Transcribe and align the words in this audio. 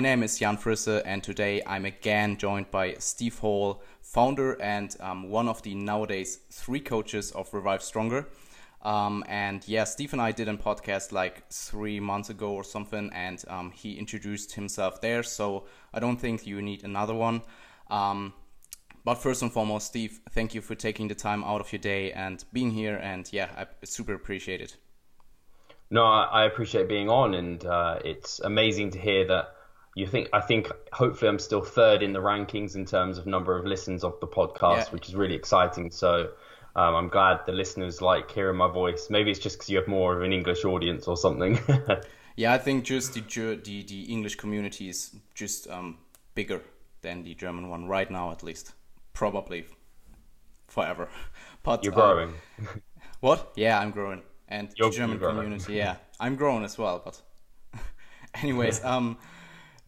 My 0.00 0.04
name 0.04 0.22
is 0.22 0.38
Jan 0.38 0.56
Frisse, 0.56 1.02
and 1.04 1.22
today 1.22 1.60
I'm 1.66 1.84
again 1.84 2.38
joined 2.38 2.70
by 2.70 2.94
Steve 2.98 3.38
Hall, 3.38 3.82
founder 4.00 4.54
and 4.62 4.96
um, 4.98 5.28
one 5.28 5.46
of 5.46 5.60
the 5.60 5.74
nowadays 5.74 6.38
three 6.50 6.80
coaches 6.80 7.32
of 7.32 7.52
Revive 7.52 7.82
Stronger. 7.82 8.26
Um, 8.80 9.22
and 9.28 9.62
yeah, 9.68 9.84
Steve 9.84 10.14
and 10.14 10.22
I 10.22 10.32
did 10.32 10.48
a 10.48 10.54
podcast 10.54 11.12
like 11.12 11.46
three 11.50 12.00
months 12.00 12.30
ago 12.30 12.52
or 12.52 12.64
something, 12.64 13.10
and 13.12 13.44
um, 13.48 13.72
he 13.72 13.98
introduced 13.98 14.54
himself 14.54 15.02
there. 15.02 15.22
So 15.22 15.66
I 15.92 16.00
don't 16.00 16.16
think 16.16 16.46
you 16.46 16.62
need 16.62 16.82
another 16.82 17.12
one. 17.12 17.42
Um, 17.90 18.32
but 19.04 19.16
first 19.16 19.42
and 19.42 19.52
foremost, 19.52 19.88
Steve, 19.88 20.20
thank 20.30 20.54
you 20.54 20.62
for 20.62 20.74
taking 20.74 21.08
the 21.08 21.14
time 21.14 21.44
out 21.44 21.60
of 21.60 21.70
your 21.74 21.80
day 21.80 22.10
and 22.12 22.42
being 22.54 22.70
here. 22.70 22.96
And 22.96 23.30
yeah, 23.34 23.50
I 23.54 23.66
super 23.84 24.14
appreciate 24.14 24.62
it. 24.62 24.78
No, 25.90 26.04
I 26.04 26.46
appreciate 26.46 26.88
being 26.88 27.10
on, 27.10 27.34
and 27.34 27.62
uh, 27.66 27.98
it's 28.02 28.40
amazing 28.40 28.92
to 28.92 28.98
hear 28.98 29.26
that 29.26 29.56
you 29.94 30.06
think. 30.06 30.28
I 30.32 30.40
think 30.40 30.70
hopefully 30.92 31.28
I'm 31.28 31.38
still 31.38 31.62
third 31.62 32.02
in 32.02 32.12
the 32.12 32.20
rankings 32.20 32.74
in 32.74 32.84
terms 32.84 33.18
of 33.18 33.26
number 33.26 33.58
of 33.58 33.64
listens 33.66 34.04
of 34.04 34.18
the 34.20 34.26
podcast, 34.26 34.76
yeah. 34.76 34.90
which 34.90 35.08
is 35.08 35.14
really 35.14 35.34
exciting. 35.34 35.90
So 35.90 36.30
um, 36.76 36.94
I'm 36.94 37.08
glad 37.08 37.40
the 37.46 37.52
listeners 37.52 38.00
like 38.00 38.30
hearing 38.30 38.56
my 38.56 38.68
voice. 38.68 39.08
Maybe 39.10 39.30
it's 39.30 39.40
just 39.40 39.58
because 39.58 39.70
you 39.70 39.78
have 39.78 39.88
more 39.88 40.16
of 40.16 40.22
an 40.22 40.32
English 40.32 40.64
audience 40.64 41.08
or 41.08 41.16
something. 41.16 41.58
yeah, 42.36 42.52
I 42.52 42.58
think 42.58 42.84
just 42.84 43.14
the 43.14 43.20
the, 43.56 43.82
the 43.82 44.02
English 44.04 44.36
community 44.36 44.88
is 44.88 45.14
just 45.34 45.68
um, 45.68 45.98
bigger 46.34 46.62
than 47.02 47.24
the 47.24 47.34
German 47.34 47.68
one 47.68 47.86
right 47.86 48.10
now, 48.10 48.30
at 48.30 48.42
least. 48.42 48.72
Probably 49.12 49.66
forever. 50.68 51.08
But 51.62 51.84
you're 51.84 51.92
growing. 51.92 52.32
Uh, 52.58 52.66
what? 53.20 53.52
Yeah, 53.54 53.78
I'm 53.78 53.90
growing, 53.90 54.22
and 54.48 54.70
you're, 54.76 54.88
the 54.90 54.96
German 54.96 55.18
community. 55.18 55.74
Yeah, 55.74 55.96
I'm 56.18 56.36
growing 56.36 56.64
as 56.64 56.78
well. 56.78 57.02
But 57.04 57.20
anyways, 58.42 58.82
um 58.82 59.18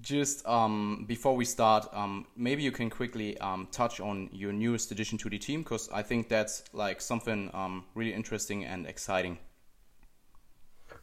just 0.03 0.47
um, 0.47 1.05
before 1.07 1.35
we 1.37 1.45
start, 1.45 1.87
um, 1.93 2.27
maybe 2.37 2.63
you 2.63 2.73
can 2.73 2.91
quickly 2.91 3.39
um, 3.39 3.69
touch 3.71 4.01
on 4.01 4.29
your 4.33 4.53
newest 4.53 4.91
addition 4.91 5.17
to 5.19 5.31
the 5.31 5.39
team 5.39 5.63
because 5.63 5.89
I 5.93 6.03
think 6.03 6.29
that's 6.29 6.65
like 6.73 7.01
something 7.01 7.51
um, 7.55 7.85
really 7.95 8.13
interesting 8.13 8.65
and 8.65 8.87
exciting. 8.87 9.39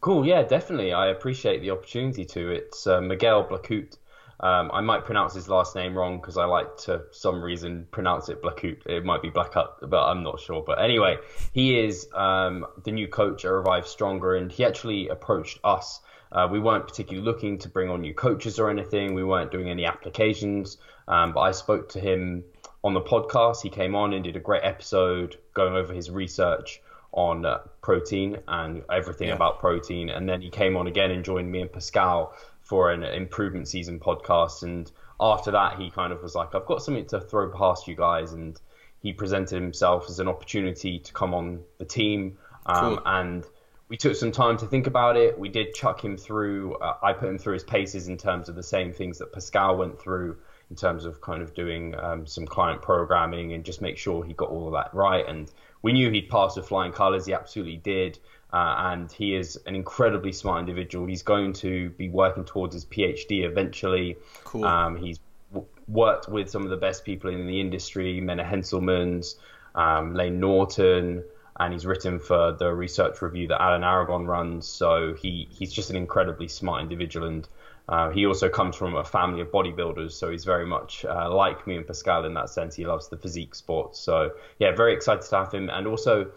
Cool, 0.01 0.25
yeah, 0.25 0.43
definitely. 0.43 0.93
I 0.93 1.07
appreciate 1.07 1.61
the 1.61 1.71
opportunity 1.71 2.25
to. 2.25 2.51
It's 2.51 2.85
uh, 2.85 3.01
Miguel 3.01 3.43
Blacutt. 3.43 3.97
Um, 4.41 4.71
I 4.73 4.79
might 4.79 5.03
pronounce 5.03 5.33
his 5.33 5.49
last 5.49 5.75
name 5.75 5.97
wrong 5.97 6.21
because 6.21 6.37
I 6.37 6.45
like 6.45 6.77
to, 6.85 7.03
some 7.11 7.41
reason, 7.41 7.87
pronounce 7.91 8.29
it 8.29 8.41
Blacut. 8.41 8.85
It 8.85 9.03
might 9.03 9.21
be 9.21 9.29
Blacut, 9.29 9.89
but 9.89 10.03
I'm 10.05 10.23
not 10.23 10.39
sure. 10.39 10.63
But 10.65 10.81
anyway, 10.81 11.17
he 11.51 11.77
is 11.77 12.07
um, 12.15 12.65
the 12.85 12.91
new 12.91 13.09
coach 13.09 13.43
at 13.43 13.49
Revive 13.49 13.85
Stronger, 13.85 14.35
and 14.35 14.49
he 14.49 14.63
actually 14.63 15.09
approached 15.09 15.59
us 15.65 15.99
uh, 16.31 16.47
we 16.49 16.59
weren't 16.59 16.87
particularly 16.87 17.25
looking 17.25 17.57
to 17.59 17.69
bring 17.69 17.89
on 17.89 18.01
new 18.01 18.13
coaches 18.13 18.59
or 18.59 18.69
anything. 18.69 19.13
We 19.13 19.23
weren't 19.23 19.51
doing 19.51 19.69
any 19.69 19.85
applications. 19.85 20.77
Um, 21.07 21.33
but 21.33 21.41
I 21.41 21.51
spoke 21.51 21.89
to 21.89 21.99
him 21.99 22.43
on 22.83 22.93
the 22.93 23.01
podcast. 23.01 23.61
He 23.61 23.69
came 23.69 23.95
on 23.95 24.13
and 24.13 24.23
did 24.23 24.35
a 24.35 24.39
great 24.39 24.63
episode 24.63 25.37
going 25.53 25.73
over 25.73 25.93
his 25.93 26.09
research 26.09 26.81
on 27.11 27.45
uh, 27.45 27.57
protein 27.81 28.37
and 28.47 28.83
everything 28.91 29.29
yeah. 29.29 29.33
about 29.33 29.59
protein. 29.59 30.09
And 30.09 30.29
then 30.29 30.41
he 30.41 30.49
came 30.49 30.77
on 30.77 30.87
again 30.87 31.09
and 31.11 31.25
joined 31.25 31.51
me 31.51 31.61
and 31.61 31.71
Pascal 31.71 32.35
for 32.61 32.91
an 32.91 33.03
improvement 33.03 33.67
season 33.67 33.99
podcast. 33.99 34.61
And 34.61 34.91
after 35.19 35.51
that, 35.51 35.79
he 35.79 35.89
kind 35.89 36.13
of 36.13 36.21
was 36.21 36.35
like, 36.35 36.53
I've 36.53 36.67
got 36.67 36.83
something 36.83 37.07
to 37.07 37.19
throw 37.19 37.49
past 37.49 37.87
you 37.87 37.95
guys. 37.95 38.33
And 38.33 38.59
he 39.01 39.13
presented 39.13 39.55
himself 39.55 40.05
as 40.09 40.19
an 40.19 40.27
opportunity 40.27 40.99
to 40.99 41.13
come 41.13 41.33
on 41.33 41.61
the 41.79 41.85
team. 41.85 42.37
Um, 42.67 42.95
cool. 42.95 43.01
And 43.05 43.45
we 43.89 43.97
took 43.97 44.15
some 44.15 44.31
time 44.31 44.55
to 44.57 44.67
think 44.67 44.85
about 44.85 45.17
it. 45.17 45.37
We 45.37 45.49
did 45.49 45.73
chuck 45.73 46.03
him 46.03 46.15
through. 46.15 46.75
Uh, 46.75 46.97
I 47.01 47.13
put 47.13 47.27
him 47.27 47.39
through 47.39 47.53
his 47.53 47.63
paces 47.63 48.07
in 48.07 48.17
terms 48.17 48.47
of 48.47 48.55
the 48.55 48.63
same 48.63 48.93
things 48.93 49.17
that 49.17 49.33
Pascal 49.33 49.77
went 49.77 49.99
through 49.99 50.37
in 50.69 50.75
terms 50.75 51.05
of 51.05 51.19
kind 51.21 51.41
of 51.41 51.55
doing 51.55 51.95
um, 51.95 52.27
some 52.27 52.45
client 52.45 52.83
programming 52.83 53.53
and 53.53 53.65
just 53.65 53.81
make 53.81 53.97
sure 53.97 54.23
he 54.23 54.33
got 54.33 54.49
all 54.49 54.67
of 54.67 54.73
that 54.73 54.93
right. 54.93 55.27
And 55.27 55.51
we 55.81 55.91
knew 55.91 56.11
he'd 56.11 56.29
pass 56.29 56.55
with 56.55 56.67
flying 56.67 56.91
colours. 56.91 57.25
He 57.25 57.33
absolutely 57.33 57.77
did. 57.77 58.19
Uh, 58.53 58.75
and 58.77 59.11
he 59.11 59.35
is 59.35 59.59
an 59.65 59.75
incredibly 59.75 60.33
smart 60.33 60.59
individual. 60.59 61.07
He's 61.07 61.23
going 61.23 61.53
to 61.53 61.89
be 61.91 62.09
working 62.09 62.45
towards 62.45 62.75
his 62.75 62.85
PhD 62.85 63.43
eventually. 63.43 64.17
Cool. 64.43 64.65
Um, 64.65 64.97
he's 64.97 65.19
w- 65.51 65.67
worked 65.87 66.29
with 66.29 66.49
some 66.49 66.63
of 66.63 66.69
the 66.69 66.77
best 66.77 67.05
people 67.05 67.31
in 67.31 67.47
the 67.47 67.59
industry, 67.59 68.21
Menno 68.21 68.47
Henselmans, 68.47 69.35
um, 69.73 70.13
Layne 70.13 70.39
Norton 70.39 71.23
and 71.59 71.73
he's 71.73 71.85
written 71.85 72.19
for 72.19 72.53
the 72.53 72.73
research 72.73 73.21
review 73.21 73.47
that 73.47 73.61
Alan 73.61 73.83
Aragon 73.83 74.25
runs. 74.25 74.67
So 74.67 75.13
he 75.13 75.47
he's 75.51 75.73
just 75.73 75.89
an 75.89 75.95
incredibly 75.95 76.47
smart 76.47 76.81
individual, 76.81 77.27
and 77.27 77.47
uh, 77.87 78.09
he 78.09 78.25
also 78.25 78.49
comes 78.49 78.75
from 78.75 78.95
a 78.95 79.03
family 79.03 79.41
of 79.41 79.51
bodybuilders. 79.51 80.11
So 80.13 80.31
he's 80.31 80.45
very 80.45 80.65
much 80.65 81.05
uh, 81.05 81.33
like 81.33 81.67
me 81.67 81.75
and 81.75 81.85
Pascal 81.85 82.25
in 82.25 82.33
that 82.35 82.49
sense. 82.49 82.75
He 82.75 82.85
loves 82.85 83.09
the 83.09 83.17
physique 83.17 83.55
sports. 83.55 83.99
So 83.99 84.31
yeah, 84.59 84.75
very 84.75 84.93
excited 84.93 85.23
to 85.29 85.35
have 85.37 85.53
him, 85.53 85.69
and 85.69 85.87
also. 85.87 86.31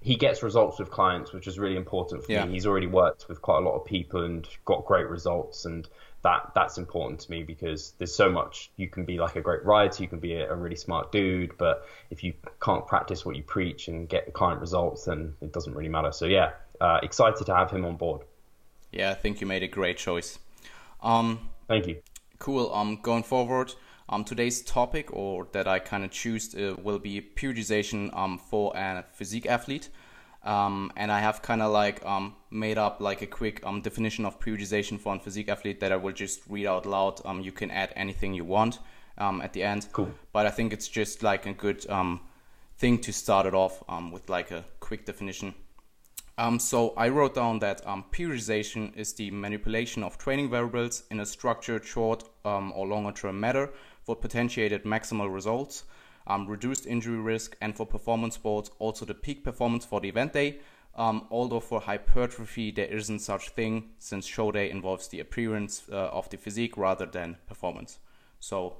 He 0.00 0.14
gets 0.14 0.44
results 0.44 0.78
with 0.78 0.92
clients, 0.92 1.32
which 1.32 1.48
is 1.48 1.58
really 1.58 1.76
important 1.76 2.24
for 2.24 2.30
yeah. 2.30 2.44
me. 2.44 2.52
He's 2.52 2.66
already 2.66 2.86
worked 2.86 3.28
with 3.28 3.42
quite 3.42 3.58
a 3.58 3.62
lot 3.62 3.74
of 3.74 3.84
people 3.84 4.22
and 4.22 4.46
got 4.64 4.86
great 4.86 5.08
results. 5.08 5.64
And 5.64 5.88
that 6.28 6.52
that's 6.54 6.76
important 6.76 7.20
to 7.20 7.30
me 7.30 7.42
because 7.42 7.94
there's 7.98 8.14
so 8.14 8.30
much 8.30 8.70
you 8.76 8.88
can 8.88 9.04
be 9.04 9.18
like 9.18 9.36
a 9.36 9.40
great 9.40 9.64
writer 9.64 10.02
you 10.02 10.08
can 10.08 10.18
be 10.18 10.34
a, 10.34 10.52
a, 10.52 10.54
really 10.54 10.76
smart 10.76 11.10
dude 11.10 11.56
but 11.56 11.86
if 12.10 12.22
you 12.22 12.34
can't 12.60 12.86
practice 12.86 13.24
what 13.24 13.34
you 13.34 13.42
preach 13.42 13.88
and 13.88 14.08
get 14.08 14.26
the 14.26 14.32
client 14.32 14.60
results 14.60 15.04
then 15.04 15.34
it 15.40 15.52
doesn't 15.52 15.74
really 15.74 15.88
matter. 15.88 16.12
So 16.12 16.26
yeah 16.26 16.50
uh, 16.80 16.98
excited 17.02 17.44
to 17.46 17.54
have 17.54 17.70
him 17.70 17.84
on 17.84 17.96
board. 17.96 18.22
Yeah 18.92 19.10
i 19.10 19.14
think 19.14 19.40
you 19.40 19.46
made 19.46 19.62
a 19.62 19.68
great 19.68 19.96
choice. 19.96 20.38
Um 21.02 21.50
thank 21.66 21.86
you. 21.86 21.96
Cool. 22.38 22.72
Um 22.74 23.00
going 23.02 23.22
forward 23.22 23.74
um 24.10 24.24
today's 24.24 24.62
topic 24.62 25.12
or 25.12 25.48
that 25.52 25.66
i 25.66 25.78
kind 25.78 26.04
of 26.04 26.10
choose 26.10 26.54
uh, 26.54 26.74
will 26.86 26.98
be 26.98 27.20
periodization 27.20 28.14
um 28.16 28.38
for 28.38 28.72
a 28.76 29.04
physique 29.12 29.46
athlete 29.46 29.88
um, 30.44 30.92
and 30.96 31.10
I 31.10 31.20
have 31.20 31.42
kind 31.42 31.62
of 31.62 31.72
like 31.72 32.04
um, 32.06 32.36
made 32.50 32.78
up 32.78 33.00
like 33.00 33.22
a 33.22 33.26
quick 33.26 33.64
um, 33.64 33.80
definition 33.80 34.24
of 34.24 34.38
periodization 34.38 34.98
for 34.98 35.14
a 35.14 35.18
physique 35.18 35.48
athlete 35.48 35.80
that 35.80 35.92
I 35.92 35.96
will 35.96 36.12
just 36.12 36.40
read 36.48 36.66
out 36.66 36.86
loud. 36.86 37.20
Um, 37.24 37.40
you 37.40 37.52
can 37.52 37.70
add 37.70 37.92
anything 37.96 38.34
you 38.34 38.44
want 38.44 38.78
um, 39.18 39.40
at 39.40 39.52
the 39.52 39.62
end. 39.62 39.88
Cool. 39.92 40.10
But 40.32 40.46
I 40.46 40.50
think 40.50 40.72
it's 40.72 40.88
just 40.88 41.22
like 41.22 41.46
a 41.46 41.52
good 41.52 41.88
um, 41.90 42.20
thing 42.76 42.98
to 43.00 43.12
start 43.12 43.46
it 43.46 43.54
off 43.54 43.82
with 44.12 44.28
like 44.28 44.50
a 44.50 44.64
quick 44.78 45.04
definition. 45.04 45.54
so 46.58 46.94
I 46.96 47.08
wrote 47.08 47.34
down 47.34 47.58
that 47.58 47.84
periodization 48.12 48.96
is 48.96 49.12
the 49.14 49.32
manipulation 49.32 50.04
of 50.04 50.18
training 50.18 50.50
variables 50.50 51.02
in 51.10 51.18
a 51.18 51.26
structured 51.26 51.84
short 51.84 52.22
or 52.44 52.86
longer 52.86 53.12
term 53.12 53.40
manner 53.40 53.70
for 54.04 54.14
potentiated 54.14 54.84
maximal 54.84 55.32
results 55.34 55.84
um, 56.28 56.46
reduced 56.46 56.86
injury 56.86 57.18
risk, 57.18 57.56
and 57.60 57.74
for 57.74 57.86
performance 57.86 58.34
sports, 58.36 58.70
also 58.78 59.04
the 59.04 59.14
peak 59.14 59.42
performance 59.42 59.84
for 59.84 60.00
the 60.00 60.08
event 60.08 60.34
day. 60.34 60.58
Um, 60.94 61.26
although 61.30 61.60
for 61.60 61.80
hypertrophy, 61.80 62.70
there 62.70 62.86
isn't 62.86 63.20
such 63.20 63.50
thing 63.50 63.90
since 63.98 64.26
show 64.26 64.50
day 64.52 64.70
involves 64.70 65.08
the 65.08 65.20
appearance 65.20 65.84
uh, 65.90 66.08
of 66.08 66.28
the 66.30 66.36
physique 66.36 66.76
rather 66.76 67.06
than 67.06 67.36
performance. 67.46 67.98
So, 68.40 68.76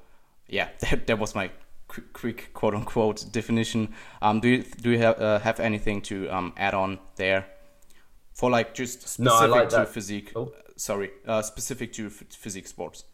yeah, 0.49 0.69
that, 0.81 1.07
that 1.07 1.19
was 1.19 1.35
my 1.35 1.51
quick, 1.87 2.13
quick 2.13 2.51
quote 2.55 2.75
unquote 2.75 3.25
definition. 3.33 3.95
Um, 4.21 4.41
do 4.41 4.49
you 4.49 4.63
do 4.63 4.91
you 4.91 4.99
have 4.99 5.21
uh, 5.21 5.39
have 5.41 5.61
anything 5.61 6.03
to 6.03 6.29
um, 6.29 6.53
add 6.57 6.75
on 6.75 6.99
there 7.17 7.47
for 8.35 8.51
like 8.51 8.75
just 8.75 9.03
specific 9.03 9.25
no, 9.25 9.47
like 9.47 9.69
to 9.71 9.77
that. 9.77 9.89
physique? 9.89 10.33
Oh. 10.37 10.53
Sorry, 10.77 11.11
uh, 11.27 11.43
specific 11.43 11.93
to 11.95 12.07
f- 12.07 12.25
physique 12.31 12.69
sports. 12.69 13.05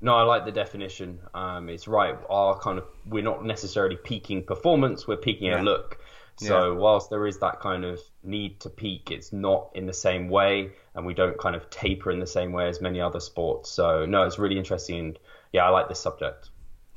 No, 0.00 0.14
I 0.14 0.22
like 0.22 0.44
the 0.44 0.52
definition. 0.52 1.20
Um, 1.34 1.68
it's 1.68 1.86
right. 1.86 2.16
Our 2.28 2.58
kind 2.58 2.78
of 2.78 2.84
we're 3.06 3.22
not 3.22 3.44
necessarily 3.44 3.96
peaking 3.96 4.44
performance; 4.44 5.06
we're 5.06 5.16
peaking 5.16 5.48
yeah. 5.48 5.60
a 5.60 5.62
look. 5.62 5.98
So 6.36 6.72
yeah. 6.72 6.78
whilst 6.78 7.10
there 7.10 7.26
is 7.26 7.38
that 7.40 7.60
kind 7.60 7.84
of 7.84 8.00
need 8.22 8.60
to 8.60 8.70
peak, 8.70 9.10
it's 9.10 9.30
not 9.30 9.70
in 9.74 9.84
the 9.84 9.92
same 9.92 10.30
way, 10.30 10.72
and 10.94 11.04
we 11.04 11.12
don't 11.12 11.38
kind 11.38 11.54
of 11.54 11.68
taper 11.68 12.10
in 12.10 12.18
the 12.18 12.26
same 12.26 12.52
way 12.52 12.68
as 12.68 12.80
many 12.80 12.98
other 13.00 13.20
sports. 13.20 13.68
So 13.70 14.06
no, 14.06 14.22
it's 14.22 14.38
really 14.38 14.56
interesting. 14.56 14.98
And 14.98 15.18
yeah, 15.52 15.66
I 15.66 15.68
like 15.68 15.88
this 15.88 16.00
subject. 16.00 16.48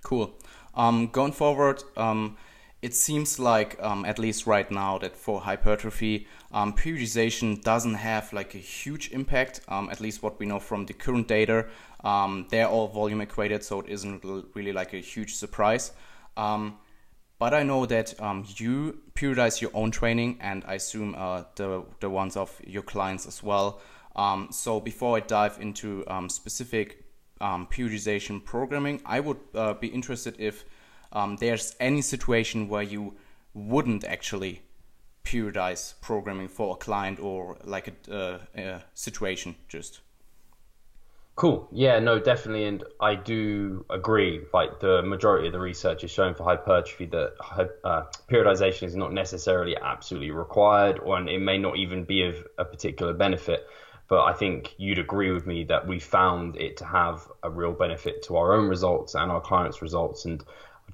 Cool. 0.04 0.34
Um, 0.76 1.08
going 1.08 1.34
forward, 1.34 1.84
um, 1.98 2.38
it 2.84 2.94
seems 2.94 3.40
like 3.40 3.82
um, 3.82 4.04
at 4.04 4.20
least 4.20 4.46
right 4.46 4.70
now 4.70 4.98
that 4.98 5.16
for 5.16 5.40
hypertrophy, 5.40 6.28
um, 6.52 6.74
periodization 6.74 7.64
doesn't 7.64 7.94
have 7.94 8.34
like 8.34 8.56
a 8.56 8.58
huge 8.58 9.10
impact. 9.12 9.62
Um, 9.70 9.90
at 9.90 10.02
least 10.02 10.22
what 10.22 10.38
we 10.38 10.46
know 10.46 10.60
from 10.60 10.86
the 10.86 10.94
current 10.94 11.30
data. 11.30 11.68
Um, 12.04 12.46
they're 12.50 12.68
all 12.68 12.90
volume 12.90 13.22
equated, 13.22 13.64
so 13.64 13.80
it 13.80 13.88
isn't 13.88 14.26
really 14.54 14.74
like 14.74 14.94
a 14.94 14.98
huge 14.98 15.34
surprise. 15.36 15.94
Um, 16.36 16.78
but 17.40 17.54
I 17.54 17.64
know 17.64 17.86
that 17.86 18.20
um, 18.22 18.46
you 18.58 19.00
periodize 19.16 19.62
your 19.62 19.72
own 19.74 19.92
training, 19.92 20.38
and 20.42 20.66
I 20.68 20.74
assume 20.74 21.16
uh, 21.18 21.44
the 21.56 21.86
the 22.02 22.10
ones 22.10 22.36
of 22.36 22.62
your 22.68 22.84
clients 22.84 23.26
as 23.26 23.42
well. 23.42 23.80
So 24.52 24.82
before 24.82 25.18
I 25.18 25.22
dive 25.22 25.58
into 25.62 26.04
specific 26.28 27.06
periodization 27.42 28.44
programming, 28.44 29.02
I 29.06 29.22
would 29.22 29.40
uh, 29.56 29.74
be 29.74 29.88
interested 29.88 30.36
if 30.38 30.66
there's 31.40 31.76
any 31.80 32.02
situation 32.02 32.68
where 32.68 32.84
you 32.84 33.16
wouldn't 33.54 34.04
actually 34.04 34.62
periodize 35.24 35.94
programming 36.02 36.48
for 36.48 36.74
a 36.76 36.78
client 36.78 37.20
or 37.20 37.58
like 37.64 37.88
a, 37.88 38.14
uh, 38.14 38.40
a 38.56 38.84
situation 38.94 39.56
just 39.68 40.02
Cool. 41.36 41.68
Yeah, 41.72 41.98
no, 41.98 42.20
definitely. 42.20 42.66
And 42.66 42.84
I 43.02 43.16
do 43.16 43.86
agree. 43.90 44.42
Like 44.54 44.80
the 44.80 45.02
majority 45.02 45.48
of 45.48 45.54
the 45.54 45.60
research 45.60 46.04
is 46.04 46.12
showing 46.12 46.36
for 46.36 46.44
hypertrophy 46.44 47.08
that 47.08 47.34
uh, 47.84 48.04
periodization 48.30 48.84
is 48.84 48.96
not 48.96 49.14
necessarily 49.14 49.76
absolutely 49.76 50.30
required, 50.30 51.00
or 51.00 51.18
and 51.18 51.28
it 51.28 51.40
may 51.40 51.58
not 51.58 51.78
even 51.78 52.04
be 52.04 52.24
of 52.24 52.36
a 52.60 52.66
particular 52.66 53.14
benefit. 53.14 53.66
But 54.10 54.26
I 54.26 54.34
think 54.34 54.76
you'd 54.78 55.00
agree 55.00 55.32
with 55.32 55.48
me 55.48 55.64
that 55.66 55.88
we 55.88 55.98
found 55.98 56.56
it 56.56 56.78
to 56.78 56.86
have 56.86 57.28
a 57.42 57.50
real 57.50 57.72
benefit 57.72 58.22
to 58.24 58.38
our 58.38 58.54
own 58.54 58.68
results 58.68 59.16
and 59.16 59.32
our 59.32 59.42
clients' 59.42 59.82
results. 59.82 60.26
And 60.26 60.44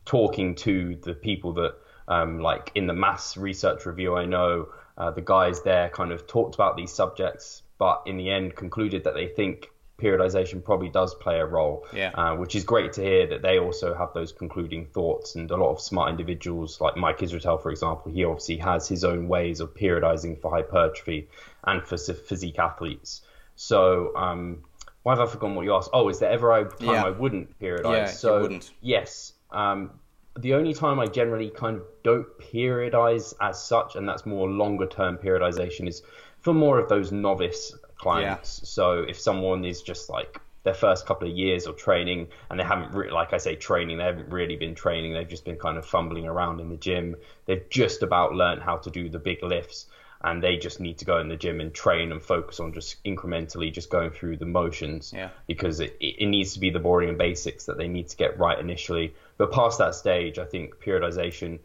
talking 0.10 0.56
to 0.56 0.96
the 1.04 1.14
people 1.14 1.54
that, 1.54 1.76
um, 2.08 2.40
like 2.40 2.72
in 2.74 2.88
the 2.88 2.94
mass 2.94 3.38
research 3.38 3.86
review, 3.86 4.16
I 4.16 4.26
know 4.26 4.70
uh, 4.98 5.12
the 5.12 5.22
guys 5.22 5.62
there 5.62 5.88
kind 5.90 6.12
of 6.12 6.26
talked 6.26 6.56
about 6.56 6.76
these 6.76 6.92
subjects, 6.92 7.62
but 7.78 8.02
in 8.08 8.18
the 8.18 8.32
end 8.32 8.56
concluded 8.56 9.04
that 9.04 9.14
they 9.14 9.28
think 9.28 9.70
periodization 10.00 10.64
probably 10.64 10.90
does 10.90 11.14
play 11.14 11.40
a 11.40 11.46
role, 11.46 11.86
yeah. 11.94 12.10
uh, 12.16 12.36
which 12.36 12.56
is 12.56 12.64
great 12.64 12.92
to 12.94 13.02
hear 13.02 13.28
that 13.28 13.44
they 13.44 13.60
also 13.60 13.94
have 13.94 14.12
those 14.16 14.32
concluding 14.32 14.88
thoughts. 14.88 15.36
And 15.36 15.52
a 15.52 15.58
lot 15.58 15.70
of 15.70 15.80
smart 15.80 16.10
individuals, 16.10 16.82
like 16.82 16.98
Mike 16.98 17.20
Israetel, 17.20 17.62
for 17.62 17.70
example, 17.70 18.12
he 18.12 18.24
obviously 18.24 18.58
has 18.58 18.88
his 18.88 19.04
own 19.04 19.28
ways 19.28 19.60
of 19.60 19.76
periodizing 19.76 20.42
for 20.42 20.50
hypertrophy 20.50 21.30
and 21.66 21.84
for 21.84 21.98
physique 21.98 22.58
athletes. 22.58 23.22
So, 23.56 24.16
um, 24.16 24.64
why 25.04 25.16
have 25.16 25.20
I 25.20 25.32
forgotten 25.32 25.56
what 25.56 25.66
you 25.66 25.76
asked? 25.76 25.92
Oh, 25.94 26.10
is 26.10 26.18
there 26.18 26.32
ever 26.32 26.52
a 26.58 26.68
time 26.68 26.88
yeah. 26.88 27.04
I 27.04 27.12
wouldn't 27.12 27.60
periodize? 27.60 27.94
Yeah, 27.94 28.06
so, 28.08 28.42
wouldn't. 28.42 28.72
yes. 28.82 29.34
Um, 29.52 29.99
the 30.42 30.54
only 30.54 30.74
time 30.74 31.00
I 31.00 31.08
generally 31.08 31.50
kind 31.50 31.78
of 31.78 31.84
don't 32.04 32.28
periodize 32.40 33.34
as 33.42 33.62
such, 33.62 33.96
and 33.96 34.08
that's 34.08 34.26
more 34.26 34.50
longer 34.50 34.88
term 34.88 35.18
periodization, 35.18 35.88
is 35.88 36.02
for 36.40 36.54
more 36.54 36.80
of 36.80 36.90
those 36.90 37.12
novice 37.12 37.76
clients. 37.98 38.60
Yeah. 38.62 38.68
So 38.68 39.02
if 39.02 39.20
someone 39.20 39.66
is 39.66 39.82
just 39.82 40.10
like 40.10 40.40
their 40.64 40.74
first 40.74 41.06
couple 41.06 41.30
of 41.30 41.36
years 41.36 41.66
of 41.68 41.78
training 41.78 42.28
and 42.50 42.60
they 42.60 42.64
haven't 42.64 43.12
like 43.12 43.34
I 43.34 43.38
say 43.38 43.56
training 43.56 43.98
they 43.98 44.04
haven't 44.04 44.30
really 44.30 44.58
been 44.58 44.76
training 44.76 45.14
they've 45.14 45.28
just 45.28 45.46
been 45.46 45.56
kind 45.56 45.78
of 45.78 45.86
fumbling 45.86 46.28
around 46.28 46.60
in 46.60 46.70
the 46.70 46.76
gym 46.76 47.16
they've 47.46 47.68
just 47.70 48.04
about 48.04 48.36
learned 48.36 48.62
how 48.62 48.78
to 48.78 48.90
do 48.90 49.10
the 49.10 49.20
big 49.20 49.42
lifts 49.42 49.86
and 50.22 50.44
they 50.44 50.58
just 50.58 50.82
need 50.82 50.98
to 50.98 51.06
go 51.06 51.20
in 51.20 51.30
the 51.30 51.38
gym 51.38 51.62
and 51.62 51.74
train 51.74 52.12
and 52.12 52.22
focus 52.22 52.60
on 52.60 52.74
just 52.74 53.02
incrementally 53.06 53.72
just 53.72 53.90
going 53.90 54.10
through 54.10 54.36
the 54.36 54.46
motions 54.46 55.14
yeah. 55.16 55.30
because 55.48 55.80
it, 55.80 55.96
it 56.02 56.28
needs 56.28 56.54
to 56.54 56.60
be 56.60 56.70
the 56.70 56.80
boring 56.80 57.08
and 57.08 57.18
basics 57.18 57.66
that 57.66 57.78
they 57.78 57.88
need 57.88 58.10
to 58.10 58.18
get 58.18 58.38
right 58.38 58.60
initially 58.60 59.16
but 59.40 59.52
past 59.52 59.80
that 59.80 59.96
stage 59.96 60.38
I 60.38 60.46
think 60.46 60.76
periodization 60.76 61.60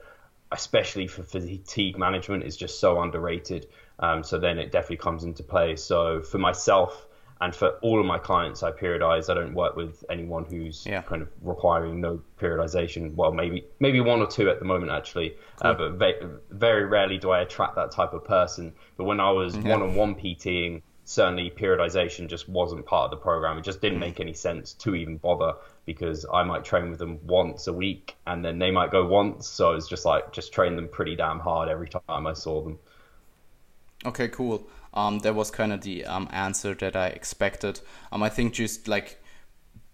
especially 0.50 1.08
for 1.08 1.22
fatigue 1.22 1.98
management 1.98 2.44
is 2.44 2.56
just 2.56 2.80
so 2.80 3.02
underrated 3.02 3.66
um, 3.98 4.24
so 4.24 4.38
then 4.38 4.58
it 4.58 4.72
definitely 4.72 4.98
comes 4.98 5.24
into 5.24 5.42
play. 5.42 5.76
So 5.76 6.22
for 6.22 6.38
myself 6.38 7.06
and 7.40 7.54
for 7.54 7.70
all 7.82 8.00
of 8.00 8.06
my 8.06 8.18
clients, 8.18 8.62
I 8.62 8.70
periodize. 8.70 9.28
I 9.30 9.34
don't 9.34 9.54
work 9.54 9.76
with 9.76 10.04
anyone 10.08 10.44
who's 10.44 10.86
yeah. 10.86 11.02
kind 11.02 11.22
of 11.22 11.28
requiring 11.42 12.00
no 12.00 12.20
periodization. 12.40 13.14
Well, 13.14 13.32
maybe 13.32 13.64
maybe 13.80 14.00
one 14.00 14.20
or 14.20 14.26
two 14.26 14.48
at 14.50 14.58
the 14.58 14.64
moment 14.64 14.92
actually, 14.92 15.36
uh, 15.60 15.74
cool. 15.74 15.86
uh, 15.86 15.90
but 15.90 15.98
very, 15.98 16.30
very 16.50 16.84
rarely 16.84 17.18
do 17.18 17.30
I 17.30 17.40
attract 17.40 17.76
that 17.76 17.90
type 17.90 18.14
of 18.14 18.24
person. 18.24 18.72
But 18.96 19.04
when 19.04 19.20
I 19.20 19.30
was 19.30 19.56
one 19.56 19.82
on 19.82 19.94
one 19.94 20.14
PTing, 20.14 20.82
certainly 21.04 21.50
periodization 21.50 22.28
just 22.28 22.48
wasn't 22.48 22.86
part 22.86 23.06
of 23.06 23.10
the 23.10 23.22
program. 23.22 23.58
It 23.58 23.64
just 23.64 23.80
didn't 23.80 23.98
mm. 23.98 24.02
make 24.02 24.20
any 24.20 24.34
sense 24.34 24.72
to 24.74 24.94
even 24.94 25.18
bother 25.18 25.54
because 25.86 26.24
I 26.32 26.42
might 26.42 26.64
train 26.64 26.90
with 26.90 26.98
them 26.98 27.18
once 27.26 27.66
a 27.66 27.72
week 27.72 28.16
and 28.26 28.44
then 28.44 28.58
they 28.58 28.70
might 28.70 28.90
go 28.90 29.06
once. 29.06 29.46
So 29.46 29.72
it's 29.72 29.88
just 29.88 30.04
like 30.04 30.32
just 30.32 30.52
train 30.52 30.76
them 30.76 30.88
pretty 30.88 31.16
damn 31.16 31.40
hard 31.40 31.68
every 31.68 31.88
time 31.88 32.26
I 32.26 32.32
saw 32.32 32.62
them. 32.62 32.78
Okay, 34.04 34.28
cool. 34.28 34.66
Um, 34.92 35.18
that 35.20 35.34
was 35.34 35.50
kind 35.50 35.72
of 35.72 35.80
the 35.80 36.04
um, 36.04 36.28
answer 36.30 36.74
that 36.74 36.94
I 36.94 37.08
expected. 37.08 37.80
Um, 38.12 38.22
I 38.22 38.28
think 38.28 38.54
just 38.54 38.86
like 38.86 39.22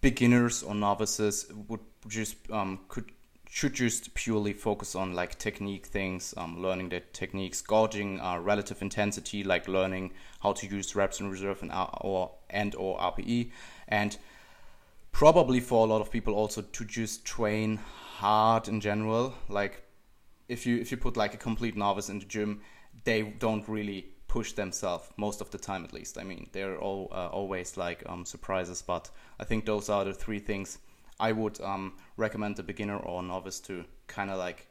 beginners 0.00 0.62
or 0.62 0.74
novices 0.74 1.50
would 1.68 1.80
just 2.08 2.36
um, 2.50 2.80
could 2.88 3.12
should 3.52 3.74
just 3.74 4.14
purely 4.14 4.52
focus 4.52 4.94
on 4.94 5.12
like 5.12 5.36
technique 5.36 5.86
things, 5.86 6.32
um, 6.36 6.62
learning 6.62 6.88
the 6.88 7.00
techniques, 7.12 7.60
gauging 7.60 8.20
uh, 8.20 8.38
relative 8.38 8.80
intensity, 8.80 9.42
like 9.42 9.66
learning 9.66 10.12
how 10.40 10.52
to 10.52 10.68
use 10.68 10.94
reps 10.94 11.18
in 11.18 11.28
reserve 11.28 11.60
and 11.62 11.72
or 12.00 12.30
and 12.48 12.74
or 12.76 12.96
RPE, 12.98 13.50
and 13.88 14.16
probably 15.12 15.60
for 15.60 15.86
a 15.86 15.90
lot 15.90 16.00
of 16.00 16.10
people 16.10 16.34
also 16.34 16.62
to 16.62 16.84
just 16.84 17.24
train 17.24 17.76
hard 17.76 18.68
in 18.68 18.80
general. 18.80 19.34
Like 19.48 19.82
if 20.48 20.66
you 20.66 20.78
if 20.78 20.90
you 20.90 20.96
put 20.96 21.16
like 21.16 21.34
a 21.34 21.38
complete 21.38 21.76
novice 21.76 22.08
in 22.08 22.18
the 22.18 22.26
gym 22.26 22.60
they 23.04 23.22
don't 23.22 23.66
really 23.68 24.06
push 24.26 24.52
themselves 24.52 25.08
most 25.16 25.40
of 25.40 25.50
the 25.50 25.58
time 25.58 25.84
at 25.84 25.92
least. 25.92 26.18
I 26.18 26.24
mean 26.24 26.48
they're 26.52 26.78
all 26.78 27.08
uh, 27.12 27.28
always 27.28 27.76
like 27.76 28.02
um, 28.06 28.24
surprises. 28.24 28.82
But 28.82 29.10
i 29.38 29.44
think 29.44 29.64
those 29.64 29.88
are 29.88 30.04
the 30.04 30.12
three 30.12 30.38
things 30.38 30.78
i 31.18 31.32
would 31.32 31.60
um, 31.60 31.94
recommend 32.16 32.58
a 32.58 32.62
beginner 32.62 32.96
or 32.96 33.22
novice 33.22 33.60
to 33.60 33.84
kind 34.06 34.30
of 34.30 34.38
like 34.38 34.66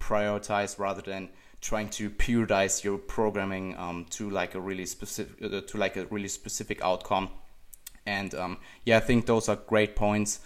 prioritize 0.00 0.78
rather 0.78 1.02
than 1.02 1.28
trying 1.60 1.88
to 1.88 2.08
periodize 2.08 2.84
your 2.84 2.98
programming 2.98 3.76
um, 3.76 4.06
to 4.10 4.30
like 4.30 4.54
a 4.54 4.60
really 4.60 4.86
specific 4.86 5.36
uh, 5.42 5.60
to 5.60 5.76
like 5.76 5.96
a 5.96 6.06
really 6.06 6.28
specific 6.28 6.82
outcome 6.82 7.28
and 8.16 8.34
um, 8.34 8.58
yeah 8.84 8.96
i 8.96 9.00
think 9.00 9.26
those 9.26 9.48
are 9.48 9.56
great 9.56 9.94
points. 9.94 10.40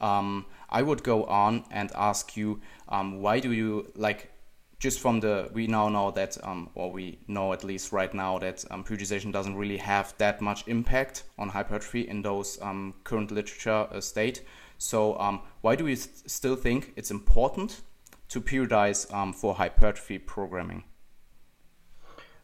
Um, 0.00 0.46
i 0.70 0.80
would 0.82 1.02
go 1.02 1.24
on 1.24 1.64
and 1.70 1.90
ask 1.94 2.36
you 2.36 2.60
um, 2.88 3.20
why 3.20 3.40
do 3.40 3.52
you 3.52 3.90
like 3.96 4.30
just 4.78 5.00
from 5.00 5.20
the 5.20 5.50
we 5.52 5.66
now 5.66 5.88
know 5.88 6.10
that 6.12 6.38
um, 6.44 6.70
or 6.74 6.92
we 6.92 7.18
know 7.26 7.52
at 7.52 7.64
least 7.64 7.92
right 7.92 8.14
now 8.14 8.38
that 8.38 8.64
um, 8.70 8.84
periodization 8.84 9.32
doesn't 9.32 9.56
really 9.56 9.78
have 9.78 10.14
that 10.18 10.40
much 10.40 10.66
impact 10.68 11.24
on 11.36 11.48
hypertrophy 11.48 12.08
in 12.08 12.22
those 12.22 12.58
um, 12.62 12.94
current 13.02 13.32
literature 13.32 13.88
uh, 13.90 14.00
state. 14.00 14.42
So 14.78 15.18
um, 15.18 15.40
why 15.62 15.74
do 15.74 15.84
we 15.84 15.96
st 15.96 16.30
still 16.30 16.54
think 16.54 16.92
it's 16.94 17.10
important 17.10 17.82
to 18.28 18.40
periodize 18.40 19.12
um, 19.12 19.32
for 19.32 19.54
hypertrophy 19.54 20.18
programming? 20.18 20.84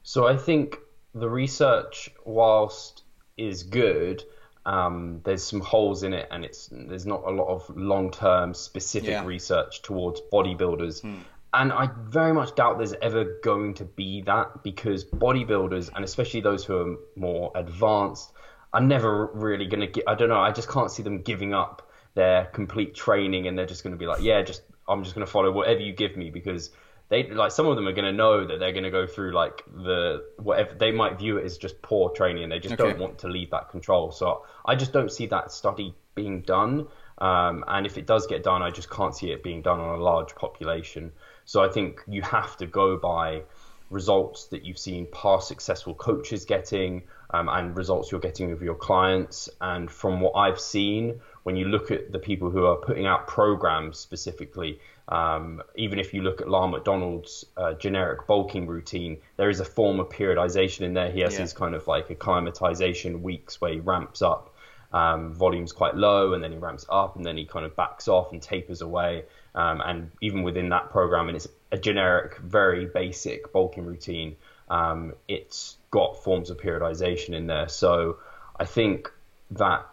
So 0.02 0.26
i 0.26 0.36
think 0.36 0.78
the 1.14 1.30
research 1.30 2.10
whilst 2.24 3.04
is 3.36 3.62
good 3.62 4.24
um, 4.66 5.20
there's 5.24 5.44
some 5.44 5.60
holes 5.60 6.02
in 6.02 6.12
it 6.12 6.26
and 6.30 6.44
it's 6.44 6.68
there's 6.72 7.06
not 7.06 7.22
a 7.26 7.30
lot 7.30 7.48
of 7.48 7.68
long-term 7.76 8.54
specific 8.54 9.10
yeah. 9.10 9.24
research 9.24 9.82
towards 9.82 10.20
bodybuilders 10.32 11.02
hmm 11.02 11.20
and 11.54 11.72
I 11.72 11.88
very 12.08 12.32
much 12.32 12.54
doubt 12.56 12.78
there's 12.78 12.94
ever 13.00 13.38
going 13.42 13.74
to 13.74 13.84
be 13.84 14.22
that 14.22 14.62
because 14.62 15.04
bodybuilders 15.04 15.88
and 15.94 16.04
especially 16.04 16.40
those 16.40 16.64
who 16.64 16.76
are 16.76 16.96
more 17.16 17.52
advanced 17.54 18.32
are 18.72 18.80
never 18.80 19.26
really 19.26 19.66
going 19.66 19.80
to 19.80 19.86
get. 19.86 20.04
I 20.08 20.16
don't 20.16 20.28
know. 20.28 20.40
I 20.40 20.50
just 20.50 20.68
can't 20.68 20.90
see 20.90 21.04
them 21.04 21.22
giving 21.22 21.54
up 21.54 21.88
their 22.14 22.46
complete 22.46 22.94
training 22.94 23.46
and 23.46 23.56
they're 23.56 23.66
just 23.66 23.84
going 23.84 23.92
to 23.92 23.98
be 23.98 24.06
like, 24.06 24.20
yeah, 24.20 24.42
just 24.42 24.62
I'm 24.88 25.04
just 25.04 25.14
going 25.14 25.24
to 25.24 25.30
follow 25.30 25.52
whatever 25.52 25.80
you 25.80 25.92
give 25.92 26.16
me 26.16 26.28
because 26.30 26.70
they 27.08 27.28
like 27.28 27.52
some 27.52 27.66
of 27.66 27.76
them 27.76 27.86
are 27.86 27.92
going 27.92 28.06
to 28.06 28.12
know 28.12 28.46
that 28.46 28.58
they're 28.58 28.72
going 28.72 28.84
to 28.84 28.90
go 28.90 29.06
through 29.06 29.32
like 29.32 29.62
the 29.66 30.24
whatever 30.38 30.74
they 30.74 30.90
might 30.90 31.18
view 31.18 31.38
it 31.38 31.44
as 31.44 31.58
just 31.58 31.80
poor 31.82 32.10
training 32.10 32.44
and 32.44 32.52
they 32.52 32.58
just 32.58 32.74
okay. 32.74 32.90
don't 32.90 32.98
want 32.98 33.18
to 33.18 33.28
leave 33.28 33.50
that 33.50 33.68
control. 33.70 34.10
So 34.10 34.44
I 34.64 34.74
just 34.74 34.92
don't 34.92 35.12
see 35.12 35.26
that 35.26 35.52
study 35.52 35.94
being 36.14 36.42
done. 36.42 36.86
Um, 37.18 37.64
and 37.68 37.86
if 37.86 37.98
it 37.98 38.06
does 38.06 38.26
get 38.26 38.42
done, 38.42 38.62
I 38.62 38.70
just 38.70 38.90
can't 38.90 39.14
see 39.14 39.30
it 39.30 39.42
being 39.42 39.62
done 39.62 39.80
on 39.80 39.98
a 39.98 40.02
large 40.02 40.34
population. 40.34 41.12
So 41.44 41.62
I 41.62 41.68
think 41.68 42.00
you 42.08 42.22
have 42.22 42.56
to 42.56 42.66
go 42.66 42.96
by 42.96 43.42
results 43.90 44.46
that 44.46 44.64
you've 44.64 44.78
seen 44.78 45.06
past 45.12 45.46
successful 45.46 45.94
coaches 45.94 46.44
getting 46.44 47.02
um, 47.30 47.48
and 47.48 47.76
results 47.76 48.10
you're 48.10 48.20
getting 48.20 48.50
with 48.50 48.62
your 48.62 48.74
clients. 48.74 49.48
And 49.60 49.90
from 49.90 50.20
what 50.20 50.32
I've 50.32 50.60
seen, 50.60 51.20
when 51.42 51.56
you 51.56 51.66
look 51.66 51.90
at 51.90 52.10
the 52.10 52.18
people 52.18 52.50
who 52.50 52.64
are 52.66 52.76
putting 52.76 53.06
out 53.06 53.26
programs 53.26 53.98
specifically, 53.98 54.80
um, 55.08 55.62
even 55.76 55.98
if 55.98 56.14
you 56.14 56.22
look 56.22 56.40
at 56.40 56.48
Lyle 56.48 56.68
McDonald's 56.68 57.44
uh, 57.56 57.74
generic 57.74 58.26
bulking 58.26 58.66
routine, 58.66 59.18
there 59.36 59.50
is 59.50 59.60
a 59.60 59.64
form 59.64 60.00
of 60.00 60.08
periodization 60.08 60.82
in 60.82 60.94
there. 60.94 61.10
He 61.10 61.20
has 61.20 61.34
yeah. 61.34 61.40
his 61.40 61.52
kind 61.52 61.74
of 61.74 61.86
like 61.86 62.10
acclimatization 62.10 63.22
weeks 63.22 63.60
where 63.60 63.72
he 63.72 63.80
ramps 63.80 64.22
up. 64.22 64.54
Um, 64.92 65.34
volume's 65.34 65.72
quite 65.72 65.96
low, 65.96 66.34
and 66.34 66.42
then 66.42 66.52
he 66.52 66.58
ramps 66.58 66.86
up, 66.88 67.16
and 67.16 67.26
then 67.26 67.36
he 67.36 67.44
kind 67.44 67.66
of 67.66 67.74
backs 67.74 68.06
off 68.08 68.32
and 68.32 68.40
tapers 68.40 68.80
away. 68.80 69.24
Um, 69.54 69.82
and 69.84 70.10
even 70.20 70.42
within 70.42 70.70
that 70.70 70.90
program, 70.90 71.28
and 71.28 71.36
it's 71.36 71.48
a 71.70 71.78
generic, 71.78 72.38
very 72.38 72.86
basic 72.86 73.52
bulking 73.52 73.84
routine. 73.84 74.36
Um, 74.68 75.14
it's 75.28 75.76
got 75.90 76.22
forms 76.22 76.48
of 76.48 76.58
periodization 76.58 77.34
in 77.34 77.46
there. 77.46 77.68
So 77.68 78.18
I 78.58 78.64
think 78.64 79.12
that 79.50 79.86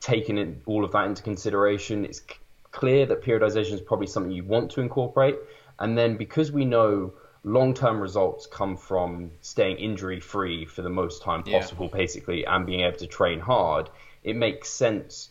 taking 0.00 0.60
all 0.66 0.84
of 0.84 0.92
that 0.92 1.06
into 1.06 1.22
consideration, 1.22 2.04
it's 2.04 2.22
clear 2.70 3.06
that 3.06 3.22
periodization 3.22 3.72
is 3.72 3.80
probably 3.80 4.06
something 4.06 4.32
you 4.32 4.44
want 4.44 4.70
to 4.72 4.80
incorporate. 4.80 5.36
And 5.78 5.96
then 5.96 6.16
because 6.16 6.50
we 6.52 6.64
know 6.64 7.14
long-term 7.44 8.00
results 8.00 8.46
come 8.46 8.76
from 8.76 9.30
staying 9.40 9.78
injury-free 9.78 10.66
for 10.66 10.82
the 10.82 10.90
most 10.90 11.22
time 11.22 11.42
possible, 11.42 11.86
yeah. 11.86 11.98
basically, 11.98 12.44
and 12.44 12.66
being 12.66 12.80
able 12.80 12.98
to 12.98 13.06
train 13.06 13.40
hard, 13.40 13.88
it 14.24 14.36
makes 14.36 14.68
sense 14.68 15.30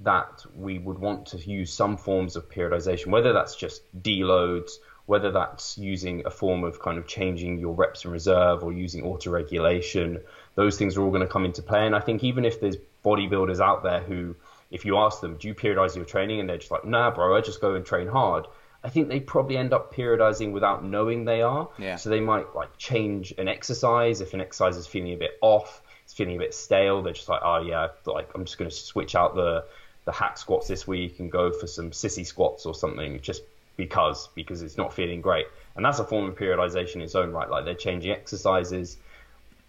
that 0.00 0.44
we 0.54 0.78
would 0.78 0.98
want 0.98 1.26
to 1.26 1.38
use 1.38 1.72
some 1.72 1.96
forms 1.96 2.36
of 2.36 2.50
periodization, 2.50 3.06
whether 3.06 3.32
that's 3.32 3.56
just 3.56 3.82
deloads, 4.02 4.72
whether 5.06 5.30
that's 5.30 5.78
using 5.78 6.22
a 6.26 6.30
form 6.30 6.64
of 6.64 6.80
kind 6.80 6.98
of 6.98 7.06
changing 7.06 7.58
your 7.58 7.74
reps 7.74 8.04
in 8.04 8.10
reserve 8.10 8.62
or 8.62 8.72
using 8.72 9.04
auto 9.04 9.30
regulation. 9.30 10.20
Those 10.54 10.76
things 10.76 10.96
are 10.96 11.02
all 11.02 11.10
going 11.10 11.22
to 11.22 11.28
come 11.28 11.44
into 11.44 11.62
play. 11.62 11.86
And 11.86 11.96
I 11.96 12.00
think 12.00 12.24
even 12.24 12.44
if 12.44 12.60
there's 12.60 12.76
bodybuilders 13.04 13.60
out 13.60 13.82
there 13.84 14.00
who, 14.00 14.34
if 14.76 14.84
you 14.84 14.98
ask 14.98 15.20
them, 15.20 15.36
do 15.36 15.48
you 15.48 15.54
periodize 15.54 15.96
your 15.96 16.04
training? 16.04 16.38
And 16.38 16.48
they're 16.48 16.58
just 16.58 16.70
like, 16.70 16.84
nah, 16.84 17.10
bro, 17.10 17.34
I 17.34 17.40
just 17.40 17.60
go 17.60 17.74
and 17.74 17.84
train 17.84 18.06
hard. 18.06 18.46
I 18.84 18.90
think 18.90 19.08
they 19.08 19.18
probably 19.18 19.56
end 19.56 19.72
up 19.72 19.92
periodizing 19.92 20.52
without 20.52 20.84
knowing 20.84 21.24
they 21.24 21.40
are. 21.42 21.68
Yeah. 21.78 21.96
So 21.96 22.10
they 22.10 22.20
might 22.20 22.54
like 22.54 22.76
change 22.76 23.32
an 23.38 23.48
exercise 23.48 24.20
if 24.20 24.34
an 24.34 24.40
exercise 24.40 24.76
is 24.76 24.86
feeling 24.86 25.14
a 25.14 25.16
bit 25.16 25.38
off, 25.40 25.82
it's 26.04 26.12
feeling 26.12 26.36
a 26.36 26.38
bit 26.38 26.54
stale. 26.54 27.02
They're 27.02 27.14
just 27.14 27.28
like, 27.28 27.40
oh 27.42 27.62
yeah, 27.62 27.88
like 28.04 28.30
I'm 28.34 28.44
just 28.44 28.58
going 28.58 28.70
to 28.70 28.76
switch 28.76 29.14
out 29.16 29.34
the 29.34 29.64
the 30.04 30.12
hack 30.12 30.38
squats 30.38 30.68
this 30.68 30.86
week 30.86 31.18
and 31.18 31.32
go 31.32 31.50
for 31.50 31.66
some 31.66 31.90
sissy 31.90 32.24
squats 32.24 32.64
or 32.64 32.74
something 32.74 33.20
just 33.20 33.42
because 33.76 34.28
because 34.36 34.62
it's 34.62 34.76
not 34.76 34.92
feeling 34.94 35.20
great. 35.20 35.46
And 35.74 35.84
that's 35.84 35.98
a 35.98 36.04
form 36.04 36.28
of 36.28 36.36
periodization 36.36 36.96
in 36.96 37.02
its 37.02 37.16
own 37.16 37.32
right. 37.32 37.50
Like 37.50 37.64
they're 37.64 37.74
changing 37.74 38.12
exercises. 38.12 38.98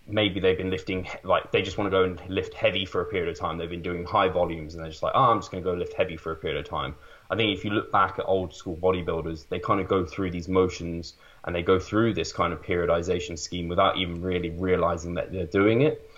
Maybe 0.09 0.39
they've 0.39 0.57
been 0.57 0.69
lifting 0.69 1.07
like 1.23 1.51
they 1.51 1.61
just 1.61 1.77
want 1.77 1.87
to 1.87 1.91
go 1.91 2.03
and 2.03 2.21
lift 2.29 2.53
heavy 2.53 2.85
for 2.85 3.01
a 3.01 3.05
period 3.05 3.29
of 3.29 3.37
time. 3.37 3.57
They've 3.57 3.69
been 3.69 3.81
doing 3.81 4.05
high 4.05 4.29
volumes 4.29 4.73
and 4.73 4.83
they're 4.83 4.91
just 4.91 5.03
like, 5.03 5.13
oh, 5.15 5.31
I'm 5.31 5.39
just 5.39 5.51
going 5.51 5.63
to 5.63 5.69
go 5.69 5.75
lift 5.75 5.93
heavy 5.93 6.15
for 6.15 6.31
a 6.31 6.35
period 6.35 6.59
of 6.59 6.69
time. 6.69 6.95
I 7.29 7.35
think 7.35 7.57
if 7.57 7.65
you 7.65 7.71
look 7.71 7.91
back 7.91 8.19
at 8.19 8.25
old 8.25 8.53
school 8.53 8.77
bodybuilders, 8.77 9.49
they 9.49 9.59
kind 9.59 9.81
of 9.81 9.87
go 9.89 10.05
through 10.05 10.31
these 10.31 10.47
motions 10.47 11.13
and 11.43 11.53
they 11.53 11.61
go 11.61 11.77
through 11.77 12.13
this 12.13 12.31
kind 12.31 12.53
of 12.53 12.61
periodization 12.61 13.37
scheme 13.37 13.67
without 13.67 13.97
even 13.97 14.21
really 14.21 14.49
realizing 14.49 15.15
that 15.15 15.31
they're 15.31 15.45
doing 15.45 15.81
it. 15.81 16.09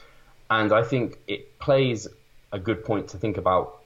And 0.52 0.72
I 0.72 0.84
think 0.84 1.18
it 1.28 1.58
plays 1.60 2.08
a 2.52 2.60
good 2.60 2.84
point 2.86 3.10
to 3.10 3.18
think 3.18 3.38
about 3.38 3.80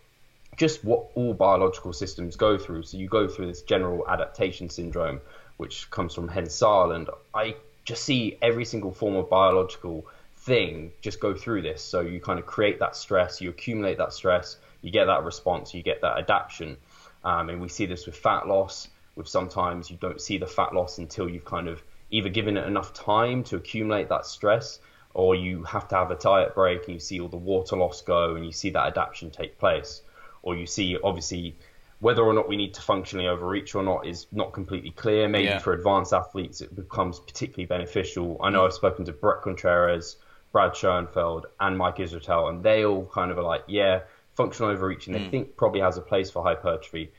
just 0.58 0.84
what 0.84 1.08
all 1.16 1.34
biological 1.34 1.94
systems 1.94 2.36
go 2.36 2.58
through. 2.58 2.84
So 2.84 2.98
you 2.98 3.08
go 3.08 3.28
through 3.28 3.48
this 3.48 3.62
general 3.64 4.08
adaptation 4.08 4.70
syndrome, 4.70 5.22
which 5.58 5.90
comes 5.90 6.14
from 6.14 6.28
Hans 6.28 6.54
Selye, 6.54 6.96
and 6.96 7.10
I 7.34 7.56
just 7.86 8.04
see 8.04 8.38
every 8.42 8.66
single 8.66 8.92
form 8.92 9.16
of 9.16 9.30
biological 9.30 10.06
thing 10.38 10.92
just 11.02 11.20
go 11.20 11.34
through 11.34 11.62
this. 11.62 11.82
So 11.82 12.02
you 12.02 12.20
kind 12.20 12.40
of 12.40 12.46
create 12.46 12.80
that 12.80 12.96
stress, 12.96 13.42
you 13.42 13.50
accumulate 13.50 13.98
that 13.98 14.14
stress, 14.14 14.58
you 14.82 14.92
get 14.92 15.06
that 15.06 15.24
response, 15.24 15.74
you 15.74 15.84
get 15.84 16.02
that 16.02 16.18
adaptation. 16.18 16.78
Um, 17.24 17.50
and 17.50 17.62
we 17.62 17.70
see 17.70 17.86
this 17.86 18.06
with 18.06 18.16
fat 18.16 18.48
loss. 18.48 18.88
With 19.16 19.28
sometimes 19.28 19.92
you 19.92 19.98
don't 19.98 20.20
see 20.20 20.38
the 20.40 20.48
fat 20.48 20.74
loss 20.74 20.98
until 20.98 21.30
you've 21.30 21.46
kind 21.46 21.68
of 21.68 21.84
either 22.10 22.30
given 22.30 22.58
it 22.58 22.66
enough 22.66 22.94
time 22.94 23.44
to 23.46 23.56
accumulate 23.56 24.10
that 24.10 24.26
stress, 24.26 24.80
or 25.14 25.36
you 25.36 25.64
have 25.64 25.88
to 25.90 25.96
have 25.96 26.12
a 26.12 26.16
diet 26.16 26.56
break 26.56 26.86
and 26.86 26.96
you 26.96 27.00
see 27.00 27.20
all 27.20 27.28
the 27.28 27.38
water 27.38 27.76
loss 27.76 28.02
go 28.02 28.36
and 28.36 28.46
you 28.46 28.52
see 28.52 28.72
that 28.72 28.88
adaptation 28.88 29.30
take 29.30 29.60
place 29.60 30.02
or 30.42 30.56
you 30.56 30.66
see 30.66 30.98
obviously 31.04 31.56
whether 32.04 32.22
or 32.22 32.34
not 32.34 32.50
we 32.50 32.58
need 32.58 32.74
to 32.74 32.82
functionally 32.82 33.30
overreach 33.30 33.74
or 33.76 33.82
not 33.82 34.06
is 34.06 34.28
not 34.34 34.52
completely 34.52 34.92
clear. 34.92 35.30
Maybe 35.30 35.46
yeah. 35.46 35.60
for 35.60 35.72
advanced 35.72 36.12
athletes 36.12 36.60
it 36.60 36.76
becomes 36.76 37.18
particularly 37.18 37.66
beneficial. 37.66 38.38
I 38.44 38.50
know 38.50 38.66
I've 38.66 38.74
spoken 38.74 39.06
to 39.06 39.14
Bret 39.14 39.42
Contreras, 39.42 40.18
Brad 40.52 40.76
Schoenfeld, 40.76 41.46
and 41.62 41.78
Mike 41.78 41.96
Israetel, 42.00 42.50
and 42.50 42.62
they 42.62 42.84
all 42.84 43.06
kind 43.06 43.32
of 43.32 43.38
are 43.38 43.44
like, 43.44 43.64
yeah, 43.68 44.02
functional 44.36 44.70
overreaching. 44.70 45.14
Mm. 45.14 45.18
They 45.18 45.30
think 45.30 45.56
probably 45.56 45.80
has 45.80 45.98
a 45.98 46.02
place 46.02 46.30
for 46.30 46.44
hypertrophy. 46.44 47.14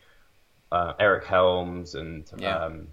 Uh, 0.70 0.92
Eric 1.00 1.24
Helms 1.24 1.94
and 1.94 2.30
yeah. 2.36 2.58
um, 2.58 2.88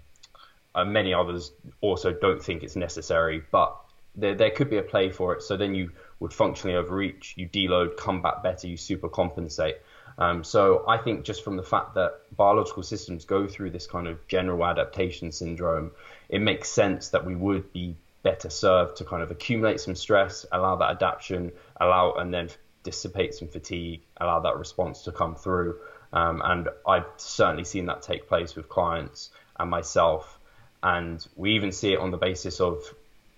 uh, 0.74 0.86
many 0.86 1.12
others 1.12 1.52
also 1.82 2.10
don't 2.10 2.42
think 2.42 2.62
it's 2.62 2.74
necessary, 2.74 3.42
but 3.50 3.76
there, 4.14 4.34
there 4.34 4.50
could 4.50 4.70
be 4.70 4.78
a 4.78 4.82
play 4.82 5.10
for 5.10 5.34
it. 5.34 5.42
So 5.42 5.58
then 5.58 5.74
you 5.74 5.90
would 6.20 6.32
functionally 6.32 6.74
overreach, 6.74 7.34
you 7.36 7.46
deload, 7.46 7.98
come 7.98 8.22
back 8.22 8.42
better, 8.42 8.66
you 8.66 8.78
super 8.78 9.10
compensate. 9.10 9.76
Um, 10.18 10.44
so 10.44 10.84
I 10.86 10.98
think 10.98 11.24
just 11.24 11.42
from 11.44 11.56
the 11.56 11.62
fact 11.62 11.94
that 11.94 12.20
biological 12.36 12.82
systems 12.82 13.24
go 13.24 13.46
through 13.46 13.70
this 13.70 13.86
kind 13.86 14.06
of 14.06 14.26
general 14.28 14.64
adaptation 14.64 15.32
syndrome, 15.32 15.92
it 16.28 16.40
makes 16.40 16.68
sense 16.68 17.08
that 17.08 17.24
we 17.24 17.34
would 17.34 17.72
be 17.72 17.96
better 18.22 18.50
served 18.50 18.96
to 18.98 19.04
kind 19.04 19.22
of 19.22 19.30
accumulate 19.30 19.80
some 19.80 19.94
stress, 19.94 20.46
allow 20.52 20.76
that 20.76 20.90
adaptation, 20.90 21.52
allow 21.80 22.14
and 22.14 22.32
then 22.32 22.48
dissipate 22.82 23.34
some 23.34 23.48
fatigue, 23.48 24.00
allow 24.18 24.40
that 24.40 24.56
response 24.56 25.02
to 25.02 25.12
come 25.12 25.34
through. 25.34 25.76
Um, 26.12 26.42
and 26.44 26.68
I've 26.86 27.06
certainly 27.16 27.64
seen 27.64 27.86
that 27.86 28.02
take 28.02 28.28
place 28.28 28.54
with 28.54 28.68
clients 28.68 29.30
and 29.58 29.70
myself. 29.70 30.38
And 30.82 31.24
we 31.36 31.54
even 31.54 31.72
see 31.72 31.92
it 31.92 32.00
on 32.00 32.10
the 32.10 32.16
basis 32.16 32.60
of 32.60 32.82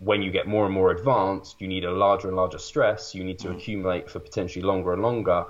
when 0.01 0.23
you 0.23 0.31
get 0.31 0.47
more 0.47 0.65
and 0.65 0.75
more 0.75 0.91
advanced, 0.91 1.61
you 1.61 1.69
need 1.69 1.85
a 1.85 1.93
larger 1.93 2.29
and 2.29 2.37
larger 2.37 2.59
stress. 2.59 3.15
You 3.15 3.23
need 3.23 3.39
to 3.41 3.49
mm. 3.49 3.57
accumulate 3.57 4.11
for 4.11 4.19
potentially 4.19 4.65
longer 4.65 4.93
and 4.93 5.03
longer 5.03 5.47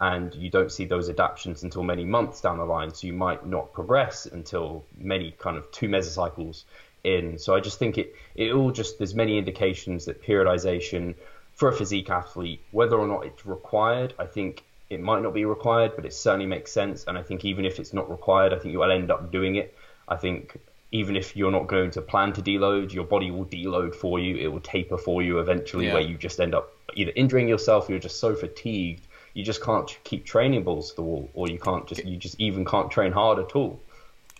and 0.00 0.34
you 0.34 0.50
don't 0.50 0.70
see 0.70 0.84
those 0.84 1.08
adaptations 1.08 1.62
until 1.62 1.82
many 1.82 2.04
months 2.04 2.40
down 2.40 2.58
the 2.58 2.64
line. 2.64 2.94
So 2.94 3.06
you 3.06 3.12
might 3.12 3.46
not 3.46 3.72
progress 3.72 4.26
until 4.26 4.84
many 4.96 5.32
kind 5.32 5.56
of 5.56 5.70
two 5.72 5.88
mesocycles 5.88 6.64
in. 7.04 7.38
So 7.38 7.54
I 7.54 7.60
just 7.60 7.78
think 7.78 7.98
it 7.98 8.14
it 8.34 8.52
all 8.52 8.70
just 8.70 8.98
there's 8.98 9.14
many 9.14 9.38
indications 9.38 10.04
that 10.04 10.22
periodization 10.22 11.14
for 11.54 11.68
a 11.68 11.72
physique 11.72 12.08
athlete, 12.08 12.60
whether 12.70 12.96
or 12.96 13.08
not 13.08 13.26
it's 13.26 13.44
required, 13.44 14.14
I 14.16 14.26
think 14.26 14.62
it 14.90 15.00
might 15.00 15.22
not 15.22 15.34
be 15.34 15.44
required, 15.44 15.92
but 15.96 16.06
it 16.06 16.14
certainly 16.14 16.46
makes 16.46 16.70
sense. 16.70 17.04
And 17.08 17.18
I 17.18 17.22
think 17.22 17.44
even 17.44 17.64
if 17.64 17.80
it's 17.80 17.92
not 17.92 18.08
required, 18.08 18.54
I 18.54 18.58
think 18.58 18.72
you'll 18.72 18.90
end 18.90 19.10
up 19.10 19.32
doing 19.32 19.56
it. 19.56 19.76
I 20.06 20.14
think 20.14 20.56
even 20.92 21.16
if 21.16 21.36
you're 21.36 21.50
not 21.50 21.66
going 21.66 21.90
to 21.90 22.00
plan 22.00 22.32
to 22.34 22.42
deload, 22.42 22.92
your 22.92 23.04
body 23.04 23.32
will 23.32 23.44
deload 23.44 23.94
for 23.96 24.20
you. 24.20 24.36
It 24.36 24.46
will 24.46 24.60
taper 24.60 24.96
for 24.96 25.20
you 25.20 25.40
eventually, 25.40 25.86
yeah. 25.86 25.94
where 25.94 26.02
you 26.02 26.16
just 26.16 26.40
end 26.40 26.54
up 26.54 26.72
either 26.94 27.12
injuring 27.16 27.48
yourself 27.48 27.88
or 27.88 27.92
you're 27.92 28.00
just 28.00 28.20
so 28.20 28.36
fatigued 28.36 29.07
you 29.38 29.44
just 29.44 29.62
can't 29.62 29.96
keep 30.02 30.24
training 30.24 30.64
balls 30.64 30.90
to 30.90 30.96
the 30.96 31.02
wall, 31.02 31.30
or 31.32 31.48
you 31.48 31.60
can't 31.60 31.86
just 31.86 32.04
you 32.04 32.16
just 32.16 32.40
even 32.40 32.64
can't 32.64 32.90
train 32.90 33.12
hard 33.12 33.38
at 33.38 33.54
all. 33.54 33.80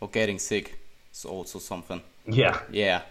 Or 0.00 0.08
getting 0.08 0.40
sick 0.40 0.76
is 1.14 1.24
also 1.24 1.60
something. 1.60 2.02
Yeah. 2.26 2.58
Yeah. 2.72 3.02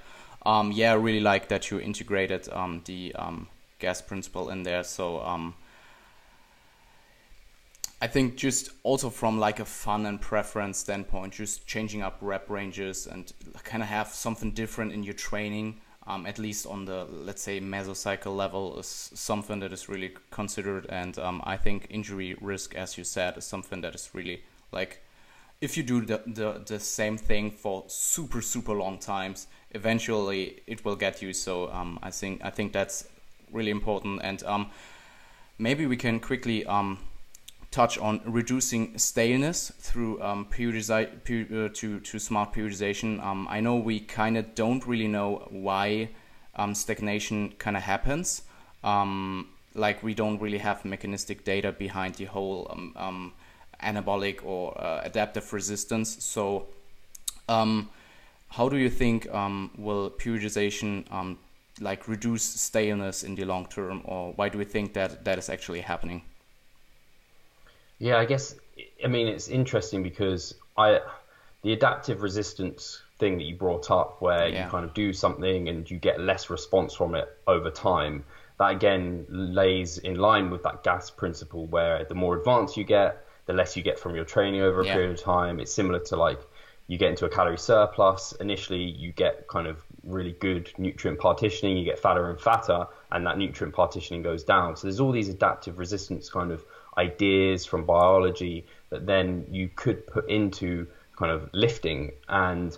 Um, 0.45 0.73
yeah, 0.73 0.91
I 0.91 0.95
really 0.95 1.21
like 1.21 1.47
that 1.47 1.71
you 1.71 1.79
integrated 1.79 2.49
um, 2.51 2.81
the 2.83 3.15
um, 3.15 3.47
gas 3.79 4.01
principle 4.01 4.49
in 4.49 4.63
there. 4.63 4.83
So 4.83 5.21
um, 5.21 5.55
I 8.01 8.07
think 8.07 8.35
just 8.35 8.71
also 8.83 9.09
from 9.09 9.39
like 9.39 9.61
a 9.61 9.65
fun 9.65 10.05
and 10.05 10.19
preference 10.19 10.79
standpoint, 10.79 11.35
just 11.35 11.67
changing 11.67 12.01
up 12.01 12.17
rep 12.19 12.49
ranges 12.49 13.07
and 13.07 13.31
kind 13.63 13.81
of 13.81 13.87
have 13.87 14.09
something 14.09 14.51
different 14.51 14.91
in 14.91 15.03
your 15.03 15.13
training 15.13 15.79
um, 16.07 16.25
at 16.25 16.39
least 16.39 16.65
on 16.65 16.85
the 16.85 17.05
let's 17.05 17.41
say 17.41 17.59
mesocycle 17.59 18.35
level 18.35 18.79
is 18.79 18.87
something 18.87 19.59
that 19.59 19.73
is 19.73 19.89
really 19.89 20.13
considered. 20.31 20.85
And 20.89 21.17
um, 21.19 21.41
i 21.45 21.57
think 21.57 21.87
injury 21.89 22.35
risk 22.41 22.75
as 22.75 22.97
you 22.97 23.03
said 23.03 23.37
is 23.37 23.45
something 23.45 23.81
that 23.81 23.93
is 23.93 24.09
really 24.13 24.43
like 24.71 25.03
if 25.59 25.75
you 25.75 25.83
do 25.83 26.05
the, 26.05 26.21
the, 26.27 26.61
the 26.65 26.79
same 26.79 27.17
thing 27.17 27.51
for 27.51 27.83
super 27.87 28.41
super 28.41 28.73
long 28.73 28.99
times 28.99 29.47
eventually 29.71 30.61
it 30.67 30.85
will 30.85 30.95
get 30.95 31.21
you. 31.21 31.33
So 31.33 31.71
um, 31.71 31.99
i 32.01 32.11
think 32.11 32.41
i 32.43 32.49
think 32.49 32.73
that's 32.73 33.07
really 33.51 33.71
important. 33.71 34.21
And 34.23 34.43
um, 34.43 34.71
maybe 35.57 35.85
we 35.85 35.97
can 35.97 36.19
quickly 36.19 36.65
um, 36.65 36.99
touch 37.77 37.99
on 37.99 38.19
reducing 38.25 38.97
staleness 38.97 39.71
through 39.77 40.19
um, 40.23 40.45
per- 40.45 40.71
uh, 40.71 41.69
to, 41.75 41.99
to 41.99 42.17
smart 42.17 42.51
periodization. 42.51 43.23
Um, 43.23 43.47
I 43.51 43.59
know 43.59 43.75
we 43.75 43.99
kind 43.99 44.35
of 44.35 44.55
don't 44.55 44.83
really 44.87 45.07
know 45.07 45.47
why 45.51 46.09
um, 46.55 46.73
stagnation 46.73 47.53
kind 47.59 47.77
of 47.77 47.83
happens. 47.83 48.41
Um, 48.83 49.49
like 49.75 50.01
we 50.01 50.15
don't 50.15 50.41
really 50.41 50.57
have 50.57 50.85
mechanistic 50.85 51.45
data 51.45 51.71
behind 51.71 52.15
the 52.15 52.25
whole 52.25 52.67
um, 52.71 52.93
um, 52.95 53.33
anabolic 53.79 54.43
or 54.43 54.75
uh, 54.81 55.01
adaptive 55.03 55.53
resistance. 55.53 56.23
So, 56.23 56.65
how 57.47 58.69
do 58.69 58.77
you 58.77 58.89
think 58.89 59.27
will 59.77 60.09
periodization 60.09 61.37
like 61.79 62.07
reduce 62.07 62.43
staleness 62.43 63.23
in 63.23 63.35
the 63.35 63.45
long 63.45 63.67
term, 63.67 64.01
or 64.05 64.33
why 64.35 64.49
do 64.49 64.57
we 64.57 64.65
think 64.65 64.93
that 64.93 65.23
that 65.25 65.37
is 65.37 65.47
actually 65.47 65.81
happening? 65.81 66.23
Yeah, 67.99 68.17
I 68.17 68.25
guess 68.25 68.55
I 69.03 69.07
mean 69.07 69.27
it's 69.27 69.47
interesting 69.47 70.03
because 70.03 70.55
I 70.77 70.99
the 71.63 71.73
adaptive 71.73 72.21
resistance 72.21 73.01
thing 73.19 73.37
that 73.37 73.43
you 73.43 73.55
brought 73.55 73.89
up 73.89 74.21
where 74.21 74.47
yeah. 74.47 74.65
you 74.65 74.71
kind 74.71 74.85
of 74.85 74.93
do 74.93 75.11
something 75.11 75.69
and 75.69 75.89
you 75.89 75.97
get 75.97 76.19
less 76.19 76.49
response 76.49 76.93
from 76.93 77.15
it 77.15 77.27
over 77.47 77.71
time 77.71 78.23
that 78.59 78.71
again 78.71 79.25
lays 79.29 79.97
in 79.97 80.15
line 80.15 80.49
with 80.49 80.63
that 80.63 80.83
gas 80.83 81.09
principle 81.09 81.65
where 81.65 82.05
the 82.05 82.15
more 82.15 82.37
advanced 82.37 82.77
you 82.77 82.83
get 82.83 83.25
the 83.47 83.53
less 83.53 83.75
you 83.75 83.83
get 83.83 83.97
from 83.97 84.15
your 84.15 84.25
training 84.25 84.61
over 84.61 84.81
a 84.81 84.85
yeah. 84.85 84.93
period 84.93 85.11
of 85.11 85.21
time 85.21 85.59
it's 85.59 85.73
similar 85.73 85.99
to 85.99 86.15
like 86.15 86.39
you 86.85 86.97
get 86.97 87.09
into 87.09 87.25
a 87.25 87.29
calorie 87.29 87.57
surplus 87.57 88.33
initially 88.39 88.83
you 88.83 89.11
get 89.11 89.47
kind 89.47 89.67
of 89.67 89.83
really 90.03 90.31
good 90.31 90.71
nutrient 90.77 91.19
partitioning 91.19 91.75
you 91.75 91.83
get 91.83 91.99
fatter 91.99 92.29
and 92.29 92.39
fatter 92.39 92.85
and 93.11 93.25
that 93.25 93.37
nutrient 93.37 93.73
partitioning 93.73 94.21
goes 94.21 94.43
down 94.43 94.75
so 94.75 94.87
there's 94.87 94.99
all 94.99 95.11
these 95.11 95.29
adaptive 95.29 95.79
resistance 95.79 96.29
kind 96.29 96.51
of 96.51 96.63
ideas 96.97 97.65
from 97.65 97.85
biology 97.85 98.65
that 98.89 99.05
then 99.05 99.45
you 99.51 99.69
could 99.73 100.07
put 100.07 100.29
into 100.29 100.87
kind 101.15 101.31
of 101.31 101.49
lifting. 101.53 102.11
And 102.27 102.75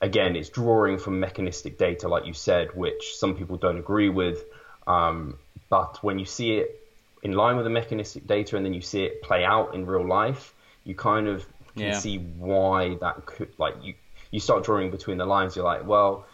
again, 0.00 0.36
it's 0.36 0.48
drawing 0.48 0.98
from 0.98 1.20
mechanistic 1.20 1.78
data, 1.78 2.08
like 2.08 2.26
you 2.26 2.32
said, 2.34 2.74
which 2.74 3.16
some 3.16 3.34
people 3.36 3.56
don't 3.56 3.78
agree 3.78 4.08
with. 4.08 4.44
Um, 4.86 5.38
but 5.68 6.02
when 6.02 6.18
you 6.18 6.24
see 6.24 6.58
it 6.58 6.82
in 7.22 7.32
line 7.32 7.56
with 7.56 7.64
the 7.64 7.70
mechanistic 7.70 8.26
data 8.26 8.56
and 8.56 8.64
then 8.64 8.74
you 8.74 8.82
see 8.82 9.04
it 9.04 9.22
play 9.22 9.44
out 9.44 9.74
in 9.74 9.86
real 9.86 10.06
life, 10.06 10.54
you 10.84 10.94
kind 10.94 11.26
of 11.26 11.44
can 11.74 11.88
yeah. 11.88 11.98
see 11.98 12.18
why 12.18 12.94
that 12.96 13.26
could, 13.26 13.48
like, 13.58 13.74
you, 13.82 13.94
you 14.30 14.40
start 14.40 14.64
drawing 14.64 14.90
between 14.90 15.18
the 15.18 15.26
lines. 15.26 15.56
You're 15.56 15.64
like, 15.64 15.86
well, 15.86 16.26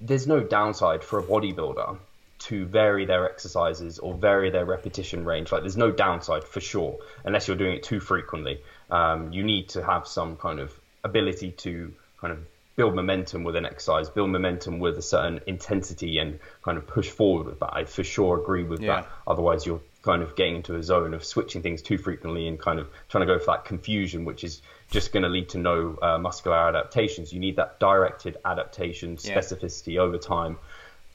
there's 0.00 0.26
no 0.26 0.40
downside 0.40 1.04
for 1.04 1.18
a 1.18 1.22
bodybuilder 1.22 1.98
to 2.40 2.64
vary 2.64 3.04
their 3.04 3.30
exercises 3.30 3.98
or 3.98 4.14
vary 4.14 4.50
their 4.50 4.64
repetition 4.64 5.24
range. 5.24 5.52
Like 5.52 5.62
there's 5.62 5.76
no 5.76 5.90
downside 5.90 6.44
for 6.44 6.60
sure, 6.60 6.98
unless 7.24 7.46
you're 7.46 7.56
doing 7.56 7.76
it 7.76 7.82
too 7.82 8.00
frequently. 8.00 8.62
Um, 8.90 9.32
you 9.32 9.44
need 9.44 9.68
to 9.70 9.84
have 9.84 10.06
some 10.06 10.36
kind 10.36 10.58
of 10.58 10.72
ability 11.04 11.52
to 11.52 11.92
kind 12.20 12.32
of 12.32 12.40
build 12.76 12.94
momentum 12.94 13.44
with 13.44 13.56
an 13.56 13.66
exercise, 13.66 14.08
build 14.08 14.30
momentum 14.30 14.78
with 14.78 14.96
a 14.96 15.02
certain 15.02 15.40
intensity, 15.46 16.18
and 16.18 16.38
kind 16.62 16.78
of 16.78 16.86
push 16.86 17.10
forward 17.10 17.46
with 17.46 17.60
that. 17.60 17.74
I 17.74 17.84
for 17.84 18.02
sure 18.02 18.40
agree 18.40 18.64
with 18.64 18.80
yeah. 18.80 19.02
that. 19.02 19.08
Otherwise, 19.26 19.66
you're 19.66 19.82
kind 20.02 20.22
of 20.22 20.34
getting 20.34 20.56
into 20.56 20.76
a 20.76 20.82
zone 20.82 21.12
of 21.12 21.22
switching 21.22 21.60
things 21.60 21.82
too 21.82 21.98
frequently 21.98 22.48
and 22.48 22.58
kind 22.58 22.78
of 22.78 22.88
trying 23.10 23.26
to 23.26 23.32
go 23.32 23.38
for 23.38 23.52
that 23.52 23.66
confusion, 23.66 24.24
which 24.24 24.44
is 24.44 24.62
just 24.90 25.12
going 25.12 25.22
to 25.24 25.28
lead 25.28 25.50
to 25.50 25.58
no 25.58 25.98
uh, 26.00 26.16
muscular 26.16 26.56
adaptations. 26.56 27.32
You 27.32 27.40
need 27.40 27.56
that 27.56 27.78
directed 27.80 28.38
adaptation, 28.44 29.16
specificity 29.16 29.94
yeah. 29.94 30.00
over 30.00 30.16
time. 30.16 30.56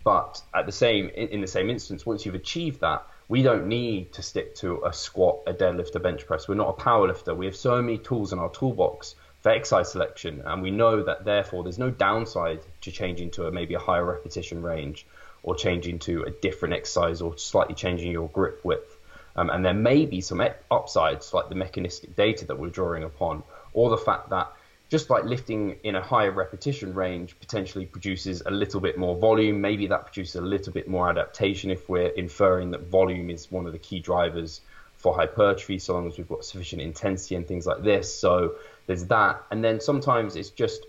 But 0.05 0.43
at 0.53 0.67
the 0.67 0.71
same, 0.71 1.09
in 1.09 1.41
the 1.41 1.47
same 1.47 1.71
instance, 1.71 2.05
once 2.05 2.25
you've 2.25 2.35
achieved 2.35 2.81
that, 2.81 3.07
we 3.27 3.41
don't 3.41 3.67
need 3.67 4.13
to 4.13 4.21
stick 4.21 4.53
to 4.57 4.83
a 4.85 4.93
squat, 4.93 5.39
a 5.47 5.53
deadlift, 5.53 5.95
a 5.95 5.99
bench 5.99 6.27
press. 6.27 6.47
We're 6.47 6.53
not 6.53 6.69
a 6.69 6.73
power 6.73 7.07
lifter. 7.07 7.33
We 7.33 7.47
have 7.47 7.55
so 7.55 7.81
many 7.81 7.97
tools 7.97 8.31
in 8.31 8.37
our 8.37 8.51
toolbox 8.51 9.15
for 9.41 9.49
exercise 9.49 9.91
selection, 9.91 10.43
and 10.45 10.61
we 10.61 10.69
know 10.69 11.01
that 11.01 11.25
therefore 11.25 11.63
there's 11.63 11.79
no 11.79 11.89
downside 11.89 12.59
to 12.81 12.91
changing 12.91 13.31
to 13.31 13.47
a, 13.47 13.51
maybe 13.51 13.73
a 13.73 13.79
higher 13.79 14.05
repetition 14.05 14.61
range 14.61 15.07
or 15.41 15.55
changing 15.55 15.97
to 15.99 16.21
a 16.21 16.29
different 16.29 16.75
exercise 16.75 17.19
or 17.19 17.35
slightly 17.39 17.73
changing 17.73 18.11
your 18.11 18.29
grip 18.29 18.63
width. 18.63 18.95
Um, 19.35 19.49
and 19.49 19.65
there 19.65 19.73
may 19.73 20.05
be 20.05 20.21
some 20.21 20.39
upsides 20.69 21.33
like 21.33 21.49
the 21.49 21.55
mechanistic 21.55 22.15
data 22.15 22.45
that 22.45 22.59
we're 22.59 22.69
drawing 22.69 23.03
upon, 23.03 23.41
or 23.73 23.89
the 23.89 23.97
fact 23.97 24.29
that 24.29 24.51
just 24.89 25.09
like 25.09 25.23
lifting 25.23 25.77
in 25.83 25.95
a 25.95 26.01
higher 26.01 26.31
repetition 26.31 26.93
range 26.93 27.37
potentially 27.39 27.85
produces 27.85 28.43
a 28.45 28.51
little 28.51 28.79
bit 28.79 28.97
more 28.97 29.15
volume. 29.15 29.59
Maybe 29.59 29.87
that 29.87 30.05
produces 30.05 30.35
a 30.35 30.41
little 30.41 30.71
bit 30.71 30.87
more 30.87 31.09
adaptation 31.09 31.71
if 31.71 31.89
we're 31.89 32.09
inferring 32.09 32.71
that 32.71 32.87
volume 32.87 33.29
is 33.29 33.51
one 33.51 33.65
of 33.65 33.71
the 33.71 33.79
key 33.79 33.99
drivers 33.99 34.61
for 34.97 35.15
hypertrophy, 35.15 35.79
so 35.79 35.93
long 35.93 36.07
as 36.07 36.17
we've 36.17 36.29
got 36.29 36.45
sufficient 36.45 36.81
intensity 36.81 37.35
and 37.35 37.47
things 37.47 37.65
like 37.65 37.83
this. 37.83 38.13
So 38.13 38.55
there's 38.85 39.05
that. 39.05 39.43
And 39.51 39.63
then 39.63 39.79
sometimes 39.79 40.35
it's 40.35 40.51
just 40.51 40.85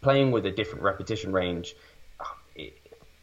playing 0.00 0.30
with 0.32 0.46
a 0.46 0.50
different 0.50 0.82
repetition 0.82 1.32
range. 1.32 1.74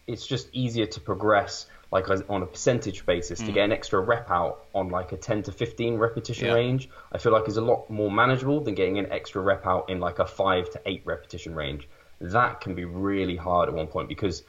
it's 0.05 0.27
just 0.27 0.49
easier 0.51 0.85
to 0.85 0.99
progress 0.99 1.65
like 1.93 2.09
on 2.09 2.41
a 2.41 2.45
percentage 2.45 3.05
basis 3.05 3.39
mm. 3.39 3.45
to 3.45 3.51
get 3.51 3.65
an 3.65 3.71
extra 3.71 3.99
rep 3.99 4.29
out 4.31 4.65
on 4.73 4.89
like 4.89 5.11
a 5.11 5.17
10 5.17 5.43
to 5.43 5.51
15 5.51 5.97
repetition 5.97 6.47
yeah. 6.47 6.53
range 6.53 6.89
i 7.11 7.19
feel 7.19 7.31
like 7.31 7.47
is 7.47 7.57
a 7.57 7.61
lot 7.61 7.87
more 7.89 8.11
manageable 8.11 8.59
than 8.59 8.73
getting 8.73 8.97
an 8.97 9.09
extra 9.11 9.39
rep 9.39 9.65
out 9.67 9.89
in 9.89 9.99
like 9.99 10.17
a 10.17 10.25
5 10.25 10.71
to 10.71 10.81
8 10.85 11.03
repetition 11.05 11.53
range 11.53 11.87
that 12.19 12.61
can 12.61 12.73
be 12.73 12.83
really 12.83 13.35
hard 13.35 13.69
at 13.69 13.75
one 13.75 13.85
point 13.85 14.09
because 14.09 14.43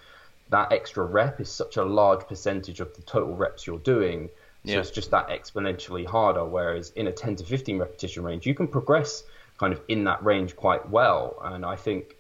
that 0.49 0.73
extra 0.73 1.05
rep 1.05 1.39
is 1.39 1.51
such 1.51 1.77
a 1.77 1.85
large 1.85 2.27
percentage 2.27 2.81
of 2.81 2.97
the 2.97 3.03
total 3.03 3.37
reps 3.37 3.67
you're 3.67 3.79
doing 3.79 4.31
so 4.65 4.73
yeah. 4.73 4.79
it's 4.79 4.91
just 4.91 5.11
that 5.11 5.29
exponentially 5.29 6.07
harder 6.07 6.47
whereas 6.47 6.93
in 6.97 7.07
a 7.09 7.13
10 7.13 7.37
to 7.37 7.45
15 7.45 7.79
repetition 7.79 8.25
range 8.25 8.47
you 8.47 8.55
can 8.55 8.69
progress 8.69 9.23
kind 9.59 9.75
of 9.75 9.83
in 9.89 10.05
that 10.05 10.25
range 10.25 10.57
quite 10.57 10.89
well 10.89 11.39
and 11.45 11.65
i 11.67 11.77
think 11.77 12.17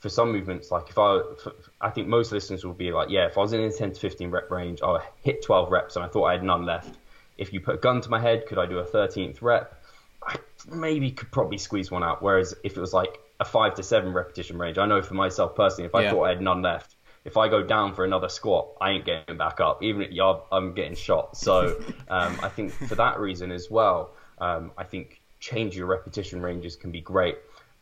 for 0.00 0.08
some 0.08 0.32
movements, 0.32 0.70
like 0.70 0.88
if 0.88 0.98
I, 0.98 1.20
for, 1.42 1.54
I 1.80 1.90
think 1.90 2.08
most 2.08 2.30
listeners 2.30 2.64
will 2.64 2.74
be 2.74 2.92
like, 2.92 3.10
yeah, 3.10 3.26
if 3.26 3.36
I 3.36 3.40
was 3.40 3.52
in 3.52 3.60
a 3.60 3.70
10 3.70 3.92
to 3.92 4.00
15 4.00 4.30
rep 4.30 4.50
range, 4.50 4.80
I 4.82 5.00
hit 5.22 5.42
12 5.42 5.70
reps 5.70 5.96
and 5.96 6.04
I 6.04 6.08
thought 6.08 6.24
I 6.24 6.32
had 6.32 6.42
none 6.42 6.64
left. 6.64 6.96
If 7.36 7.52
you 7.52 7.60
put 7.60 7.76
a 7.76 7.78
gun 7.78 8.00
to 8.00 8.08
my 8.08 8.20
head, 8.20 8.46
could 8.46 8.58
I 8.58 8.66
do 8.66 8.78
a 8.78 8.84
13th 8.84 9.42
rep? 9.42 9.82
I 10.24 10.36
maybe 10.68 11.10
could 11.10 11.30
probably 11.30 11.58
squeeze 11.58 11.90
one 11.90 12.02
out. 12.02 12.22
Whereas 12.22 12.54
if 12.64 12.76
it 12.76 12.80
was 12.80 12.92
like 12.92 13.18
a 13.40 13.44
five 13.44 13.74
to 13.74 13.82
seven 13.82 14.12
repetition 14.12 14.58
range, 14.58 14.78
I 14.78 14.86
know 14.86 15.02
for 15.02 15.14
myself 15.14 15.54
personally, 15.54 15.86
if 15.86 15.94
I 15.94 16.02
yeah. 16.02 16.10
thought 16.10 16.24
I 16.24 16.28
had 16.30 16.42
none 16.42 16.62
left, 16.62 16.94
if 17.24 17.36
I 17.36 17.48
go 17.48 17.62
down 17.62 17.94
for 17.94 18.04
another 18.04 18.28
squat, 18.28 18.68
I 18.80 18.90
ain't 18.90 19.04
getting 19.04 19.36
back 19.36 19.60
up. 19.60 19.82
Even 19.82 20.02
at 20.02 20.12
yard, 20.12 20.42
I'm 20.52 20.74
getting 20.74 20.94
shot. 20.94 21.36
So 21.36 21.80
um, 22.08 22.38
I 22.42 22.48
think 22.48 22.72
for 22.72 22.94
that 22.94 23.18
reason 23.18 23.50
as 23.50 23.68
well, 23.70 24.14
um, 24.38 24.72
I 24.78 24.84
think 24.84 25.20
change 25.40 25.76
your 25.76 25.86
repetition 25.86 26.40
ranges 26.40 26.76
can 26.76 26.90
be 26.90 27.00
great 27.00 27.36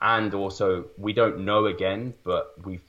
and 0.06 0.32
also 0.34 0.86
we 0.96 1.12
don't 1.12 1.40
know 1.40 1.66
again, 1.66 2.14
but 2.22 2.54
we've 2.64 2.82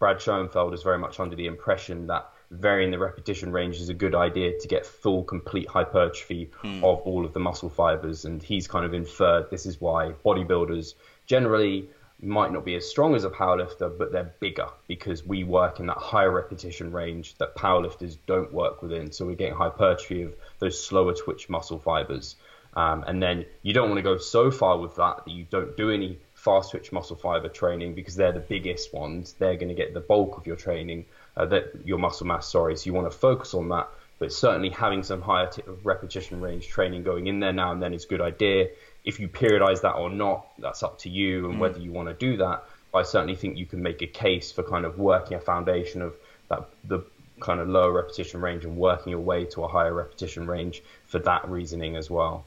Brad 0.00 0.20
Schoenfeld 0.20 0.74
is 0.74 0.82
very 0.82 0.98
much 0.98 1.20
under 1.20 1.36
the 1.36 1.46
impression 1.46 2.08
that 2.08 2.28
varying 2.50 2.90
the 2.90 2.98
repetition 2.98 3.50
range 3.50 3.76
is 3.76 3.88
a 3.88 3.94
good 3.94 4.14
idea 4.14 4.58
to 4.58 4.68
get 4.68 4.84
full, 4.84 5.22
complete 5.24 5.68
hypertrophy 5.68 6.50
hmm. 6.60 6.84
of 6.84 7.00
all 7.00 7.24
of 7.24 7.32
the 7.32 7.40
muscle 7.40 7.70
fibers. 7.70 8.24
And 8.24 8.42
he's 8.42 8.66
kind 8.66 8.84
of 8.84 8.92
inferred 8.92 9.48
this 9.50 9.64
is 9.64 9.80
why 9.80 10.12
bodybuilders 10.24 10.94
generally 11.26 11.88
might 12.20 12.52
not 12.52 12.64
be 12.64 12.74
as 12.74 12.88
strong 12.88 13.14
as 13.14 13.24
a 13.24 13.30
powerlifter, 13.30 13.96
but 13.96 14.10
they're 14.10 14.34
bigger 14.40 14.68
because 14.88 15.24
we 15.24 15.44
work 15.44 15.80
in 15.80 15.86
that 15.86 15.98
higher 15.98 16.30
repetition 16.30 16.92
range 16.92 17.36
that 17.38 17.54
powerlifters 17.54 18.18
don't 18.26 18.52
work 18.52 18.82
within. 18.82 19.12
So 19.12 19.24
we're 19.24 19.36
getting 19.36 19.54
hypertrophy 19.54 20.22
of 20.22 20.34
those 20.58 20.84
slower 20.84 21.14
twitch 21.14 21.48
muscle 21.48 21.78
fibers. 21.78 22.36
Um, 22.74 23.04
and 23.06 23.22
then 23.22 23.46
you 23.62 23.72
don't 23.72 23.88
want 23.88 23.98
to 23.98 24.02
go 24.02 24.18
so 24.18 24.50
far 24.50 24.78
with 24.78 24.96
that 24.96 25.24
that 25.24 25.30
you 25.30 25.46
don't 25.48 25.76
do 25.76 25.90
any 25.90 26.18
fast 26.46 26.70
twitch 26.70 26.92
muscle 26.92 27.16
fiber 27.16 27.48
training 27.48 27.94
because 27.94 28.14
they're 28.14 28.30
the 28.30 28.46
biggest 28.54 28.94
ones. 28.94 29.34
They're 29.40 29.56
going 29.56 29.68
to 29.68 29.74
get 29.74 29.92
the 29.94 30.00
bulk 30.00 30.38
of 30.38 30.46
your 30.46 30.54
training, 30.54 31.06
uh, 31.36 31.46
that 31.46 31.64
your 31.84 31.98
muscle 31.98 32.24
mass. 32.24 32.48
Sorry, 32.48 32.76
so 32.76 32.86
you 32.86 32.94
want 32.94 33.10
to 33.10 33.18
focus 33.18 33.52
on 33.52 33.68
that. 33.70 33.88
But 34.20 34.32
certainly 34.32 34.70
having 34.70 35.02
some 35.02 35.20
higher 35.20 35.48
t- 35.48 35.62
repetition 35.82 36.40
range 36.40 36.68
training 36.68 37.02
going 37.02 37.26
in 37.26 37.40
there 37.40 37.52
now 37.52 37.72
and 37.72 37.82
then 37.82 37.92
is 37.92 38.04
a 38.04 38.08
good 38.08 38.20
idea. 38.20 38.68
If 39.04 39.18
you 39.18 39.28
periodize 39.28 39.80
that 39.82 39.94
or 39.94 40.08
not, 40.08 40.46
that's 40.58 40.84
up 40.84 41.00
to 41.00 41.10
you 41.10 41.46
and 41.46 41.56
mm. 41.56 41.58
whether 41.58 41.80
you 41.80 41.90
want 41.90 42.08
to 42.08 42.14
do 42.14 42.36
that. 42.36 42.62
I 42.94 43.02
certainly 43.02 43.34
think 43.34 43.58
you 43.58 43.66
can 43.66 43.82
make 43.82 44.00
a 44.00 44.06
case 44.06 44.52
for 44.52 44.62
kind 44.62 44.86
of 44.86 44.98
working 44.98 45.36
a 45.36 45.40
foundation 45.40 46.00
of 46.00 46.14
that 46.48 46.68
the 46.84 47.00
kind 47.40 47.60
of 47.60 47.68
lower 47.68 47.92
repetition 47.92 48.40
range 48.40 48.64
and 48.64 48.76
working 48.76 49.10
your 49.10 49.20
way 49.20 49.44
to 49.44 49.64
a 49.64 49.68
higher 49.68 49.92
repetition 49.92 50.46
range 50.46 50.82
for 51.06 51.18
that 51.18 51.46
reasoning 51.48 51.96
as 51.96 52.08
well. 52.08 52.46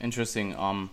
Interesting. 0.00 0.54
Um, 0.56 0.90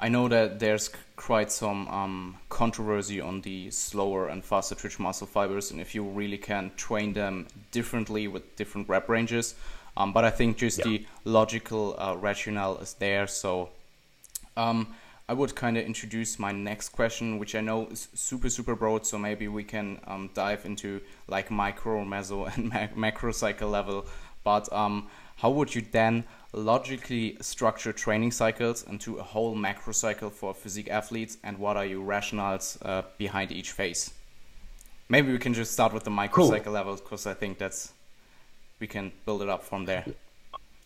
I 0.00 0.08
know 0.08 0.28
that 0.28 0.60
there's 0.60 0.90
quite 1.16 1.50
some 1.50 1.88
um, 1.88 2.36
controversy 2.48 3.20
on 3.20 3.40
the 3.40 3.70
slower 3.70 4.28
and 4.28 4.44
faster 4.44 4.76
twitch 4.76 5.00
muscle 5.00 5.26
fibers, 5.26 5.72
and 5.72 5.80
if 5.80 5.94
you 5.94 6.04
really 6.04 6.38
can 6.38 6.70
train 6.76 7.12
them 7.12 7.48
differently 7.72 8.28
with 8.28 8.54
different 8.56 8.88
rep 8.88 9.08
ranges. 9.08 9.54
Um, 9.96 10.12
but 10.12 10.24
I 10.24 10.30
think 10.30 10.56
just 10.56 10.78
yeah. 10.78 10.84
the 10.84 11.06
logical 11.24 11.96
uh, 11.98 12.16
rationale 12.16 12.78
is 12.78 12.94
there. 12.94 13.26
So 13.26 13.70
um, 14.56 14.94
I 15.28 15.32
would 15.32 15.56
kind 15.56 15.76
of 15.76 15.84
introduce 15.84 16.38
my 16.38 16.52
next 16.52 16.90
question, 16.90 17.40
which 17.40 17.56
I 17.56 17.60
know 17.60 17.88
is 17.88 18.08
super 18.14 18.48
super 18.48 18.76
broad. 18.76 19.04
So 19.04 19.18
maybe 19.18 19.48
we 19.48 19.64
can 19.64 20.00
um, 20.06 20.30
dive 20.34 20.64
into 20.64 21.00
like 21.26 21.50
micro, 21.50 22.04
meso, 22.04 22.46
and 22.56 22.96
macro 22.96 23.32
cycle 23.32 23.70
level. 23.70 24.06
But 24.44 24.72
um, 24.72 25.08
how 25.36 25.50
would 25.50 25.74
you 25.74 25.82
then 25.90 26.24
logically 26.52 27.36
structured 27.40 27.96
training 27.96 28.30
cycles 28.30 28.82
into 28.84 29.18
a 29.18 29.22
whole 29.22 29.54
macro 29.54 29.92
cycle 29.92 30.30
for 30.30 30.54
physique 30.54 30.88
athletes 30.88 31.36
and 31.44 31.58
what 31.58 31.76
are 31.76 31.84
your 31.84 32.06
rationales 32.06 32.78
uh, 32.86 33.02
behind 33.18 33.52
each 33.52 33.72
phase 33.72 34.14
maybe 35.08 35.30
we 35.30 35.38
can 35.38 35.52
just 35.52 35.72
start 35.72 35.92
with 35.92 36.04
the 36.04 36.10
micro 36.10 36.44
cool. 36.44 36.50
cycle 36.50 36.72
level 36.72 36.96
because 36.96 37.26
i 37.26 37.34
think 37.34 37.58
that's 37.58 37.92
we 38.80 38.86
can 38.86 39.12
build 39.26 39.42
it 39.42 39.48
up 39.48 39.62
from 39.62 39.84
there 39.84 40.04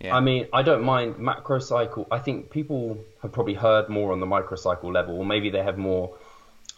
yeah. 0.02 0.16
I 0.16 0.20
mean, 0.20 0.48
I 0.52 0.62
don't 0.62 0.82
mind 0.82 1.18
macro 1.18 1.60
cycle. 1.60 2.08
I 2.10 2.18
think 2.18 2.50
people 2.50 2.98
have 3.22 3.30
probably 3.30 3.54
heard 3.54 3.88
more 3.88 4.10
on 4.10 4.18
the 4.18 4.26
microcycle 4.26 4.92
level, 4.92 5.16
or 5.16 5.24
maybe 5.24 5.48
they 5.48 5.62
have 5.62 5.78
more 5.78 6.16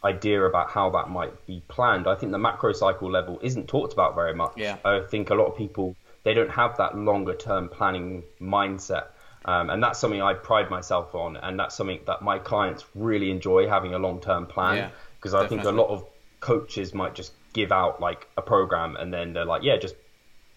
idea 0.05 0.45
about 0.45 0.71
how 0.71 0.91
that 0.91 1.09
might 1.09 1.47
be 1.47 1.63
planned. 1.69 2.07
I 2.07 2.17
think 2.17 2.33
the 2.33 2.39
macro 2.39 2.73
cycle 2.75 3.11
level 3.11 3.41
isn't 3.43 3.67
talked 3.67 3.95
about 3.95 4.15
very 4.15 4.35
much. 4.35 4.53
Yeah. 4.57 4.77
I 4.85 5.01
think 5.09 5.31
a 5.31 5.35
lot 5.35 5.47
of 5.47 5.57
people 5.57 5.97
they 6.25 6.35
don't 6.35 6.51
have 6.51 6.77
that 6.79 6.97
longer 6.97 7.35
term 7.35 7.69
planning 7.69 8.25
mindset. 8.41 9.07
Um, 9.47 9.69
and 9.69 9.83
that's 9.83 9.99
something 9.99 10.23
I 10.23 10.33
pride 10.33 10.71
myself 10.71 11.15
on, 11.15 11.37
and 11.37 11.61
that's 11.61 11.75
something 11.75 12.01
that 12.07 12.23
my 12.23 12.39
clients 12.39 12.85
really 12.95 13.31
enjoy 13.31 13.69
having 13.69 13.95
a 13.95 13.99
long 13.99 14.21
term 14.21 14.47
plan. 14.47 14.91
Because 15.17 15.35
yeah, 15.35 15.41
I 15.41 15.47
think 15.47 15.65
a 15.65 15.71
lot 15.71 15.89
of 15.89 16.05
coaches 16.41 16.93
might 16.93 17.15
just 17.15 17.33
give 17.55 17.73
out 17.73 18.01
like 18.01 18.29
a 18.37 18.43
program 18.43 18.97
and 18.97 19.15
then 19.15 19.33
they're 19.33 19.47
like, 19.47 19.63
yeah, 19.63 19.79
just 19.79 19.95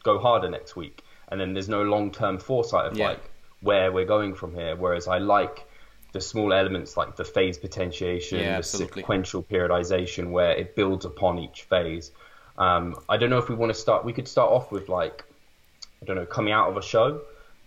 go 0.03 0.19
harder 0.19 0.49
next 0.49 0.75
week. 0.75 1.01
And 1.29 1.39
then 1.39 1.53
there's 1.53 1.69
no 1.69 1.83
long 1.83 2.11
term 2.11 2.39
foresight 2.39 2.91
of 2.91 2.97
yeah. 2.97 3.09
like 3.09 3.21
where 3.61 3.91
we're 3.91 4.05
going 4.05 4.35
from 4.35 4.53
here. 4.53 4.75
Whereas 4.75 5.07
I 5.07 5.19
like 5.19 5.65
the 6.11 6.19
small 6.19 6.51
elements 6.51 6.97
like 6.97 7.15
the 7.15 7.23
phase 7.23 7.57
potentiation, 7.57 8.39
yeah, 8.39 8.51
the 8.51 8.57
absolutely. 8.57 9.01
sequential 9.03 9.43
periodization, 9.43 10.31
where 10.31 10.51
it 10.51 10.75
builds 10.75 11.05
upon 11.05 11.39
each 11.39 11.63
phase. 11.63 12.11
Um, 12.57 12.95
I 13.07 13.17
don't 13.17 13.29
know 13.29 13.37
if 13.37 13.49
we 13.49 13.55
want 13.55 13.71
to 13.73 13.79
start. 13.79 14.03
We 14.03 14.13
could 14.13 14.27
start 14.27 14.51
off 14.51 14.71
with 14.71 14.89
like 14.89 15.23
I 16.01 16.05
don't 16.05 16.15
know, 16.15 16.25
coming 16.25 16.53
out 16.53 16.69
of 16.69 16.77
a 16.77 16.81
show, 16.81 17.21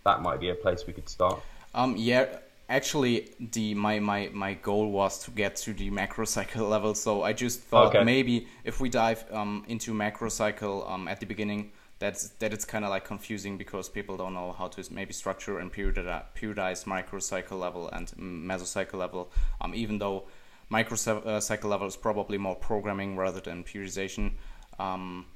that 0.04 0.22
might 0.22 0.40
be 0.40 0.50
a 0.50 0.54
place 0.54 0.86
we 0.86 0.92
could 0.92 1.08
start. 1.08 1.40
Um, 1.74 1.96
yeah, 1.96 2.38
actually, 2.68 3.30
the 3.38 3.74
my, 3.74 3.98
my, 3.98 4.30
my 4.32 4.54
goal 4.54 4.90
was 4.90 5.18
to 5.24 5.30
get 5.30 5.56
to 5.56 5.72
the 5.72 5.90
macro 5.90 6.24
cycle 6.24 6.68
level. 6.74 6.94
So 6.94 7.22
I 7.22 7.32
just 7.32 7.60
thought 7.60 7.94
okay. 7.94 8.04
maybe 8.04 8.48
if 8.64 8.80
we 8.80 8.88
dive 8.88 9.24
um, 9.32 9.64
into 9.68 9.92
macro 9.92 10.28
cycle 10.28 10.86
um, 10.88 11.08
at 11.08 11.20
the 11.20 11.26
beginning, 11.26 11.72
that's 11.98 12.30
that 12.40 12.52
it's 12.52 12.64
kind 12.64 12.84
of 12.84 12.90
like 12.90 13.04
confusing 13.04 13.58
because 13.58 13.88
people 13.88 14.16
don't 14.16 14.32
know 14.32 14.52
how 14.52 14.68
to 14.68 14.82
maybe 14.90 15.12
structure 15.12 15.58
and 15.58 15.70
periodize, 15.70 16.24
periodize 16.34 16.84
microcycle 16.84 17.60
level 17.60 17.88
and 17.90 18.08
mesocycle 18.16 18.94
level. 18.94 19.30
Um, 19.60 19.74
even 19.74 19.98
though 19.98 20.24
microcycle 20.72 21.64
uh, 21.64 21.68
level 21.68 21.86
is 21.86 21.96
probably 21.96 22.38
more 22.38 22.56
programming 22.56 23.16
rather 23.16 23.40
than 23.40 23.64
periodization. 23.64 24.32
Um, 24.78 25.26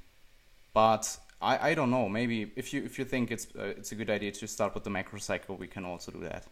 but 0.73 1.17
I, 1.45 1.71
I 1.71 1.75
don't 1.75 1.91
know. 1.91 2.09
Maybe 2.09 2.51
if 2.57 2.73
you 2.73 2.83
if 2.85 2.99
you 2.99 3.05
think 3.05 3.31
it's 3.31 3.47
uh, 3.59 3.75
it's 3.79 3.93
a 3.93 3.95
good 3.95 4.11
idea 4.11 4.33
to 4.33 4.47
start 4.47 4.75
with 4.75 4.85
the 4.85 4.91
macro 4.91 5.19
cycle, 5.19 5.57
we 5.57 5.67
can 5.67 5.85
also 5.85 6.11
do 6.11 6.21
that. 6.21 6.45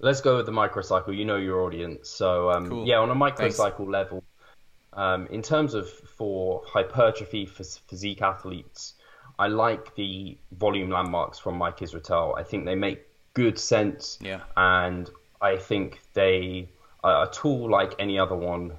Let's 0.00 0.20
go 0.20 0.36
with 0.36 0.46
the 0.46 0.52
microcycle. 0.52 1.16
You 1.16 1.24
know 1.24 1.36
your 1.36 1.60
audience, 1.62 2.08
so 2.08 2.50
um, 2.50 2.68
cool. 2.68 2.86
yeah, 2.86 2.98
on 2.98 3.10
a 3.10 3.14
microcycle 3.14 3.58
Thanks. 3.58 3.98
level, 3.98 4.24
um, 4.92 5.26
in 5.26 5.42
terms 5.42 5.74
of 5.74 5.90
for 5.90 6.62
hypertrophy 6.66 7.46
for 7.46 7.64
physique 7.64 8.22
athletes, 8.22 8.94
I 9.38 9.48
like 9.48 9.94
the 9.94 10.38
volume 10.52 10.90
landmarks 10.90 11.38
from 11.38 11.58
Mike 11.58 11.78
Israetel. 11.78 12.38
I 12.38 12.42
think 12.44 12.64
they 12.64 12.74
make 12.74 13.06
good 13.34 13.58
sense. 13.58 14.18
Yeah. 14.20 14.40
And 14.56 15.10
I 15.40 15.56
think 15.56 16.00
they 16.14 16.68
are 17.04 17.26
a 17.26 17.30
tool 17.30 17.70
like 17.70 17.94
any 17.98 18.18
other 18.18 18.36
one. 18.36 18.72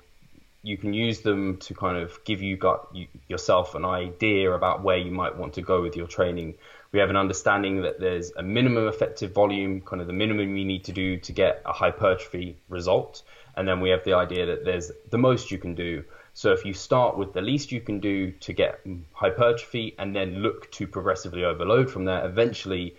You 0.61 0.77
can 0.77 0.93
use 0.93 1.21
them 1.21 1.57
to 1.57 1.73
kind 1.73 1.97
of 1.97 2.23
give 2.25 2.41
you 2.41 2.57
got 2.57 2.89
you, 2.93 3.07
yourself 3.27 3.75
an 3.75 3.85
idea 3.85 4.51
about 4.51 4.83
where 4.83 4.97
you 4.97 5.11
might 5.11 5.37
want 5.37 5.53
to 5.53 5.61
go 5.61 5.81
with 5.81 5.95
your 5.95 6.07
training. 6.07 6.55
We 6.91 6.99
have 6.99 7.09
an 7.09 7.15
understanding 7.15 7.81
that 7.83 7.99
there's 7.99 8.31
a 8.35 8.43
minimum 8.43 8.87
effective 8.87 9.31
volume, 9.31 9.81
kind 9.81 10.01
of 10.01 10.07
the 10.07 10.13
minimum 10.13 10.57
you 10.57 10.65
need 10.65 10.83
to 10.85 10.91
do 10.91 11.17
to 11.17 11.31
get 11.31 11.61
a 11.65 11.71
hypertrophy 11.71 12.57
result, 12.67 13.23
and 13.55 13.67
then 13.67 13.79
we 13.79 13.89
have 13.89 14.03
the 14.03 14.13
idea 14.13 14.45
that 14.47 14.65
there's 14.65 14.91
the 15.09 15.17
most 15.17 15.51
you 15.51 15.57
can 15.57 15.75
do. 15.75 16.03
So 16.33 16.51
if 16.51 16.65
you 16.65 16.73
start 16.73 17.17
with 17.17 17.33
the 17.33 17.41
least 17.41 17.71
you 17.71 17.81
can 17.81 17.99
do 17.99 18.31
to 18.31 18.53
get 18.53 18.81
hypertrophy 19.13 19.95
and 19.97 20.15
then 20.15 20.39
look 20.39 20.71
to 20.73 20.87
progressively 20.87 21.45
overload 21.45 21.89
from 21.89 22.05
there, 22.05 22.25
eventually 22.25 22.95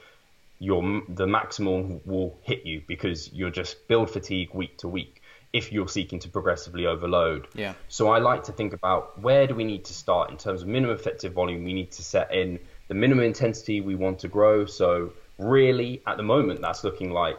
your 0.60 1.02
the 1.08 1.26
maximum 1.26 2.00
will 2.04 2.38
hit 2.42 2.64
you 2.64 2.82
because 2.86 3.32
you're 3.32 3.50
just 3.50 3.88
build 3.88 4.10
fatigue 4.10 4.50
week 4.54 4.76
to 4.78 4.88
week 4.88 5.19
if 5.52 5.72
you're 5.72 5.88
seeking 5.88 6.18
to 6.20 6.28
progressively 6.28 6.86
overload. 6.86 7.48
Yeah. 7.54 7.74
So 7.88 8.08
I 8.08 8.18
like 8.18 8.44
to 8.44 8.52
think 8.52 8.72
about 8.72 9.20
where 9.20 9.46
do 9.46 9.54
we 9.54 9.64
need 9.64 9.84
to 9.86 9.92
start 9.92 10.30
in 10.30 10.36
terms 10.36 10.62
of 10.62 10.68
minimum 10.68 10.94
effective 10.94 11.32
volume. 11.32 11.64
We 11.64 11.72
need 11.72 11.90
to 11.92 12.02
set 12.02 12.32
in 12.32 12.58
the 12.88 12.94
minimum 12.94 13.24
intensity 13.24 13.80
we 13.80 13.96
want 13.96 14.20
to 14.20 14.28
grow. 14.28 14.66
So 14.66 15.12
really, 15.38 16.02
at 16.06 16.16
the 16.16 16.22
moment, 16.22 16.60
that's 16.60 16.84
looking 16.84 17.10
like 17.10 17.38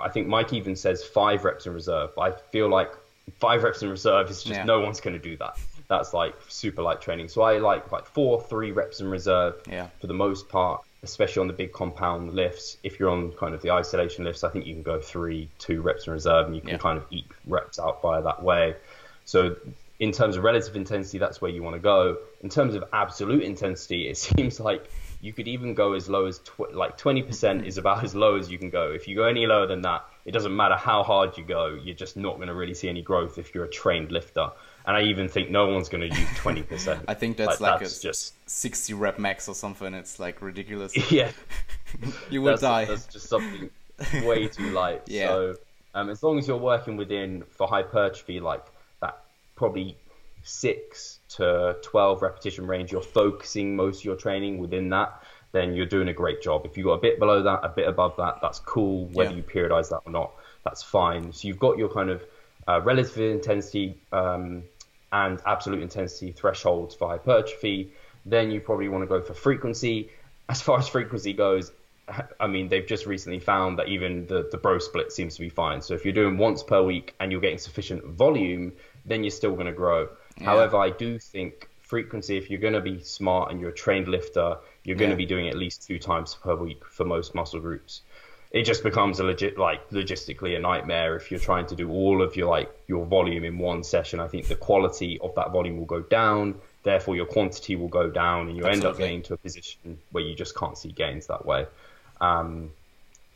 I 0.00 0.08
think 0.08 0.26
Mike 0.26 0.52
even 0.52 0.76
says 0.76 1.04
five 1.04 1.44
reps 1.44 1.66
in 1.66 1.74
reserve. 1.74 2.10
I 2.18 2.30
feel 2.30 2.68
like 2.68 2.92
five 3.38 3.62
reps 3.62 3.82
in 3.82 3.90
reserve 3.90 4.30
is 4.30 4.42
just 4.42 4.56
yeah. 4.56 4.64
no 4.64 4.80
one's 4.80 5.00
going 5.00 5.14
to 5.14 5.22
do 5.22 5.36
that. 5.38 5.58
That's 5.88 6.14
like 6.14 6.34
super 6.48 6.82
light 6.82 7.00
training. 7.00 7.28
So 7.28 7.42
I 7.42 7.58
like 7.58 7.90
like 7.92 8.06
four, 8.06 8.40
three 8.40 8.72
reps 8.72 9.00
in 9.00 9.08
reserve 9.08 9.60
yeah. 9.68 9.88
for 10.00 10.06
the 10.06 10.14
most 10.14 10.48
part 10.48 10.82
especially 11.02 11.40
on 11.40 11.46
the 11.48 11.52
big 11.52 11.72
compound 11.72 12.32
lifts. 12.32 12.76
If 12.82 13.00
you're 13.00 13.10
on 13.10 13.32
kind 13.32 13.54
of 13.54 13.62
the 13.62 13.72
isolation 13.72 14.24
lifts, 14.24 14.44
I 14.44 14.50
think 14.50 14.66
you 14.66 14.74
can 14.74 14.82
go 14.82 15.00
three, 15.00 15.48
two 15.58 15.82
reps 15.82 16.06
in 16.06 16.12
reserve, 16.12 16.46
and 16.46 16.54
you 16.54 16.60
can 16.60 16.70
yeah. 16.70 16.78
kind 16.78 16.98
of 16.98 17.06
eat 17.10 17.26
reps 17.46 17.78
out 17.78 18.02
by 18.02 18.20
that 18.20 18.42
way. 18.42 18.76
So 19.24 19.56
in 19.98 20.12
terms 20.12 20.36
of 20.36 20.44
relative 20.44 20.76
intensity, 20.76 21.18
that's 21.18 21.40
where 21.40 21.50
you 21.50 21.62
want 21.62 21.74
to 21.74 21.80
go. 21.80 22.18
In 22.42 22.48
terms 22.48 22.74
of 22.74 22.84
absolute 22.92 23.42
intensity, 23.42 24.08
it 24.08 24.16
seems 24.16 24.60
like 24.60 24.88
you 25.20 25.32
could 25.32 25.48
even 25.48 25.74
go 25.74 25.92
as 25.92 26.08
low 26.08 26.26
as 26.26 26.38
tw- 26.40 26.72
like 26.72 26.98
20% 26.98 27.64
is 27.64 27.78
about 27.78 28.02
as 28.02 28.14
low 28.14 28.36
as 28.36 28.50
you 28.50 28.58
can 28.58 28.70
go. 28.70 28.90
If 28.90 29.06
you 29.06 29.16
go 29.16 29.24
any 29.24 29.46
lower 29.46 29.66
than 29.66 29.82
that, 29.82 30.04
it 30.24 30.32
doesn't 30.32 30.54
matter 30.54 30.76
how 30.76 31.02
hard 31.02 31.36
you 31.38 31.44
go, 31.44 31.78
you're 31.82 31.94
just 31.94 32.16
not 32.16 32.36
going 32.36 32.48
to 32.48 32.54
really 32.54 32.74
see 32.74 32.88
any 32.88 33.02
growth 33.02 33.38
if 33.38 33.54
you're 33.54 33.64
a 33.64 33.70
trained 33.70 34.10
lifter 34.10 34.50
and 34.84 34.96
I 34.96 35.02
even 35.02 35.28
think 35.28 35.50
no 35.50 35.66
one's 35.66 35.88
going 35.88 36.08
to 36.08 36.16
use 36.16 36.28
twenty 36.36 36.62
percent. 36.62 37.04
I 37.08 37.14
think 37.14 37.36
that's 37.36 37.60
like, 37.60 37.72
like 37.72 37.80
that's 37.80 38.00
a 38.00 38.02
just 38.02 38.34
sixty 38.48 38.94
rep 38.94 39.18
max 39.18 39.48
or 39.48 39.54
something. 39.54 39.94
It's 39.94 40.18
like 40.18 40.42
ridiculous. 40.42 40.92
Yeah, 41.10 41.30
you 42.30 42.42
will 42.42 42.50
that's, 42.50 42.62
die. 42.62 42.84
That's 42.86 43.06
just 43.06 43.28
something 43.28 43.70
way 44.24 44.48
too 44.48 44.70
light. 44.70 45.02
yeah. 45.06 45.28
So 45.28 45.54
um, 45.94 46.08
as 46.08 46.22
long 46.22 46.38
as 46.38 46.48
you're 46.48 46.56
working 46.56 46.96
within 46.96 47.44
for 47.50 47.66
hypertrophy, 47.66 48.40
like 48.40 48.64
that, 49.00 49.22
probably 49.56 49.96
six 50.42 51.18
to 51.30 51.76
twelve 51.82 52.22
repetition 52.22 52.66
range, 52.66 52.92
you're 52.92 53.02
focusing 53.02 53.76
most 53.76 54.00
of 54.00 54.04
your 54.04 54.16
training 54.16 54.58
within 54.58 54.88
that. 54.90 55.22
Then 55.52 55.74
you're 55.74 55.86
doing 55.86 56.08
a 56.08 56.14
great 56.14 56.40
job. 56.40 56.64
If 56.64 56.78
you 56.78 56.84
got 56.84 56.92
a 56.92 57.00
bit 57.00 57.18
below 57.18 57.42
that, 57.42 57.60
a 57.62 57.68
bit 57.68 57.86
above 57.86 58.16
that, 58.16 58.38
that's 58.40 58.58
cool. 58.60 59.06
Whether 59.12 59.30
yeah. 59.30 59.36
you 59.36 59.42
periodize 59.42 59.90
that 59.90 60.00
or 60.06 60.12
not, 60.12 60.32
that's 60.64 60.82
fine. 60.82 61.30
So 61.32 61.46
you've 61.46 61.58
got 61.58 61.76
your 61.76 61.90
kind 61.90 62.08
of 62.08 62.22
uh, 62.66 62.80
relative 62.80 63.18
intensity 63.18 63.98
um, 64.12 64.62
and 65.12 65.40
absolute 65.46 65.82
intensity 65.82 66.32
thresholds 66.32 66.94
for 66.94 67.08
hypertrophy. 67.08 67.92
Then 68.24 68.50
you 68.50 68.60
probably 68.60 68.88
want 68.88 69.02
to 69.02 69.06
go 69.06 69.20
for 69.20 69.34
frequency. 69.34 70.10
As 70.48 70.60
far 70.62 70.78
as 70.78 70.88
frequency 70.88 71.32
goes, 71.32 71.70
I 72.40 72.46
mean, 72.46 72.68
they've 72.68 72.86
just 72.86 73.06
recently 73.06 73.38
found 73.38 73.78
that 73.78 73.88
even 73.88 74.26
the, 74.26 74.48
the 74.50 74.58
bro 74.58 74.78
split 74.78 75.12
seems 75.12 75.34
to 75.36 75.40
be 75.40 75.48
fine. 75.48 75.82
So 75.82 75.94
if 75.94 76.04
you're 76.04 76.14
doing 76.14 76.38
once 76.38 76.62
per 76.62 76.82
week 76.82 77.14
and 77.20 77.30
you're 77.30 77.40
getting 77.40 77.58
sufficient 77.58 78.04
volume, 78.04 78.72
then 79.04 79.22
you're 79.22 79.30
still 79.30 79.52
going 79.52 79.66
to 79.66 79.72
grow. 79.72 80.08
Yeah. 80.38 80.44
However, 80.44 80.78
I 80.78 80.90
do 80.90 81.18
think 81.18 81.68
frequency, 81.80 82.36
if 82.38 82.50
you're 82.50 82.60
going 82.60 82.72
to 82.72 82.80
be 82.80 83.02
smart 83.02 83.50
and 83.50 83.60
you're 83.60 83.70
a 83.70 83.74
trained 83.74 84.08
lifter, 84.08 84.56
you're 84.84 84.96
going 84.96 85.10
to 85.10 85.16
be 85.16 85.26
doing 85.26 85.48
at 85.48 85.56
least 85.56 85.86
two 85.86 85.98
times 85.98 86.34
per 86.34 86.54
week 86.54 86.84
for 86.86 87.04
most 87.04 87.34
muscle 87.34 87.60
groups 87.60 88.02
it 88.52 88.64
just 88.64 88.82
becomes 88.82 89.18
a 89.18 89.24
legit 89.24 89.58
like 89.58 89.88
logistically 89.90 90.54
a 90.56 90.60
nightmare 90.60 91.16
if 91.16 91.30
you're 91.30 91.40
trying 91.40 91.66
to 91.66 91.74
do 91.74 91.90
all 91.90 92.20
of 92.20 92.36
your 92.36 92.50
like 92.50 92.70
your 92.86 93.06
volume 93.06 93.44
in 93.44 93.58
one 93.58 93.82
session. 93.82 94.20
I 94.20 94.28
think 94.28 94.46
the 94.46 94.54
quality 94.54 95.18
of 95.20 95.34
that 95.36 95.52
volume 95.52 95.78
will 95.78 95.86
go 95.86 96.02
down, 96.02 96.56
therefore 96.82 97.16
your 97.16 97.24
quantity 97.24 97.76
will 97.76 97.88
go 97.88 98.10
down, 98.10 98.48
and 98.48 98.56
you 98.56 98.64
end 98.64 98.84
up 98.84 98.98
getting 98.98 99.22
to 99.22 99.34
a 99.34 99.36
position 99.38 99.98
where 100.10 100.22
you 100.22 100.34
just 100.34 100.54
can't 100.54 100.76
see 100.76 100.92
gains 100.92 101.28
that 101.28 101.46
way. 101.46 101.66
Um, 102.20 102.70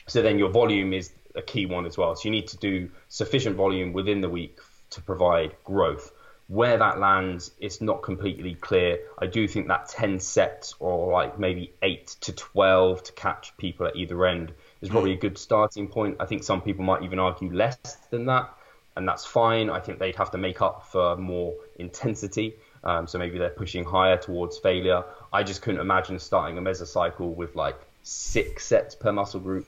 so 0.07 0.21
then 0.21 0.39
your 0.39 0.51
volume 0.51 0.93
is 0.93 1.11
a 1.35 1.43
key 1.43 1.65
one 1.65 1.87
as 1.87 1.97
well. 1.97 2.15
So 2.15 2.29
you 2.29 2.31
need 2.31 2.49
to 2.49 2.59
do 2.59 2.91
sufficient 3.09 3.57
volume 3.57 3.95
within 3.95 4.21
the 4.21 4.29
week 4.29 4.59
to 4.91 5.01
provide 5.01 5.57
growth. 5.65 6.13
Where 6.49 6.77
that 6.77 7.01
lands, 7.01 7.51
it's 7.59 7.81
not 7.81 8.03
completely 8.03 8.55
clear. 8.55 9.01
I 9.19 9.27
do 9.27 9.49
think 9.49 9.67
that 9.67 9.89
10 9.89 10.21
sets 10.21 10.75
or 10.79 11.11
like 11.11 11.41
maybe 11.41 11.73
8 11.83 12.07
to 12.21 12.33
12 12.33 13.03
to 13.03 13.13
catch 13.13 13.57
people 13.57 13.87
at 13.87 13.97
either 13.97 14.25
end 14.27 14.53
is 14.81 14.89
probably 14.89 15.13
a 15.13 15.17
good 15.17 15.39
starting 15.39 15.89
point. 15.89 16.17
I 16.21 16.27
think 16.27 16.45
some 16.45 16.61
people 16.61 16.85
might 16.85 17.03
even 17.03 17.19
argue 17.19 17.53
less 17.53 17.77
than 18.11 18.27
that, 18.27 18.55
and 18.97 19.09
that's 19.09 19.25
fine. 19.25 19.71
I 19.71 19.81
think 19.81 19.99
they'd 19.99 20.17
have 20.17 20.31
to 20.33 20.39
make 20.39 20.61
up 20.61 20.87
for 20.91 21.17
more 21.17 21.55
intensity. 21.79 22.55
Um, 22.85 23.07
so 23.07 23.19
maybe 23.19 23.39
they're 23.39 23.51
pushing 23.51 23.85
higher 23.85 24.17
towards 24.17 24.59
failure. 24.59 25.05
I 25.33 25.43
just 25.43 25.63
couldn't 25.63 25.81
imagine 25.81 26.19
starting 26.19 26.57
a 26.59 26.63
mesocycle 26.63 27.35
with 27.35 27.57
like 27.57 27.77
six 28.03 28.65
sets 28.65 28.95
per 28.95 29.13
muscle 29.13 29.41
group 29.41 29.67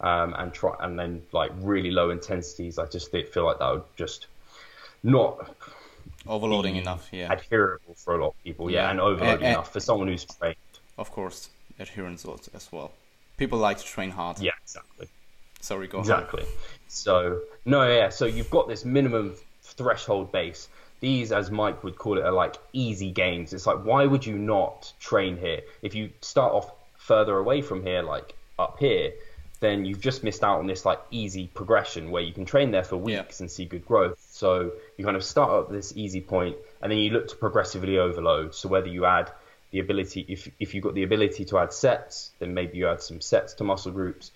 um, 0.00 0.34
and 0.38 0.52
try 0.52 0.74
and 0.80 0.98
then 0.98 1.22
like 1.32 1.50
really 1.56 1.90
low 1.90 2.10
intensities. 2.10 2.78
I 2.78 2.86
just 2.86 3.10
feel 3.10 3.44
like 3.44 3.58
that 3.58 3.70
would 3.70 3.82
just 3.96 4.28
not 5.02 5.54
overloading 6.26 6.76
enough. 6.76 7.08
Yeah, 7.12 7.32
adherable 7.32 7.94
for 7.94 8.14
a 8.14 8.22
lot 8.22 8.28
of 8.28 8.44
people. 8.44 8.70
Yeah, 8.70 8.84
yeah 8.84 8.90
and 8.92 9.00
overloading 9.00 9.48
enough 9.48 9.72
for 9.72 9.80
someone 9.80 10.08
who's 10.08 10.24
trained. 10.24 10.56
Of 10.96 11.10
course, 11.10 11.50
adherence 11.78 12.24
as 12.54 12.72
well 12.72 12.92
people 13.36 13.58
like 13.58 13.78
to 13.78 13.84
train 13.84 14.10
hard. 14.10 14.38
Yeah, 14.38 14.52
exactly. 14.62 15.08
Sorry, 15.60 15.86
go 15.86 16.00
exactly. 16.00 16.42
Ahead. 16.42 16.54
So 16.88 17.40
no, 17.64 17.86
yeah. 17.88 18.08
So 18.08 18.26
you've 18.26 18.50
got 18.50 18.68
this 18.68 18.84
minimum 18.84 19.34
threshold 19.62 20.32
base. 20.32 20.68
These, 21.00 21.32
as 21.32 21.50
Mike 21.50 21.84
would 21.84 21.96
call 21.96 22.18
it, 22.18 22.24
are 22.24 22.32
like 22.32 22.56
easy 22.72 23.10
gains. 23.10 23.52
It's 23.52 23.66
like 23.66 23.84
why 23.84 24.06
would 24.06 24.24
you 24.24 24.38
not 24.38 24.92
train 25.00 25.36
here? 25.36 25.62
If 25.82 25.94
you 25.94 26.10
start 26.20 26.52
off 26.52 26.70
further 26.96 27.36
away 27.36 27.62
from 27.62 27.82
here, 27.82 28.02
like 28.02 28.34
up 28.58 28.78
here, 28.78 29.12
then 29.60 29.84
you've 29.84 30.00
just 30.00 30.22
missed 30.22 30.44
out 30.44 30.58
on 30.58 30.66
this 30.66 30.84
like 30.84 31.00
easy 31.10 31.46
progression 31.48 32.10
where 32.10 32.22
you 32.22 32.32
can 32.32 32.44
train 32.44 32.70
there 32.70 32.84
for 32.84 32.96
weeks 32.96 33.40
yeah. 33.40 33.44
and 33.44 33.50
see 33.50 33.64
good 33.64 33.84
growth. 33.86 34.18
So 34.30 34.72
you 34.96 35.04
kind 35.04 35.16
of 35.16 35.24
start 35.24 35.66
at 35.66 35.72
this 35.72 35.96
easy 35.96 36.20
point 36.20 36.56
and 36.82 36.92
then 36.92 36.98
you 36.98 37.10
look 37.10 37.28
to 37.28 37.36
progressively 37.36 37.98
overload. 37.98 38.54
So 38.54 38.68
whether 38.68 38.88
you 38.88 39.06
add 39.06 39.30
the 39.74 39.80
ability 39.80 40.24
if 40.28 40.48
if 40.60 40.72
you've 40.72 40.84
got 40.84 40.94
the 40.94 41.02
ability 41.02 41.44
to 41.46 41.58
add 41.58 41.72
sets, 41.72 42.30
then 42.38 42.54
maybe 42.54 42.78
you 42.78 42.86
add 42.86 43.02
some 43.02 43.20
sets 43.20 43.54
to 43.54 43.64
muscle 43.64 43.90
groups. 43.90 44.30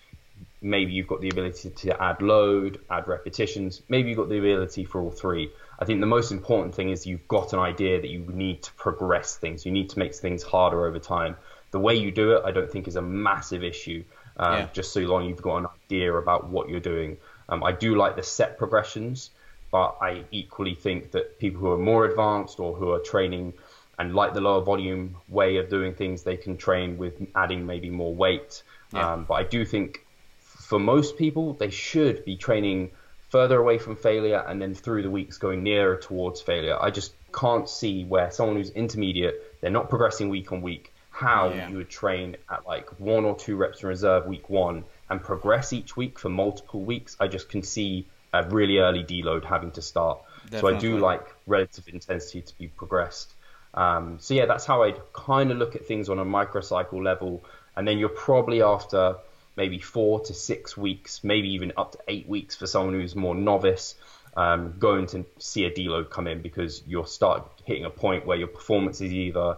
Maybe 0.60 0.90
you've 0.92 1.06
got 1.06 1.20
the 1.20 1.28
ability 1.28 1.70
to 1.70 2.02
add 2.02 2.20
load, 2.20 2.80
add 2.90 3.06
repetitions. 3.06 3.80
Maybe 3.88 4.08
you've 4.08 4.18
got 4.18 4.28
the 4.28 4.38
ability 4.38 4.84
for 4.84 5.00
all 5.00 5.12
three. 5.12 5.52
I 5.78 5.84
think 5.84 6.00
the 6.00 6.06
most 6.06 6.32
important 6.32 6.74
thing 6.74 6.90
is 6.90 7.06
you've 7.06 7.28
got 7.28 7.52
an 7.52 7.60
idea 7.60 8.00
that 8.00 8.10
you 8.10 8.18
need 8.18 8.64
to 8.64 8.72
progress 8.72 9.36
things. 9.36 9.64
You 9.64 9.70
need 9.70 9.90
to 9.90 10.00
make 10.00 10.12
things 10.12 10.42
harder 10.42 10.84
over 10.86 10.98
time. 10.98 11.36
The 11.70 11.78
way 11.78 11.94
you 11.94 12.10
do 12.10 12.32
it, 12.32 12.42
I 12.44 12.50
don't 12.50 12.68
think 12.68 12.88
is 12.88 12.96
a 12.96 13.02
massive 13.02 13.62
issue. 13.62 14.02
Um, 14.38 14.52
yeah. 14.54 14.68
Just 14.72 14.92
so 14.92 15.00
long 15.02 15.26
you've 15.26 15.42
got 15.42 15.58
an 15.58 15.66
idea 15.84 16.12
about 16.12 16.48
what 16.48 16.68
you're 16.68 16.88
doing. 16.94 17.16
Um, 17.48 17.62
I 17.62 17.70
do 17.70 17.94
like 17.94 18.16
the 18.16 18.24
set 18.24 18.58
progressions, 18.58 19.30
but 19.70 19.98
I 20.00 20.24
equally 20.32 20.74
think 20.74 21.12
that 21.12 21.38
people 21.38 21.60
who 21.60 21.70
are 21.70 21.84
more 21.92 22.06
advanced 22.06 22.58
or 22.58 22.74
who 22.74 22.90
are 22.90 22.98
training 22.98 23.52
and 23.98 24.14
like 24.14 24.34
the 24.34 24.40
lower 24.40 24.62
volume 24.62 25.16
way 25.28 25.56
of 25.56 25.68
doing 25.68 25.94
things, 25.94 26.22
they 26.22 26.36
can 26.36 26.56
train 26.56 26.98
with 26.98 27.14
adding 27.34 27.66
maybe 27.66 27.90
more 27.90 28.14
weight. 28.14 28.62
Yeah. 28.92 29.12
Um, 29.12 29.24
but 29.24 29.34
I 29.34 29.42
do 29.42 29.64
think 29.64 30.04
for 30.40 30.78
most 30.78 31.16
people, 31.16 31.54
they 31.54 31.70
should 31.70 32.24
be 32.24 32.36
training 32.36 32.90
further 33.30 33.58
away 33.58 33.78
from 33.78 33.96
failure 33.96 34.42
and 34.46 34.62
then 34.62 34.74
through 34.74 35.02
the 35.02 35.10
weeks 35.10 35.38
going 35.38 35.62
nearer 35.62 35.96
towards 35.96 36.40
failure. 36.40 36.78
I 36.80 36.90
just 36.90 37.12
can't 37.32 37.68
see 37.68 38.04
where 38.04 38.30
someone 38.30 38.56
who's 38.56 38.70
intermediate, 38.70 39.60
they're 39.60 39.70
not 39.70 39.90
progressing 39.90 40.28
week 40.28 40.52
on 40.52 40.62
week, 40.62 40.92
how 41.10 41.50
yeah. 41.50 41.68
you 41.68 41.78
would 41.78 41.90
train 41.90 42.36
at 42.50 42.66
like 42.66 42.88
one 43.00 43.24
or 43.24 43.36
two 43.36 43.56
reps 43.56 43.82
in 43.82 43.88
reserve 43.88 44.26
week 44.26 44.48
one 44.48 44.84
and 45.10 45.22
progress 45.22 45.72
each 45.72 45.96
week 45.96 46.18
for 46.18 46.28
multiple 46.28 46.82
weeks. 46.82 47.16
I 47.18 47.26
just 47.28 47.48
can 47.48 47.62
see 47.62 48.06
a 48.32 48.48
really 48.48 48.78
early 48.78 49.02
deload 49.02 49.44
having 49.44 49.72
to 49.72 49.82
start. 49.82 50.20
Definitely. 50.44 50.70
So 50.70 50.76
I 50.76 50.80
do 50.80 50.98
like 50.98 51.26
relative 51.46 51.88
intensity 51.88 52.42
to 52.42 52.58
be 52.58 52.68
progressed 52.68 53.34
Um, 53.74 54.18
so 54.18 54.34
yeah, 54.34 54.46
that's 54.46 54.64
how 54.64 54.82
I 54.82 54.94
kind 55.12 55.50
of 55.50 55.58
look 55.58 55.76
at 55.76 55.86
things 55.86 56.08
on 56.08 56.18
a 56.18 56.24
microcycle 56.24 57.02
level, 57.02 57.44
and 57.76 57.86
then 57.86 57.98
you're 57.98 58.08
probably 58.08 58.62
after 58.62 59.16
maybe 59.56 59.78
four 59.78 60.20
to 60.20 60.34
six 60.34 60.76
weeks, 60.76 61.22
maybe 61.24 61.48
even 61.50 61.72
up 61.76 61.92
to 61.92 61.98
eight 62.08 62.28
weeks 62.28 62.54
for 62.54 62.66
someone 62.66 62.94
who's 62.94 63.16
more 63.16 63.34
novice, 63.34 63.94
um, 64.36 64.74
going 64.78 65.06
to 65.06 65.24
see 65.38 65.64
a 65.64 65.70
deload 65.70 66.10
come 66.10 66.26
in 66.26 66.40
because 66.40 66.82
you'll 66.86 67.04
start 67.04 67.44
hitting 67.64 67.84
a 67.84 67.90
point 67.90 68.24
where 68.24 68.38
your 68.38 68.46
performance 68.46 69.00
is 69.00 69.12
either 69.12 69.56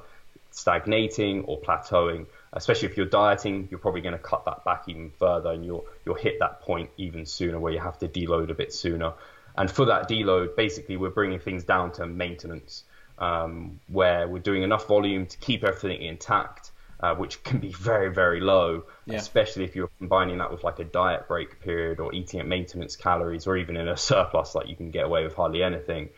stagnating 0.51 1.45
or 1.45 1.61
plateauing. 1.61 2.27
Especially 2.53 2.89
if 2.89 2.97
you're 2.97 3.07
dieting, 3.07 3.69
you're 3.71 3.79
probably 3.79 4.01
going 4.01 4.15
to 4.15 4.19
cut 4.19 4.45
that 4.47 4.65
back 4.65 4.85
even 4.89 5.11
further, 5.11 5.53
and 5.53 5.65
you'll 5.65 5.87
you'll 6.05 6.17
hit 6.17 6.41
that 6.41 6.63
point 6.63 6.91
even 6.97 7.25
sooner 7.25 7.61
where 7.61 7.73
you 7.73 7.79
have 7.79 7.99
to 7.99 8.09
deload 8.09 8.51
a 8.51 8.55
bit 8.55 8.73
sooner. 8.73 9.13
And 9.57 9.71
for 9.71 9.85
that 9.85 10.09
deload, 10.09 10.57
basically, 10.57 10.97
we're 10.97 11.11
bringing 11.11 11.39
things 11.39 11.65
down 11.65 11.93
to 11.93 12.07
maintenance, 12.07 12.85
um, 13.21 13.81
where 13.89 14.27
we're 14.27 14.39
doing 14.39 14.63
enough 14.63 14.87
volume 14.87 15.27
to 15.27 15.39
keep 15.39 15.63
everything 15.63 16.03
intact, 16.03 16.73
uh, 17.01 17.15
which 17.15 17.43
can 17.45 17.59
be 17.59 17.73
very, 17.73 18.13
very 18.13 18.41
low, 18.41 18.85
yeah. 19.07 19.17
especially 19.17 19.65
if 19.65 19.77
you're 19.77 19.91
combining 19.99 20.39
that 20.39 20.51
with 20.51 20.65
like 20.65 20.79
a 20.79 20.85
diet 20.85 21.29
break 21.29 21.61
period 21.61 22.01
or 22.01 22.15
eating 22.15 22.41
at 22.41 22.47
maintenance 22.47 22.97
calories 22.97 23.47
or 23.47 23.57
even 23.57 23.77
in 23.77 23.89
a 23.89 23.97
surplus, 23.97 24.55
like 24.55 24.69
you 24.69 24.77
can 24.77 24.91
get 24.91 25.05
away 25.05 25.25
with 25.25 25.35
hardly 25.35 25.63
anything. 25.63 26.09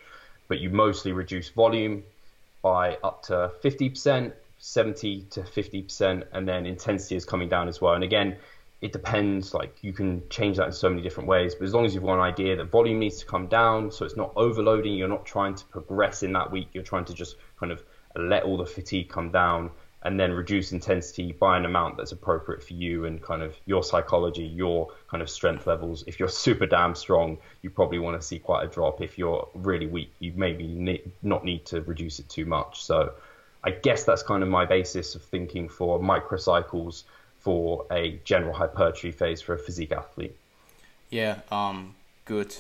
But 0.49 0.61
you 0.61 0.71
mostly 0.71 1.13
reduce 1.13 1.49
volume 1.51 2.05
by 2.63 2.99
up 3.03 3.25
to 3.25 3.51
50%, 3.63 4.33
70 4.59 5.23
to 5.31 5.41
50%, 5.41 6.25
and 6.33 6.49
then 6.49 6.67
intensity 6.67 7.17
is 7.17 7.25
coming 7.25 7.49
down 7.49 7.69
as 7.69 7.81
well. 7.81 7.95
And 7.95 8.05
again, 8.05 8.37
it 8.83 8.93
depends. 8.93 9.55
Like 9.55 9.77
you 9.81 9.95
can 9.95 10.29
change 10.29 10.59
that 10.59 10.67
in 10.67 10.73
so 10.73 10.91
many 10.91 11.01
different 11.01 11.29
ways, 11.29 11.55
but 11.55 11.65
as 11.65 11.73
long 11.73 11.87
as 11.87 11.95
you've 11.95 12.05
got 12.05 12.15
an 12.15 12.21
idea 12.21 12.57
that 12.57 12.71
volume 12.71 12.99
needs 12.99 13.19
to 13.21 13.27
come 13.27 13.47
down, 13.47 13.91
so 13.91 14.05
it's 14.05 14.17
not 14.17 14.33
overloading, 14.37 14.95
you're 14.95 15.09
not 15.09 15.25
trying 15.25 15.55
to 15.55 15.65
progress 15.67 16.23
in 16.23 16.33
that 16.35 16.51
week. 16.51 16.69
You're 16.75 16.85
trying 16.85 17.07
to 17.07 17.15
just 17.15 17.37
kind 17.59 17.73
of 17.73 17.83
let 18.15 18.43
all 18.43 18.59
the 18.59 18.67
fatigue 18.67 19.09
come 19.09 19.31
down, 19.31 19.71
and 20.05 20.19
then 20.19 20.33
reduce 20.33 20.73
intensity 20.73 21.33
by 21.33 21.57
an 21.57 21.65
amount 21.65 21.97
that's 21.97 22.13
appropriate 22.13 22.63
for 22.63 22.75
you 22.75 23.05
and 23.05 23.23
kind 23.23 23.43
of 23.43 23.55
your 23.67 23.85
psychology, 23.85 24.43
your 24.43 24.93
kind 25.09 25.23
of 25.23 25.31
strength 25.31 25.67
levels. 25.67 26.03
If 26.07 26.19
you're 26.19 26.29
super 26.29 26.67
damn 26.67 26.95
strong, 26.95 27.39
you 27.63 27.71
probably 27.71 28.01
want 28.01 28.21
to 28.21 28.27
see 28.27 28.39
quite 28.41 28.65
a 28.65 28.67
drop. 28.67 29.01
If 29.01 29.17
you're 29.17 29.49
really 29.55 29.87
weak, 29.87 30.13
you 30.19 30.33
maybe 30.35 30.67
need, 30.67 31.13
not 31.23 31.45
need 31.45 31.65
to 31.67 31.83
reduce 31.83 32.19
it 32.19 32.29
too 32.29 32.47
much. 32.47 32.83
So 32.83 33.13
I 33.63 33.71
guess 33.71 34.03
that's 34.03 34.25
kind 34.25 34.43
of 34.43 34.49
my 34.49 34.67
basis 34.67 35.15
of 35.15 35.23
thinking 35.23 35.69
for 35.69 36.01
microcycles 36.01 37.05
for 37.43 37.87
a 37.91 38.21
general 38.25 38.55
hypertrophy 38.55 39.11
phase 39.11 39.41
for 39.41 39.55
a 39.55 39.59
physique 39.59 39.93
athlete. 39.93 40.37
Yeah, 41.11 41.41
um, 41.51 41.95
good, 42.25 42.55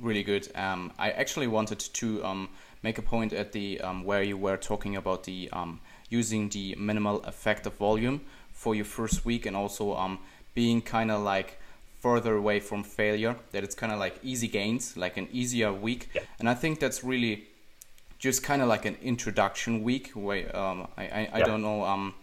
really 0.00 0.22
good. 0.22 0.48
Um, 0.54 0.92
I 0.98 1.10
actually 1.10 1.46
wanted 1.46 1.80
to 1.80 2.24
um, 2.24 2.50
make 2.82 2.98
a 2.98 3.02
point 3.02 3.32
at 3.32 3.52
the 3.52 3.80
um, 3.80 4.04
where 4.04 4.22
you 4.22 4.36
were 4.36 4.56
talking 4.56 4.96
about 4.96 5.24
the 5.24 5.48
um, 5.52 5.80
using 6.10 6.48
the 6.50 6.74
minimal 6.78 7.24
effective 7.24 7.74
volume 7.74 8.20
for 8.52 8.74
your 8.74 8.84
first 8.84 9.24
week 9.24 9.46
and 9.46 9.56
also 9.56 9.96
um, 9.96 10.18
being 10.54 10.82
kind 10.82 11.10
of 11.10 11.22
like 11.22 11.58
further 12.00 12.34
away 12.36 12.60
from 12.60 12.84
failure 12.84 13.34
that 13.52 13.64
it's 13.64 13.74
kind 13.74 13.92
of 13.92 13.98
like 13.98 14.18
easy 14.22 14.46
gains 14.46 14.96
like 14.96 15.16
an 15.16 15.26
easier 15.32 15.72
week 15.72 16.08
yeah. 16.14 16.22
and 16.38 16.48
i 16.48 16.54
think 16.54 16.78
that's 16.78 17.02
really 17.02 17.48
just 18.18 18.42
kind 18.42 18.62
of 18.62 18.68
like 18.68 18.84
an 18.84 18.96
introduction 19.02 19.82
week 19.82 20.10
where 20.14 20.54
um, 20.56 20.86
I, 20.96 21.02
I, 21.02 21.30
I 21.32 21.38
yeah. 21.38 21.44
don't 21.44 21.62
know 21.62 21.84
um, 21.84 22.14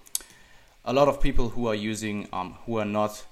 a 0.85 0.93
lot 0.93 1.07
of 1.07 1.19
people 1.19 1.49
who 1.49 1.67
are 1.67 1.75
using 1.75 2.27
um, 2.31 2.57
who 2.65 2.77
are 2.77 2.85
not 2.85 3.25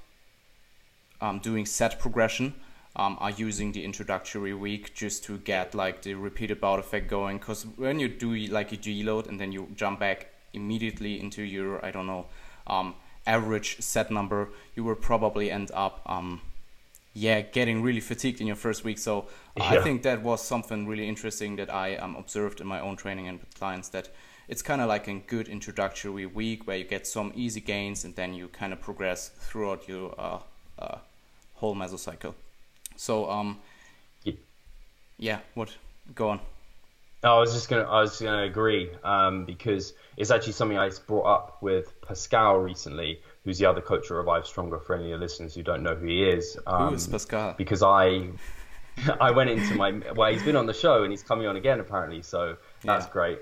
um, 1.22 1.39
doing 1.39 1.66
set 1.66 2.00
progression 2.00 2.54
um, 2.96 3.18
are 3.20 3.32
using 3.32 3.72
the 3.72 3.84
introductory 3.84 4.54
week 4.54 4.94
just 4.94 5.24
to 5.24 5.38
get 5.38 5.74
like 5.74 6.02
the 6.02 6.13
repeated 6.16 6.60
bout 6.60 6.80
effect 6.80 7.08
going 7.08 7.38
because 7.38 7.66
when 7.78 8.00
you 8.00 8.08
do 8.08 8.36
like 8.48 8.72
a 8.72 8.78
deload 8.78 9.28
and 9.28 9.39
then 9.39 9.52
you 9.52 9.68
jump 9.76 10.00
back 10.00 10.28
immediately 10.54 11.20
into 11.20 11.44
your 11.44 11.84
I 11.86 11.92
don't 11.92 12.08
know 12.08 12.26
um, 12.68 12.96
average 13.26 13.80
set 13.82 14.12
number, 14.12 14.50
you 14.76 14.84
will 14.84 14.96
probably 14.96 15.52
end 15.52 15.72
up 15.74 16.02
um, 16.06 16.42
yeah 17.13 17.42
getting 17.42 17.84
really 17.84 18.02
fatigued 18.02 18.42
in 18.42 18.48
your 18.48 18.56
first 18.56 18.84
week. 18.84 18.98
So 18.98 19.28
yeah. 19.58 19.70
I 19.70 19.82
think 19.82 20.04
that 20.04 20.22
was 20.24 20.42
something 20.44 20.88
really 20.88 21.08
interesting 21.08 21.56
that 21.58 21.74
I 21.74 21.96
um, 21.98 22.16
observed 22.16 22.62
in 22.62 22.68
my 22.68 22.80
own 22.80 22.96
training 22.96 23.28
and 23.28 23.39
with 23.39 23.54
clients 23.56 23.89
that 23.89 24.10
it's 24.47 24.62
kind 24.62 24.82
of 24.82 24.88
like 24.88 25.08
a 25.08 25.13
good 25.15 25.47
introductory 25.47 26.25
week 26.25 26.67
where 26.67 26.77
you 26.77 26.84
get 26.84 27.08
some 27.08 27.32
easy 27.36 27.62
gains 27.62 28.03
and 28.03 28.15
then 28.15 28.34
you 28.34 28.47
kind 28.47 28.73
of 28.73 28.82
progress 28.82 29.29
throughout 29.29 29.88
your 29.88 30.13
uh, 30.17 30.39
uh, 30.79 30.97
whole 31.56 31.75
mesocycle. 31.75 32.34
So 32.95 33.29
um, 33.29 33.60
yeah. 34.23 34.34
yeah, 35.17 35.39
what 35.53 35.75
go 36.13 36.29
on. 36.29 36.39
I 37.23 37.39
was 37.39 37.53
just 37.53 37.69
gonna 37.69 37.84
I 37.84 38.01
was 38.01 38.19
gonna 38.19 38.43
agree 38.43 38.89
um, 39.03 39.45
because 39.45 39.93
it's 40.17 40.29
actually 40.29 40.53
something 40.53 40.77
I 40.77 40.91
brought 41.08 41.25
up 41.25 41.62
with 41.62 41.93
Pascal 42.01 42.58
recently, 42.58 43.21
who's 43.45 43.58
the 43.58 43.65
other 43.65 43.79
coach 43.79 44.12
at 44.12 44.15
Revive 44.15 44.45
Stronger. 44.45 44.79
For 44.79 44.95
any 44.95 45.13
of 45.13 45.19
the 45.19 45.23
listeners 45.23 45.56
who 45.56 45.63
don't 45.63 45.84
know 45.84 45.95
who 45.95 46.06
he 46.06 46.25
is, 46.25 46.58
um, 46.67 46.89
who 46.89 46.95
is 46.95 47.08
Pascal? 47.08 47.56
Because 47.58 47.82
I 47.82 48.29
I 49.21 49.32
went 49.32 49.49
into 49.49 49.73
my 49.75 50.01
well, 50.15 50.34
he's 50.34 50.43
been 50.43 50.58
on 50.58 50.65
the 50.65 50.73
show 50.73 51.03
and 51.03 51.12
he's 51.12 51.23
coming 51.23 51.47
on 51.47 51.56
again 51.56 51.79
apparently, 51.79 52.21
so 52.21 52.58
that's 52.84 53.06
yeah. 53.06 53.13
great. 53.13 53.39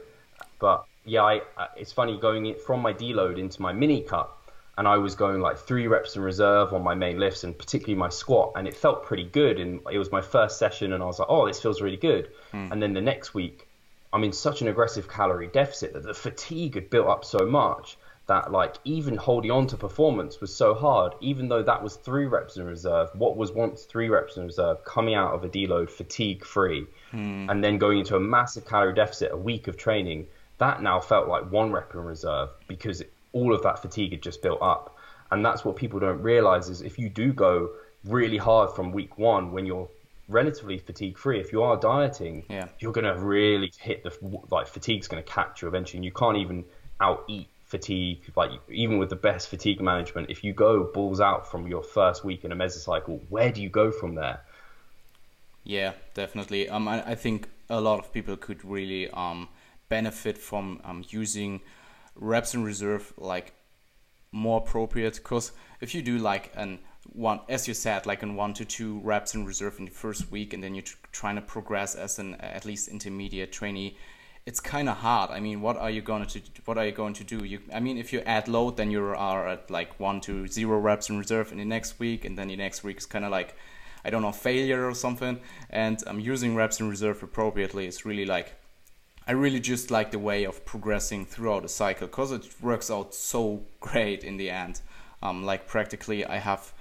But 0.60 0.86
yeah, 1.06 1.24
I, 1.24 1.42
it's 1.78 1.92
funny 1.92 2.18
going 2.18 2.46
it 2.46 2.62
from 2.62 2.82
my 2.82 2.94
deload 2.94 3.38
into 3.38 3.62
my 3.62 3.74
mini 3.74 4.02
cut, 4.02 4.30
and 4.78 4.88
I 4.88 4.98
was 4.98 5.16
going 5.16 5.42
like 5.42 5.58
three 5.58 5.88
reps 5.88 6.16
in 6.16 6.22
reserve 6.22 6.74
on 6.74 6.84
my 6.84 6.96
main 6.96 7.20
lifts 7.20 7.44
and 7.44 7.58
particularly 7.58 7.96
my 7.96 8.10
squat, 8.10 8.54
and 8.56 8.68
it 8.68 8.76
felt 8.76 9.06
pretty 9.06 9.26
good. 9.26 9.60
And 9.60 9.82
it 9.92 9.98
was 9.98 10.12
my 10.12 10.22
first 10.22 10.58
session, 10.58 10.94
and 10.94 11.04
I 11.04 11.06
was 11.06 11.20
like, 11.20 11.30
oh, 11.30 11.48
this 11.48 11.62
feels 11.62 11.82
really 11.82 11.98
good. 11.98 12.30
Mm. 12.54 12.72
And 12.72 12.82
then 12.82 12.94
the 12.94 13.02
next 13.02 13.34
week 13.34 13.68
I'm 14.14 14.24
in 14.24 14.34
such 14.34 14.62
an 14.62 14.68
aggressive 14.68 15.08
calorie 15.10 15.48
deficit 15.48 15.94
that 15.94 16.04
the 16.04 16.14
fatigue 16.14 16.76
had 16.76 16.90
built 16.90 17.08
up 17.08 17.24
so 17.24 17.46
much 17.46 17.98
that 18.28 18.52
like 18.52 18.76
even 18.84 19.16
holding 19.16 19.52
on 19.52 19.68
to 19.68 19.78
performance 19.78 20.40
was 20.40 20.56
so 20.56 20.74
hard, 20.74 21.14
even 21.22 21.50
though 21.50 21.64
that 21.64 21.82
was 21.82 21.96
three 21.96 22.26
reps 22.26 22.58
in 22.58 22.66
reserve, 22.66 23.10
what 23.16 23.36
was 23.36 23.52
once 23.52 23.84
three 23.84 24.10
reps 24.10 24.38
in 24.38 24.44
reserve, 24.44 24.84
coming 24.86 25.16
out 25.16 25.34
of 25.34 25.44
a 25.44 25.50
deload 25.50 25.90
fatigue 25.90 26.46
free, 26.46 26.86
hmm. 27.12 27.50
and 27.50 27.64
then 27.64 27.78
going 27.78 28.00
into 28.00 28.16
a 28.16 28.20
massive 28.20 28.66
calorie 28.66 28.94
deficit, 28.94 29.32
a 29.32 29.38
week 29.38 29.68
of 29.68 29.76
training, 29.76 30.28
that 30.62 30.82
now 30.82 31.00
felt 31.00 31.28
like 31.28 31.52
one 31.52 31.72
rep 31.72 31.94
in 31.94 32.02
reserve 32.02 32.50
because 32.68 33.04
all 33.34 33.54
of 33.54 33.64
that 33.64 33.82
fatigue 33.82 34.12
had 34.12 34.22
just 34.22 34.42
built 34.42 34.62
up. 34.62 34.96
And 35.32 35.44
that's 35.44 35.66
what 35.66 35.76
people 35.76 36.00
don't 36.00 36.22
realize 36.22 36.70
is 36.70 36.82
if 36.82 37.00
you 37.00 37.10
do 37.10 37.34
go 37.34 37.72
really 38.06 38.38
hard 38.38 38.72
from 38.76 38.92
week 38.92 39.18
one 39.18 39.52
when 39.52 39.66
you're 39.66 39.90
relatively 40.28 40.78
fatigue 40.78 41.18
free. 41.18 41.40
If 41.40 41.52
you 41.52 41.64
are 41.64 41.78
dieting, 41.78 42.44
yeah. 42.50 42.68
you're 42.80 42.92
going 42.92 43.06
to 43.06 43.20
really 43.20 43.72
hit 43.80 44.04
the 44.04 44.12
like 44.50 44.68
fatigue's 44.68 45.08
going 45.08 45.24
to 45.24 45.30
catch 45.30 45.62
you 45.62 45.68
eventually. 45.68 45.98
And 45.98 46.06
you 46.06 46.12
can't 46.12 46.38
even 46.38 46.64
out 47.00 47.24
eat 47.28 47.48
fatigue. 47.66 48.22
Like 48.36 48.52
even 48.70 49.00
with 49.00 49.10
the 49.10 49.16
best 49.16 49.50
fatigue 49.50 49.82
management, 49.82 50.30
if 50.30 50.44
you 50.44 50.54
go 50.54 50.84
balls 50.84 51.20
out 51.20 51.50
from 51.50 51.68
your 51.68 51.84
first 51.84 52.24
week 52.24 52.46
in 52.46 52.52
a 52.52 52.56
mesocycle, 52.56 53.20
where 53.30 53.52
do 53.52 53.62
you 53.62 53.70
go 53.70 53.92
from 53.92 54.16
there? 54.16 54.42
Yeah, 55.64 55.94
definitely. 56.14 56.70
Um, 56.70 56.88
I, 56.88 57.12
I 57.12 57.16
think 57.16 57.50
a 57.70 57.82
lot 57.82 58.00
of 58.00 58.14
people 58.14 58.38
could 58.38 58.64
really 58.64 59.10
um 59.10 59.50
benefit 59.98 60.38
from 60.38 60.66
um 60.84 61.00
using 61.10 61.62
reps 62.16 62.54
in 62.56 62.64
reserve 62.64 63.14
like 63.18 63.54
more 64.32 64.58
appropriate? 64.64 65.16
Because 65.16 65.52
if 65.82 65.94
you 65.94 66.02
do 66.02 66.18
like 66.18 66.52
an 66.56 66.80
one 67.14 67.40
as 67.50 67.68
you 67.68 67.74
said 67.74 68.06
like 68.06 68.22
in 68.24 68.36
one 68.36 68.54
to 68.54 68.64
two 68.64 69.00
reps 69.00 69.34
in 69.36 69.46
reserve 69.46 69.80
in 69.80 69.86
the 69.86 69.92
first 69.92 70.32
week 70.32 70.54
and 70.54 70.64
then 70.64 70.76
you're 70.76 70.94
trying 71.12 71.36
to 71.36 71.42
progress 71.42 71.96
as 71.96 72.20
an 72.20 72.36
at 72.36 72.64
least 72.64 72.88
intermediate 72.88 73.52
trainee 73.52 73.98
it's 74.46 74.60
kind 74.60 74.90
of 74.90 74.98
hard. 74.98 75.30
I 75.30 75.40
mean 75.40 75.62
what 75.62 75.78
are 75.78 75.90
you 75.90 76.02
going 76.02 76.26
to 76.26 76.42
what 76.66 76.78
are 76.78 76.86
you 76.86 76.92
going 76.92 77.14
to 77.16 77.24
do? 77.24 77.44
You 77.46 77.60
i 77.74 77.80
mean 77.80 77.98
if 77.98 78.12
you 78.14 78.22
add 78.22 78.48
load 78.48 78.78
then 78.78 78.90
you 78.92 79.04
are 79.04 79.48
at 79.48 79.70
like 79.70 80.00
one 80.00 80.22
to 80.22 80.48
zero 80.48 80.80
reps 80.80 81.10
in 81.10 81.18
reserve 81.18 81.52
in 81.52 81.58
the 81.58 81.66
next 81.66 82.00
week 82.00 82.26
and 82.26 82.38
then 82.38 82.48
the 82.48 82.56
next 82.56 82.84
week 82.84 82.98
is 82.98 83.06
kind 83.06 83.26
of 83.26 83.32
like 83.32 83.56
i 84.06 84.10
don't 84.10 84.24
know 84.24 84.32
failure 84.32 84.88
or 84.88 84.96
something. 84.96 85.40
And 85.70 85.98
i'm 86.08 86.18
um, 86.18 86.20
using 86.20 86.56
reps 86.56 86.80
in 86.80 86.90
reserve 86.90 87.22
appropriately 87.24 87.86
is 87.88 88.06
really 88.06 88.26
like 88.26 88.54
I 89.32 89.34
really 89.34 89.62
just 89.62 89.92
like 89.92 90.12
the 90.12 90.20
way 90.20 90.44
of 90.44 90.66
progressing 90.66 91.26
throughout 91.26 91.62
the 91.62 91.70
cycle 91.70 92.08
because 92.08 92.34
it 92.34 92.46
works 92.62 92.92
out 92.92 93.16
so 93.16 93.64
great 93.80 94.26
in 94.26 94.36
the 94.36 94.50
end. 94.50 94.82
Um, 95.24 95.46
like 95.46 95.68
practically, 95.68 96.26
I 96.26 96.36
have 96.36 96.74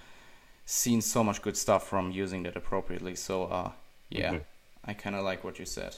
seen 0.64 1.00
so 1.00 1.22
much 1.22 1.42
good 1.42 1.56
stuff 1.56 1.86
from 1.86 2.10
using 2.10 2.42
that 2.42 2.56
appropriately. 2.56 3.14
So 3.14 3.44
uh, 3.44 3.70
yeah, 4.08 4.32
mm-hmm. 4.32 4.42
I 4.84 4.94
kind 4.94 5.14
of 5.14 5.22
like 5.22 5.44
what 5.44 5.60
you 5.60 5.64
said. 5.64 5.94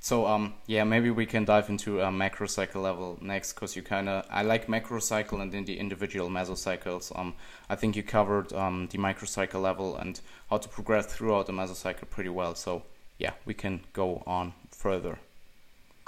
So 0.00 0.26
um, 0.26 0.54
yeah, 0.66 0.82
maybe 0.82 1.12
we 1.12 1.26
can 1.26 1.44
dive 1.44 1.68
into 1.68 2.00
a 2.00 2.10
macro 2.10 2.48
cycle 2.48 2.82
level 2.82 3.16
next 3.20 3.52
because 3.52 3.76
you 3.76 3.82
kind 3.82 4.08
of 4.08 4.26
I 4.28 4.42
like 4.42 4.68
macro 4.68 4.98
cycle 4.98 5.40
and 5.40 5.52
then 5.52 5.64
the 5.64 5.78
individual 5.78 6.28
mesocycles. 6.28 7.16
Um, 7.16 7.34
I 7.68 7.76
think 7.76 7.94
you 7.94 8.02
covered 8.02 8.52
um, 8.52 8.88
the 8.90 8.98
microcycle 8.98 9.62
level 9.62 9.96
and 9.96 10.20
how 10.50 10.56
to 10.56 10.68
progress 10.68 11.06
throughout 11.06 11.46
the 11.46 11.52
mesocycle 11.52 12.10
pretty 12.10 12.30
well. 12.30 12.56
So 12.56 12.82
yeah, 13.16 13.34
we 13.46 13.54
can 13.54 13.82
go 13.92 14.24
on 14.26 14.54
further. 14.72 15.20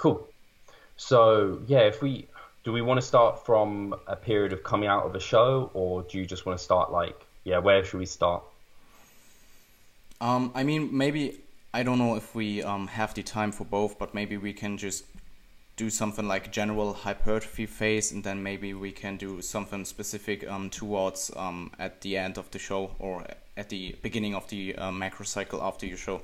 Cool. 0.01 0.27
So 0.97 1.61
yeah, 1.67 1.81
if 1.81 2.01
we 2.01 2.27
do 2.63 2.71
we 2.71 2.81
want 2.81 2.99
to 2.99 3.05
start 3.05 3.45
from 3.45 3.93
a 4.07 4.15
period 4.15 4.51
of 4.51 4.63
coming 4.63 4.89
out 4.89 5.05
of 5.05 5.13
a 5.13 5.19
show, 5.19 5.69
or 5.75 6.01
do 6.01 6.17
you 6.17 6.25
just 6.25 6.43
want 6.43 6.57
to 6.57 6.63
start 6.63 6.91
like 6.91 7.27
yeah, 7.43 7.59
where 7.59 7.83
should 7.83 7.99
we 7.99 8.07
start? 8.07 8.41
Um, 10.19 10.51
I 10.55 10.63
mean, 10.63 10.89
maybe 10.97 11.41
I 11.71 11.83
don't 11.83 11.99
know 11.99 12.15
if 12.15 12.33
we 12.33 12.63
um, 12.63 12.87
have 12.87 13.13
the 13.13 13.21
time 13.21 13.51
for 13.51 13.63
both, 13.63 13.99
but 13.99 14.15
maybe 14.15 14.37
we 14.37 14.53
can 14.53 14.75
just 14.75 15.05
do 15.75 15.91
something 15.91 16.27
like 16.27 16.51
general 16.51 16.93
hypertrophy 16.93 17.67
phase, 17.67 18.11
and 18.11 18.23
then 18.23 18.41
maybe 18.41 18.73
we 18.73 18.91
can 18.91 19.17
do 19.17 19.39
something 19.39 19.85
specific 19.85 20.49
um, 20.49 20.71
towards 20.71 21.29
um, 21.35 21.69
at 21.77 22.01
the 22.01 22.17
end 22.17 22.39
of 22.39 22.49
the 22.49 22.57
show 22.57 22.95
or 22.97 23.23
at 23.55 23.69
the 23.69 23.95
beginning 24.01 24.33
of 24.33 24.49
the 24.49 24.75
uh, 24.77 24.91
macro 24.91 25.25
cycle 25.25 25.61
after 25.61 25.85
your 25.85 25.97
show. 25.97 26.23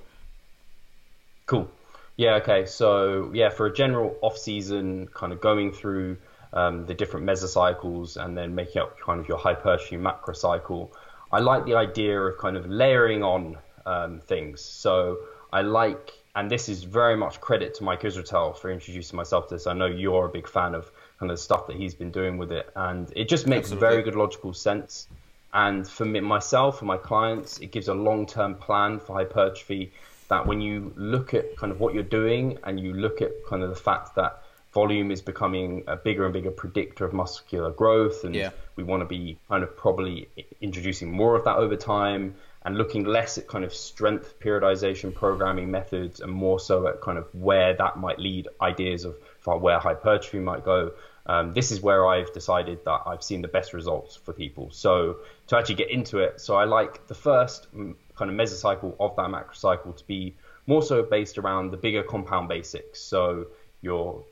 Cool. 1.45 1.69
Yeah. 2.17 2.35
Okay. 2.35 2.65
So 2.65 3.31
yeah, 3.33 3.49
for 3.49 3.67
a 3.67 3.73
general 3.73 4.17
off-season 4.21 5.07
kind 5.13 5.31
of 5.31 5.39
going 5.39 5.71
through 5.71 6.17
um, 6.53 6.85
the 6.85 6.93
different 6.93 7.25
mesocycles 7.25 8.17
and 8.17 8.37
then 8.37 8.55
making 8.55 8.81
up 8.81 8.99
kind 8.99 9.19
of 9.19 9.27
your 9.27 9.37
hypertrophy 9.37 9.97
macro 9.97 10.33
cycle, 10.33 10.91
I 11.31 11.39
like 11.39 11.65
the 11.65 11.75
idea 11.75 12.19
of 12.19 12.37
kind 12.37 12.57
of 12.57 12.67
layering 12.67 13.23
on 13.23 13.57
um, 13.85 14.19
things. 14.19 14.61
So 14.61 15.17
I 15.51 15.61
like, 15.61 16.11
and 16.35 16.49
this 16.49 16.69
is 16.69 16.83
very 16.83 17.15
much 17.15 17.39
credit 17.41 17.73
to 17.75 17.83
Mike 17.83 18.01
Israetel 18.01 18.57
for 18.57 18.71
introducing 18.71 19.15
myself 19.15 19.47
to 19.49 19.55
this. 19.55 19.67
I 19.67 19.73
know 19.73 19.85
you're 19.87 20.25
a 20.25 20.29
big 20.29 20.47
fan 20.47 20.75
of 20.75 20.91
kind 21.19 21.31
of 21.31 21.37
the 21.37 21.43
stuff 21.43 21.67
that 21.67 21.75
he's 21.75 21.95
been 21.95 22.11
doing 22.11 22.37
with 22.37 22.51
it, 22.51 22.69
and 22.75 23.11
it 23.15 23.27
just 23.29 23.47
makes 23.47 23.71
Absolutely. 23.71 23.89
very 23.89 24.03
good 24.03 24.15
logical 24.15 24.53
sense. 24.53 25.07
And 25.53 25.87
for 25.87 26.05
me, 26.05 26.19
myself 26.19 26.81
and 26.81 26.87
my 26.87 26.97
clients, 26.97 27.59
it 27.59 27.71
gives 27.71 27.87
a 27.87 27.93
long-term 27.93 28.55
plan 28.55 28.99
for 28.99 29.15
hypertrophy. 29.15 29.91
That 30.29 30.45
when 30.45 30.61
you 30.61 30.93
look 30.95 31.33
at 31.33 31.55
kind 31.55 31.71
of 31.71 31.79
what 31.79 31.93
you're 31.93 32.03
doing, 32.03 32.59
and 32.63 32.79
you 32.79 32.93
look 32.93 33.21
at 33.21 33.31
kind 33.47 33.63
of 33.63 33.69
the 33.69 33.75
fact 33.75 34.15
that 34.15 34.41
volume 34.73 35.09
is 35.11 35.21
becoming 35.21 35.83
a 35.87 35.95
bigger 35.95 36.25
and 36.25 36.33
bigger 36.33 36.51
predictor 36.51 37.05
of 37.05 37.13
muscular 37.13 37.71
growth, 37.71 38.23
and 38.23 38.35
yeah. 38.35 38.51
we 38.75 38.83
want 38.83 39.01
to 39.01 39.05
be 39.05 39.37
kind 39.47 39.63
of 39.63 39.75
probably 39.77 40.29
introducing 40.61 41.11
more 41.11 41.35
of 41.35 41.45
that 41.45 41.57
over 41.57 41.75
time 41.75 42.35
and 42.63 42.77
looking 42.77 43.05
less 43.05 43.37
at 43.37 43.47
kind 43.47 43.63
of 43.63 43.73
strength 43.73 44.39
periodization 44.39 45.13
programming 45.13 45.71
methods 45.71 46.19
and 46.19 46.31
more 46.31 46.59
so 46.59 46.85
at 46.87 46.99
kind 46.99 47.17
of 47.17 47.25
where 47.33 47.73
that 47.73 47.97
might 47.97 48.19
lead 48.19 48.49
ideas 48.61 49.05
of 49.05 49.15
where 49.45 49.79
hypertrophy 49.79 50.39
might 50.39 50.65
go. 50.65 50.91
Um, 51.25 51.53
this 51.53 51.71
is 51.71 51.81
where 51.81 52.05
I've 52.05 52.33
decided 52.33 52.83
that 52.83 53.03
I've 53.05 53.23
seen 53.23 53.41
the 53.41 53.47
best 53.47 53.73
results 53.73 54.17
for 54.17 54.33
people. 54.33 54.69
So 54.71 55.17
to 55.47 55.57
actually 55.57 55.75
get 55.75 55.89
into 55.89 56.19
it, 56.19 56.41
so 56.41 56.55
I 56.55 56.65
like 56.65 57.07
the 57.07 57.15
first 57.15 57.67
kind 58.17 58.31
of 58.31 58.37
mesocycle 58.37 58.95
of 58.99 59.15
that 59.15 59.29
macrocycle 59.29 59.95
to 59.95 60.05
be 60.05 60.35
more 60.65 60.81
so 60.81 61.03
based 61.03 61.37
around 61.37 61.71
the 61.71 61.77
bigger 61.77 62.03
compound 62.03 62.47
basics. 62.49 62.99
So 62.99 63.47
your 63.81 64.23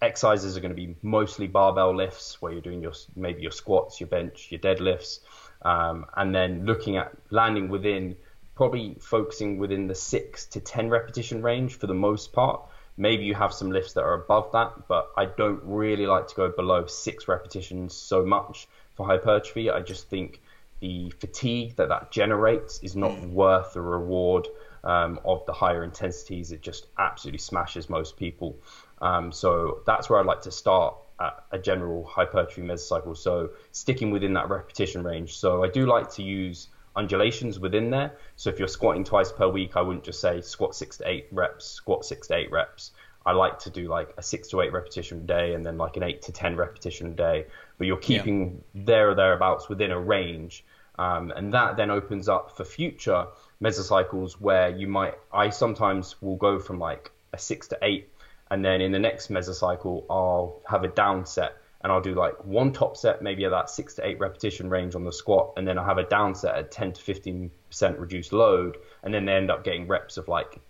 exercises 0.00 0.56
are 0.56 0.60
going 0.60 0.74
to 0.74 0.76
be 0.76 0.96
mostly 1.02 1.46
barbell 1.46 1.94
lifts, 1.94 2.40
where 2.40 2.52
you're 2.52 2.60
doing 2.60 2.82
your 2.82 2.94
maybe 3.16 3.42
your 3.42 3.50
squats, 3.50 4.00
your 4.00 4.08
bench, 4.08 4.48
your 4.50 4.60
deadlifts 4.60 5.20
um, 5.64 6.06
and 6.16 6.34
then 6.34 6.66
looking 6.66 6.96
at 6.96 7.12
landing 7.30 7.68
within 7.68 8.16
probably 8.54 8.96
focusing 9.00 9.58
within 9.58 9.88
the 9.88 9.94
six 9.94 10.46
to 10.46 10.60
10 10.60 10.88
repetition 10.88 11.42
range 11.42 11.76
for 11.76 11.86
the 11.86 11.94
most 11.94 12.32
part. 12.32 12.60
Maybe 12.96 13.24
you 13.24 13.34
have 13.34 13.52
some 13.52 13.72
lifts 13.72 13.94
that 13.94 14.02
are 14.02 14.14
above 14.14 14.52
that, 14.52 14.86
but 14.86 15.10
I 15.16 15.24
don't 15.24 15.60
really 15.64 16.06
like 16.06 16.28
to 16.28 16.34
go 16.36 16.50
below 16.50 16.86
six 16.86 17.26
repetitions 17.26 17.94
so 17.94 18.24
much 18.24 18.68
for 18.94 19.06
hypertrophy. 19.06 19.70
I 19.70 19.80
just 19.80 20.08
think 20.08 20.40
the 20.84 21.08
fatigue 21.18 21.76
that 21.76 21.88
that 21.88 22.10
generates 22.10 22.78
is 22.82 22.94
not 22.94 23.12
mm. 23.12 23.30
worth 23.30 23.72
the 23.72 23.80
reward 23.80 24.46
um, 24.84 25.18
of 25.24 25.46
the 25.46 25.52
higher 25.54 25.82
intensities. 25.82 26.52
It 26.52 26.60
just 26.60 26.88
absolutely 26.98 27.38
smashes 27.38 27.88
most 27.88 28.18
people. 28.18 28.58
Um, 29.00 29.32
so 29.32 29.80
that's 29.86 30.10
where 30.10 30.20
I'd 30.20 30.26
like 30.26 30.42
to 30.42 30.50
start 30.50 30.94
at 31.18 31.42
a 31.52 31.58
general 31.58 32.04
hypertrophy 32.04 32.60
mesocycle. 32.60 33.16
So 33.16 33.52
sticking 33.72 34.10
within 34.10 34.34
that 34.34 34.50
repetition 34.50 35.02
range. 35.02 35.38
So 35.38 35.64
I 35.64 35.68
do 35.68 35.86
like 35.86 36.10
to 36.16 36.22
use 36.22 36.68
undulations 36.94 37.58
within 37.58 37.88
there. 37.88 38.18
So 38.36 38.50
if 38.50 38.58
you're 38.58 38.68
squatting 38.68 39.04
twice 39.04 39.32
per 39.32 39.48
week, 39.48 39.78
I 39.78 39.80
wouldn't 39.80 40.04
just 40.04 40.20
say 40.20 40.42
squat 40.42 40.74
six 40.74 40.98
to 40.98 41.08
eight 41.08 41.28
reps, 41.32 41.64
squat 41.64 42.04
six 42.04 42.26
to 42.26 42.36
eight 42.36 42.50
reps. 42.50 42.90
I 43.24 43.32
like 43.32 43.58
to 43.60 43.70
do 43.70 43.88
like 43.88 44.12
a 44.18 44.22
six 44.22 44.48
to 44.48 44.60
eight 44.60 44.72
repetition 44.74 45.18
a 45.18 45.22
day 45.22 45.54
and 45.54 45.64
then 45.64 45.78
like 45.78 45.96
an 45.96 46.02
eight 46.02 46.20
to 46.22 46.32
10 46.32 46.56
repetition 46.56 47.06
a 47.06 47.14
day, 47.14 47.46
but 47.78 47.86
you're 47.86 47.96
keeping 47.96 48.62
yeah. 48.74 48.82
there 48.84 49.10
or 49.10 49.14
thereabouts 49.14 49.68
within 49.70 49.90
a 49.90 49.98
range. 49.98 50.62
Um, 50.98 51.32
and 51.34 51.52
that 51.52 51.76
then 51.76 51.90
opens 51.90 52.28
up 52.28 52.56
for 52.56 52.64
future 52.64 53.26
mesocycles 53.62 54.34
where 54.34 54.68
you 54.68 54.86
might, 54.86 55.14
I 55.32 55.50
sometimes 55.50 56.20
will 56.22 56.36
go 56.36 56.58
from 56.58 56.78
like 56.78 57.10
a 57.32 57.38
six 57.38 57.68
to 57.68 57.78
eight 57.82 58.10
and 58.50 58.64
then 58.64 58.80
in 58.80 58.92
the 58.92 58.98
next 58.98 59.30
mesocycle 59.30 60.04
I'll 60.08 60.60
have 60.68 60.84
a 60.84 60.88
down 60.88 61.26
set 61.26 61.56
and 61.82 61.92
I'll 61.92 62.00
do 62.00 62.14
like 62.14 62.44
one 62.44 62.72
top 62.72 62.96
set 62.96 63.22
maybe 63.22 63.44
at 63.44 63.50
that 63.50 63.70
six 63.70 63.94
to 63.94 64.06
eight 64.06 64.18
repetition 64.18 64.70
range 64.70 64.94
on 64.94 65.04
the 65.04 65.12
squat 65.12 65.52
and 65.56 65.66
then 65.66 65.78
I'll 65.78 65.84
have 65.84 65.98
a 65.98 66.04
down 66.04 66.34
set 66.34 66.54
at 66.54 66.70
10 66.70 66.92
to 66.92 67.02
15 67.02 67.50
percent 67.68 67.98
reduced 67.98 68.32
load 68.32 68.78
and 69.02 69.12
then 69.12 69.24
they 69.24 69.32
end 69.32 69.50
up 69.50 69.64
getting 69.64 69.86
reps 69.86 70.16
of 70.16 70.28
like 70.28 70.60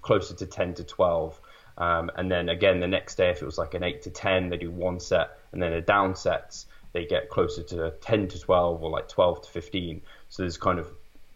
closer 0.00 0.34
to 0.34 0.46
10 0.46 0.74
to 0.74 0.84
12 0.84 1.40
um, 1.78 2.10
and 2.16 2.30
then 2.30 2.48
again 2.48 2.80
the 2.80 2.88
next 2.88 3.14
day 3.14 3.30
if 3.30 3.40
it 3.40 3.46
was 3.46 3.58
like 3.58 3.74
an 3.74 3.82
8 3.82 4.02
to 4.02 4.10
10 4.10 4.48
they 4.48 4.56
do 4.56 4.70
one 4.70 5.00
set 5.00 5.38
and 5.52 5.62
then 5.62 5.72
a 5.72 5.80
down 5.80 6.16
sets 6.16 6.66
they 6.92 7.06
get 7.06 7.28
closer 7.28 7.62
to 7.62 7.92
10 8.00 8.28
to 8.28 8.40
12 8.40 8.82
or 8.82 8.90
like 8.90 9.08
12 9.08 9.42
to 9.42 9.50
15 9.50 10.02
so 10.28 10.42
there's 10.42 10.56
kind 10.56 10.78
of 10.78 10.88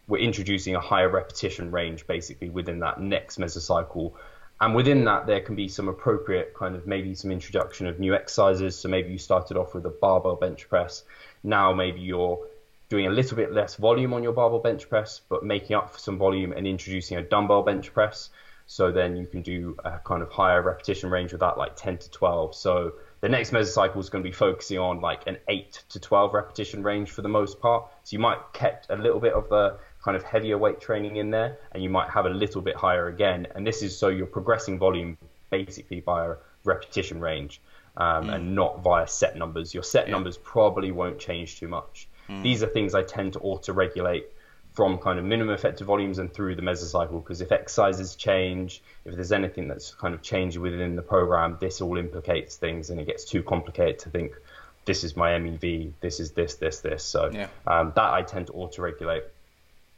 we're 0.07 0.17
introducing 0.17 0.75
a 0.75 0.79
higher 0.79 1.09
repetition 1.09 1.71
range 1.71 2.05
basically 2.07 2.49
within 2.49 2.79
that 2.79 2.99
next 2.99 3.39
mesocycle 3.39 4.13
and 4.63 4.75
within 4.75 5.03
that, 5.05 5.27
there 5.27 5.41
can 5.41 5.55
be 5.55 5.67
some 5.67 5.89
appropriate 5.89 6.53
kind 6.53 6.75
of 6.75 6.87
maybe 6.87 7.15
some 7.15 7.31
introduction 7.31 7.85
of 7.85 7.99
new 7.99 8.13
exercises. 8.13 8.77
So 8.77 8.87
maybe 8.87 9.11
you 9.11 9.17
started 9.17 9.57
off 9.57 9.73
with 9.73 9.85
a 9.85 9.89
barbell 9.89 10.37
bench 10.37 10.69
press. 10.69 11.03
Now 11.43 11.73
maybe 11.73 11.99
you're 11.99 12.47
doing 12.87 13.07
a 13.07 13.09
little 13.09 13.35
bit 13.35 13.51
less 13.51 13.75
volume 13.75 14.13
on 14.13 14.23
your 14.23 14.31
barbell 14.31 14.59
bench 14.59 14.87
press, 14.87 15.19
but 15.27 15.43
making 15.43 15.75
up 15.75 15.91
for 15.91 15.99
some 15.99 16.17
volume 16.17 16.53
and 16.53 16.65
introducing 16.65 17.17
a 17.17 17.21
dumbbell 17.21 17.63
bench 17.63 17.93
press. 17.93 18.29
So 18.65 18.91
then 18.91 19.17
you 19.17 19.25
can 19.25 19.41
do 19.41 19.75
a 19.83 19.99
kind 19.99 20.23
of 20.23 20.29
higher 20.31 20.61
repetition 20.61 21.09
range 21.09 21.33
with 21.33 21.41
that, 21.41 21.57
like 21.57 21.75
10 21.75 21.97
to 21.97 22.11
12. 22.11 22.55
So 22.55 22.93
the 23.23 23.29
next 23.29 23.51
mesocycle 23.51 23.99
is 23.99 24.09
going 24.09 24.21
to 24.21 24.29
be 24.29 24.33
focusing 24.33 24.77
on 24.77 24.99
like 24.99 25.25
an 25.27 25.37
8 25.47 25.85
to 25.87 25.97
12 25.97 26.33
repetition 26.33 26.83
range 26.83 27.09
for 27.09 27.21
the 27.21 27.29
most 27.29 27.61
part. 27.61 27.89
So 28.03 28.15
you 28.15 28.19
might 28.19 28.39
kept 28.51 28.87
a 28.89 28.97
little 28.97 29.21
bit 29.21 29.31
of 29.31 29.47
the 29.47 29.77
kind 30.03 30.17
of 30.17 30.23
heavier 30.23 30.57
weight 30.57 30.81
training 30.81 31.15
in 31.15 31.31
there, 31.31 31.57
and 31.71 31.81
you 31.81 31.89
might 31.89 32.09
have 32.09 32.25
a 32.25 32.29
little 32.29 32.61
bit 32.61 32.75
higher 32.75 33.07
again. 33.07 33.47
And 33.55 33.65
this 33.65 33.81
is 33.81 33.97
so 33.97 34.09
you're 34.09 34.25
progressing 34.25 34.77
volume 34.77 35.17
basically 35.49 36.01
via 36.01 36.35
repetition 36.65 37.21
range 37.21 37.61
um, 37.95 38.25
mm. 38.25 38.35
and 38.35 38.55
not 38.55 38.83
via 38.83 39.07
set 39.07 39.37
numbers. 39.37 39.73
Your 39.73 39.83
set 39.83 40.07
yeah. 40.07 40.11
numbers 40.11 40.37
probably 40.37 40.91
won't 40.91 41.17
change 41.17 41.61
too 41.61 41.69
much. 41.69 42.09
Mm. 42.27 42.43
These 42.43 42.61
are 42.61 42.67
things 42.67 42.93
I 42.93 43.03
tend 43.03 43.31
to 43.33 43.39
auto 43.39 43.71
regulate 43.71 44.32
from 44.73 44.97
kind 44.97 45.19
of 45.19 45.25
minimum 45.25 45.53
effective 45.53 45.85
volumes 45.85 46.17
and 46.17 46.33
through 46.33 46.55
the 46.55 46.61
mesocycle 46.61 47.23
because 47.23 47.41
if 47.41 47.51
exercises 47.51 48.15
change, 48.15 48.81
if 49.05 49.13
there's 49.13 49.31
anything 49.31 49.67
that's 49.67 49.93
kind 49.93 50.15
of 50.15 50.21
changed 50.21 50.57
within 50.57 50.95
the 50.95 51.01
program, 51.01 51.57
this 51.61 51.79
all 51.79 51.97
implicates 51.97 52.55
things 52.55 52.89
and 52.89 52.99
it 52.99 53.05
gets 53.05 53.23
too 53.23 53.43
complicated 53.43 53.99
to 53.99 54.09
think 54.09 54.33
this 54.85 55.03
is 55.03 55.15
my 55.15 55.31
MEV, 55.31 55.91
this 56.01 56.19
is 56.19 56.31
this, 56.31 56.55
this, 56.55 56.79
this. 56.79 57.03
So 57.03 57.29
yeah. 57.31 57.47
um, 57.67 57.93
that 57.95 58.11
I 58.11 58.23
tend 58.23 58.47
to 58.47 58.53
auto 58.53 58.81
regulate. 58.81 59.23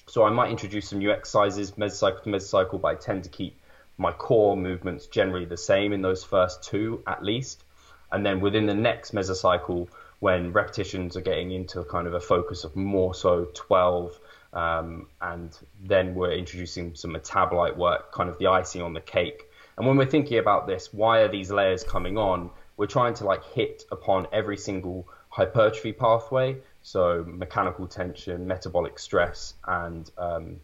So 0.07 0.23
I 0.23 0.29
might 0.29 0.51
introduce 0.51 0.89
some 0.89 0.99
new 0.99 1.11
exercises, 1.11 1.71
mesocycle 1.71 2.23
to 2.23 2.29
mesocycle, 2.29 2.79
but 2.81 2.87
I 2.89 2.95
tend 2.95 3.23
to 3.23 3.29
keep 3.29 3.57
my 3.97 4.11
core 4.11 4.57
movements 4.57 5.07
generally 5.07 5.45
the 5.45 5.57
same 5.57 5.93
in 5.93 6.01
those 6.01 6.23
first 6.23 6.63
two 6.63 7.01
at 7.07 7.23
least. 7.23 7.63
And 8.11 8.25
then 8.25 8.41
within 8.41 8.65
the 8.65 8.73
next 8.73 9.15
mesocycle, 9.15 9.87
when 10.19 10.51
repetitions 10.53 11.17
are 11.17 11.21
getting 11.21 11.51
into 11.51 11.83
kind 11.83 12.07
of 12.07 12.13
a 12.13 12.19
focus 12.19 12.63
of 12.65 12.75
more 12.75 13.15
so 13.15 13.47
12, 13.53 14.19
um, 14.55 15.07
and 15.21 15.57
then 15.83 16.15
we're 16.15 16.31
introducing 16.31 16.95
some 16.95 17.13
metabolite 17.13 17.77
work, 17.77 18.11
kind 18.11 18.29
of 18.29 18.37
the 18.39 18.47
icing 18.47 18.81
on 18.81 18.93
the 18.93 19.01
cake. 19.01 19.43
And 19.77 19.85
when 19.85 19.97
we're 19.97 20.05
thinking 20.05 20.39
about 20.39 20.67
this, 20.67 20.93
why 20.93 21.19
are 21.19 21.27
these 21.27 21.51
layers 21.51 21.83
coming 21.83 22.17
on? 22.17 22.49
We're 22.77 22.87
trying 22.87 23.13
to 23.15 23.25
like 23.25 23.43
hit 23.43 23.83
upon 23.91 24.27
every 24.31 24.57
single 24.57 25.07
hypertrophy 25.29 25.91
pathway 25.91 26.57
so 26.85 27.25
mechanical 27.27 27.87
tension, 27.87 28.45
metabolic 28.45 28.99
stress, 28.99 29.55
and 29.67 30.07
um, 30.19 30.57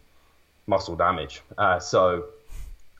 muscle 0.68 0.94
damage. 0.94 1.42
Uh, 1.58 1.80
so 1.80 2.26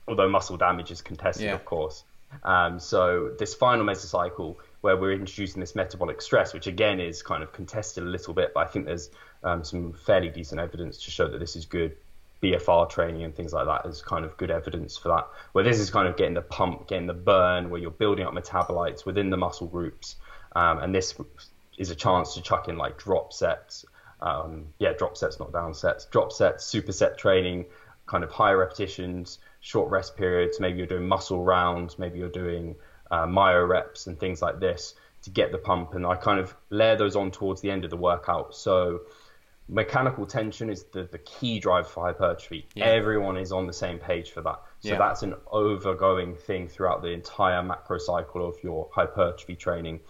although 0.09 0.27
muscle 0.27 0.57
damage 0.57 0.91
is 0.91 1.01
contested, 1.01 1.45
yeah. 1.45 1.53
of 1.53 1.63
course. 1.63 2.03
Um, 2.43 2.81
so 2.81 3.31
this 3.39 3.53
final 3.53 3.85
mesocycle 3.85 4.57
where 4.83 4.97
we're 4.97 5.13
introducing 5.13 5.61
this 5.61 5.75
metabolic 5.75 6.21
stress, 6.21 6.53
which 6.53 6.67
again 6.67 6.99
is 6.99 7.23
kind 7.23 7.41
of 7.41 7.53
contested 7.53 8.03
a 8.03 8.05
little 8.05 8.33
bit, 8.33 8.51
but 8.53 8.67
I 8.67 8.69
think 8.69 8.85
there's 8.85 9.09
um, 9.41 9.63
some 9.63 9.93
fairly 9.93 10.27
decent 10.27 10.59
evidence 10.59 11.05
to 11.05 11.09
show 11.09 11.25
that 11.29 11.39
this 11.39 11.55
is 11.55 11.65
good. 11.65 11.95
BFR 12.43 12.89
training 12.89 13.23
and 13.23 13.33
things 13.33 13.53
like 13.53 13.65
that 13.65 13.89
is 13.89 14.01
kind 14.01 14.25
of 14.25 14.35
good 14.35 14.51
evidence 14.51 14.97
for 14.97 15.07
that. 15.07 15.29
Where 15.53 15.63
this 15.63 15.79
is 15.79 15.89
kind 15.89 16.09
of 16.09 16.17
getting 16.17 16.33
the 16.33 16.41
pump, 16.41 16.89
getting 16.89 17.07
the 17.07 17.13
burn, 17.13 17.69
where 17.69 17.79
you're 17.79 17.91
building 17.91 18.25
up 18.25 18.33
metabolites 18.33 19.05
within 19.05 19.29
the 19.29 19.37
muscle 19.37 19.67
groups, 19.67 20.17
um, 20.53 20.79
and 20.79 20.93
this 20.93 21.15
is 21.77 21.89
a 21.89 21.95
chance 21.95 22.33
to 22.33 22.41
chuck 22.41 22.67
in 22.67 22.77
like 22.77 22.97
drop 22.97 23.31
sets. 23.31 23.85
Um, 24.21 24.65
yeah, 24.79 24.91
drop 24.91 25.15
sets, 25.15 25.39
not 25.39 25.53
down 25.53 25.73
sets. 25.73 26.07
Drop 26.07 26.33
sets, 26.33 26.69
superset 26.69 27.17
training, 27.17 27.67
kind 28.05 28.25
of 28.25 28.31
high 28.31 28.51
repetitions, 28.51 29.39
short 29.61 29.89
rest 29.89 30.17
periods. 30.17 30.59
Maybe 30.59 30.79
you're 30.79 30.87
doing 30.87 31.07
muscle 31.07 31.41
rounds. 31.41 31.97
Maybe 31.97 32.19
you're 32.19 32.27
doing 32.27 32.75
uh, 33.11 33.25
myo 33.25 33.65
reps 33.65 34.07
and 34.07 34.19
things 34.19 34.41
like 34.41 34.59
this 34.59 34.95
to 35.23 35.29
get 35.29 35.51
the 35.51 35.57
pump. 35.57 35.93
And 35.93 36.05
I 36.05 36.15
kind 36.15 36.39
of 36.39 36.55
layer 36.69 36.95
those 36.95 37.15
on 37.15 37.31
towards 37.31 37.61
the 37.61 37.71
end 37.71 37.83
of 37.83 37.89
the 37.89 37.97
workout. 37.97 38.55
So 38.55 39.01
mechanical 39.69 40.25
tension 40.25 40.69
is 40.69 40.83
the, 40.85 41.03
the 41.03 41.17
key 41.19 41.59
drive 41.59 41.87
for 41.87 42.05
hypertrophy. 42.05 42.67
Yeah. 42.75 42.85
Everyone 42.85 43.37
is 43.37 43.51
on 43.51 43.67
the 43.67 43.73
same 43.73 43.99
page 43.99 44.31
for 44.31 44.41
that. 44.41 44.59
So 44.79 44.89
yeah. 44.89 44.97
that's 44.97 45.23
an 45.23 45.35
overgoing 45.51 46.35
thing 46.35 46.67
throughout 46.67 47.01
the 47.01 47.09
entire 47.09 47.63
macro 47.63 47.97
cycle 47.97 48.47
of 48.47 48.57
your 48.63 48.89
hypertrophy 48.93 49.55
training. 49.55 50.01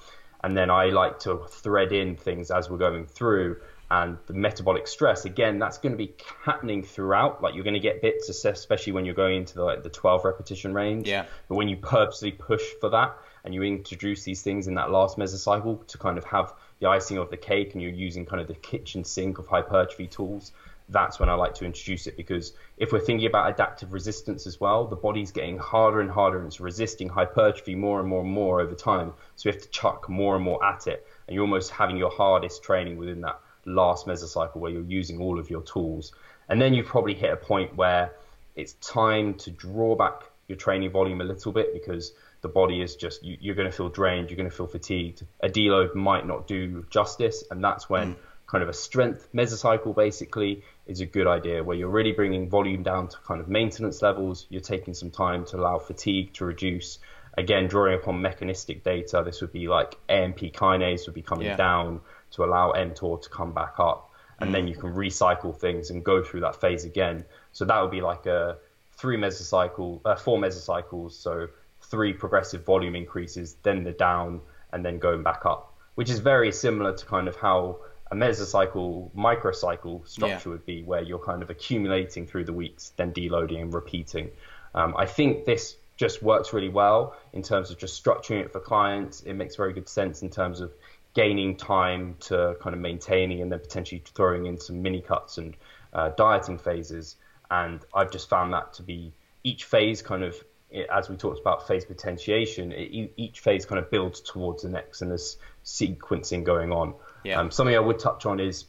And 0.43 0.57
then 0.57 0.69
I 0.69 0.87
like 0.87 1.19
to 1.19 1.45
thread 1.49 1.93
in 1.93 2.17
things 2.17 2.51
as 2.51 2.69
we're 2.69 2.77
going 2.77 3.05
through. 3.05 3.57
And 3.93 4.17
the 4.25 4.33
metabolic 4.33 4.87
stress, 4.87 5.25
again, 5.25 5.59
that's 5.59 5.77
going 5.77 5.91
to 5.91 5.97
be 5.97 6.15
happening 6.41 6.81
throughout. 6.81 7.43
Like 7.43 7.53
you're 7.53 7.63
going 7.63 7.75
to 7.75 7.79
get 7.79 8.01
bits, 8.01 8.27
especially 8.27 8.91
when 8.91 9.05
you're 9.05 9.13
going 9.13 9.37
into 9.37 9.53
the, 9.53 9.63
like 9.63 9.83
the 9.83 9.89
12 9.91 10.25
repetition 10.25 10.73
range. 10.73 11.07
Yeah. 11.07 11.25
But 11.47 11.55
when 11.55 11.69
you 11.69 11.77
purposely 11.77 12.31
push 12.31 12.63
for 12.81 12.89
that 12.89 13.15
and 13.43 13.53
you 13.53 13.61
introduce 13.61 14.23
these 14.23 14.41
things 14.41 14.65
in 14.65 14.73
that 14.75 14.89
last 14.89 15.19
mesocycle 15.19 15.85
to 15.85 15.99
kind 15.99 16.17
of 16.17 16.23
have 16.23 16.55
the 16.79 16.89
icing 16.89 17.19
of 17.19 17.29
the 17.29 17.37
cake 17.37 17.73
and 17.73 17.83
you're 17.83 17.91
using 17.91 18.25
kind 18.25 18.41
of 18.41 18.47
the 18.47 18.55
kitchen 18.55 19.03
sink 19.03 19.37
of 19.37 19.45
hypertrophy 19.45 20.07
tools, 20.07 20.53
that's 20.89 21.19
when 21.19 21.29
I 21.29 21.35
like 21.35 21.53
to 21.55 21.65
introduce 21.65 22.07
it 22.07 22.17
because 22.17 22.51
if 22.77 22.91
we're 22.91 22.99
thinking 22.99 23.27
about 23.27 23.51
adaptive 23.51 23.93
resistance 23.93 24.47
as 24.47 24.59
well, 24.59 24.87
the 24.87 24.95
body's 24.95 25.31
getting 25.31 25.59
harder 25.59 26.01
and 26.01 26.09
harder 26.09 26.39
and 26.39 26.47
it's 26.47 26.59
resisting 26.59 27.09
hypertrophy 27.09 27.75
more 27.75 27.99
and 27.99 28.09
more 28.09 28.21
and 28.21 28.31
more 28.31 28.59
over 28.59 28.73
time. 28.73 29.13
So 29.35 29.51
we 29.51 29.53
have 29.53 29.61
to 29.61 29.69
chuck 29.69 30.09
more 30.09 30.35
and 30.35 30.43
more 30.43 30.65
at 30.65 30.87
it. 30.87 31.05
And 31.27 31.35
you're 31.35 31.43
almost 31.43 31.69
having 31.69 31.97
your 31.97 32.09
hardest 32.09 32.63
training 32.63 32.97
within 32.97 33.21
that 33.21 33.39
last 33.65 34.05
mesocycle 34.05 34.57
where 34.57 34.71
you're 34.71 34.83
using 34.83 35.19
all 35.21 35.39
of 35.39 35.49
your 35.49 35.61
tools. 35.61 36.11
And 36.49 36.61
then 36.61 36.73
you 36.73 36.83
probably 36.83 37.13
hit 37.13 37.31
a 37.31 37.37
point 37.37 37.75
where 37.75 38.11
it's 38.55 38.73
time 38.73 39.35
to 39.35 39.51
draw 39.51 39.95
back 39.95 40.23
your 40.47 40.57
training 40.57 40.91
volume 40.91 41.21
a 41.21 41.23
little 41.23 41.51
bit 41.51 41.73
because 41.73 42.13
the 42.41 42.49
body 42.49 42.81
is 42.81 42.95
just 42.95 43.23
you, 43.23 43.51
are 43.51 43.55
going 43.55 43.69
to 43.69 43.75
feel 43.75 43.89
drained, 43.89 44.29
you're 44.29 44.37
going 44.37 44.49
to 44.49 44.55
feel 44.55 44.67
fatigued. 44.67 45.25
A 45.41 45.47
deload 45.47 45.95
might 45.95 46.27
not 46.27 46.47
do 46.47 46.85
justice, 46.89 47.43
and 47.49 47.63
that's 47.63 47.89
when 47.89 48.15
mm. 48.15 48.17
kind 48.45 48.61
of 48.61 48.69
a 48.69 48.73
strength 48.73 49.29
mesocycle 49.33 49.95
basically 49.95 50.63
is 50.85 50.99
a 50.99 51.05
good 51.05 51.25
idea 51.25 51.63
where 51.63 51.77
you're 51.77 51.89
really 51.89 52.11
bringing 52.11 52.49
volume 52.49 52.83
down 52.83 53.07
to 53.07 53.17
kind 53.25 53.39
of 53.39 53.47
maintenance 53.47 54.01
levels. 54.01 54.45
You're 54.49 54.61
taking 54.61 54.93
some 54.93 55.09
time 55.09 55.45
to 55.45 55.57
allow 55.57 55.79
fatigue 55.79 56.33
to 56.33 56.45
reduce. 56.45 56.99
Again, 57.35 57.67
drawing 57.67 57.95
upon 57.95 58.21
mechanistic 58.21 58.83
data, 58.83 59.23
this 59.25 59.41
would 59.41 59.53
be 59.53 59.67
like 59.67 59.95
AMP 60.09 60.39
kinase 60.39 61.07
would 61.07 61.15
be 61.15 61.23
coming 61.23 61.47
yeah. 61.47 61.55
down 61.55 62.01
to 62.33 62.43
allow 62.43 62.73
mTOR 62.73 63.21
to 63.21 63.29
come 63.29 63.53
back 63.53 63.75
up. 63.79 64.09
And 64.39 64.53
then 64.53 64.67
you 64.67 64.75
can 64.75 64.93
recycle 64.93 65.57
things 65.57 65.89
and 65.89 66.03
go 66.03 66.21
through 66.21 66.41
that 66.41 66.59
phase 66.59 66.83
again. 66.83 67.23
So 67.53 67.63
that 67.65 67.79
would 67.81 67.91
be 67.91 68.01
like 68.01 68.25
a 68.25 68.57
three 68.91 69.15
mesocycle, 69.15 70.01
uh, 70.03 70.15
four 70.15 70.37
mesocycles. 70.37 71.13
So 71.13 71.47
three 71.81 72.13
progressive 72.13 72.65
volume 72.65 72.95
increases, 72.95 73.55
then 73.63 73.83
the 73.83 73.91
down, 73.91 74.41
and 74.71 74.83
then 74.83 74.99
going 74.99 75.23
back 75.23 75.45
up, 75.45 75.73
which 75.95 76.09
is 76.09 76.19
very 76.19 76.51
similar 76.51 76.93
to 76.93 77.05
kind 77.05 77.27
of 77.27 77.35
how 77.35 77.79
a 78.11 78.15
mesocycle 78.15 79.11
microcycle 79.15 80.05
structure 80.07 80.49
yeah. 80.49 80.53
would 80.53 80.65
be 80.65 80.83
where 80.83 81.01
you're 81.01 81.19
kind 81.19 81.41
of 81.41 81.49
accumulating 81.49 82.27
through 82.27 82.45
the 82.45 82.53
weeks, 82.53 82.91
then 82.97 83.13
deloading 83.13 83.61
and 83.61 83.73
repeating. 83.73 84.29
Um, 84.75 84.95
I 84.97 85.05
think 85.05 85.45
this 85.45 85.77
just 85.95 86.23
works 86.23 86.53
really 86.53 86.69
well 86.69 87.15
in 87.33 87.43
terms 87.43 87.71
of 87.71 87.77
just 87.77 88.03
structuring 88.03 88.41
it 88.41 88.51
for 88.51 88.59
clients. 88.59 89.21
It 89.21 89.33
makes 89.33 89.55
very 89.55 89.73
good 89.73 89.87
sense 89.87 90.21
in 90.21 90.29
terms 90.29 90.59
of 90.59 90.71
gaining 91.13 91.55
time 91.55 92.15
to 92.19 92.55
kind 92.61 92.73
of 92.73 92.81
maintaining 92.81 93.41
and 93.41 93.51
then 93.51 93.59
potentially 93.59 94.03
throwing 94.13 94.45
in 94.45 94.59
some 94.59 94.81
mini 94.81 95.01
cuts 95.01 95.37
and 95.37 95.55
uh, 95.93 96.09
dieting 96.09 96.57
phases. 96.57 97.15
And 97.51 97.83
I've 97.93 98.11
just 98.11 98.29
found 98.29 98.53
that 98.53 98.73
to 98.73 98.83
be 98.83 99.13
each 99.43 99.65
phase 99.65 100.01
kind 100.01 100.23
of 100.23 100.35
as 100.91 101.09
we 101.09 101.15
talked 101.15 101.39
about 101.39 101.67
phase 101.67 101.85
potentiation, 101.85 102.71
it, 102.71 103.11
each 103.15 103.41
phase 103.41 103.65
kind 103.65 103.79
of 103.79 103.91
builds 103.91 104.21
towards 104.21 104.63
the 104.63 104.69
next, 104.69 105.01
and 105.01 105.11
there's 105.11 105.37
sequencing 105.63 106.43
going 106.43 106.71
on. 106.71 106.95
Yeah. 107.23 107.39
Um, 107.39 107.51
something 107.51 107.75
I 107.75 107.79
would 107.79 107.99
touch 107.99 108.25
on 108.25 108.39
is 108.39 108.65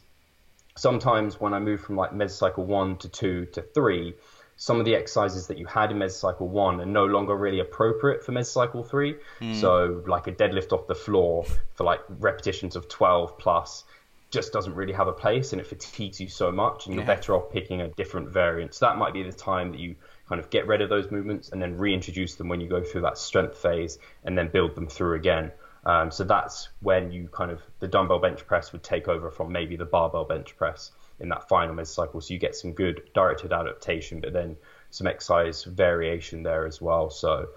sometimes 0.77 1.39
when 1.39 1.53
I 1.53 1.59
move 1.59 1.81
from 1.81 1.95
like 1.95 2.11
mesocycle 2.11 2.65
one 2.65 2.97
to 2.97 3.09
two 3.09 3.45
to 3.53 3.61
three, 3.61 4.13
some 4.57 4.79
of 4.79 4.85
the 4.85 4.95
exercises 4.95 5.47
that 5.47 5.57
you 5.57 5.65
had 5.65 5.91
in 5.91 5.97
mesocycle 5.97 6.47
one 6.47 6.79
are 6.79 6.85
no 6.85 7.05
longer 7.05 7.35
really 7.35 7.59
appropriate 7.59 8.23
for 8.23 8.31
mesocycle 8.31 8.87
three. 8.87 9.15
Mm. 9.41 9.59
So 9.59 10.03
like 10.07 10.27
a 10.27 10.31
deadlift 10.31 10.71
off 10.71 10.87
the 10.87 10.95
floor 10.95 11.45
for 11.73 11.83
like 11.83 11.99
repetitions 12.19 12.75
of 12.75 12.87
12 12.87 13.37
plus 13.37 13.83
just 14.31 14.53
doesn't 14.53 14.73
really 14.75 14.93
have 14.93 15.07
a 15.07 15.13
place 15.13 15.51
and 15.51 15.61
it 15.61 15.67
fatigues 15.67 16.19
you 16.19 16.27
so 16.27 16.51
much 16.51 16.85
and 16.85 16.95
you're 16.95 17.03
yeah. 17.03 17.15
better 17.15 17.35
off 17.35 17.51
picking 17.51 17.81
a 17.81 17.89
different 17.89 18.29
variant. 18.29 18.73
So 18.73 18.85
that 18.85 18.97
might 18.97 19.13
be 19.13 19.23
the 19.23 19.31
time 19.31 19.71
that 19.71 19.79
you 19.79 19.95
kind 20.27 20.39
of 20.39 20.49
get 20.49 20.67
rid 20.67 20.81
of 20.81 20.89
those 20.89 21.11
movements 21.11 21.49
and 21.49 21.61
then 21.61 21.77
reintroduce 21.77 22.35
them 22.35 22.47
when 22.47 22.61
you 22.61 22.67
go 22.67 22.81
through 22.81 23.01
that 23.01 23.17
strength 23.17 23.57
phase 23.57 23.99
and 24.23 24.37
then 24.37 24.47
build 24.47 24.75
them 24.75 24.87
through 24.87 25.15
again. 25.15 25.51
Um, 25.85 26.09
so 26.11 26.23
that's 26.23 26.69
when 26.81 27.11
you 27.11 27.27
kind 27.27 27.51
of 27.51 27.61
the 27.79 27.87
dumbbell 27.87 28.19
bench 28.19 28.45
press 28.47 28.71
would 28.71 28.83
take 28.83 29.07
over 29.07 29.29
from 29.29 29.51
maybe 29.51 29.75
the 29.75 29.85
barbell 29.85 30.23
bench 30.23 30.57
press 30.57 30.91
in 31.19 31.29
that 31.29 31.47
final 31.47 31.75
mesocycle. 31.75 32.21
So 32.21 32.33
you 32.33 32.39
get 32.39 32.55
some 32.55 32.73
good 32.73 33.09
directed 33.13 33.53
adaptation, 33.53 34.19
but 34.19 34.33
then 34.33 34.57
some 34.89 35.07
exercise 35.07 35.63
variation 35.63 36.43
there 36.43 36.65
as 36.65 36.81
well. 36.81 37.09
So 37.09 37.49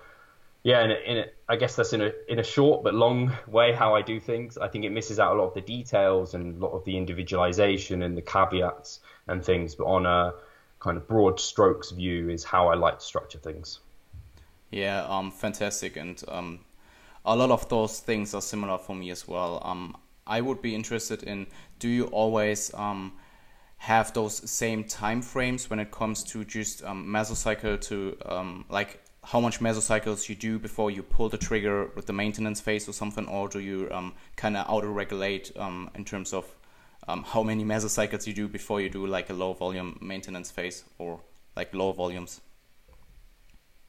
yeah, 0.63 0.85
in, 0.85 0.91
a, 0.91 0.95
in 0.95 1.25
I 1.49 1.57
guess 1.57 1.77
that's 1.77 1.93
in 1.93 2.03
a 2.03 2.13
in 2.29 2.39
a 2.39 2.43
short 2.43 2.83
but 2.83 2.95
long 2.95 3.33
way 3.47 3.73
how 3.73 3.95
I 3.95 4.03
do 4.03 4.21
things. 4.21 4.59
I 4.59 4.69
think 4.69 4.85
it 4.85 4.91
misses 4.91 5.19
out 5.19 5.37
a 5.37 5.39
lot 5.39 5.49
of 5.49 5.55
the 5.55 5.61
details 5.61 6.35
and 6.35 6.57
a 6.57 6.67
lot 6.67 6.73
of 6.73 6.85
the 6.85 6.97
individualization 6.97 8.03
and 8.03 8.17
the 8.17 8.23
caveats 8.23 9.01
and 9.27 9.45
things. 9.45 9.75
But 9.75 9.85
on 9.85 10.07
a 10.07 10.35
kind 10.81 10.97
of 10.97 11.09
broad 11.09 11.41
strokes 11.41 11.91
view, 11.91 12.29
is 12.29 12.45
how 12.45 12.69
I 12.69 12.75
like 12.75 12.99
to 12.99 13.05
structure 13.05 13.39
things. 13.39 13.81
Yeah, 14.71 15.05
um, 15.09 15.31
fantastic, 15.31 15.97
and 15.97 16.23
um, 16.29 16.61
a 17.25 17.35
lot 17.35 17.51
of 17.51 17.69
those 17.69 18.01
things 18.01 18.35
are 18.35 18.43
similar 18.43 18.79
for 18.79 18.95
me 18.95 19.11
as 19.11 19.27
well. 19.27 19.63
Um, 19.65 19.97
I 20.27 20.41
would 20.41 20.61
be 20.61 20.75
interested 20.75 21.23
in 21.23 21.47
do 21.79 21.89
you 21.89 22.05
always 22.07 22.73
um, 22.75 23.13
have 23.79 24.13
those 24.13 24.49
same 24.51 24.85
time 24.85 25.23
frames 25.23 25.71
when 25.71 25.79
it 25.79 25.91
comes 25.91 26.23
to 26.25 26.45
just 26.45 26.85
um, 26.85 27.07
mesocycle 27.07 27.81
to 27.81 28.17
um, 28.27 28.65
like 28.69 29.01
how 29.23 29.41
much 29.41 29.61
mesocycles 29.61 30.29
you 30.29 30.35
do 30.35 30.59
before 30.59 30.91
you 30.91 31.03
pull 31.03 31.29
the 31.29 31.39
trigger 31.39 31.91
with 31.95 32.07
the 32.07 32.13
maintenance 32.13 32.61
phase 32.61 32.89
or 32.89 32.93
something, 32.93 33.27
or 33.27 33.49
do 33.49 33.61
you 33.61 33.89
um, 33.91 34.15
kind 34.37 34.57
of 34.57 34.69
auto 34.69 34.89
regulate 34.91 35.53
um, 35.57 35.91
in 35.95 36.05
terms 36.05 36.33
of 36.33 36.45
um, 37.07 37.23
how 37.23 37.43
many 37.43 37.65
mesocycles 37.65 38.27
you 38.27 38.33
do 38.33 38.49
before 38.49 38.81
you 38.81 38.89
do 38.89 39.07
like 39.07 39.31
a 39.31 39.33
low 39.33 39.53
volume 39.53 39.99
maintenance 40.03 40.51
phase 40.51 40.85
or 40.99 41.21
like 41.57 41.73
low 41.73 41.93
volumes? 41.93 42.41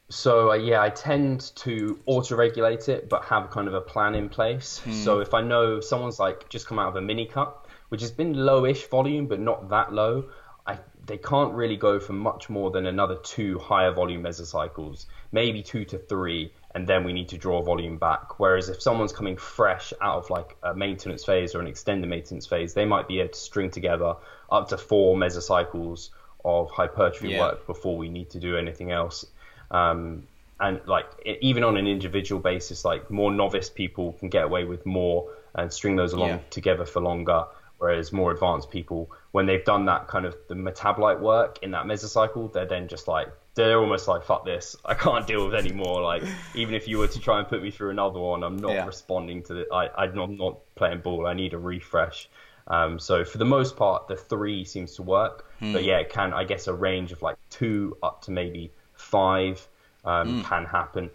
So 0.09 0.51
uh, 0.51 0.55
yeah, 0.55 0.81
I 0.81 0.89
tend 0.89 1.51
to 1.57 1.99
auto-regulate 2.05 2.89
it, 2.89 3.09
but 3.09 3.23
have 3.25 3.51
kind 3.51 3.67
of 3.67 3.73
a 3.75 3.81
plan 3.81 4.15
in 4.15 4.27
place. 4.27 4.79
Hmm. 4.79 4.91
So 4.91 5.19
if 5.19 5.33
I 5.33 5.41
know 5.41 5.79
someone's 5.79 6.19
like 6.19 6.49
just 6.49 6.67
come 6.67 6.79
out 6.79 6.89
of 6.89 6.95
a 6.95 7.01
mini 7.01 7.25
cut, 7.25 7.67
which 7.89 8.01
has 8.01 8.11
been 8.11 8.33
lowish 8.33 8.87
volume, 8.89 9.27
but 9.27 9.39
not 9.39 9.69
that 9.69 9.93
low, 9.93 10.25
I 10.65 10.77
they 11.05 11.17
can't 11.17 11.53
really 11.53 11.75
go 11.75 11.99
for 11.99 12.13
much 12.13 12.49
more 12.49 12.69
than 12.71 12.85
another 12.85 13.15
two 13.15 13.57
higher 13.59 13.91
volume 13.91 14.23
mesocycles, 14.23 15.05
maybe 15.31 15.63
two 15.63 15.83
to 15.85 15.97
three, 15.97 16.53
and 16.75 16.87
then 16.87 17.03
we 17.03 17.13
need 17.13 17.29
to 17.29 17.37
draw 17.37 17.61
volume 17.61 17.97
back. 17.97 18.39
Whereas 18.39 18.69
if 18.69 18.81
someone's 18.81 19.11
coming 19.11 19.37
fresh 19.37 19.91
out 20.01 20.17
of 20.17 20.29
like 20.29 20.55
a 20.61 20.75
maintenance 20.75 21.25
phase 21.25 21.55
or 21.55 21.61
an 21.61 21.67
extended 21.67 22.07
maintenance 22.07 22.45
phase, 22.45 22.73
they 22.75 22.85
might 22.85 23.07
be 23.07 23.19
able 23.19 23.33
to 23.33 23.39
string 23.39 23.71
together 23.71 24.15
up 24.51 24.69
to 24.69 24.77
four 24.77 25.15
mesocycles 25.15 26.09
of 26.45 26.69
hypertrophy 26.69 27.29
yeah. 27.29 27.39
work 27.39 27.65
before 27.65 27.97
we 27.97 28.09
need 28.09 28.29
to 28.29 28.39
do 28.39 28.55
anything 28.55 28.91
else. 28.91 29.25
Um, 29.71 30.27
and 30.59 30.81
like 30.85 31.05
even 31.41 31.63
on 31.63 31.77
an 31.77 31.87
individual 31.87 32.41
basis, 32.41 32.83
like 32.83 33.09
more 33.09 33.31
novice 33.31 33.69
people 33.69 34.13
can 34.13 34.29
get 34.29 34.43
away 34.43 34.65
with 34.65 34.85
more 34.85 35.31
and 35.55 35.71
string 35.71 35.95
those 35.95 36.13
along 36.13 36.29
yeah. 36.29 36.39
together 36.49 36.85
for 36.85 37.01
longer. 37.01 37.45
Whereas 37.79 38.11
more 38.11 38.31
advanced 38.31 38.69
people, 38.69 39.09
when 39.31 39.45
they've 39.45 39.63
done 39.63 39.85
that 39.85 40.07
kind 40.07 40.25
of 40.25 40.35
the 40.47 40.55
metabolite 40.55 41.21
work 41.21 41.59
in 41.61 41.71
that 41.71 41.85
mesocycle, 41.85 42.51
they're 42.51 42.65
then 42.65 42.87
just 42.87 43.07
like 43.07 43.29
they're 43.55 43.79
almost 43.79 44.07
like 44.07 44.23
fuck 44.23 44.45
this, 44.45 44.75
I 44.85 44.93
can't 44.93 45.25
deal 45.25 45.45
with 45.45 45.55
anymore. 45.55 46.01
Like 46.01 46.23
even 46.55 46.75
if 46.75 46.87
you 46.87 46.97
were 46.97 47.07
to 47.07 47.19
try 47.19 47.39
and 47.39 47.47
put 47.47 47.63
me 47.63 47.71
through 47.71 47.89
another 47.89 48.19
one, 48.19 48.43
I'm 48.43 48.57
not 48.57 48.73
yeah. 48.73 48.85
responding 48.85 49.43
to 49.43 49.61
it. 49.61 49.67
I 49.71 49.89
I'm 49.97 50.13
not, 50.13 50.29
not 50.29 50.75
playing 50.75 50.99
ball. 50.99 51.25
I 51.25 51.33
need 51.33 51.53
a 51.53 51.57
refresh. 51.57 52.29
Um, 52.67 52.99
so 52.99 53.25
for 53.25 53.37
the 53.37 53.45
most 53.45 53.77
part, 53.77 54.07
the 54.07 54.15
three 54.15 54.63
seems 54.65 54.95
to 54.95 55.01
work. 55.01 55.49
Hmm. 55.59 55.73
But 55.73 55.83
yeah, 55.83 55.99
it 55.99 56.09
can 56.09 56.33
I 56.33 56.43
guess 56.43 56.67
a 56.67 56.73
range 56.73 57.11
of 57.11 57.21
like 57.21 57.37
two 57.49 57.97
up 58.03 58.23
to 58.23 58.31
maybe 58.31 58.71
five 58.93 59.65
um, 60.05 60.41
mm. 60.41 60.45
can 60.45 60.65
happen. 60.65 61.09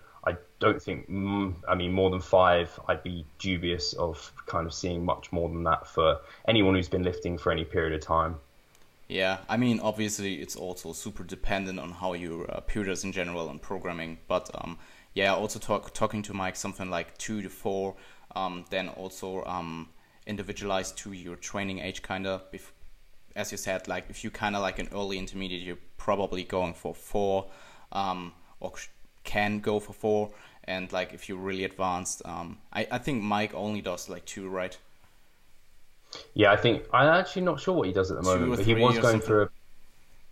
Don't 0.61 0.81
think, 0.81 1.11
mm, 1.11 1.55
I 1.69 1.75
mean, 1.75 1.93
more 1.93 2.11
than 2.11 2.21
five, 2.21 2.79
I'd 2.89 3.03
be 3.03 3.27
dubious 3.39 3.93
of 3.95 4.33
kind 4.47 4.67
of 4.67 4.73
seeing 4.73 5.05
much 5.05 5.33
more 5.33 5.49
than 5.49 5.65
that 5.65 5.87
for 5.87 6.21
anyone 6.49 6.75
who's 6.75 6.89
been 6.89 7.03
lifting 7.03 7.37
for 7.37 7.53
any 7.53 7.65
period 7.65 7.93
of 7.93 8.01
time. 8.01 8.37
Yeah, 9.09 9.39
I 9.49 9.57
mean, 9.57 9.81
obviously, 9.81 10.37
it's 10.37 10.57
also 10.57 10.93
super 10.93 11.25
dependent 11.25 11.79
on 11.79 11.91
how 11.91 12.15
your 12.15 12.51
uh, 12.51 12.61
periods 12.61 13.05
in 13.05 13.13
general 13.13 13.51
and 13.51 13.61
programming. 13.61 14.19
But 14.29 14.51
um, 14.55 14.79
yeah, 15.13 15.35
also 15.35 15.59
talk, 15.59 15.93
talking 15.93 16.23
to 16.23 16.35
Mike, 16.35 16.57
something 16.57 16.89
like 16.89 17.17
two 17.19 17.43
to 17.43 17.51
four, 17.51 17.97
um, 18.35 18.65
then 18.71 18.89
also 18.89 19.45
um, 19.45 19.91
individualized 20.27 20.97
to 20.99 21.13
your 21.13 21.37
training 21.37 21.81
age, 21.81 22.03
kind 22.03 22.27
of. 22.27 22.43
As 23.37 23.53
you 23.53 23.59
said, 23.59 23.89
like 23.89 24.07
if 24.09 24.25
you 24.25 24.31
kind 24.31 24.57
of 24.57 24.63
like 24.63 24.79
an 24.79 24.89
early 24.93 25.19
intermediate, 25.19 25.63
you're 25.63 25.79
probably 25.99 26.45
going 26.45 26.73
for 26.73 26.95
four 26.95 27.51
um, 27.93 28.33
or 28.61 28.73
can 29.25 29.61
go 29.61 29.81
for 29.81 29.93
four. 29.93 30.31
And 30.65 30.91
like 30.93 31.13
if 31.13 31.29
you're 31.29 31.39
really 31.39 31.65
advanced, 31.65 32.23
um, 32.25 32.59
I, 32.73 32.87
I 32.91 32.99
think 32.99 33.23
Mike 33.23 33.53
only 33.55 33.83
does 33.83 34.09
like 34.09 34.25
two, 34.25 34.49
right? 34.49 34.77
Yeah, 36.33 36.53
I 36.53 36.57
think 36.57 36.85
I'm 36.93 37.09
actually 37.09 37.43
not 37.43 37.61
sure 37.61 37.75
what 37.75 37.87
he 37.87 37.93
does 37.93 38.11
at 38.11 38.17
the 38.17 38.23
moment, 38.23 38.57
but 38.57 38.65
he 38.65 38.75
was 38.75 38.99
going 38.99 39.21
through 39.21 39.43
a 39.43 39.49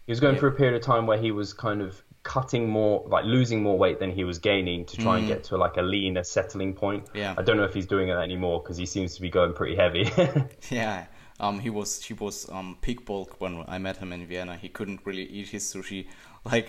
he 0.06 0.12
was 0.12 0.20
going 0.20 0.34
yeah. 0.34 0.40
through 0.40 0.48
a 0.50 0.52
period 0.52 0.74
of 0.74 0.82
time 0.82 1.06
where 1.06 1.18
he 1.18 1.30
was 1.30 1.52
kind 1.52 1.80
of 1.80 2.02
cutting 2.22 2.68
more, 2.68 3.04
like 3.08 3.24
losing 3.24 3.62
more 3.62 3.78
weight 3.78 3.98
than 3.98 4.10
he 4.10 4.24
was 4.24 4.38
gaining 4.38 4.84
to 4.86 4.96
try 4.96 5.18
and 5.18 5.26
get 5.26 5.44
to 5.44 5.56
like 5.56 5.76
a 5.76 5.82
leaner 5.82 6.24
settling 6.24 6.72
point. 6.72 7.08
Yeah. 7.14 7.34
I 7.36 7.42
don't 7.42 7.56
know 7.56 7.64
if 7.64 7.74
he's 7.74 7.86
doing 7.86 8.08
it 8.08 8.16
anymore 8.16 8.60
because 8.60 8.76
he 8.76 8.86
seems 8.86 9.14
to 9.16 9.20
be 9.20 9.30
going 9.30 9.52
pretty 9.52 9.76
heavy. 9.76 10.10
Yeah. 10.70 11.06
Um, 11.40 11.60
he 11.60 11.70
was 11.70 12.04
he 12.04 12.14
was 12.14 12.48
um 12.50 12.78
peak 12.80 13.04
bulk 13.04 13.40
when 13.40 13.64
I 13.66 13.78
met 13.78 13.96
him 13.96 14.12
in 14.12 14.26
Vienna. 14.26 14.56
He 14.56 14.68
couldn't 14.68 15.00
really 15.04 15.24
eat 15.24 15.48
his 15.48 15.64
sushi. 15.64 16.06
Like 16.44 16.68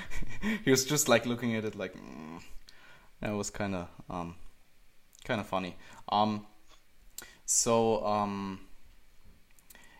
he 0.64 0.70
was 0.70 0.86
just 0.86 1.06
like 1.06 1.26
looking 1.26 1.54
at 1.54 1.66
it 1.66 1.74
like 1.74 1.94
mm. 1.94 2.40
that 3.20 3.36
was 3.36 3.50
kind 3.50 3.74
of 3.74 3.88
um 4.08 4.36
kind 5.24 5.40
of 5.40 5.46
funny. 5.46 5.76
Um, 6.08 6.46
so 7.44 8.04
um, 8.06 8.60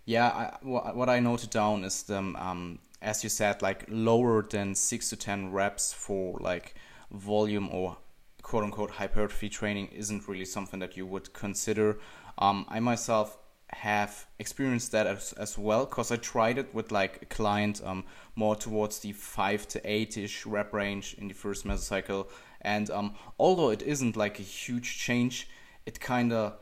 yeah, 0.04 0.28
I, 0.28 0.56
wha- 0.62 0.92
what 0.92 1.08
I 1.08 1.20
noted 1.20 1.50
down 1.50 1.84
is 1.84 2.04
the 2.04 2.18
um, 2.18 2.78
as 3.00 3.22
you 3.22 3.30
said, 3.30 3.62
like 3.62 3.84
lower 3.88 4.42
than 4.42 4.74
six 4.74 5.10
to 5.10 5.16
ten 5.16 5.52
reps 5.52 5.92
for 5.92 6.38
like 6.40 6.74
volume 7.10 7.68
or 7.70 7.96
quote 8.42 8.64
unquote 8.64 8.90
hypertrophy 8.90 9.48
training 9.48 9.88
isn't 9.88 10.28
really 10.28 10.44
something 10.44 10.80
that 10.80 10.96
you 10.96 11.06
would 11.06 11.32
consider. 11.32 11.98
Um, 12.38 12.66
I 12.68 12.80
myself 12.80 13.38
have 13.72 14.26
experienced 14.38 14.92
that 14.92 15.06
as, 15.06 15.32
as 15.34 15.56
well 15.56 15.86
because 15.86 16.12
I 16.12 16.16
tried 16.16 16.58
it 16.58 16.74
with 16.74 16.92
like 16.92 17.22
a 17.22 17.26
client 17.26 17.80
um, 17.84 18.04
more 18.36 18.54
towards 18.54 18.98
the 18.98 19.12
five 19.12 19.66
to 19.68 19.80
eight 19.84 20.16
ish 20.16 20.44
rep 20.46 20.72
range 20.72 21.14
in 21.18 21.28
the 21.28 21.34
first 21.34 21.66
mesocycle. 21.66 22.28
And 22.60 22.90
um, 22.90 23.14
although 23.38 23.70
it 23.70 23.82
isn't 23.82 24.16
like 24.16 24.38
a 24.38 24.42
huge 24.42 24.98
change, 24.98 25.48
it 25.86 26.00
kind 26.00 26.32
of 26.32 26.54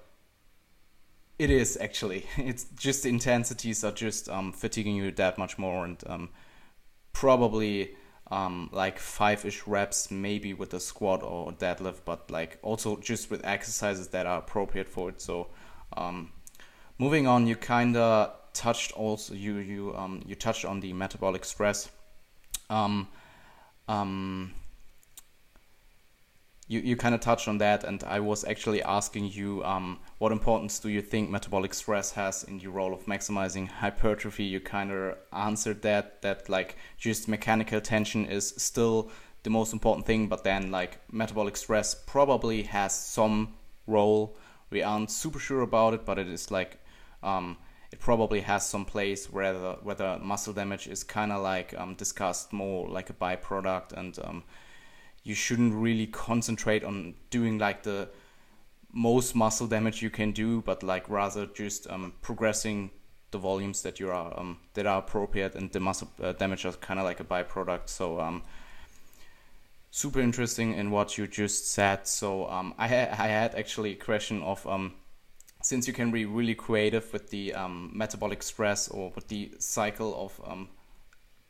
it 1.39 1.51
is 1.51 1.77
actually. 1.81 2.27
It's 2.37 2.65
just 2.77 3.03
the 3.03 3.09
intensities 3.09 3.83
are 3.83 3.93
just 3.93 4.29
um, 4.29 4.53
fatiguing 4.53 4.97
you 4.97 5.11
that 5.13 5.39
much 5.39 5.59
more, 5.59 5.85
and 5.85 6.03
um, 6.07 6.29
probably 7.13 7.97
um, 8.31 8.69
like 8.73 8.99
five 8.99 9.45
ish 9.45 9.67
reps, 9.67 10.11
maybe 10.11 10.55
with 10.55 10.75
a 10.75 10.81
squat 10.81 11.23
or 11.23 11.53
deadlift, 11.53 12.01
but 12.05 12.31
like 12.31 12.59
also 12.63 12.97
just 12.97 13.31
with 13.31 13.45
exercises 13.45 14.09
that 14.09 14.27
are 14.27 14.39
appropriate 14.39 14.89
for 14.89 15.09
it. 15.09 15.21
So, 15.21 15.49
um, 15.97 16.31
moving 17.01 17.26
on, 17.26 17.46
you 17.46 17.57
kind 17.57 17.96
of 17.96 18.36
touched 18.53 18.92
also 18.92 19.32
you 19.32 19.57
you 19.57 19.94
um, 19.96 20.22
you 20.26 20.34
touched 20.34 20.64
on 20.64 20.80
the 20.80 20.92
metabolic 20.92 21.44
stress. 21.44 21.90
Um, 22.68 23.09
um, 23.88 24.53
you, 26.68 26.80
you 26.80 26.96
kind 26.96 27.14
of 27.14 27.20
touched 27.20 27.48
on 27.48 27.59
that, 27.59 27.82
and 27.84 28.05
I 28.05 28.20
was 28.20 28.44
actually 28.44 28.82
asking 28.82 29.32
you 29.32 29.64
um, 29.64 29.98
what 30.18 30.30
importance 30.30 30.78
do 30.78 30.88
you 30.88 31.03
think 31.03 31.30
metabolic 31.30 31.74
stress 31.74 32.12
has 32.12 32.44
in 32.44 32.59
the 32.59 32.68
role 32.68 32.92
of 32.92 33.07
maximizing 33.07 33.66
hypertrophy? 33.66 34.44
You 34.44 34.61
kind 34.61 34.92
of 34.92 35.16
answered 35.32 35.82
that, 35.82 36.22
that 36.22 36.48
like 36.48 36.76
just 36.98 37.26
mechanical 37.26 37.80
tension 37.80 38.26
is 38.26 38.55
still 38.59 39.11
the 39.42 39.51
most 39.51 39.72
important 39.72 40.07
thing, 40.07 40.28
but 40.28 40.44
then 40.44 40.70
like 40.70 41.01
metabolic 41.11 41.57
stress 41.57 41.94
probably 41.94 42.62
has 42.64 42.94
some 42.94 43.55
role. 43.88 44.36
We 44.68 44.82
aren't 44.82 45.11
super 45.11 45.40
sure 45.40 45.62
about 45.62 45.94
it, 45.94 46.05
but 46.05 46.18
it 46.18 46.28
is 46.28 46.53
like 46.53 46.78
um, 47.23 47.57
it 47.93 47.99
probably 47.99 48.41
has 48.41 48.66
some 48.66 48.85
place 48.85 49.31
where 49.31 49.53
the, 49.53 49.73
whether 49.83 50.18
muscle 50.23 50.53
damage 50.53 50.87
is 50.87 51.03
kind 51.03 51.33
of 51.33 51.43
like 51.43 51.75
um, 51.79 51.95
discussed 51.95 52.53
more 52.53 52.89
like 52.89 53.11
a 53.11 53.12
byproduct 53.12 53.93
and 53.93 54.18
um, 54.25 54.45
you 55.23 55.35
shouldn't 55.35 55.75
really 55.75 56.07
concentrate 56.07 56.85
on 56.85 57.14
doing 57.31 57.59
like 57.59 57.83
the 57.83 58.09
most 58.93 59.35
muscle 59.35 59.66
damage 59.66 60.03
you 60.03 60.11
can 60.11 60.33
do, 60.33 60.62
but 60.62 60.83
like 60.83 61.09
rather 61.09 61.47
just 61.47 61.89
um, 61.91 62.12
progressing 62.23 62.91
the 63.31 63.39
volumes 63.39 63.83
that 63.83 64.01
you 64.01 64.11
are 64.11 64.39
um, 64.39 64.59
that 64.75 64.87
are 64.87 64.99
appropriate, 64.99 65.55
and 65.55 65.71
the 65.73 65.81
muscle 65.81 66.11
uh, 66.23 66.33
damage 66.33 66.64
is 66.64 66.77
kind 66.77 66.99
of 66.99 67.05
like 67.05 67.21
a 67.21 67.25
byproduct. 67.25 67.89
So 67.89 68.21
um, 68.21 68.43
super 69.91 70.21
interesting 70.21 70.75
in 70.75 70.91
what 70.91 71.16
you 71.16 71.27
just 71.27 71.71
said. 71.71 72.07
So 72.07 72.49
um, 72.49 72.75
I 72.79 72.89
ha- 72.89 73.14
I 73.16 73.29
had 73.29 73.55
actually 73.55 73.93
a 73.93 73.97
question 73.97 74.43
of 74.43 74.66
um, 74.66 74.95
since 75.63 75.87
you 75.87 75.93
can 75.93 76.11
be 76.11 76.25
really 76.25 76.55
creative 76.55 77.13
with 77.13 77.31
the 77.31 77.55
um, 77.55 77.91
metabolic 77.95 78.43
stress 78.43 78.89
or 78.89 79.13
with 79.15 79.29
the 79.29 79.51
cycle 79.59 80.15
of 80.25 80.41
um, 80.51 80.69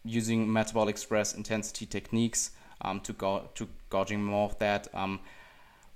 using 0.05 0.53
metabolic 0.53 0.99
stress 0.99 1.35
intensity 1.35 1.87
techniques 1.87 2.51
um, 2.83 3.01
to 3.01 3.13
go 3.13 3.49
to 3.55 3.69
gauging 3.91 4.25
more 4.25 4.47
of 4.47 4.59
that. 4.59 4.89
Um, 4.95 5.21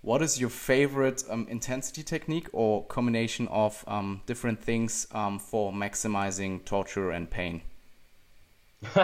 what 0.03 0.21
is 0.21 0.39
your 0.39 0.51
favorite 0.51 1.25
um, 1.31 1.47
intensity 1.49 2.03
technique 2.03 2.49
or 2.53 2.85
combination 2.85 3.49
of 3.49 3.83
um, 3.87 4.21
different 4.27 4.63
things 4.63 5.07
for 5.07 5.73
maximizing 5.73 6.65
torture 6.65 7.11
and 7.11 7.31
pain? 7.31 7.63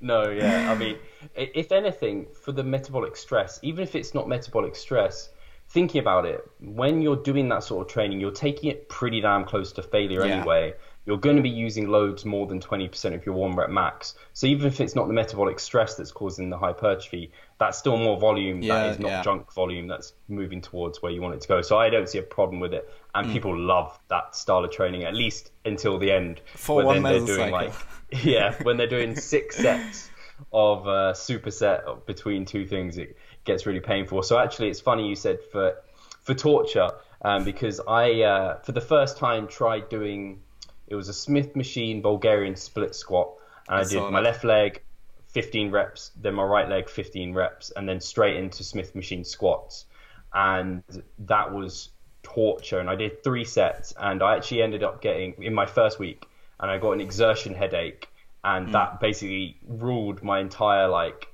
no, 0.00 0.30
yeah. 0.30 0.70
I 0.70 0.76
mean, 0.76 0.96
if 1.34 1.72
anything, 1.72 2.26
for 2.40 2.52
the 2.52 2.62
metabolic 2.62 3.16
stress, 3.16 3.58
even 3.62 3.82
if 3.82 3.96
it's 3.96 4.14
not 4.14 4.28
metabolic 4.28 4.76
stress, 4.76 5.30
thinking 5.72 6.00
about 6.00 6.26
it, 6.26 6.48
when 6.60 7.00
you're 7.02 7.16
doing 7.16 7.48
that 7.48 7.64
sort 7.64 7.86
of 7.86 7.92
training, 7.92 8.20
you're 8.20 8.30
taking 8.30 8.70
it 8.70 8.88
pretty 8.88 9.20
damn 9.20 9.44
close 9.44 9.72
to 9.72 9.82
failure 9.82 10.26
Yeah. 10.26 10.36
anyway. 10.36 10.74
You're 11.04 11.18
going 11.18 11.34
to 11.34 11.42
be 11.42 11.48
using 11.50 11.88
loads 11.88 12.24
more 12.24 12.46
than 12.46 12.60
20% 12.60 13.14
of 13.14 13.26
your 13.26 13.34
one 13.34 13.56
rep 13.56 13.70
max. 13.70 14.14
So 14.34 14.46
even 14.46 14.68
if 14.68 14.80
it's 14.80 14.94
not 14.94 15.08
the 15.08 15.12
metabolic 15.14 15.58
stress 15.58 15.96
that's 15.96 16.12
causing 16.12 16.48
the 16.48 16.56
hypertrophy, 16.58 17.32
that's 17.58 17.76
still 17.76 17.96
more 17.96 18.20
volume. 18.20 18.62
Yeah, 18.62 18.74
that 18.78 18.90
is 18.90 18.98
not 19.00 19.08
yeah. 19.08 19.22
junk 19.22 19.52
volume 19.52 19.88
that's 19.88 20.12
moving 20.28 20.60
towards 20.60 21.02
where 21.02 21.10
you 21.10 21.20
want 21.20 21.34
it 21.34 21.40
to 21.40 21.48
go. 21.48 21.60
So 21.62 21.76
I 21.76 21.90
don't 21.90 22.08
see 22.08 22.18
a 22.18 22.22
problem 22.22 22.60
with 22.60 22.72
it. 22.72 22.88
And 23.14 23.26
Mm. 23.28 23.32
people 23.32 23.58
love 23.58 23.98
that 24.08 24.36
style 24.36 24.64
of 24.64 24.70
training, 24.70 25.02
at 25.02 25.14
least 25.14 25.50
until 25.64 25.98
the 25.98 26.12
end. 26.12 26.40
For 26.54 26.76
where 26.76 26.86
one 26.86 27.02
then 27.02 27.24
they're 27.26 27.36
doing 27.36 27.48
mesocycle. 27.48 27.52
like 27.52 27.72
yeah, 28.24 28.54
when 28.62 28.76
they're 28.76 28.86
doing 28.86 29.16
six 29.16 29.56
sets 29.56 30.08
of 30.52 30.86
uh, 30.86 31.14
superset 31.14 32.06
between 32.06 32.44
two 32.44 32.64
things, 32.66 32.96
it 32.98 33.16
gets 33.44 33.66
really 33.66 33.80
painful. 33.80 34.22
So 34.22 34.38
actually, 34.38 34.68
it's 34.70 34.80
funny 34.80 35.08
you 35.08 35.16
said 35.16 35.38
for 35.50 35.76
for 36.22 36.34
torture 36.34 36.90
um, 37.22 37.44
because 37.44 37.80
I 37.86 38.22
uh, 38.22 38.58
for 38.60 38.72
the 38.72 38.80
first 38.80 39.16
time 39.18 39.48
tried 39.48 39.88
doing 39.88 40.42
it 40.88 40.94
was 40.94 41.08
a 41.08 41.12
Smith 41.14 41.56
machine 41.56 42.02
Bulgarian 42.02 42.56
split 42.56 42.94
squat, 42.94 43.30
and 43.68 43.78
I, 43.78 43.82
I 43.82 43.84
did 43.84 44.10
my 44.10 44.20
that. 44.20 44.28
left 44.28 44.44
leg 44.44 44.82
15 45.28 45.70
reps, 45.70 46.10
then 46.20 46.34
my 46.34 46.42
right 46.44 46.68
leg 46.68 46.88
15 46.88 47.32
reps, 47.34 47.70
and 47.76 47.88
then 47.88 48.00
straight 48.00 48.36
into 48.36 48.62
Smith 48.64 48.94
machine 48.94 49.24
squats, 49.24 49.86
and 50.34 50.82
that 51.20 51.52
was 51.52 51.90
torture. 52.22 52.78
And 52.78 52.88
I 52.90 52.96
did 52.96 53.22
three 53.24 53.44
sets, 53.44 53.92
and 53.98 54.22
I 54.22 54.36
actually 54.36 54.62
ended 54.62 54.82
up 54.82 55.00
getting 55.00 55.34
in 55.42 55.54
my 55.54 55.66
first 55.66 55.98
week, 55.98 56.26
and 56.60 56.70
I 56.70 56.78
got 56.78 56.92
an 56.92 57.00
exertion 57.00 57.54
headache, 57.54 58.08
and 58.44 58.68
Hmm. 58.68 58.72
that 58.72 59.00
basically 59.00 59.58
ruled 59.66 60.22
my 60.22 60.40
entire 60.40 60.88
like 60.88 61.28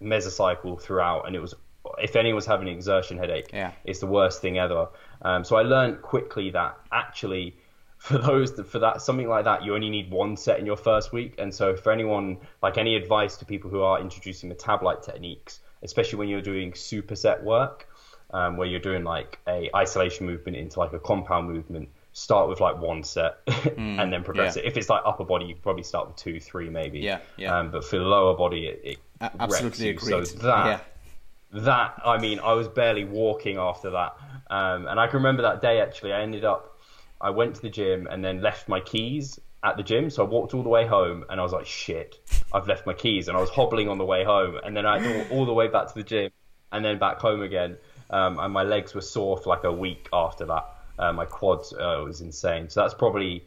mesocycle 0.00 0.80
throughout, 0.80 1.26
and 1.26 1.36
it 1.36 1.40
was 1.40 1.54
if 1.98 2.16
anyone's 2.16 2.46
having 2.46 2.68
an 2.68 2.74
exertion 2.74 3.18
headache, 3.18 3.50
Yeah. 3.52 3.72
it's 3.84 3.98
the 4.00 4.06
worst 4.06 4.40
thing 4.40 4.58
ever. 4.58 4.88
Um, 5.20 5.44
so 5.44 5.56
I 5.56 5.62
learned 5.62 6.00
quickly 6.02 6.50
that 6.50 6.78
actually 6.92 7.56
for 7.98 8.18
those 8.18 8.54
that, 8.56 8.66
for 8.66 8.80
that 8.80 9.00
something 9.00 9.28
like 9.28 9.44
that 9.44 9.64
you 9.64 9.74
only 9.74 9.88
need 9.88 10.10
one 10.10 10.36
set 10.36 10.58
in 10.58 10.66
your 10.66 10.76
first 10.76 11.12
week 11.12 11.36
and 11.38 11.54
so 11.54 11.76
for 11.76 11.92
anyone 11.92 12.36
like 12.60 12.76
any 12.76 12.96
advice 12.96 13.36
to 13.36 13.44
people 13.44 13.70
who 13.70 13.80
are 13.80 14.00
introducing 14.00 14.50
metabolite 14.50 15.04
techniques 15.04 15.60
especially 15.84 16.18
when 16.18 16.28
you're 16.28 16.42
doing 16.42 16.72
superset 16.72 17.40
work 17.44 17.86
um, 18.32 18.56
where 18.56 18.66
you're 18.66 18.80
doing 18.80 19.04
like 19.04 19.38
a 19.46 19.70
isolation 19.76 20.26
movement 20.26 20.56
into 20.56 20.80
like 20.80 20.92
a 20.92 20.98
compound 20.98 21.48
movement 21.48 21.88
start 22.12 22.48
with 22.48 22.58
like 22.60 22.76
one 22.80 23.04
set 23.04 23.38
and 23.76 24.12
then 24.12 24.24
progress 24.24 24.56
yeah. 24.56 24.62
it 24.62 24.66
if 24.66 24.76
it's 24.76 24.88
like 24.88 25.02
upper 25.06 25.24
body 25.24 25.44
you 25.46 25.54
probably 25.54 25.84
start 25.84 26.08
with 26.08 26.16
two 26.16 26.40
three 26.40 26.68
maybe 26.68 26.98
Yeah, 26.98 27.20
yeah. 27.36 27.56
Um, 27.56 27.70
but 27.70 27.84
for 27.84 27.98
the 27.98 28.04
lower 28.04 28.36
body 28.36 28.66
it, 28.66 28.80
it 28.82 28.98
absolutely 29.40 29.86
you. 29.86 29.92
agreed. 29.92 30.26
so 30.26 30.38
that 30.38 30.66
yeah. 30.66 30.80
that 31.60 32.02
I 32.04 32.18
mean, 32.18 32.40
I 32.40 32.52
was 32.52 32.68
barely 32.68 33.04
walking 33.04 33.56
after 33.56 33.90
that, 33.90 34.16
um, 34.50 34.86
and 34.86 34.98
I 34.98 35.06
can 35.06 35.16
remember 35.16 35.42
that 35.42 35.60
day 35.62 35.80
actually. 35.80 36.12
I 36.12 36.22
ended 36.22 36.44
up, 36.44 36.80
I 37.20 37.30
went 37.30 37.56
to 37.56 37.62
the 37.62 37.70
gym 37.70 38.06
and 38.10 38.24
then 38.24 38.40
left 38.42 38.68
my 38.68 38.80
keys 38.80 39.38
at 39.64 39.76
the 39.76 39.82
gym, 39.82 40.10
so 40.10 40.24
I 40.24 40.28
walked 40.28 40.54
all 40.54 40.62
the 40.62 40.68
way 40.68 40.86
home, 40.86 41.24
and 41.30 41.38
I 41.38 41.42
was 41.42 41.52
like, 41.52 41.66
shit, 41.66 42.18
I've 42.52 42.66
left 42.66 42.84
my 42.86 42.94
keys, 42.94 43.28
and 43.28 43.36
I 43.36 43.40
was 43.40 43.50
hobbling 43.50 43.88
on 43.88 43.98
the 43.98 44.04
way 44.04 44.24
home, 44.24 44.58
and 44.62 44.76
then 44.76 44.86
I 44.86 44.98
had 44.98 45.08
to 45.08 45.18
walk 45.18 45.30
all 45.30 45.46
the 45.46 45.52
way 45.52 45.68
back 45.68 45.86
to 45.88 45.94
the 45.94 46.02
gym, 46.02 46.30
and 46.72 46.84
then 46.84 46.98
back 46.98 47.18
home 47.18 47.42
again, 47.42 47.76
um, 48.10 48.38
and 48.38 48.52
my 48.52 48.64
legs 48.64 48.94
were 48.94 49.00
sore 49.00 49.36
for 49.36 49.50
like 49.50 49.64
a 49.64 49.72
week 49.72 50.08
after 50.12 50.46
that. 50.46 50.66
Uh, 50.98 51.12
my 51.12 51.24
quads 51.24 51.72
uh, 51.72 52.02
was 52.04 52.20
insane. 52.20 52.68
So 52.68 52.82
that's 52.82 52.94
probably 52.94 53.44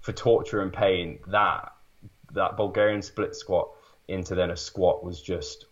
for 0.00 0.12
torture 0.12 0.60
and 0.60 0.72
pain. 0.72 1.20
That 1.28 1.72
that 2.32 2.56
Bulgarian 2.56 3.02
split 3.02 3.34
squat 3.34 3.70
into 4.08 4.34
then 4.34 4.50
a 4.50 4.56
squat 4.56 5.04
was 5.04 5.20
just 5.20 5.66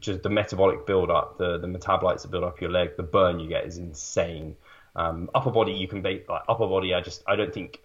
just 0.00 0.22
the 0.22 0.28
metabolic 0.28 0.86
build 0.86 1.10
up, 1.10 1.38
the 1.38 1.58
the 1.58 1.66
metabolites 1.66 2.22
that 2.22 2.30
build 2.30 2.44
up 2.44 2.60
your 2.60 2.70
leg, 2.70 2.96
the 2.96 3.02
burn 3.02 3.38
you 3.38 3.48
get 3.48 3.64
is 3.64 3.78
insane. 3.78 4.56
Um, 4.94 5.30
upper 5.34 5.50
body 5.50 5.72
you 5.72 5.88
can 5.88 6.02
be 6.02 6.24
like 6.28 6.42
upper 6.48 6.66
body. 6.66 6.94
I 6.94 7.00
just 7.00 7.22
I 7.26 7.36
don't 7.36 7.52
think 7.52 7.80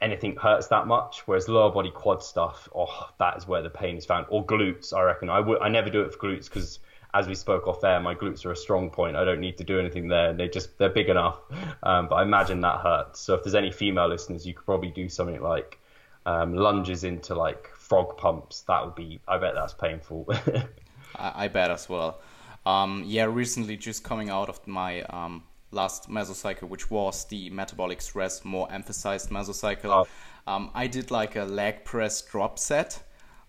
anything 0.00 0.36
hurts 0.36 0.68
that 0.68 0.86
much. 0.86 1.22
Whereas 1.26 1.48
lower 1.48 1.72
body 1.72 1.90
quad 1.90 2.22
stuff, 2.22 2.68
oh, 2.74 3.10
that 3.18 3.36
is 3.36 3.48
where 3.48 3.62
the 3.62 3.70
pain 3.70 3.96
is 3.96 4.04
found. 4.04 4.26
Or 4.28 4.44
glutes, 4.44 4.92
I 4.92 5.02
reckon. 5.02 5.28
I 5.30 5.40
would 5.40 5.60
I 5.60 5.68
never 5.68 5.90
do 5.90 6.02
it 6.02 6.12
for 6.12 6.18
glutes 6.18 6.44
because 6.44 6.78
as 7.14 7.28
we 7.28 7.34
spoke 7.34 7.68
off 7.68 7.82
air, 7.84 8.00
my 8.00 8.14
glutes 8.14 8.44
are 8.44 8.50
a 8.50 8.56
strong 8.56 8.90
point. 8.90 9.16
I 9.16 9.24
don't 9.24 9.40
need 9.40 9.56
to 9.58 9.64
do 9.64 9.78
anything 9.78 10.08
there. 10.08 10.32
They 10.32 10.48
just 10.48 10.76
they're 10.78 10.90
big 10.90 11.08
enough. 11.08 11.40
Um, 11.82 12.08
but 12.08 12.14
I 12.14 12.22
imagine 12.22 12.62
that 12.62 12.80
hurts. 12.80 13.20
So 13.20 13.34
if 13.34 13.44
there's 13.44 13.54
any 13.54 13.70
female 13.70 14.08
listeners, 14.08 14.46
you 14.46 14.54
could 14.54 14.64
probably 14.64 14.88
do 14.88 15.06
something 15.10 15.42
like 15.42 15.78
um, 16.24 16.54
lunges 16.54 17.04
into 17.04 17.34
like 17.34 17.68
frog 17.84 18.16
pumps. 18.16 18.62
That 18.62 18.84
would 18.84 18.94
be. 18.94 19.20
I 19.28 19.38
bet 19.38 19.54
that's 19.54 19.74
painful. 19.74 20.26
I, 21.16 21.44
I 21.44 21.48
bet 21.48 21.70
as 21.70 21.88
well. 21.88 22.20
Um, 22.66 23.04
yeah, 23.06 23.24
recently 23.24 23.76
just 23.76 24.02
coming 24.04 24.30
out 24.30 24.48
of 24.48 24.66
my 24.66 25.02
um, 25.02 25.42
last 25.70 26.08
mesocycle, 26.08 26.68
which 26.68 26.90
was 26.90 27.26
the 27.26 27.50
metabolic 27.50 28.00
stress 28.00 28.44
more 28.44 28.70
emphasized 28.72 29.30
mesocycle. 29.30 30.06
Oh. 30.06 30.06
Um, 30.46 30.70
I 30.74 30.86
did 30.86 31.10
like 31.10 31.36
a 31.36 31.44
leg 31.44 31.84
press 31.84 32.22
drop 32.22 32.58
set, 32.58 33.02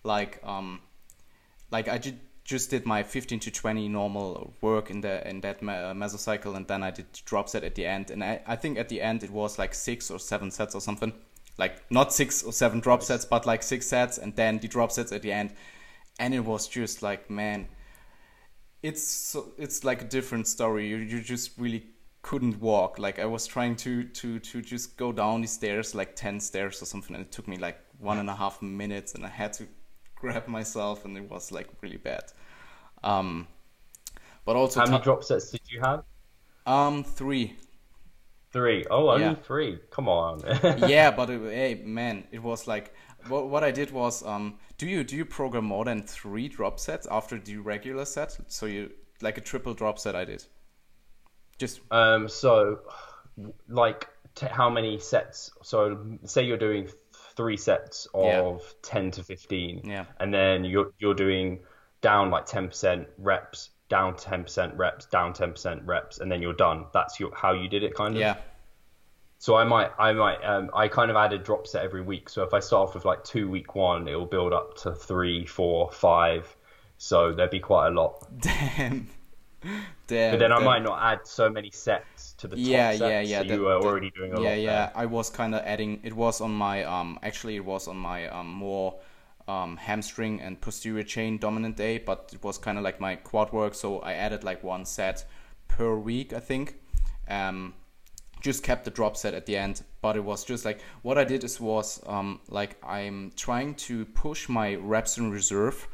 like 0.03 0.41
um, 0.43 0.81
like 1.71 1.88
I 1.88 1.97
did 1.97 2.19
just 2.43 2.69
did 2.69 2.86
my 2.86 3.01
15 3.01 3.39
to 3.39 3.51
20 3.51 3.89
normal 3.89 4.53
work 4.61 4.91
in 4.91 5.01
the 5.01 5.27
in 5.27 5.41
that 5.41 5.57
uh, 5.57 5.93
mesocycle, 5.93 6.55
and 6.55 6.67
then 6.67 6.83
I 6.83 6.91
did 6.91 7.07
drop 7.25 7.49
set 7.49 7.63
at 7.63 7.75
the 7.75 7.86
end, 7.86 8.11
and 8.11 8.23
I, 8.23 8.41
I 8.45 8.55
think 8.55 8.77
at 8.77 8.89
the 8.89 9.01
end 9.01 9.23
it 9.23 9.31
was 9.31 9.57
like 9.57 9.73
six 9.73 10.11
or 10.11 10.19
seven 10.19 10.51
sets 10.51 10.75
or 10.75 10.81
something, 10.81 11.13
like 11.58 11.89
not 11.91 12.14
six 12.14 12.43
or 12.43 12.53
seven 12.53 12.80
drop 12.80 13.03
sets, 13.03 13.26
but 13.26 13.45
like 13.45 13.64
six 13.64 13.88
sets, 13.88 14.18
and 14.18 14.36
then 14.36 14.60
the 14.60 14.68
drop 14.68 14.91
sets 14.91 15.12
at 15.12 15.22
the 15.22 15.32
end, 15.32 15.53
and 16.20 16.34
it 16.34 16.41
was 16.41 16.68
just 16.68 17.01
like 17.03 17.30
man 17.30 17.68
it's 18.84 19.01
so, 19.03 19.53
it's 19.58 19.84
like 19.84 20.01
a 20.01 20.06
different 20.06 20.47
story. 20.47 20.88
You 20.88 20.97
you 20.97 21.22
just 21.22 21.58
really 21.58 21.86
couldn't 22.22 22.60
walk. 22.62 22.99
Like 22.99 23.20
I 23.20 23.26
was 23.26 23.47
trying 23.47 23.76
to 23.78 24.03
to 24.03 24.39
to 24.39 24.62
just 24.62 24.97
go 24.97 25.12
down 25.12 25.41
the 25.41 25.47
stairs, 25.47 25.95
like 25.95 26.16
ten 26.16 26.39
stairs 26.39 26.82
or 26.82 26.86
something, 26.86 27.16
and 27.16 27.26
it 27.26 27.32
took 27.32 27.47
me 27.47 27.58
like 27.58 27.80
one 27.99 28.18
and 28.20 28.30
a 28.30 28.36
half 28.36 28.62
minutes, 28.62 29.16
and 29.16 29.26
I 29.26 29.30
had 29.30 29.53
to 29.53 29.68
grab 30.16 30.47
myself, 30.47 31.06
and 31.06 31.18
it 31.18 31.30
was 31.30 31.51
like 31.51 31.70
really 31.82 31.97
bad. 31.97 32.24
Um, 33.03 33.47
but 34.45 34.56
also 34.56 34.82
How 34.82 34.86
many 34.86 34.99
drop 34.99 35.24
sets 35.24 35.51
did 35.51 35.62
you 35.70 35.82
have? 35.82 36.03
um 36.66 37.03
three. 37.03 37.56
Three. 38.56 38.86
Oh, 38.89 39.10
only 39.10 39.24
Yeah. 39.26 39.36
three. 39.36 39.80
Come 39.91 40.08
on. 40.08 40.39
yeah, 40.88 41.12
but 41.12 41.30
it, 41.30 41.41
hey 41.41 41.82
man, 41.84 42.24
it 42.32 42.41
was 42.41 42.68
like 42.68 42.93
what 43.28 43.49
what 43.49 43.64
I 43.66 43.72
did 43.72 43.91
was 43.91 44.24
um 44.26 44.58
do 44.78 44.88
you 44.88 45.03
do 45.03 45.16
you 45.18 45.26
program 45.26 45.66
more 45.66 45.84
than 45.84 46.03
three 46.03 46.47
drop 46.47 46.80
sets 46.80 47.06
after 47.12 47.38
the 47.38 47.58
regular 47.58 48.06
set? 48.06 48.38
So 48.47 48.66
you 48.66 48.91
like 49.22 49.38
a 49.38 49.41
triple 49.41 49.74
drop 49.74 49.99
set 49.99 50.16
I 50.16 50.24
did. 50.26 50.45
Just 51.58 51.82
Um, 51.91 52.28
so, 52.30 52.80
like, 53.70 54.10
t- 54.36 54.47
how 54.47 54.70
many 54.70 54.99
sets? 54.99 55.51
So, 55.64 56.18
say 56.26 56.43
you're 56.43 56.58
doing 56.58 56.89
three 57.38 57.58
sets 57.58 58.08
of 58.14 58.62
Yeah. 58.62 58.68
10 58.82 59.12
to 59.12 59.24
15, 59.24 59.82
Yeah. 59.86 60.06
and 60.20 60.34
then 60.34 60.66
you're 60.66 60.91
you're 60.99 61.14
doing 61.14 61.60
down 62.01 62.30
like 62.30 62.45
10% 62.45 63.08
reps, 63.18 63.70
down 63.89 64.15
10% 64.15 64.77
reps, 64.77 65.05
down 65.05 65.33
10% 65.33 65.81
reps, 65.86 66.19
and 66.19 66.31
then 66.31 66.41
you're 66.41 66.53
done. 66.53 66.86
That's 66.93 67.19
your 67.19 67.33
how 67.36 67.53
you 67.53 67.67
did 67.67 67.83
it, 67.83 67.93
kind 67.95 68.15
of. 68.15 68.19
yeah. 68.19 68.36
So 69.38 69.55
I 69.55 69.63
might, 69.63 69.91
I 69.99 70.13
might, 70.13 70.43
um, 70.43 70.71
I 70.73 70.88
kind 70.88 71.11
of 71.11 71.17
add 71.17 71.33
a 71.33 71.38
drop 71.38 71.67
set 71.67 71.83
every 71.83 72.01
week. 72.01 72.29
So 72.29 72.43
if 72.43 72.53
I 72.53 72.59
start 72.59 72.89
off 72.89 72.95
with 72.95 73.05
like 73.05 73.23
two 73.23 73.49
week 73.49 73.75
one, 73.75 74.07
it 74.07 74.15
will 74.15 74.25
build 74.25 74.53
up 74.53 74.75
to 74.77 74.93
three, 74.95 75.45
four, 75.45 75.91
five. 75.91 76.55
So 76.97 77.33
there'd 77.33 77.51
be 77.51 77.59
quite 77.59 77.88
a 77.88 77.91
lot. 77.91 78.25
Damn. 78.41 79.07
Damn. 80.07 80.31
But 80.33 80.39
then 80.39 80.51
I 80.51 80.57
damn. 80.57 80.63
might 80.65 80.83
not 80.83 80.99
add 81.01 81.25
so 81.27 81.49
many 81.49 81.71
sets 81.71 82.33
to 82.33 82.47
the 82.47 82.55
top 82.55 82.65
Yeah, 82.65 82.91
sets. 82.91 83.01
yeah, 83.01 83.21
yeah. 83.21 83.39
So 83.39 83.53
you 83.53 83.61
were 83.61 83.75
already 83.75 84.11
doing 84.11 84.33
a 84.33 84.39
yeah, 84.41 84.49
lot. 84.49 84.59
yeah. 84.59 84.86
there. 84.86 84.91
I 84.95 85.05
was 85.07 85.29
kind 85.29 85.53
of 85.55 85.61
adding. 85.65 85.99
It 86.03 86.13
was 86.13 86.41
on 86.41 86.51
my 86.51 86.83
um. 86.83 87.19
Actually, 87.23 87.55
it 87.57 87.65
was 87.65 87.88
on 87.88 87.97
my 87.97 88.27
um 88.27 88.47
more 88.47 88.95
um 89.48 89.78
hamstring 89.78 90.41
and 90.41 90.60
posterior 90.60 91.04
chain 91.04 91.38
dominant 91.38 91.78
day, 91.78 91.98
but 91.98 92.32
it 92.34 92.43
was 92.43 92.58
kind 92.58 92.78
of 92.78 92.84
like 92.84 93.00
my 93.00 93.16
quad 93.16 93.52
work. 93.54 93.74
So 93.76 94.00
I 94.00 94.14
added 94.14 94.43
like 94.43 94.64
one 94.64 94.86
set 94.86 95.26
per 95.68 95.96
week, 95.96 96.34
I 96.34 96.39
think. 96.39 96.76
Um, 97.28 97.74
just 98.41 98.64
kept 98.64 98.86
the 98.86 98.91
drop 98.91 99.18
set 99.18 99.34
at 99.34 99.46
the 99.48 99.58
end, 99.58 99.84
but 100.02 100.16
it 100.16 100.24
was 100.24 100.43
just 100.46 100.66
like 100.66 100.80
what 101.02 101.18
I 101.18 101.24
did 101.24 101.43
is 101.43 101.60
was 101.60 102.02
um 102.06 102.39
like 102.50 102.78
I'm 102.84 103.32
trying 103.36 103.76
to 103.88 104.06
push 104.06 104.50
my 104.50 104.76
reps 104.76 105.18
in 105.18 105.32
reserve. 105.32 105.88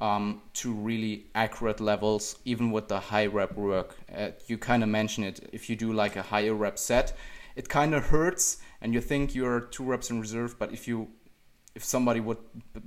Um, 0.00 0.42
to 0.54 0.72
really 0.72 1.26
accurate 1.34 1.80
levels, 1.80 2.36
even 2.44 2.70
with 2.70 2.86
the 2.86 3.00
high 3.00 3.26
rep 3.26 3.56
work. 3.56 3.96
Uh, 4.16 4.28
you 4.46 4.56
kind 4.56 4.84
of 4.84 4.88
mention 4.88 5.24
it. 5.24 5.50
If 5.52 5.68
you 5.68 5.74
do 5.74 5.92
like 5.92 6.14
a 6.14 6.22
higher 6.22 6.54
rep 6.54 6.78
set, 6.78 7.16
it 7.56 7.68
kind 7.68 7.92
of 7.92 8.06
hurts, 8.06 8.58
and 8.80 8.94
you 8.94 9.00
think 9.00 9.34
you're 9.34 9.60
two 9.60 9.82
reps 9.82 10.08
in 10.10 10.20
reserve. 10.20 10.56
But 10.56 10.72
if 10.72 10.86
you, 10.86 11.08
if 11.78 11.84
somebody 11.84 12.20
would 12.20 12.38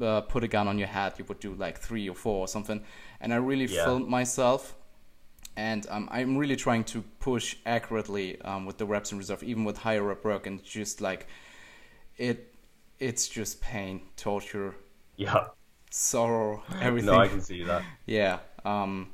uh, 0.02 0.22
put 0.34 0.44
a 0.44 0.48
gun 0.48 0.68
on 0.68 0.78
your 0.78 0.90
head, 0.90 1.14
you 1.18 1.26
would 1.30 1.40
do 1.40 1.54
like 1.56 1.78
three 1.80 2.10
or 2.10 2.16
four 2.16 2.40
or 2.46 2.48
something. 2.48 2.84
And 3.22 3.34
I 3.34 3.38
really 3.38 3.68
Yeah. 3.68 3.84
filmed 3.86 4.08
myself, 4.10 4.76
and 5.58 5.86
um, 5.90 6.10
I'm 6.12 6.38
really 6.38 6.58
trying 6.58 6.84
to 6.86 7.04
push 7.20 7.58
accurately 7.66 8.42
um, 8.42 8.66
with 8.68 8.78
the 8.80 8.86
reps 8.86 9.12
in 9.14 9.18
reserve, 9.18 9.44
even 9.44 9.64
with 9.66 9.78
higher 9.78 10.04
rep 10.04 10.24
work, 10.26 10.48
and 10.48 10.64
just 10.64 11.02
like 11.02 11.28
it, 12.18 12.54
it's 13.00 13.28
just 13.28 13.62
pain, 13.62 14.02
torture, 14.18 14.76
Yeah. 15.16 15.48
sorrow, 15.90 16.64
everything. 16.80 17.06
No, 17.16 17.20
I 17.20 17.28
can 17.28 17.42
see 17.42 17.64
that. 17.64 17.86
Yeah. 18.06 18.40
Um, 18.66 19.10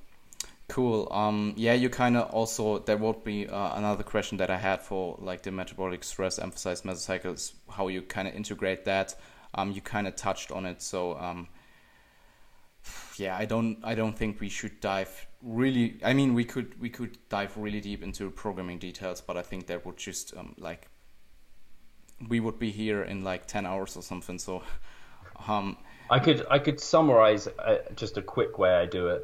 cool. 0.70 1.08
Um, 1.12 1.54
yeah, 1.58 1.74
you 1.74 1.90
kind 1.90 2.18
of 2.18 2.32
also 2.32 2.80
there 2.80 2.98
would 2.98 3.24
be 3.24 3.48
uh, 3.48 3.78
another 3.78 4.04
question 4.04 4.38
that 4.40 4.50
I 4.52 4.58
had 4.58 4.82
for 4.82 5.18
like 5.20 5.44
the 5.44 5.52
metabolic 5.52 6.04
stress 6.04 6.40
emphasized 6.40 6.86
mesocycles, 6.86 7.54
how 7.70 7.88
you 7.88 8.02
kind 8.04 8.28
of 8.28 8.36
integrate 8.36 8.86
that. 8.86 9.16
Um, 9.58 9.72
you 9.72 9.82
kind 9.82 10.08
of 10.08 10.16
touched 10.16 10.52
on 10.52 10.66
it, 10.66 10.82
so 10.82 11.18
um, 11.18 11.48
yeah, 13.18 13.36
I 13.36 13.46
don't 13.46 13.80
I 13.84 13.96
don't 13.96 14.18
think 14.18 14.40
we 14.40 14.50
should 14.50 14.80
dive 14.80 15.28
really. 15.42 16.00
I 16.04 16.14
mean, 16.14 16.34
we 16.34 16.46
could 16.46 16.80
we 16.80 16.90
could 16.90 17.18
dive 17.30 17.58
really 17.58 17.82
deep 17.82 18.04
into 18.04 18.30
programming 18.32 18.78
details, 18.80 19.20
but 19.20 19.36
I 19.36 19.42
think 19.42 19.68
that 19.68 19.86
would 19.86 19.98
just 19.98 20.36
um, 20.38 20.56
like 20.58 20.88
we 22.30 22.40
would 22.40 22.60
be 22.60 22.72
here 22.72 23.04
in 23.04 23.24
like 23.24 23.48
ten 23.48 23.66
hours 23.66 23.98
or 23.98 24.04
something. 24.04 24.40
So. 24.40 24.64
Um, 25.48 25.78
I 26.10 26.20
could 26.20 26.46
I 26.50 26.60
could 26.60 26.80
summarize 26.80 27.48
uh, 27.48 27.78
just 27.96 28.18
a 28.18 28.22
quick 28.22 28.58
way 28.58 28.74
I 28.74 28.86
do 28.86 29.08
it. 29.08 29.24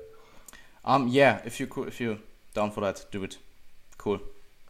Um, 0.86 1.08
yeah, 1.08 1.42
if 1.46 1.60
you 1.60 1.68
could, 1.68 1.88
if 1.88 2.02
you're 2.02 2.18
down 2.54 2.72
for 2.72 2.82
that, 2.82 3.06
do 3.12 3.24
it. 3.24 3.38
Cool. 3.98 4.20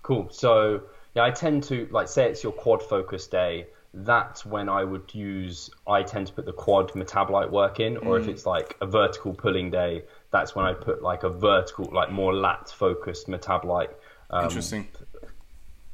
Cool. 0.03 0.30
So 0.30 0.84
yeah, 1.16 1.24
I 1.24 1.32
tend 1.32 1.64
to 1.66 1.88
like 1.91 2.07
say 2.07 2.30
it's 2.30 2.43
your 2.43 2.51
quad 2.51 2.84
focus 2.84 3.28
day. 3.28 3.68
That's 3.95 4.43
when 4.43 4.69
I 4.69 4.83
would 4.83 5.13
use. 5.13 5.69
I 5.87 6.01
tend 6.01 6.27
to 6.27 6.33
put 6.33 6.45
the 6.45 6.53
quad 6.53 6.91
metabolite 6.93 7.51
work 7.51 7.79
in, 7.79 7.97
or 7.97 8.17
if 8.17 8.27
it's 8.27 8.45
like 8.45 8.75
a 8.81 8.87
vertical 8.87 9.33
pulling 9.33 9.69
day, 9.69 10.03
that's 10.31 10.55
when 10.55 10.65
I 10.65 10.73
put 10.73 11.03
like 11.03 11.23
a 11.23 11.29
vertical, 11.29 11.89
like 11.93 12.11
more 12.11 12.33
lat 12.33 12.69
focused 12.75 13.27
metabolite 13.27 13.91
um, 14.31 14.45
Interesting. 14.45 14.87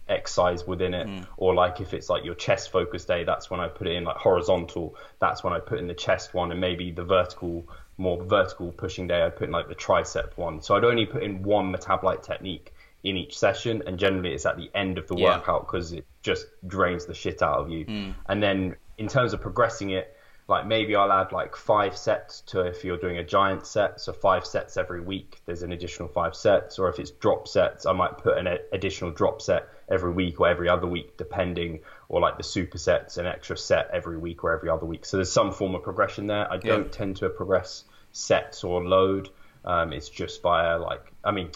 exercise 0.08 0.66
within 0.66 0.94
it. 0.94 1.08
Or 1.38 1.54
like 1.54 1.82
if 1.82 1.94
it's 1.94 2.10
like 2.10 2.24
your 2.24 2.36
chest 2.36 2.72
focused 2.72 3.08
day, 3.10 3.26
that's 3.26 3.52
when 3.52 3.60
I 3.60 3.68
put 3.68 3.88
it 3.88 3.96
in 3.96 4.06
like 4.06 4.16
horizontal. 4.16 4.96
That's 5.20 5.44
when 5.44 5.52
I 5.52 5.60
put 5.60 5.80
in 5.80 5.88
the 5.88 5.94
chest 5.94 6.34
one, 6.34 6.52
and 6.52 6.62
maybe 6.62 6.92
the 6.92 7.04
vertical, 7.04 7.68
more 7.98 8.24
vertical 8.24 8.72
pushing 8.72 9.08
day, 9.08 9.26
I 9.26 9.30
put 9.30 9.48
in 9.48 9.52
like 9.52 9.68
the 9.68 9.76
tricep 9.76 10.38
one. 10.38 10.62
So 10.62 10.76
I'd 10.76 10.86
only 10.86 11.06
put 11.06 11.22
in 11.24 11.44
one 11.44 11.74
metabolite 11.74 12.24
technique 12.24 12.74
in 13.04 13.18
each 13.18 13.38
session, 13.38 13.84
and 13.86 14.00
generally 14.00 14.34
it's 14.34 14.46
at 14.46 14.56
the 14.56 14.72
end 14.74 14.98
of 14.98 15.08
the 15.08 15.16
Yeah. 15.16 15.36
workout 15.36 15.68
because 15.68 15.92
it 15.92 16.06
just 16.22 16.46
drains 16.66 17.06
the 17.06 17.14
shit 17.14 17.42
out 17.42 17.60
of 17.60 17.70
you. 17.70 17.86
And 18.28 18.42
then 18.42 18.76
in 18.98 19.08
terms 19.08 19.34
of 19.34 19.42
progressing 19.42 19.92
it, 19.92 20.16
like 20.48 20.66
maybe 20.66 20.96
I'll 20.96 21.12
add 21.12 21.32
like 21.32 21.56
five 21.56 21.96
sets 21.96 22.42
to 22.48 22.62
if 22.62 22.84
you're 22.84 22.98
doing 22.98 23.20
a 23.20 23.24
giant 23.24 23.68
set, 23.68 24.02
so 24.02 24.12
five 24.14 24.46
sets 24.48 24.78
every 24.78 25.00
week. 25.00 25.40
There's 25.46 25.62
an 25.62 25.72
additional 25.72 26.10
five 26.10 26.36
sets, 26.36 26.80
or 26.80 26.90
if 26.90 26.98
it's 26.98 27.12
drop 27.12 27.48
sets, 27.48 27.86
I 27.86 27.94
might 27.94 28.18
put 28.18 28.38
an 28.38 28.58
additional 28.74 29.12
drop 29.12 29.44
set 29.44 29.70
every 29.92 30.12
week 30.12 30.42
or 30.42 30.48
every 30.48 30.68
other 30.68 30.88
week, 30.88 31.18
depending, 31.18 31.82
or 32.08 32.20
like 32.20 32.38
the 32.38 32.44
supersets, 32.44 33.20
an 33.20 33.28
extra 33.28 33.58
set 33.58 33.92
every 33.94 34.18
week 34.18 34.44
or 34.44 34.52
every 34.52 34.70
other 34.70 34.88
week. 34.88 35.06
So 35.06 35.18
there's 35.18 35.32
some 35.32 35.52
form 35.52 35.76
of 35.76 35.84
progression 35.84 36.26
there. 36.26 36.52
I 36.52 36.58
don't 36.58 36.92
tend 36.92 37.18
to 37.18 37.30
progress 37.30 37.84
sets 38.12 38.64
or 38.64 38.84
load. 38.84 39.30
Um, 39.64 39.94
it's 39.94 40.10
just 40.10 40.42
via 40.42 40.80
like, 40.80 41.14
I 41.24 41.30
mean, 41.32 41.52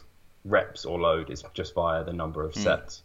reps 0.45 0.85
or 0.85 0.99
load 0.99 1.31
is 1.31 1.43
just 1.55 1.73
via 1.73 2.03
the 2.03 2.13
number 2.13 2.43
of 2.45 2.53
sets, 2.53 3.01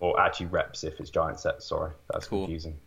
or 0.00 0.18
actually 0.20 0.46
reps 0.46 0.84
if 0.84 0.98
it's 1.00 1.10
giant 1.10 1.40
sets. 1.40 1.66
Sorry, 1.66 1.92
that's 2.10 2.26
Cool. 2.26 2.46
confusing. 2.46 2.78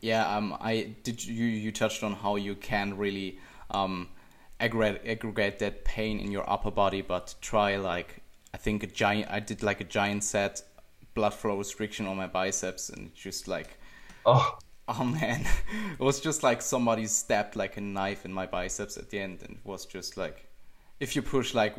Yeah. 0.00 0.26
Um, 0.36 0.56
I 0.60 0.94
did. 1.04 1.24
You 1.24 1.44
you 1.46 1.72
touched 1.72 2.02
on 2.02 2.12
how 2.14 2.36
you 2.36 2.54
can 2.54 2.96
really 2.96 3.38
um 3.70 4.08
aggregate 4.60 5.02
aggregate 5.06 5.58
that 5.60 5.84
pain 5.84 6.18
in 6.20 6.30
your 6.32 6.48
upper 6.50 6.70
body, 6.70 7.02
but 7.02 7.34
try 7.40 7.76
like 7.76 8.22
I 8.54 8.56
think 8.58 8.82
a 8.82 8.86
giant. 8.86 9.30
I 9.30 9.40
did 9.40 9.62
like 9.62 9.80
a 9.80 9.84
giant 9.84 10.24
set 10.24 10.62
blood 11.14 11.34
flow 11.34 11.58
restriction 11.58 12.06
on 12.06 12.16
my 12.16 12.26
biceps, 12.26 12.88
and 12.88 13.14
just 13.14 13.46
like 13.48 13.78
Oh, 14.26 14.58
oh 14.88 15.04
man, 15.04 15.46
it 15.92 16.00
was 16.00 16.20
just 16.20 16.42
like 16.42 16.62
somebody 16.62 17.06
stabbed 17.06 17.54
like 17.56 17.76
a 17.76 17.80
knife 17.80 18.24
in 18.24 18.32
my 18.32 18.46
biceps 18.46 18.96
at 18.96 19.10
the 19.10 19.18
end, 19.20 19.42
and 19.42 19.56
it 19.58 19.64
was 19.64 19.86
just 19.86 20.16
like 20.16 20.48
if 21.00 21.14
you 21.16 21.22
push 21.22 21.54
like 21.54 21.76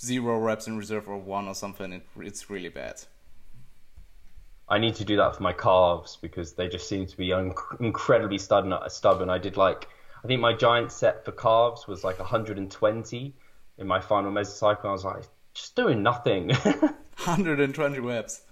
zero 0.00 0.38
reps 0.38 0.66
in 0.68 0.76
reserve 0.76 1.08
or 1.08 1.18
one 1.18 1.48
or 1.48 1.54
something, 1.54 1.92
it, 1.92 2.06
it's 2.20 2.50
really 2.50 2.68
bad. 2.68 3.02
I 4.68 4.78
need 4.78 4.94
to 4.96 5.04
do 5.04 5.16
that 5.16 5.36
for 5.36 5.42
my 5.42 5.52
calves 5.52 6.16
because 6.20 6.52
they 6.54 6.68
just 6.68 6.88
seem 6.88 7.06
to 7.06 7.16
be 7.16 7.32
un- 7.32 7.54
incredibly 7.80 8.38
stubborn. 8.38 8.74
Stubborn. 8.88 9.30
I 9.30 9.38
did 9.38 9.56
like, 9.56 9.86
I 10.24 10.26
think 10.26 10.40
my 10.40 10.52
giant 10.52 10.90
set 10.90 11.24
for 11.24 11.32
calves 11.32 11.86
was 11.86 12.02
like 12.02 12.18
120 12.18 13.34
in 13.78 13.86
my 13.86 14.00
final 14.00 14.32
mesocycle. 14.32 14.86
I 14.86 14.92
was 14.92 15.04
like, 15.04 15.22
just 15.54 15.76
doing 15.76 16.02
nothing. 16.02 16.48
120 17.24 17.98
reps. 18.00 18.42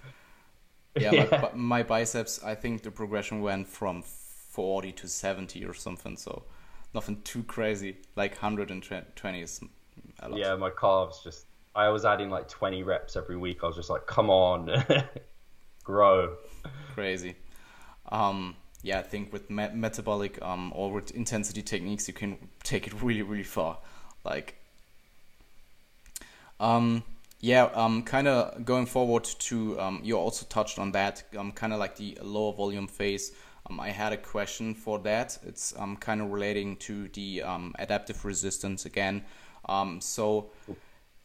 Yeah, 0.97 1.11
My, 1.11 1.17
Yeah. 1.17 1.41
bi- 1.41 1.51
my 1.55 1.83
biceps. 1.83 2.43
I 2.45 2.55
think 2.55 2.83
the 2.83 2.91
progression 2.93 3.41
went 3.43 3.67
from 3.67 4.03
40 4.03 4.93
to 4.93 5.09
70 5.09 5.65
or 5.65 5.75
something. 5.75 6.17
So 6.17 6.45
nothing 6.95 7.23
too 7.23 7.43
crazy. 7.43 7.97
Like 8.15 8.41
120 8.41 9.41
is 9.41 9.61
a 10.21 10.29
lot. 10.29 10.39
Yeah, 10.39 10.55
my 10.55 10.71
calves 10.71 11.21
just. 11.25 11.47
I 11.75 11.89
was 11.89 12.05
adding 12.05 12.31
like 12.31 12.47
20 12.49 12.85
reps 12.85 13.17
every 13.17 13.37
week. 13.37 13.65
I 13.65 13.67
was 13.67 13.75
just 13.75 13.91
like, 13.91 14.07
come 14.07 14.31
on, 14.31 14.71
grow. 15.85 16.37
Crazy. 16.95 17.37
Um, 18.11 18.57
yeah, 18.83 18.99
I 18.99 19.03
think 19.03 19.33
with 19.33 19.49
me- 19.51 19.71
metabolic 19.73 20.41
um, 20.43 20.73
or 20.75 20.93
with 20.93 21.11
intensity 21.13 21.63
techniques, 21.63 22.09
you 22.09 22.15
can 22.15 22.37
take 22.63 22.87
it 22.87 23.03
really, 23.03 23.23
really 23.23 23.43
far. 23.43 23.79
Like, 24.25 24.57
um, 26.61 27.03
yeah, 27.41 27.65
um, 27.75 28.03
kind 28.03 28.27
of 28.29 28.65
going 28.65 28.87
forward 28.87 29.25
to 29.25 29.79
um, 29.81 30.01
you 30.03 30.17
also 30.17 30.47
touched 30.49 30.79
on 30.79 30.93
that, 30.93 31.23
um, 31.37 31.53
kind 31.53 31.73
of 31.73 31.79
like 31.79 31.97
the 31.97 32.19
lower 32.23 32.53
volume 32.53 32.87
phase. 32.87 33.33
Um, 33.69 33.81
I 33.81 33.91
had 33.91 34.13
a 34.13 34.17
question 34.17 34.75
for 34.75 34.99
that. 35.01 35.39
It's 35.47 35.75
um, 35.79 35.97
kind 35.97 36.21
of 36.21 36.31
relating 36.31 36.77
to 36.77 37.09
the 37.09 37.43
um, 37.43 37.75
adaptive 37.79 38.25
resistance 38.25 38.85
again. 38.85 39.25
Um, 39.67 40.01
so, 40.01 40.51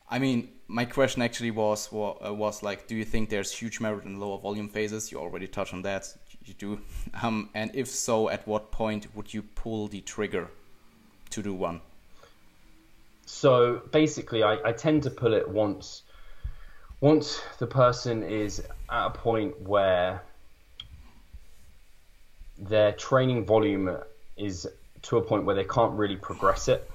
I 0.10 0.20
mean, 0.20 0.50
my 0.68 0.86
question 0.86 1.22
actually 1.22 1.52
was 1.52 1.88
uh, 1.94 2.34
was 2.34 2.64
like, 2.64 2.88
do 2.88 2.96
you 2.96 3.06
think 3.06 3.30
there's 3.30 3.52
huge 3.52 3.80
merit 3.80 4.06
in 4.06 4.20
lower 4.20 4.40
volume 4.40 4.70
phases? 4.70 5.12
You 5.12 5.20
already 5.20 5.48
touched 5.48 5.74
on 5.74 5.84
that. 5.84 6.14
You 6.46 6.54
do. 6.54 6.80
Um, 7.22 7.50
and 7.54 7.72
if 7.74 7.88
so, 7.88 8.30
at 8.30 8.48
what 8.48 8.72
point 8.72 9.08
would 9.16 9.34
you 9.34 9.42
pull 9.42 9.88
the 9.88 10.02
trigger 10.02 10.48
to 11.32 11.42
do 11.42 11.54
one? 11.54 11.82
So 13.26 13.82
basically, 13.92 14.44
I, 14.44 14.58
I 14.64 14.72
tend 14.72 15.04
to 15.04 15.10
pull 15.10 15.34
it 15.34 15.50
once 15.50 16.04
once 17.02 17.42
the 17.60 17.68
person 17.68 18.24
is 18.24 18.62
at 18.90 19.08
a 19.08 19.10
point 19.10 19.60
where 19.62 20.24
their 22.58 22.92
training 22.94 23.46
volume 23.46 23.98
is 24.38 24.68
to 25.02 25.18
a 25.18 25.22
point 25.22 25.46
where 25.46 25.56
they 25.56 25.64
can't 25.64 25.94
really 25.94 26.18
progress 26.18 26.68
it. 26.68 26.90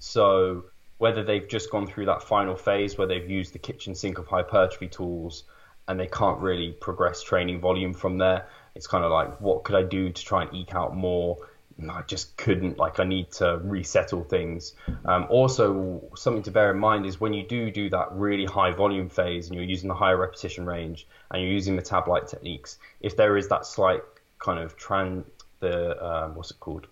So 0.00 0.64
whether 0.98 1.22
they've 1.22 1.48
just 1.48 1.70
gone 1.70 1.86
through 1.86 2.06
that 2.06 2.22
final 2.22 2.56
phase 2.56 2.96
where 2.96 3.06
they've 3.06 3.28
used 3.28 3.52
the 3.52 3.58
kitchen 3.58 3.94
sink 3.94 4.18
of 4.18 4.26
hypertrophy 4.26 4.88
tools 4.88 5.44
and 5.88 5.98
they 5.98 6.06
can't 6.06 6.40
really 6.40 6.72
progress 6.72 7.22
training 7.22 7.60
volume 7.60 7.92
from 7.92 8.18
there, 8.18 8.46
it's 8.74 8.86
kind 8.86 9.04
of 9.04 9.10
like, 9.10 9.40
what 9.40 9.64
could 9.64 9.76
I 9.76 9.82
do 9.82 10.10
to 10.10 10.24
try 10.24 10.42
and 10.42 10.54
eke 10.54 10.74
out 10.74 10.96
more? 10.96 11.38
And 11.78 11.90
I 11.90 12.02
just 12.02 12.36
couldn't. 12.36 12.78
Like, 12.78 13.00
I 13.00 13.04
need 13.04 13.32
to 13.32 13.60
resettle 13.62 14.22
things. 14.22 14.74
Um, 15.04 15.26
also, 15.28 16.02
something 16.14 16.44
to 16.44 16.52
bear 16.52 16.70
in 16.70 16.78
mind 16.78 17.04
is 17.04 17.20
when 17.20 17.34
you 17.34 17.44
do 17.46 17.70
do 17.70 17.90
that 17.90 18.12
really 18.12 18.44
high 18.44 18.70
volume 18.70 19.08
phase 19.08 19.48
and 19.48 19.56
you're 19.56 19.64
using 19.64 19.88
the 19.88 19.94
higher 19.94 20.16
repetition 20.16 20.66
range 20.66 21.06
and 21.30 21.42
you're 21.42 21.50
using 21.50 21.76
metabolite 21.76 22.30
techniques, 22.30 22.78
if 23.00 23.16
there 23.16 23.36
is 23.36 23.48
that 23.48 23.66
slight 23.66 24.02
kind 24.38 24.60
of 24.60 24.76
tran 24.76 25.24
the 25.60 26.04
um, 26.04 26.34
what's 26.34 26.50
it 26.50 26.60
called 26.60 26.86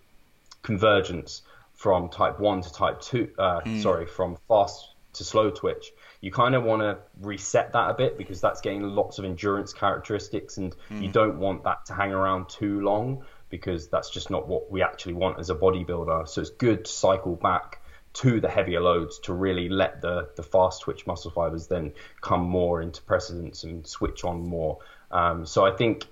convergence 0.63 1.43
from 1.83 2.07
type 2.07 2.39
1 2.39 2.61
to 2.61 2.71
type 2.71 3.01
2 3.01 3.31
uh, 3.37 3.59
sorry 3.81 4.05
from 4.05 4.37
fast 4.47 4.87
to 5.11 5.25
slow 5.25 5.49
twitch. 5.49 5.91
You 6.21 6.31
kind 6.31 6.55
of 6.55 6.63
want 6.63 6.81
to 6.81 6.97
reset 7.19 7.73
that 7.73 7.89
a 7.89 7.93
bit 7.93 8.17
because 8.17 8.39
that's 8.39 8.61
getting 8.61 8.83
lots 8.83 9.19
of 9.19 9.25
endurance 9.25 9.73
characteristics 9.73 10.55
and 10.57 10.73
you 10.89 11.09
don't 11.11 11.39
want 11.39 11.65
that 11.65 11.85
to 11.87 11.93
hang 11.93 12.13
around 12.13 12.47
too 12.47 12.79
long 12.79 13.25
because 13.49 13.89
that's 13.89 14.09
just 14.09 14.29
not 14.29 14.47
what 14.47 14.71
we 14.71 14.81
actually 14.81 15.15
want 15.15 15.39
as 15.39 15.49
a 15.49 15.55
bodybuilder. 15.55 16.25
So 16.29 16.39
it's 16.39 16.51
good 16.51 16.85
to 16.85 16.91
cycle 16.91 17.35
back 17.35 17.81
to 18.13 18.39
the 18.39 18.49
heavier 18.49 18.79
loads 18.79 19.19
to 19.19 19.33
really 19.33 19.67
let 19.67 20.01
the, 20.01 20.29
the 20.37 20.43
fast 20.43 20.83
twitch 20.83 21.05
muscle 21.05 21.31
fibers 21.31 21.67
then 21.67 21.91
come 22.21 22.43
more 22.43 22.81
into 22.81 23.01
precedence 23.01 23.65
and 23.65 23.85
switch 23.85 24.23
on 24.23 24.47
more. 24.47 24.79
Um, 25.11 25.45
so 25.45 25.63
i 25.63 25.71
think 25.71 26.07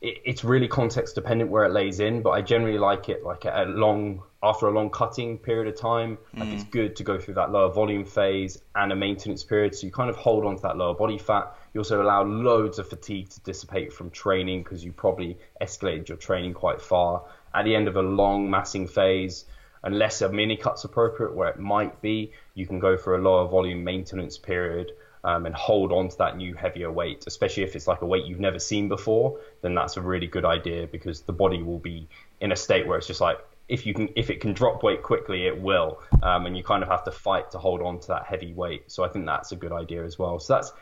it, 0.00 0.18
it's 0.24 0.44
really 0.44 0.68
context 0.68 1.14
dependent 1.14 1.50
where 1.50 1.64
it 1.64 1.72
lays 1.72 2.00
in, 2.00 2.22
but 2.22 2.30
I 2.30 2.42
generally 2.42 2.78
like 2.78 3.08
it 3.08 3.24
like 3.24 3.44
a 3.44 3.64
long 3.68 4.22
after 4.42 4.66
a 4.66 4.70
long 4.70 4.90
cutting 4.90 5.38
period 5.38 5.72
of 5.72 5.80
time. 5.80 6.18
Like 6.36 6.48
mm. 6.48 6.54
it's 6.54 6.64
good 6.64 6.96
to 6.96 7.04
go 7.04 7.18
through 7.18 7.34
that 7.34 7.50
lower 7.50 7.72
volume 7.72 8.04
phase 8.04 8.60
and 8.74 8.92
a 8.92 8.96
maintenance 8.96 9.42
period, 9.44 9.74
so 9.74 9.86
you 9.86 9.92
kind 9.92 10.10
of 10.10 10.16
hold 10.16 10.44
on 10.44 10.56
to 10.56 10.62
that 10.62 10.76
lower 10.76 10.94
body 10.94 11.18
fat. 11.18 11.56
You 11.72 11.80
also 11.80 12.02
allow 12.02 12.22
loads 12.22 12.78
of 12.78 12.88
fatigue 12.88 13.28
to 13.30 13.40
dissipate 13.40 13.92
from 13.92 14.10
training 14.10 14.62
because 14.62 14.84
you 14.84 14.92
probably 14.92 15.38
escalated 15.60 16.08
your 16.08 16.18
training 16.18 16.54
quite 16.54 16.80
far. 16.80 17.24
At 17.54 17.64
the 17.64 17.74
end 17.74 17.88
of 17.88 17.96
a 17.96 18.02
long 18.02 18.50
massing 18.50 18.86
phase, 18.86 19.46
unless 19.82 20.20
a 20.20 20.30
mini 20.30 20.56
cut's 20.56 20.84
appropriate, 20.84 21.34
where 21.34 21.48
it 21.48 21.58
might 21.58 22.00
be, 22.02 22.32
you 22.54 22.66
can 22.66 22.78
go 22.78 22.96
for 22.96 23.16
a 23.16 23.22
lower 23.22 23.48
volume 23.48 23.82
maintenance 23.82 24.36
period 24.36 24.92
um, 25.26 25.44
and 25.44 25.54
hold 25.56 25.90
on 25.90 26.08
to 26.08 26.16
that 26.18 26.36
new 26.36 26.54
heavier 26.54 26.90
weight, 26.90 27.24
especially 27.26 27.64
if 27.64 27.74
it's 27.74 27.88
like 27.88 28.00
a 28.00 28.06
weight 28.06 28.24
you've 28.26 28.38
never 28.38 28.60
seen 28.60 28.88
before, 28.88 29.40
then 29.60 29.74
that's 29.74 29.96
a 29.96 30.00
really 30.00 30.28
good 30.28 30.44
idea 30.44 30.86
because 30.86 31.22
the 31.22 31.32
body 31.32 31.64
will 31.64 31.80
be 31.80 32.08
in 32.40 32.52
a 32.52 32.56
state 32.56 32.86
where 32.86 32.96
it's 32.96 33.08
just 33.08 33.20
like 33.20 33.38
if 33.68 33.86
you 33.86 33.92
can 33.92 34.08
if 34.14 34.30
it 34.30 34.40
can 34.40 34.52
drop 34.52 34.84
weight 34.84 35.02
quickly, 35.02 35.48
it 35.48 35.60
will, 35.60 35.98
um, 36.22 36.46
and 36.46 36.56
you 36.56 36.62
kind 36.62 36.84
of 36.84 36.88
have 36.88 37.02
to 37.02 37.10
fight 37.10 37.50
to 37.50 37.58
hold 37.58 37.82
on 37.82 37.98
to 37.98 38.06
that 38.06 38.26
heavy 38.26 38.52
weight. 38.52 38.84
So 38.86 39.02
I 39.02 39.08
think 39.08 39.26
that's 39.26 39.50
a 39.50 39.56
good 39.56 39.72
idea 39.72 40.04
as 40.04 40.16
well. 40.16 40.38
So 40.38 40.54
that's 40.54 40.72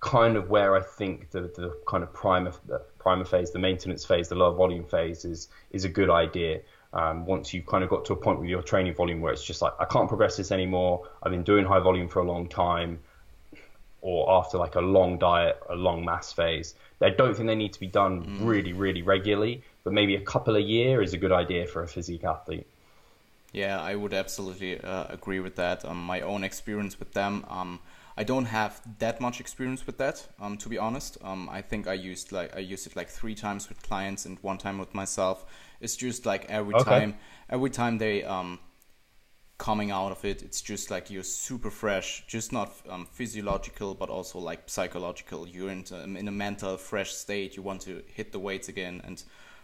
kind 0.00 0.36
of 0.36 0.50
where 0.50 0.76
I 0.76 0.82
think 0.82 1.30
the, 1.30 1.40
the 1.40 1.80
kind 1.88 2.04
of 2.04 2.12
primer 2.12 2.52
the 2.66 2.82
primer 2.98 3.24
phase, 3.24 3.52
the 3.52 3.58
maintenance 3.58 4.04
phase, 4.04 4.28
the 4.28 4.34
lower 4.34 4.54
volume 4.54 4.84
phase 4.84 5.24
is 5.24 5.48
is 5.70 5.86
a 5.86 5.88
good 5.88 6.10
idea. 6.10 6.60
Um, 6.92 7.24
once 7.24 7.54
you've 7.54 7.66
kind 7.66 7.82
of 7.82 7.88
got 7.88 8.04
to 8.06 8.12
a 8.12 8.16
point 8.16 8.38
with 8.38 8.50
your 8.50 8.62
training 8.62 8.94
volume 8.94 9.22
where 9.22 9.32
it's 9.32 9.44
just 9.44 9.62
like 9.62 9.72
I 9.80 9.86
can't 9.86 10.08
progress 10.08 10.36
this 10.36 10.52
anymore. 10.52 11.08
I've 11.22 11.32
been 11.32 11.42
doing 11.42 11.64
high 11.64 11.80
volume 11.80 12.08
for 12.08 12.20
a 12.20 12.24
long 12.24 12.50
time 12.50 13.00
or 14.00 14.30
after 14.32 14.58
like 14.58 14.74
a 14.76 14.80
long 14.80 15.18
diet, 15.18 15.58
a 15.68 15.74
long 15.76 16.04
mass 16.04 16.32
phase. 16.32 16.74
I 17.00 17.10
don't 17.10 17.34
think 17.34 17.46
they 17.48 17.54
need 17.54 17.72
to 17.74 17.80
be 17.80 17.86
done 17.88 18.30
really, 18.38 18.72
really 18.72 19.02
regularly, 19.02 19.62
but 19.84 19.92
maybe 19.92 20.16
a 20.16 20.20
couple 20.20 20.56
a 20.56 20.60
year 20.60 21.02
is 21.02 21.14
a 21.14 21.18
good 21.18 21.32
idea 21.32 21.66
for 21.66 21.82
a 21.82 21.88
physique 21.88 22.24
athlete. 22.24 22.66
Yeah, 23.52 23.80
I 23.80 23.94
would 23.94 24.12
absolutely 24.12 24.80
uh, 24.80 25.06
agree 25.08 25.40
with 25.40 25.56
that. 25.56 25.84
Um, 25.84 26.04
my 26.04 26.20
own 26.20 26.44
experience 26.44 26.98
with 26.98 27.12
them, 27.14 27.44
um, 27.48 27.80
I 28.16 28.24
don't 28.24 28.44
have 28.46 28.80
that 28.98 29.20
much 29.20 29.40
experience 29.40 29.86
with 29.86 29.96
that. 29.98 30.28
Um, 30.38 30.58
to 30.58 30.68
be 30.68 30.76
honest, 30.76 31.16
um, 31.22 31.48
I 31.50 31.62
think 31.62 31.86
I 31.86 31.94
used 31.94 32.30
like 32.32 32.54
I 32.54 32.58
used 32.58 32.86
it 32.86 32.96
like 32.96 33.08
three 33.08 33.34
times 33.34 33.68
with 33.68 33.82
clients 33.82 34.26
and 34.26 34.38
one 34.42 34.58
time 34.58 34.78
with 34.78 34.94
myself. 34.94 35.46
It's 35.80 35.96
just 35.96 36.26
like 36.26 36.44
every 36.50 36.74
Okay. 36.74 36.74
time, 36.74 37.14
every 37.48 37.70
time 37.70 37.98
they 37.98 38.22
um, 38.24 38.58
coming 39.58 39.90
out 39.90 40.12
of 40.12 40.24
it, 40.24 40.42
it's 40.42 40.62
just 40.62 40.90
like 40.90 41.10
you're 41.10 41.24
super 41.24 41.70
fresh, 41.70 42.24
just 42.26 42.52
not 42.52 42.72
um, 42.88 43.06
physiological, 43.06 43.94
but 43.94 44.08
also 44.08 44.38
like 44.38 44.62
psychological. 44.66 45.46
You're 45.48 45.70
in, 45.70 45.84
um, 45.92 46.16
in 46.16 46.28
a 46.28 46.32
mental 46.32 46.76
fresh 46.76 47.12
state. 47.12 47.56
You 47.56 47.62
want 47.62 47.82
to 47.82 48.02
hit 48.14 48.32
the 48.32 48.38
weights 48.38 48.68
again 48.68 49.00
and 49.04 49.22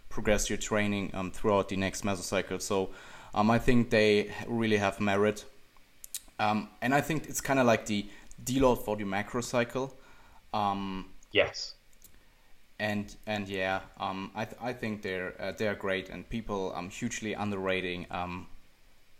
progress 0.09 0.49
your 0.49 0.57
training 0.57 1.11
um, 1.13 1.31
throughout 1.31 1.69
the 1.69 1.77
next 1.77 2.03
mesocycle. 2.03 2.61
So 2.61 2.91
um, 3.33 3.49
I 3.51 3.59
think 3.59 3.89
they 3.89 4.31
really 4.47 4.77
have 4.77 4.99
merit. 4.99 5.45
Um, 6.39 6.69
and 6.81 6.93
I 6.93 7.01
think 7.01 7.27
it's 7.27 7.41
kind 7.41 7.59
of 7.59 7.65
like 7.65 7.85
the 7.85 8.09
deload 8.43 8.83
for 8.83 8.95
the 8.97 9.05
macro 9.05 9.41
cycle. 9.41 9.97
Um, 10.53 11.07
Yes. 11.31 11.75
and 12.79 13.15
and 13.25 13.47
yeah, 13.47 13.81
um, 13.99 14.31
I 14.35 14.45
th- 14.45 14.57
I 14.61 14.73
think 14.73 15.01
they're 15.01 15.33
uh, 15.41 15.51
they're 15.53 15.75
great, 15.75 16.09
and 16.09 16.27
people 16.29 16.73
um 16.75 16.89
hugely 16.89 17.33
underrating 17.33 18.05
um 18.11 18.47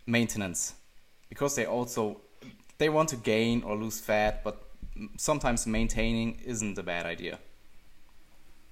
maintenance 0.06 0.74
because 1.28 1.56
they 1.56 1.66
also 1.66 2.20
they 2.78 2.88
want 2.88 3.08
to 3.10 3.16
gain 3.16 3.62
or 3.62 3.76
lose 3.76 4.00
fat, 4.00 4.44
but 4.44 4.62
sometimes 5.16 5.66
maintaining 5.66 6.40
isn't 6.44 6.78
a 6.78 6.82
bad 6.82 7.06
idea. 7.06 7.38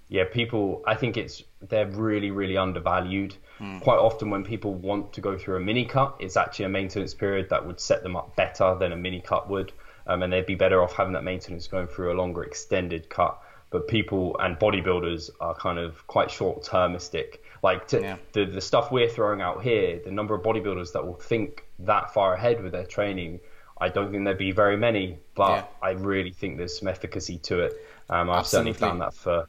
Yeah, 0.09 0.25
people, 0.31 0.83
I 0.87 0.95
think 0.95 1.17
it's, 1.17 1.43
they're 1.63 1.87
really, 1.87 2.31
really 2.31 2.57
undervalued. 2.57 3.35
Quite 3.81 3.99
often, 3.99 4.31
when 4.31 4.45
people 4.45 4.75
want 4.75 5.15
to 5.15 5.21
go 5.21 5.39
through 5.39 5.57
a 5.57 5.61
mini 5.61 5.87
cut, 5.87 6.17
it's 6.21 6.37
actually 6.37 6.67
a 6.67 6.69
maintenance 6.69 7.15
period 7.15 7.49
that 7.51 7.67
would 7.67 7.81
set 7.81 8.03
them 8.03 8.15
up 8.15 8.37
better 8.37 8.77
than 8.79 8.93
a 8.93 8.97
mini 8.97 9.21
cut 9.21 9.49
would. 9.49 9.73
Um, 10.07 10.23
and 10.23 10.33
they'd 10.33 10.45
be 10.45 10.55
better 10.55 10.83
off 10.83 10.93
having 10.95 11.15
that 11.15 11.25
maintenance 11.25 11.67
going 11.67 11.87
through 11.87 12.13
a 12.13 12.17
longer 12.17 12.43
extended 12.43 13.09
cut. 13.09 13.41
But 13.71 13.89
people 13.89 14.37
and 14.39 14.59
bodybuilders 14.59 15.31
are 15.41 15.55
kind 15.55 15.79
of 15.79 16.07
quite 16.07 16.31
short 16.31 16.63
termistic. 16.63 17.39
Like 17.69 17.89
to, 17.89 18.01
Yeah. 18.01 18.17
the, 18.37 18.45
the 18.45 18.61
stuff 18.61 18.93
we're 18.93 19.09
throwing 19.09 19.41
out 19.41 19.59
here, 19.63 19.99
the 20.05 20.11
number 20.19 20.35
of 20.35 20.43
bodybuilders 20.43 20.93
that 20.93 21.03
will 21.07 21.21
think 21.33 21.65
that 21.91 22.13
far 22.13 22.35
ahead 22.39 22.63
with 22.63 22.73
their 22.73 22.85
training, 22.97 23.41
I 23.81 23.89
don't 23.95 24.11
think 24.13 24.25
there'd 24.25 24.47
be 24.51 24.53
very 24.65 24.77
many. 24.89 25.07
But 25.35 25.51
Yeah. 25.57 25.89
I 25.89 25.91
really 26.13 26.31
think 26.41 26.51
there's 26.59 26.79
some 26.79 26.89
efficacy 26.89 27.39
to 27.49 27.55
it. 27.67 27.73
Um, 28.11 28.29
I've 28.29 28.47
certainly 28.47 28.73
Absolutely. 28.73 28.89
found 28.89 29.01
that 29.01 29.15
for 29.15 29.49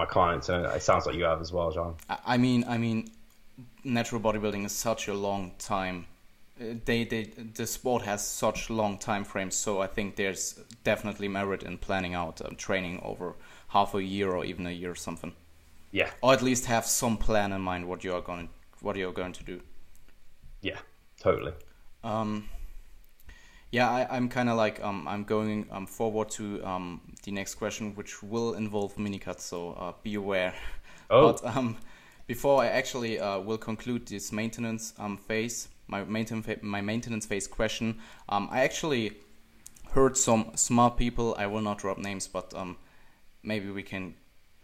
my 0.00 0.06
clients, 0.16 0.48
and 0.50 0.66
it 0.66 0.82
sounds 0.82 1.04
like 1.06 1.16
you 1.20 1.24
have 1.32 1.40
as 1.46 1.52
well, 1.52 1.70
John. 1.72 1.96
I- 2.08 2.34
I 2.34 2.36
mean, 2.46 2.60
I 2.74 2.78
mean, 2.78 3.10
natural 3.82 4.20
bodybuilding 4.20 4.64
is 4.64 4.72
such 4.88 5.08
a 5.08 5.14
long 5.28 5.42
time. 5.58 5.96
Uh, 6.60 6.64
They, 6.84 7.00
they, 7.12 7.24
the 7.60 7.66
sport 7.66 8.02
has 8.10 8.20
such 8.44 8.70
long 8.70 8.98
time 8.98 9.24
frames, 9.24 9.54
so 9.56 9.70
I 9.86 9.88
think 9.94 10.14
there's 10.14 10.44
definitely 10.84 11.28
merit 11.40 11.62
in 11.64 11.78
planning 11.78 12.14
out 12.14 12.40
um, 12.44 12.54
training 12.56 13.00
over 13.10 13.34
half 13.76 13.94
a 13.94 14.02
year 14.02 14.28
or 14.36 14.44
even 14.44 14.64
a 14.66 14.70
year 14.82 14.92
or 14.96 15.00
something, 15.08 15.32
Yeah, 15.90 16.10
or 16.20 16.32
at 16.32 16.42
least 16.42 16.66
have 16.66 16.84
some 16.84 17.16
plan 17.16 17.52
in 17.52 17.60
mind 17.60 17.88
what 17.88 18.04
you 18.04 18.14
are 18.14 18.20
going, 18.20 18.48
what 18.80 18.96
you're 18.96 19.12
going 19.12 19.32
to 19.32 19.44
do. 19.44 19.60
yeah, 20.62 20.78
totally. 21.20 21.52
Um, 22.04 22.48
yeah, 23.70 23.90
I, 23.90 24.16
I'm 24.16 24.28
kind 24.28 24.48
of 24.48 24.56
like 24.56 24.82
um, 24.82 25.06
I'm 25.06 25.24
going 25.24 25.66
um, 25.70 25.86
forward 25.86 26.30
to 26.30 26.64
um, 26.64 27.00
the 27.22 27.32
next 27.32 27.56
question, 27.56 27.94
which 27.94 28.22
will 28.22 28.54
involve 28.54 28.96
minicuts, 28.96 29.40
so 29.40 29.72
uh, 29.72 29.92
be 30.02 30.14
aware. 30.14 30.54
Oh. 31.10 31.32
But 31.32 31.56
um, 31.56 31.76
before 32.26 32.62
I 32.62 32.66
actually 32.66 33.18
uh, 33.18 33.38
will 33.38 33.58
conclude 33.58 34.06
this 34.06 34.30
maintenance 34.32 34.92
um, 34.98 35.16
phase, 35.16 35.68
my 35.86 36.04
maintenance 36.04 36.46
my 36.62 36.82
maintenance 36.82 37.24
phase 37.24 37.46
question, 37.46 37.98
um, 38.28 38.48
I 38.50 38.60
actually 38.60 39.12
heard 39.92 40.16
some 40.16 40.52
smart 40.54 40.96
people. 40.96 41.34
I 41.38 41.46
will 41.46 41.62
not 41.62 41.78
drop 41.78 41.96
names, 41.98 42.28
but 42.28 42.52
um, 42.54 42.76
maybe 43.42 43.70
we 43.70 43.82
can 43.82 44.14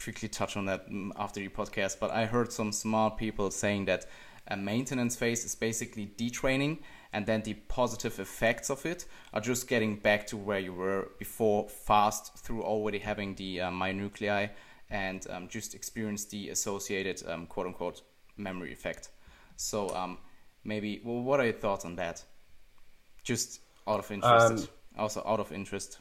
quickly 0.05 0.29
touch 0.29 0.57
on 0.57 0.67
that 0.67 0.89
mm, 0.91 1.11
after 1.17 1.41
the 1.41 1.49
podcast. 1.49 1.99
But 1.99 2.11
I 2.11 2.27
heard 2.27 2.53
some 2.53 2.71
smart 2.71 3.17
people 3.17 3.51
saying 3.51 3.87
that 3.87 4.07
a 4.47 4.57
maintenance 4.57 5.17
phase 5.17 5.45
is 5.45 5.55
basically 5.55 6.13
detraining, 6.19 6.79
and 7.13 7.27
then 7.27 7.43
the 7.43 7.55
positive 7.55 8.19
effects 8.21 8.71
of 8.71 8.85
it 8.85 9.07
are 9.33 9.41
just 9.41 9.67
getting 9.67 9.97
back 9.97 10.27
to 10.29 10.37
where 10.37 10.59
you 10.59 10.75
were 10.75 11.09
before, 11.19 11.69
fast 11.69 12.39
through 12.39 12.63
already 12.63 12.99
having 12.99 13.35
the 13.37 13.63
uh, 13.63 13.71
myonuclei 13.71 14.51
and 14.91 15.27
um, 15.31 15.49
just 15.49 15.75
experience 15.75 16.27
the 16.27 16.51
associated 16.51 17.23
um, 17.27 17.47
quote 17.47 17.67
unquote 17.67 18.03
memory 18.37 18.73
effect. 18.73 19.09
So 19.57 19.89
um, 19.91 20.19
maybe, 20.65 21.01
well, 21.05 21.23
what 21.23 21.41
are 21.41 21.45
your 21.45 21.55
thoughts 21.55 21.85
on 21.85 21.97
that? 21.97 22.23
Just 23.23 23.61
out 23.89 24.01
of 24.01 24.11
interest, 24.11 24.69
um, 24.69 24.69
also 24.99 25.23
out 25.27 25.41
of 25.41 25.53
interest. 25.53 25.99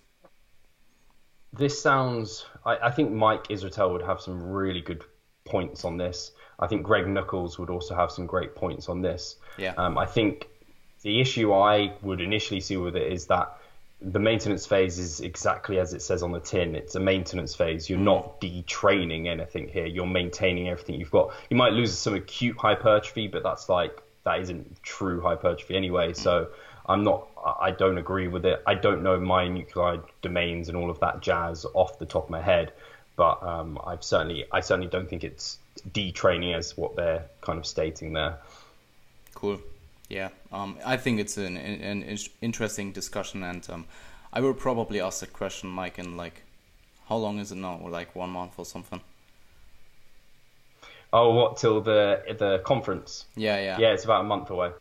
This 1.54 1.80
sounds. 1.80 2.46
I, 2.66 2.78
I 2.78 2.92
think 2.92 3.12
Mike 3.12 3.48
Israetel 3.48 3.92
would 3.94 4.02
have 4.02 4.20
some 4.20 4.44
really 4.44 4.82
good 4.82 5.04
points 5.46 5.86
on 5.86 5.98
this. 5.98 6.32
I 6.60 6.68
think 6.68 6.84
Greg 6.84 7.08
Nuckols 7.08 7.60
would 7.60 7.70
also 7.70 7.96
have 7.96 8.12
some 8.12 8.26
great 8.26 8.56
points 8.56 8.90
on 8.90 9.02
this. 9.02 9.38
Yeah. 9.58 9.74
Um, 9.78 9.98
I 9.98 10.06
think 10.06 10.48
the 11.02 11.20
issue 11.20 11.54
I 11.54 11.94
would 12.02 12.22
initially 12.22 12.62
see 12.62 12.78
with 12.78 12.96
it 12.96 13.12
is 13.12 13.28
that 13.28 13.58
the 14.02 14.20
maintenance 14.20 14.66
phase 14.66 15.00
is 15.00 15.22
exactly 15.22 15.80
as 15.80 15.94
it 15.94 16.02
says 16.02 16.24
on 16.24 16.32
the 16.32 16.40
tin. 16.40 16.76
It's 16.76 16.96
a 16.96 17.00
maintenance 17.00 17.56
phase. 17.56 17.90
You're 17.90 18.00
not 18.00 18.42
detraining 18.42 19.28
anything 19.28 19.68
here. 19.68 19.86
You're 19.86 20.06
maintaining 20.06 20.70
everything 20.70 21.00
you've 21.00 21.12
got. 21.12 21.34
You 21.50 21.58
might 21.58 21.74
lose 21.74 21.98
some 21.98 22.14
acute 22.14 22.58
hypertrophy, 22.58 23.28
but 23.28 23.44
that's 23.44 23.70
like 23.70 24.02
that 24.26 24.40
isn't 24.42 24.82
true 24.84 25.22
hypertrophy 25.22 25.76
anyway. 25.76 26.14
So 26.14 26.50
I'm 26.86 27.04
not. 27.04 27.28
I 27.60 27.72
don't 27.72 27.98
agree 27.98 28.28
with 28.28 28.46
it. 28.46 28.62
I 28.66 28.76
don't 28.76 29.04
know 29.04 29.20
myonuclei 29.20 30.02
domains 30.22 30.70
and 30.70 30.78
all 30.78 30.90
of 30.90 31.00
that 31.00 31.22
jazz 31.22 31.66
off 31.74 32.00
the 32.00 32.06
top 32.06 32.26
of 32.26 32.30
my 32.30 32.42
head, 32.42 32.72
but 33.16 33.42
um, 33.44 33.80
I've 33.86 34.04
certainly 34.04 34.46
I 34.52 34.60
certainly 34.62 34.90
don't 34.90 35.10
think 35.10 35.24
it's 35.24 35.58
detraining 35.92 36.56
as 36.56 36.78
what 36.78 36.96
they're 36.96 37.26
kind 37.42 37.60
of 37.60 37.66
stating 37.66 38.14
there. 38.14 38.38
Cool. 39.34 39.60
Yeah, 40.10 40.30
um, 40.52 40.78
I 40.86 40.98
think 40.98 41.20
it's 41.20 41.38
an, 41.38 41.58
an, 41.58 42.04
an 42.04 42.18
interesting 42.42 42.92
discussion, 42.92 43.42
and 43.44 43.68
um, 43.70 43.86
I 44.32 44.42
will 44.42 44.54
probably 44.54 45.00
ask 45.00 45.22
that 45.22 45.34
question, 45.34 45.70
Mike, 45.70 45.98
in 45.98 46.18
like, 46.18 46.44
how 47.08 47.16
long 47.16 47.40
is 47.40 47.52
it 47.52 47.56
now? 47.56 47.80
Like 47.88 48.16
one 48.16 48.30
month 48.30 48.54
or 48.58 48.66
something? 48.66 49.02
Oh, 51.12 51.34
what 51.34 51.58
till 51.58 51.82
the 51.82 52.22
the 52.38 52.60
conference? 52.60 53.26
Yeah, 53.36 53.60
yeah. 53.60 53.78
Yeah, 53.80 53.94
it's 53.94 54.04
about 54.04 54.22
a 54.22 54.24
month 54.26 54.50
away. 54.50 54.72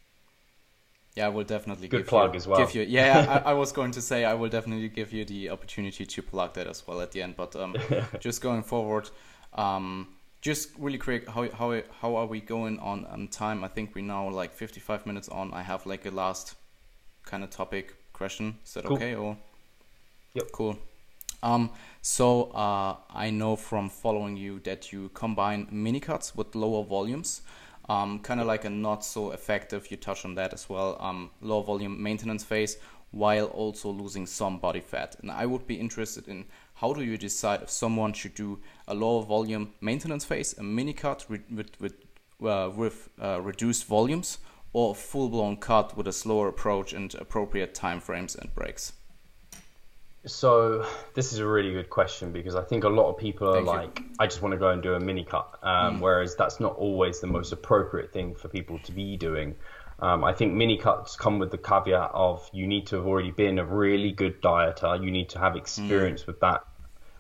Yeah, 1.14 1.26
I 1.26 1.28
will 1.28 1.44
definitely 1.44 1.88
good 1.88 1.98
give 1.98 2.06
plug 2.06 2.32
you, 2.32 2.38
as 2.38 2.46
well. 2.46 2.58
Give 2.58 2.74
you, 2.74 2.82
yeah, 2.82 3.42
I, 3.44 3.50
I, 3.50 3.52
was 3.52 3.70
going 3.78 3.90
to 3.92 4.00
say 4.00 4.24
I 4.24 4.32
will 4.32 4.48
definitely 4.48 4.88
give 4.88 5.12
you 5.12 5.26
the 5.26 5.50
opportunity 5.50 6.06
to 6.06 6.22
plug 6.22 6.54
that 6.54 6.66
as 6.66 6.86
well 6.86 7.02
at 7.02 7.12
the 7.12 7.20
end. 7.20 7.36
But 7.36 7.54
um, 7.54 7.76
just 8.20 8.40
going 8.40 8.62
forward, 8.62 9.10
um, 9.52 10.08
just 10.40 10.70
really 10.78 10.98
quick, 10.98 11.28
how 11.28 11.50
how 11.50 11.82
how 12.00 12.16
are 12.16 12.26
we 12.26 12.40
going 12.40 12.78
on 12.78 13.04
on 13.06 13.28
time? 13.28 13.62
I 13.62 13.68
think 13.68 13.94
we 13.94 14.00
now 14.00 14.30
like 14.30 14.54
55 14.54 15.06
minutes 15.06 15.28
on. 15.28 15.52
I 15.52 15.62
have 15.62 15.84
like 15.84 16.06
a 16.06 16.10
last 16.10 16.54
kind 17.24 17.44
of 17.44 17.50
topic 17.50 17.94
question. 18.14 18.58
Is 18.64 18.72
that 18.74 18.84
cool. 18.84 18.96
okay 18.96 19.14
or? 19.14 19.36
Yep. 20.34 20.52
Cool. 20.52 20.78
Um, 21.42 21.70
so 22.00 22.44
uh, 22.52 22.96
I 23.10 23.30
know 23.30 23.56
from 23.56 23.90
following 23.90 24.36
you 24.36 24.60
that 24.60 24.92
you 24.92 25.10
combine 25.10 25.66
mini 25.70 26.00
cuts 26.00 26.34
with 26.34 26.54
lower 26.54 26.84
volumes. 26.84 27.42
Um, 27.93 28.20
kind 28.20 28.40
of 28.40 28.47
like 28.47 28.64
a 28.64 28.70
not 28.70 29.05
so 29.05 29.32
effective. 29.32 29.90
You 29.90 29.99
touch 29.99 30.24
on 30.24 30.34
that 30.36 30.53
as 30.55 30.68
well. 30.68 30.97
Um, 31.01 31.30
low 31.40 31.62
volume 31.62 32.03
maintenance 32.03 32.45
phase 32.45 32.78
while 33.11 33.47
also 33.47 33.90
losing 33.90 34.26
some 34.26 34.59
body 34.59 34.80
fat. 34.80 35.16
And 35.20 35.30
I 35.30 35.45
would 35.45 35.66
be 35.66 35.74
interested 35.74 36.26
in 36.26 36.47
how 36.74 36.95
do 36.95 37.03
you 37.03 37.18
decide 37.18 37.62
if 37.62 37.70
someone 37.70 38.14
should 38.14 38.34
do 38.34 38.61
a 38.88 38.95
low 38.95 39.20
volume 39.20 39.74
maintenance 39.80 40.24
phase, 40.24 40.57
a 40.59 40.62
mini 40.62 40.95
cut 40.95 41.26
with, 41.28 41.43
with, 41.51 41.95
uh, 42.43 42.70
with 42.74 43.11
uh, 43.20 43.40
reduced 43.43 43.84
volumes, 43.84 44.38
or 44.72 44.93
a 44.93 44.95
full 44.95 45.28
blown 45.28 45.57
cut 45.57 45.95
with 45.97 46.09
a 46.09 46.12
slower 46.12 46.49
approach 46.49 46.95
and 46.95 47.14
appropriate 47.16 47.74
time 47.74 48.01
frames 48.01 48.34
and 48.34 48.55
breaks? 48.55 48.95
So 50.24 50.86
this 51.14 51.32
is 51.32 51.40
a 51.40 51.46
really 51.46 51.72
good 51.72 51.90
question 51.90 52.30
because 52.32 52.54
I 52.54 52.62
think 52.62 52.84
a 52.84 52.88
lot 52.88 53.10
of 53.10 53.18
people 53.18 53.48
are 53.48 53.54
Thank 53.54 53.66
like, 53.66 53.98
you. 53.98 54.04
I 54.20 54.26
just 54.26 54.40
want 54.40 54.52
to 54.52 54.58
go 54.58 54.68
and 54.68 54.82
do 54.82 54.94
a 54.94 55.00
mini 55.00 55.24
cut, 55.24 55.58
um, 55.62 55.98
mm. 55.98 56.00
whereas 56.00 56.36
that's 56.36 56.60
not 56.60 56.76
always 56.76 57.20
the 57.20 57.26
most 57.26 57.52
appropriate 57.52 58.12
thing 58.12 58.36
for 58.36 58.48
people 58.48 58.78
to 58.80 58.92
be 58.92 59.16
doing. 59.16 59.56
Um, 59.98 60.22
I 60.22 60.32
think 60.32 60.54
mini 60.54 60.78
cuts 60.78 61.16
come 61.16 61.38
with 61.38 61.50
the 61.50 61.58
caveat 61.58 62.10
of 62.14 62.48
you 62.52 62.66
need 62.66 62.86
to 62.88 62.96
have 62.96 63.06
already 63.06 63.32
been 63.32 63.58
a 63.58 63.64
really 63.64 64.12
good 64.12 64.40
dieter. 64.40 65.02
You 65.02 65.10
need 65.10 65.30
to 65.30 65.38
have 65.38 65.56
experience 65.56 66.22
mm. 66.22 66.28
with 66.28 66.40
that 66.40 66.64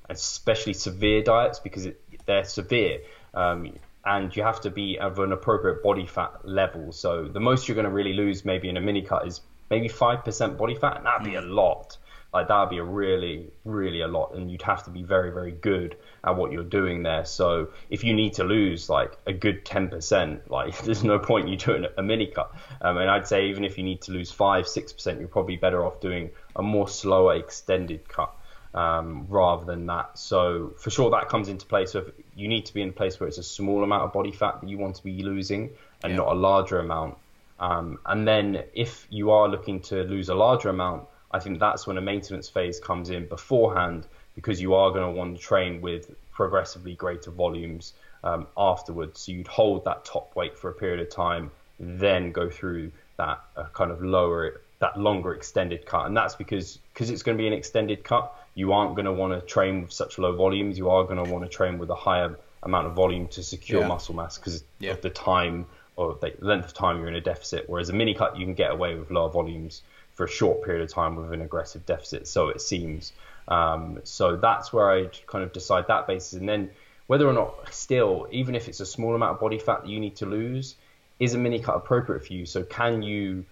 especially 0.08 0.74
severe 0.74 1.22
diets 1.22 1.58
because 1.58 1.86
it, 1.86 2.00
they're 2.26 2.44
severe. 2.44 3.00
Um, 3.34 3.74
and 4.04 4.34
you 4.34 4.42
have 4.42 4.60
to 4.62 4.70
be 4.70 4.98
of 4.98 5.18
an 5.18 5.32
appropriate 5.32 5.82
body 5.82 6.06
fat 6.06 6.32
level. 6.44 6.92
So 6.92 7.26
the 7.26 7.40
most 7.40 7.68
you're 7.68 7.74
going 7.74 7.86
to 7.86 7.90
really 7.90 8.12
lose 8.12 8.44
maybe 8.44 8.68
in 8.68 8.76
a 8.76 8.80
mini 8.80 9.02
cut 9.02 9.26
is 9.26 9.40
maybe 9.70 9.88
5% 9.88 10.58
body 10.58 10.74
fat, 10.74 10.98
and 10.98 11.06
that'd 11.06 11.24
be 11.24 11.36
a 11.36 11.40
lot. 11.40 11.96
Like 12.32 12.48
that'd 12.48 12.70
be 12.70 12.78
a 12.78 12.84
really, 12.84 13.50
really 13.64 14.00
a 14.00 14.08
lot, 14.08 14.34
and 14.34 14.50
you'd 14.50 14.62
have 14.62 14.84
to 14.84 14.90
be 14.90 15.02
very, 15.02 15.30
very 15.30 15.52
good 15.52 15.96
at 16.24 16.34
what 16.34 16.50
you're 16.50 16.64
doing 16.64 17.02
there. 17.02 17.26
So 17.26 17.68
if 17.90 18.04
you 18.04 18.14
need 18.14 18.34
to 18.34 18.44
lose 18.44 18.88
like 18.88 19.18
a 19.26 19.34
good 19.34 19.66
10%, 19.66 20.48
like 20.48 20.78
there's 20.84 21.04
no 21.04 21.18
point 21.18 21.48
you 21.48 21.56
doing 21.56 21.86
a 21.98 22.02
mini 22.02 22.26
cut. 22.26 22.54
Um, 22.80 22.96
and 22.96 23.10
I'd 23.10 23.26
say 23.26 23.48
even 23.48 23.64
if 23.64 23.76
you 23.76 23.84
need 23.84 24.00
to 24.02 24.12
lose 24.12 24.30
five, 24.30 24.66
six 24.66 24.92
percent, 24.92 25.18
you're 25.18 25.28
probably 25.28 25.56
better 25.56 25.84
off 25.84 26.00
doing 26.00 26.30
a 26.56 26.62
more 26.62 26.88
slower, 26.88 27.34
extended 27.36 28.08
cut 28.08 28.34
um, 28.74 29.26
rather 29.28 29.64
than 29.64 29.86
that. 29.86 30.18
So 30.18 30.74
for 30.78 30.90
sure 30.90 31.10
that 31.10 31.28
comes 31.28 31.48
into 31.48 31.66
play. 31.66 31.86
So 31.86 32.10
you 32.34 32.48
need 32.48 32.66
to 32.66 32.74
be 32.74 32.82
in 32.82 32.90
a 32.90 32.92
place 32.92 33.20
where 33.20 33.28
it's 33.28 33.38
a 33.38 33.42
small 33.42 33.84
amount 33.84 34.04
of 34.04 34.12
body 34.12 34.32
fat 34.32 34.60
that 34.60 34.68
you 34.68 34.78
want 34.78 34.96
to 34.96 35.04
be 35.04 35.22
losing 35.22 35.70
and 36.02 36.12
yeah. 36.12 36.16
not 36.16 36.28
a 36.28 36.34
larger 36.34 36.78
amount. 36.78 37.16
Um, 37.60 37.98
and 38.06 38.26
then 38.26 38.64
if 38.74 39.06
you 39.10 39.30
are 39.30 39.48
looking 39.48 39.80
to 39.82 40.02
lose 40.02 40.28
a 40.28 40.34
larger 40.34 40.68
amount, 40.68 41.04
I 41.32 41.38
think 41.38 41.58
that's 41.58 41.86
when 41.86 41.98
a 41.98 42.00
maintenance 42.00 42.48
phase 42.48 42.78
comes 42.80 43.10
in 43.10 43.26
beforehand 43.26 44.06
because 44.34 44.60
you 44.60 44.74
are 44.74 44.90
going 44.90 45.04
to 45.04 45.18
want 45.18 45.36
to 45.36 45.42
train 45.42 45.80
with 45.80 46.10
progressively 46.32 46.94
greater 46.94 47.30
volumes 47.30 47.94
um, 48.24 48.46
afterwards. 48.56 49.20
So 49.20 49.32
you'd 49.32 49.46
hold 49.46 49.84
that 49.84 50.04
top 50.04 50.34
weight 50.36 50.58
for 50.58 50.70
a 50.70 50.74
period 50.74 51.00
of 51.00 51.10
time, 51.10 51.50
then 51.78 52.32
go 52.32 52.48
through 52.48 52.92
that 53.18 53.40
uh, 53.56 53.64
kind 53.72 53.90
of 53.90 54.02
lower, 54.02 54.60
that 54.78 54.98
longer 54.98 55.34
extended 55.34 55.86
cut. 55.86 56.06
And 56.06 56.16
that's 56.16 56.34
because 56.34 56.78
because 56.92 57.10
it's 57.10 57.22
going 57.22 57.36
to 57.36 57.42
be 57.42 57.46
an 57.46 57.52
extended 57.52 58.04
cut 58.04 58.34
you 58.54 58.72
aren't 58.72 58.94
going 58.94 59.06
to 59.06 59.12
want 59.12 59.32
to 59.32 59.46
train 59.46 59.82
with 59.82 59.92
such 59.92 60.18
low 60.18 60.34
volumes. 60.34 60.76
You 60.76 60.90
are 60.90 61.04
going 61.04 61.22
to 61.22 61.30
want 61.30 61.44
to 61.44 61.48
train 61.48 61.78
with 61.78 61.90
a 61.90 61.94
higher 61.94 62.38
amount 62.62 62.86
of 62.86 62.92
volume 62.92 63.28
to 63.28 63.42
secure 63.42 63.80
yeah. 63.80 63.88
muscle 63.88 64.14
mass 64.14 64.38
because 64.38 64.62
yeah. 64.78 64.92
of 64.92 65.00
the 65.00 65.10
time 65.10 65.66
or 65.96 66.16
the 66.20 66.34
length 66.40 66.66
of 66.66 66.74
time 66.74 66.98
you're 66.98 67.08
in 67.08 67.14
a 67.14 67.20
deficit. 67.20 67.68
Whereas 67.68 67.88
a 67.88 67.92
mini 67.92 68.14
cut, 68.14 68.38
you 68.38 68.44
can 68.44 68.54
get 68.54 68.70
away 68.70 68.94
with 68.94 69.10
lower 69.10 69.30
volumes 69.30 69.82
for 70.22 70.26
a 70.26 70.30
short 70.30 70.62
period 70.64 70.82
of 70.82 70.92
time 70.92 71.16
with 71.16 71.32
an 71.32 71.40
aggressive 71.40 71.84
deficit. 71.84 72.28
So 72.28 72.48
it 72.48 72.60
seems. 72.60 73.12
Um, 73.48 74.00
so 74.04 74.36
that's 74.36 74.72
where 74.72 74.90
I 74.90 75.08
kind 75.26 75.42
of 75.42 75.52
decide 75.52 75.88
that 75.88 76.06
basis, 76.06 76.34
and 76.34 76.48
then 76.48 76.70
whether 77.08 77.26
or 77.26 77.32
not 77.32 77.74
still, 77.74 78.28
even 78.30 78.54
if 78.54 78.68
it's 78.68 78.80
a 78.80 78.86
small 78.86 79.14
amount 79.14 79.32
of 79.32 79.40
body 79.40 79.58
fat 79.58 79.82
that 79.82 79.88
you 79.88 79.98
need 79.98 80.16
to 80.16 80.26
lose, 80.26 80.76
is 81.18 81.34
a 81.34 81.38
mini 81.38 81.58
cut 81.58 81.76
appropriate 81.76 82.24
for 82.24 82.32
you? 82.32 82.46
So 82.46 82.62
can 82.62 83.02
you 83.02 83.44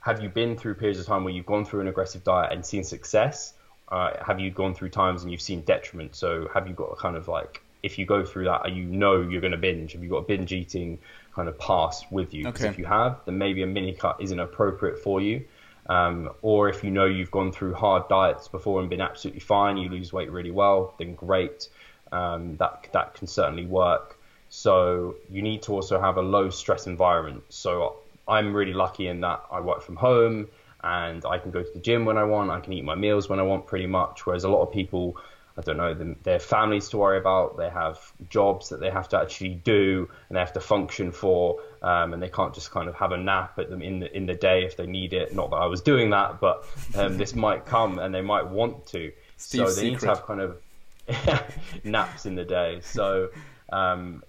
have 0.00 0.22
you 0.22 0.28
been 0.28 0.56
through 0.56 0.74
periods 0.74 1.00
of 1.00 1.06
time 1.06 1.24
where 1.24 1.32
you've 1.32 1.46
gone 1.46 1.64
through 1.64 1.80
an 1.80 1.88
aggressive 1.88 2.24
diet 2.24 2.52
and 2.52 2.66
seen 2.66 2.84
success? 2.84 3.54
uh, 3.88 4.12
have 4.24 4.40
you 4.40 4.50
gone 4.50 4.74
through 4.74 4.90
times 4.90 5.22
and 5.22 5.30
you've 5.30 5.40
seen 5.40 5.60
detriment? 5.62 6.14
So 6.14 6.48
have 6.52 6.66
you 6.66 6.74
got 6.74 6.86
a 6.86 6.96
kind 6.96 7.16
of 7.16 7.28
like 7.28 7.62
if 7.82 7.98
you 7.98 8.06
go 8.06 8.24
through 8.24 8.44
that, 8.44 8.72
you 8.72 8.84
know 8.84 9.20
you're 9.20 9.40
going 9.40 9.52
to 9.52 9.58
binge? 9.58 9.92
Have 9.92 10.02
you 10.02 10.10
got 10.10 10.18
a 10.18 10.22
binge 10.22 10.52
eating 10.52 10.98
kind 11.34 11.48
of 11.48 11.58
past 11.58 12.10
with 12.10 12.34
you? 12.34 12.44
Because 12.44 12.62
okay. 12.62 12.70
if 12.70 12.78
you 12.78 12.84
have, 12.84 13.20
then 13.26 13.38
maybe 13.38 13.62
a 13.62 13.66
mini 13.66 13.92
cut 13.92 14.16
isn't 14.20 14.40
appropriate 14.40 14.98
for 14.98 15.20
you. 15.20 15.44
Um, 15.88 16.30
or 16.42 16.68
if 16.68 16.82
you 16.82 16.90
know 16.90 17.06
you've 17.06 17.30
gone 17.30 17.52
through 17.52 17.74
hard 17.74 18.08
diets 18.08 18.48
before 18.48 18.80
and 18.80 18.90
been 18.90 19.00
absolutely 19.00 19.40
fine, 19.40 19.76
you 19.76 19.88
lose 19.88 20.12
weight 20.12 20.30
really 20.30 20.50
well, 20.50 20.94
then 20.98 21.14
great. 21.14 21.68
Um, 22.12 22.56
that 22.56 22.88
that 22.92 23.14
can 23.14 23.26
certainly 23.26 23.66
work. 23.66 24.18
So 24.48 25.16
you 25.30 25.42
need 25.42 25.62
to 25.62 25.72
also 25.72 26.00
have 26.00 26.16
a 26.16 26.22
low 26.22 26.50
stress 26.50 26.86
environment. 26.86 27.44
So 27.48 27.96
I'm 28.28 28.54
really 28.54 28.72
lucky 28.72 29.08
in 29.08 29.20
that 29.20 29.44
I 29.50 29.60
work 29.60 29.82
from 29.82 29.96
home 29.96 30.48
and 30.82 31.24
I 31.24 31.38
can 31.38 31.50
go 31.50 31.62
to 31.62 31.72
the 31.72 31.80
gym 31.80 32.04
when 32.04 32.16
I 32.16 32.24
want. 32.24 32.50
I 32.50 32.60
can 32.60 32.72
eat 32.72 32.84
my 32.84 32.94
meals 32.94 33.28
when 33.28 33.40
I 33.40 33.42
want, 33.42 33.66
pretty 33.66 33.86
much. 33.86 34.24
Whereas 34.24 34.44
a 34.44 34.48
lot 34.48 34.62
of 34.62 34.72
people, 34.72 35.16
I 35.58 35.62
don't 35.62 35.78
know, 35.78 36.14
their 36.22 36.38
families 36.38 36.90
to 36.90 36.98
worry 36.98 37.18
about. 37.18 37.56
They 37.56 37.70
have 37.70 37.98
jobs 38.28 38.68
that 38.68 38.78
they 38.78 38.90
have 38.90 39.08
to 39.10 39.18
actually 39.18 39.54
do, 39.54 40.08
and 40.28 40.36
they 40.36 40.40
have 40.40 40.52
to 40.52 40.60
function 40.60 41.10
for, 41.12 41.60
um, 41.82 42.12
and 42.12 42.22
they 42.22 42.28
can't 42.28 42.54
just 42.54 42.70
kind 42.70 42.88
of 42.88 42.94
have 42.94 43.12
a 43.12 43.16
nap 43.16 43.58
at 43.58 43.70
them 43.70 43.80
in 43.80 44.00
the 44.00 44.14
in 44.14 44.26
the 44.26 44.34
day 44.34 44.64
if 44.64 44.76
they 44.76 44.86
need 44.86 45.14
it. 45.14 45.34
Not 45.34 45.50
that 45.50 45.56
I 45.56 45.66
was 45.66 45.80
doing 45.80 46.10
that, 46.10 46.40
but 46.40 46.66
um, 46.94 47.16
this 47.16 47.34
might 47.34 47.64
come, 47.64 47.98
and 47.98 48.14
they 48.14 48.20
might 48.20 48.46
want 48.46 48.86
to. 48.88 49.10
Steve's 49.38 49.74
so 49.74 49.80
they 49.80 49.88
secret. 49.88 49.90
need 49.92 50.00
to 50.00 50.06
have 50.08 50.26
kind 50.26 50.40
of 50.40 51.44
naps 51.84 52.26
in 52.26 52.34
the 52.34 52.44
day. 52.44 52.80
So. 52.82 53.30
Um, 53.70 54.22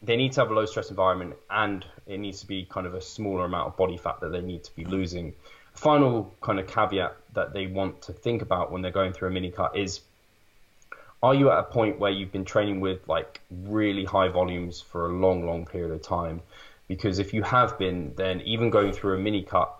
they 0.00 0.16
need 0.16 0.30
to 0.32 0.40
have 0.40 0.50
a 0.50 0.54
low 0.54 0.64
stress 0.64 0.90
environment 0.90 1.34
and 1.50 1.84
it 2.06 2.18
needs 2.18 2.40
to 2.40 2.46
be 2.46 2.64
kind 2.64 2.86
of 2.86 2.94
a 2.94 3.00
smaller 3.00 3.44
amount 3.44 3.66
of 3.66 3.76
body 3.76 3.96
fat 3.96 4.20
that 4.20 4.30
they 4.30 4.40
need 4.40 4.62
to 4.62 4.74
be 4.76 4.84
losing. 4.84 5.34
Final 5.74 6.32
kind 6.40 6.60
of 6.60 6.68
caveat 6.68 7.16
that 7.34 7.52
they 7.52 7.66
want 7.66 8.00
to 8.02 8.12
think 8.12 8.42
about 8.42 8.70
when 8.70 8.80
they're 8.80 8.92
going 8.92 9.12
through 9.12 9.28
a 9.28 9.30
mini 9.32 9.50
cut 9.50 9.76
is 9.76 10.00
are 11.22 11.34
you 11.34 11.50
at 11.50 11.58
a 11.58 11.62
point 11.64 11.98
where 11.98 12.10
you've 12.10 12.32
been 12.32 12.44
training 12.44 12.80
with 12.80 13.08
like 13.08 13.40
really 13.50 14.04
high 14.04 14.28
volumes 14.28 14.80
for 14.80 15.06
a 15.06 15.12
long, 15.12 15.46
long 15.46 15.66
period 15.66 15.92
of 15.92 16.02
time? 16.02 16.40
Because 16.86 17.18
if 17.18 17.34
you 17.34 17.42
have 17.42 17.78
been, 17.78 18.14
then 18.16 18.40
even 18.42 18.70
going 18.70 18.92
through 18.92 19.16
a 19.16 19.18
mini 19.18 19.42
cut, 19.42 19.74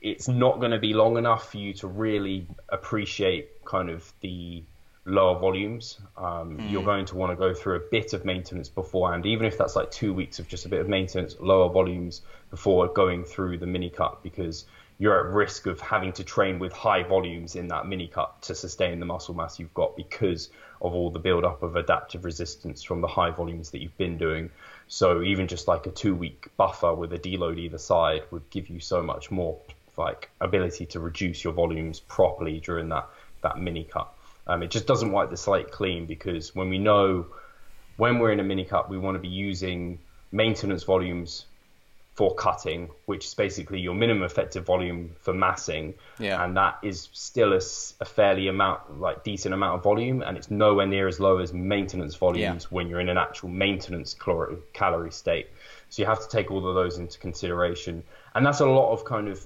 it's 0.00 0.28
not 0.28 0.60
going 0.60 0.70
to 0.70 0.78
be 0.78 0.92
long 0.92 1.16
enough 1.16 1.50
for 1.50 1.56
you 1.56 1.72
to 1.74 1.86
really 1.86 2.46
appreciate 2.68 3.64
kind 3.64 3.90
of 3.90 4.12
the 4.20 4.62
lower 5.06 5.38
volumes. 5.38 5.98
Um, 6.16 6.58
mm. 6.58 6.70
You're 6.70 6.84
going 6.84 7.06
to 7.06 7.16
want 7.16 7.32
to 7.32 7.36
go 7.36 7.54
through 7.54 7.76
a 7.76 7.82
bit 7.90 8.12
of 8.12 8.24
maintenance 8.24 8.68
beforehand, 8.68 9.24
even 9.24 9.46
if 9.46 9.56
that's 9.56 9.74
like 9.74 9.90
two 9.90 10.12
weeks 10.12 10.38
of 10.38 10.46
just 10.46 10.66
a 10.66 10.68
bit 10.68 10.80
of 10.80 10.88
maintenance, 10.88 11.36
lower 11.40 11.70
volumes 11.70 12.20
before 12.50 12.86
going 12.88 13.24
through 13.24 13.58
the 13.58 13.66
mini 13.66 13.88
cut, 13.88 14.22
because 14.22 14.66
you're 14.98 15.18
at 15.26 15.32
risk 15.32 15.66
of 15.66 15.80
having 15.80 16.12
to 16.12 16.24
train 16.24 16.58
with 16.58 16.72
high 16.72 17.02
volumes 17.02 17.56
in 17.56 17.68
that 17.68 17.86
mini 17.86 18.06
cut 18.06 18.40
to 18.42 18.54
sustain 18.54 18.98
the 18.98 19.06
muscle 19.06 19.34
mass 19.34 19.58
you've 19.58 19.74
got 19.74 19.96
because 19.96 20.50
of 20.86 20.94
all 20.94 21.10
the 21.10 21.18
build 21.18 21.44
up 21.44 21.62
of 21.62 21.76
adaptive 21.76 22.24
resistance 22.24 22.82
from 22.82 23.00
the 23.00 23.06
high 23.06 23.30
volumes 23.30 23.70
that 23.70 23.82
you've 23.82 23.96
been 23.98 24.18
doing. 24.18 24.50
So 24.88 25.22
even 25.22 25.48
just 25.48 25.68
like 25.68 25.86
a 25.86 25.90
two 25.90 26.14
week 26.14 26.48
buffer 26.56 26.94
with 26.94 27.12
a 27.12 27.18
deload 27.18 27.58
either 27.58 27.78
side 27.78 28.22
would 28.30 28.48
give 28.50 28.68
you 28.68 28.80
so 28.80 29.02
much 29.02 29.30
more 29.30 29.58
like 29.96 30.30
ability 30.40 30.86
to 30.86 31.00
reduce 31.00 31.42
your 31.42 31.52
volumes 31.52 32.00
properly 32.00 32.60
during 32.60 32.88
that 32.90 33.08
that 33.42 33.58
mini 33.58 33.84
cut. 33.84 34.12
Um, 34.46 34.62
it 34.62 34.70
just 34.70 34.86
doesn't 34.86 35.10
wipe 35.10 35.30
the 35.30 35.36
slate 35.36 35.70
clean 35.70 36.06
because 36.06 36.54
when 36.54 36.68
we 36.68 36.78
know 36.78 37.26
when 37.96 38.18
we're 38.18 38.32
in 38.32 38.40
a 38.40 38.44
mini 38.44 38.64
cut, 38.64 38.88
we 38.88 38.98
want 38.98 39.16
to 39.16 39.18
be 39.18 39.28
using 39.28 39.98
maintenance 40.30 40.84
volumes 40.84 41.46
for 42.16 42.34
cutting, 42.34 42.88
which 43.04 43.26
is 43.26 43.34
basically 43.34 43.78
your 43.78 43.94
minimum 43.94 44.22
effective 44.22 44.64
volume 44.64 45.14
for 45.20 45.34
massing. 45.34 45.92
Yeah. 46.18 46.42
And 46.42 46.56
that 46.56 46.78
is 46.82 47.10
still 47.12 47.52
a, 47.52 47.60
a, 48.00 48.04
fairly 48.06 48.48
amount, 48.48 48.98
like 48.98 49.22
decent 49.22 49.52
amount 49.52 49.76
of 49.76 49.82
volume, 49.82 50.22
and 50.22 50.38
it's 50.38 50.50
nowhere 50.50 50.86
near 50.86 51.08
as 51.08 51.20
low 51.20 51.38
as 51.38 51.52
maintenance 51.52 52.14
volumes 52.14 52.64
yeah. 52.64 52.74
when 52.74 52.88
you're 52.88 53.00
in 53.00 53.10
an 53.10 53.18
actual 53.18 53.50
maintenance 53.50 54.14
calor- 54.14 54.56
calorie 54.72 55.12
state. 55.12 55.48
So 55.90 56.00
you 56.00 56.06
have 56.06 56.20
to 56.20 56.28
take 56.28 56.50
all 56.50 56.66
of 56.66 56.74
those 56.74 56.96
into 56.96 57.18
consideration. 57.18 58.02
And 58.34 58.46
that's 58.46 58.60
a 58.60 58.66
lot 58.66 58.92
of 58.92 59.04
kind 59.04 59.28
of 59.28 59.44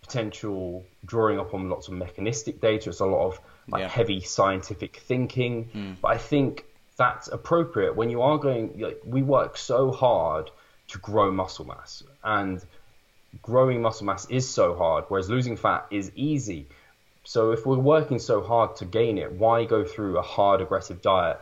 potential 0.00 0.86
drawing 1.04 1.38
upon 1.38 1.68
lots 1.68 1.88
of 1.88 1.94
mechanistic 1.94 2.62
data. 2.62 2.88
It's 2.88 3.00
a 3.00 3.06
lot 3.06 3.26
of 3.26 3.40
like 3.68 3.82
yeah. 3.82 3.88
heavy 3.88 4.22
scientific 4.22 4.96
thinking. 4.96 5.68
Mm. 5.74 5.96
But 6.00 6.12
I 6.12 6.16
think 6.16 6.64
that's 6.96 7.28
appropriate 7.28 7.94
when 7.94 8.08
you 8.08 8.22
are 8.22 8.38
going, 8.38 8.80
like, 8.80 9.02
we 9.04 9.22
work 9.22 9.58
so 9.58 9.90
hard 9.90 10.50
to 10.90 10.98
grow 10.98 11.30
muscle 11.30 11.66
mass. 11.66 12.02
And 12.22 12.64
growing 13.42 13.82
muscle 13.82 14.06
mass 14.06 14.28
is 14.28 14.48
so 14.48 14.74
hard, 14.74 15.04
whereas 15.08 15.28
losing 15.30 15.56
fat 15.56 15.86
is 15.90 16.10
easy. 16.14 16.66
So 17.24 17.52
if 17.52 17.66
we're 17.66 17.78
working 17.78 18.18
so 18.18 18.42
hard 18.42 18.76
to 18.76 18.84
gain 18.84 19.18
it, 19.18 19.32
why 19.32 19.64
go 19.64 19.84
through 19.84 20.18
a 20.18 20.22
hard, 20.22 20.60
aggressive 20.60 21.02
diet, 21.02 21.40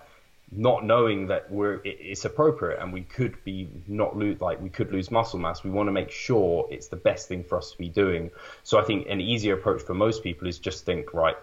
not 0.51 0.85
knowing 0.85 1.27
that 1.27 1.51
we're 1.51 1.81
it's 1.85 2.25
appropriate 2.25 2.81
and 2.81 2.91
we 2.91 3.03
could 3.03 3.45
be 3.45 3.69
not 3.87 4.17
lose 4.17 4.41
like 4.41 4.63
we 4.63 4.71
could 4.71 4.93
lose 4.93 5.11
muscle 5.11 5.39
mass? 5.39 5.63
We 5.63 5.71
want 5.71 5.89
to 5.89 5.93
make 5.93 6.11
sure 6.11 6.67
it's 6.71 6.89
the 6.89 6.97
best 6.97 7.29
thing 7.29 7.45
for 7.45 7.59
us 7.59 7.73
to 7.73 7.79
be 7.79 7.89
doing. 7.89 8.31
So 8.65 8.79
I 8.79 8.85
think 8.85 9.07
an 9.09 9.21
easier 9.21 9.55
approach 9.55 9.83
for 9.83 9.95
most 9.95 10.23
people 10.23 10.49
is 10.49 10.59
just 10.59 10.85
think 10.85 11.15
right. 11.15 11.37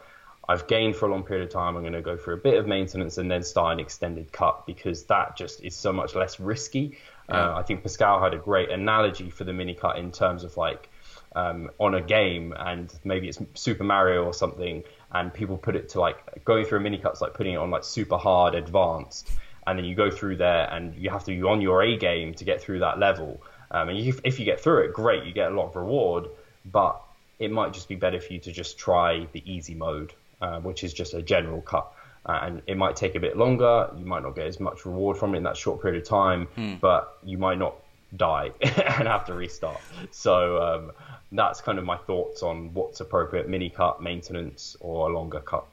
I've 0.48 0.68
gained 0.68 0.96
for 0.96 1.08
a 1.08 1.12
long 1.12 1.24
period 1.24 1.46
of 1.46 1.52
time. 1.52 1.76
I'm 1.76 1.82
going 1.82 1.94
to 1.94 2.02
go 2.02 2.18
for 2.18 2.34
a 2.34 2.38
bit 2.38 2.56
of 2.56 2.68
maintenance 2.68 3.18
and 3.18 3.32
then 3.32 3.42
start 3.42 3.74
an 3.74 3.80
extended 3.80 4.32
cut 4.32 4.68
because 4.68 5.04
that 5.06 5.36
just 5.36 5.64
is 5.64 5.76
so 5.76 5.92
much 5.92 6.14
less 6.14 6.40
risky. 6.40 6.98
Uh, 7.28 7.54
I 7.56 7.64
think 7.64 7.82
Pascal 7.82 8.22
had 8.22 8.34
a 8.34 8.38
great 8.38 8.70
analogy 8.70 9.30
for 9.30 9.44
the 9.44 9.54
mini 9.54 9.74
cut 9.74 9.98
in 9.98 10.12
terms 10.12 10.44
of 10.44 10.58
like 10.58 10.90
um, 11.36 11.72
on 11.80 11.96
a 11.96 12.02
game 12.02 12.54
and 12.58 12.94
maybe 13.04 13.28
it's 13.28 13.40
Super 13.56 13.84
Mario 13.84 14.24
or 14.24 14.34
something, 14.34 14.84
and 15.12 15.34
people 15.34 15.58
put 15.58 15.76
it 15.76 15.90
to 15.90 16.00
like 16.00 16.44
going 16.46 16.66
through 16.66 16.80
a 16.80 16.82
mini 16.82 16.98
cut's 16.98 17.22
like 17.22 17.34
putting 17.34 17.54
it 17.54 17.58
on 17.58 17.72
like 17.72 17.84
super 17.84 18.18
hard 18.18 18.56
advanced, 18.56 19.30
and 19.66 19.78
then 19.78 19.86
you 19.86 19.96
go 19.96 20.12
through 20.12 20.38
there 20.38 20.72
and 20.72 20.96
you 20.96 21.10
have 21.10 21.24
to 21.26 21.32
be 21.32 21.42
on 21.44 21.62
your 21.62 21.82
A 21.82 21.98
game 21.98 22.34
to 22.36 22.44
get 22.44 22.62
through 22.62 22.80
that 22.80 23.00
level. 23.00 23.42
Um, 23.72 23.90
and 23.90 23.98
you, 23.98 24.14
if 24.24 24.40
you 24.40 24.46
get 24.46 24.60
through 24.60 24.86
it, 24.86 24.94
great, 24.94 25.24
you 25.26 25.34
get 25.34 25.52
a 25.52 25.56
lot 25.56 25.68
of 25.68 25.76
reward, 25.76 26.28
but 26.72 27.02
it 27.40 27.52
might 27.52 27.74
just 27.74 27.90
be 27.90 27.96
better 27.96 28.22
for 28.22 28.32
you 28.32 28.40
to 28.40 28.52
just 28.52 28.78
try 28.78 29.28
the 29.34 29.44
easy 29.52 29.74
mode, 29.74 30.14
uh, 30.42 30.60
which 30.60 30.84
is 30.84 30.94
just 30.94 31.14
a 31.14 31.22
general 31.22 31.62
cut 31.62 31.92
and 32.26 32.62
it 32.68 32.78
might 32.78 32.96
take 32.96 33.16
a 33.16 33.20
bit 33.20 33.38
longer. 33.38 33.90
You 33.98 34.06
might 34.06 34.24
not 34.24 34.36
get 34.36 34.48
as 34.48 34.60
much 34.60 34.86
reward 34.86 35.18
from 35.18 35.34
it 35.34 35.38
in 35.38 35.44
that 35.44 35.58
short 35.58 35.82
period 35.82 36.02
of 36.02 36.08
time, 36.08 36.48
hmm. 36.56 36.76
but 36.82 37.18
you 37.24 37.38
might 37.38 37.58
not 37.58 37.76
die 38.18 38.52
and 38.62 39.08
have 39.08 39.26
to 39.26 39.34
restart. 39.34 39.80
So 40.12 40.62
um, 40.62 40.92
that's 41.32 41.62
kind 41.62 41.78
of 41.78 41.86
my 41.86 41.98
thoughts 41.98 42.44
on 42.44 42.74
what's 42.74 43.00
appropriate: 43.00 43.48
mini 43.50 43.70
cut, 43.70 44.02
maintenance, 44.02 44.76
or 44.80 45.10
a 45.10 45.14
longer 45.14 45.40
cut. 45.40 45.66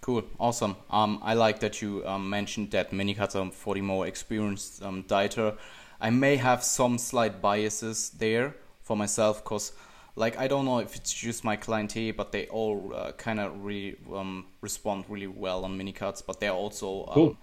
Cool, 0.00 0.24
awesome. 0.40 0.76
Um, 0.90 1.20
I 1.22 1.34
like 1.34 1.60
that 1.60 1.80
you 1.80 2.04
um, 2.06 2.28
mentioned 2.28 2.72
that 2.72 2.92
mini 2.92 3.14
cuts 3.14 3.36
are 3.36 3.50
for 3.52 3.74
the 3.74 3.82
more 3.82 4.06
experienced 4.06 4.82
um, 4.82 5.04
dieter. 5.04 5.56
I 6.00 6.10
may 6.10 6.36
have 6.36 6.64
some 6.64 6.98
slight 6.98 7.40
biases 7.40 8.10
there 8.10 8.56
for 8.82 8.96
myself 8.96 9.44
because 9.44 9.72
like 10.14 10.38
I 10.38 10.46
don't 10.46 10.64
know 10.64 10.78
if 10.78 10.94
it's 10.94 11.12
just 11.12 11.44
my 11.44 11.56
clientele, 11.56 12.12
but 12.16 12.32
they 12.32 12.46
all 12.46 12.92
uh, 12.94 13.12
kind 13.12 13.40
of 13.40 13.64
really 13.64 13.96
um, 14.14 14.46
respond 14.60 15.04
really 15.08 15.26
well 15.26 15.64
on 15.64 15.76
mini 15.76 15.92
cuts. 15.92 16.22
But 16.22 16.40
they're 16.40 16.52
also 16.52 17.06
um, 17.06 17.14
cool. 17.14 17.36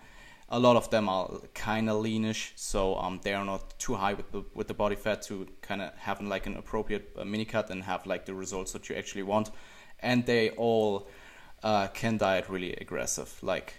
a 0.49 0.59
lot 0.59 0.75
of 0.75 0.89
them 0.89 1.09
are 1.09 1.29
kind 1.53 1.89
of 1.89 2.03
leanish, 2.03 2.51
so 2.55 2.95
um, 2.95 3.19
they 3.23 3.33
are 3.33 3.45
not 3.45 3.77
too 3.79 3.95
high 3.95 4.13
with 4.13 4.31
the 4.31 4.43
with 4.53 4.67
the 4.67 4.73
body 4.73 4.95
fat 4.95 5.23
to 5.23 5.47
kind 5.61 5.81
of 5.81 5.93
have 5.97 6.21
like 6.21 6.45
an 6.45 6.57
appropriate 6.57 7.11
uh, 7.17 7.25
mini 7.25 7.45
cut 7.45 7.69
and 7.71 7.83
have 7.83 8.05
like 8.05 8.25
the 8.25 8.33
results 8.33 8.73
that 8.73 8.87
you 8.89 8.95
actually 8.95 9.23
want. 9.23 9.49
And 10.01 10.25
they 10.25 10.51
all 10.51 11.09
uh, 11.63 11.87
can 11.87 12.17
diet 12.17 12.49
really 12.49 12.73
aggressive. 12.73 13.35
Like 13.41 13.73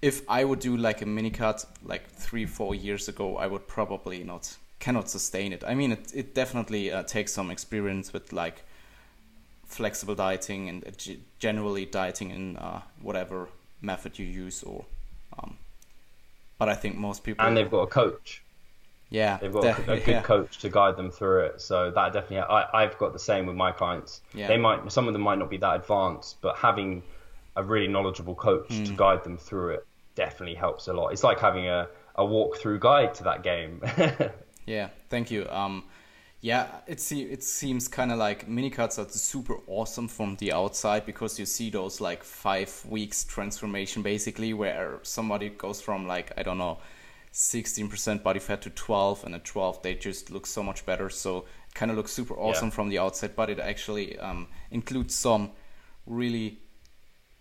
if 0.00 0.22
I 0.28 0.44
would 0.44 0.60
do 0.60 0.76
like 0.76 1.02
a 1.02 1.06
mini 1.06 1.30
cut 1.30 1.64
like 1.84 2.08
three 2.08 2.46
four 2.46 2.74
years 2.74 3.08
ago, 3.08 3.36
I 3.36 3.46
would 3.46 3.66
probably 3.66 4.24
not 4.24 4.56
cannot 4.78 5.08
sustain 5.08 5.52
it. 5.52 5.64
I 5.66 5.74
mean, 5.74 5.92
it 5.92 6.12
it 6.14 6.34
definitely 6.34 6.92
uh, 6.92 7.02
takes 7.02 7.32
some 7.32 7.50
experience 7.50 8.12
with 8.12 8.32
like 8.32 8.64
flexible 9.66 10.14
dieting 10.14 10.68
and 10.68 10.86
uh, 10.86 10.90
g- 10.96 11.20
generally 11.38 11.84
dieting 11.84 12.30
in 12.30 12.56
uh, 12.56 12.80
whatever 13.00 13.48
method 13.80 14.18
you 14.18 14.26
use 14.26 14.62
or. 14.62 14.84
Um, 15.38 15.58
but 16.58 16.68
I 16.68 16.74
think 16.74 16.96
most 16.96 17.22
people 17.22 17.46
and 17.46 17.56
they've 17.56 17.70
got 17.70 17.82
a 17.82 17.86
coach. 17.86 18.42
Yeah, 19.10 19.38
they've 19.38 19.52
got 19.52 19.64
a, 19.64 19.92
a, 19.92 19.96
good 20.00 20.08
yeah. 20.08 20.22
coach 20.22 20.58
to 20.58 20.68
guide 20.68 20.96
them 20.96 21.10
through 21.10 21.46
it. 21.46 21.60
So 21.60 21.90
that 21.90 22.12
definitely, 22.12 22.40
I, 22.40 22.82
I've 22.82 22.98
got 22.98 23.12
the 23.12 23.18
same 23.18 23.46
with 23.46 23.56
my 23.56 23.72
clients. 23.72 24.20
Yeah. 24.34 24.48
They 24.48 24.58
might, 24.58 24.90
some 24.92 25.06
of 25.06 25.14
them 25.14 25.22
might 25.22 25.38
not 25.38 25.48
be 25.48 25.56
that 25.58 25.76
advanced, 25.76 26.36
but 26.42 26.56
having 26.56 27.02
a 27.56 27.62
really 27.62 27.88
knowledgeable 27.88 28.34
coach 28.34 28.68
mm. 28.68 28.86
to 28.86 28.92
guide 28.92 29.24
them 29.24 29.38
through 29.38 29.74
it 29.74 29.86
definitely 30.14 30.56
helps 30.56 30.88
a 30.88 30.92
lot. 30.92 31.08
It's 31.08 31.24
like 31.24 31.40
having 31.40 31.68
a, 31.68 31.88
a 32.16 32.22
walkthrough 32.22 32.80
guide 32.80 33.14
to 33.14 33.24
that 33.24 33.42
game. 33.42 33.80
Yeah, 34.68 34.90
thank 35.08 35.30
you. 35.30 35.48
Um, 35.48 35.84
yeah, 36.42 36.68
it 36.86 37.00
se- 37.00 37.22
it 37.22 37.42
seems 37.42 37.88
kind 37.88 38.12
of 38.12 38.18
like 38.18 38.46
mini 38.46 38.68
cuts 38.68 38.98
are 38.98 39.08
super 39.08 39.56
awesome 39.66 40.08
from 40.08 40.36
the 40.36 40.52
outside 40.52 41.06
because 41.06 41.38
you 41.38 41.46
see 41.46 41.70
those 41.70 42.02
like 42.02 42.22
five 42.22 42.84
weeks 42.86 43.24
transformation 43.24 44.02
basically 44.02 44.52
where 44.52 45.00
somebody 45.02 45.48
goes 45.48 45.80
from 45.80 46.06
like 46.06 46.32
I 46.36 46.42
don't 46.42 46.58
know. 46.58 46.78
16% 47.30 48.22
body 48.22 48.40
fat 48.40 48.62
to 48.62 48.70
12 48.70 49.24
and 49.24 49.34
at 49.34 49.44
12 49.44 49.82
they 49.82 49.94
just 49.94 50.30
look 50.30 50.46
so 50.46 50.62
much 50.62 50.84
better 50.86 51.10
so 51.10 51.40
it 51.68 51.74
kind 51.74 51.90
of 51.90 51.96
looks 51.96 52.10
super 52.10 52.34
awesome 52.34 52.68
yeah. 52.68 52.74
from 52.74 52.88
the 52.88 52.98
outside 52.98 53.36
but 53.36 53.50
it 53.50 53.60
actually 53.60 54.18
um, 54.18 54.48
includes 54.70 55.14
some 55.14 55.50
really 56.06 56.58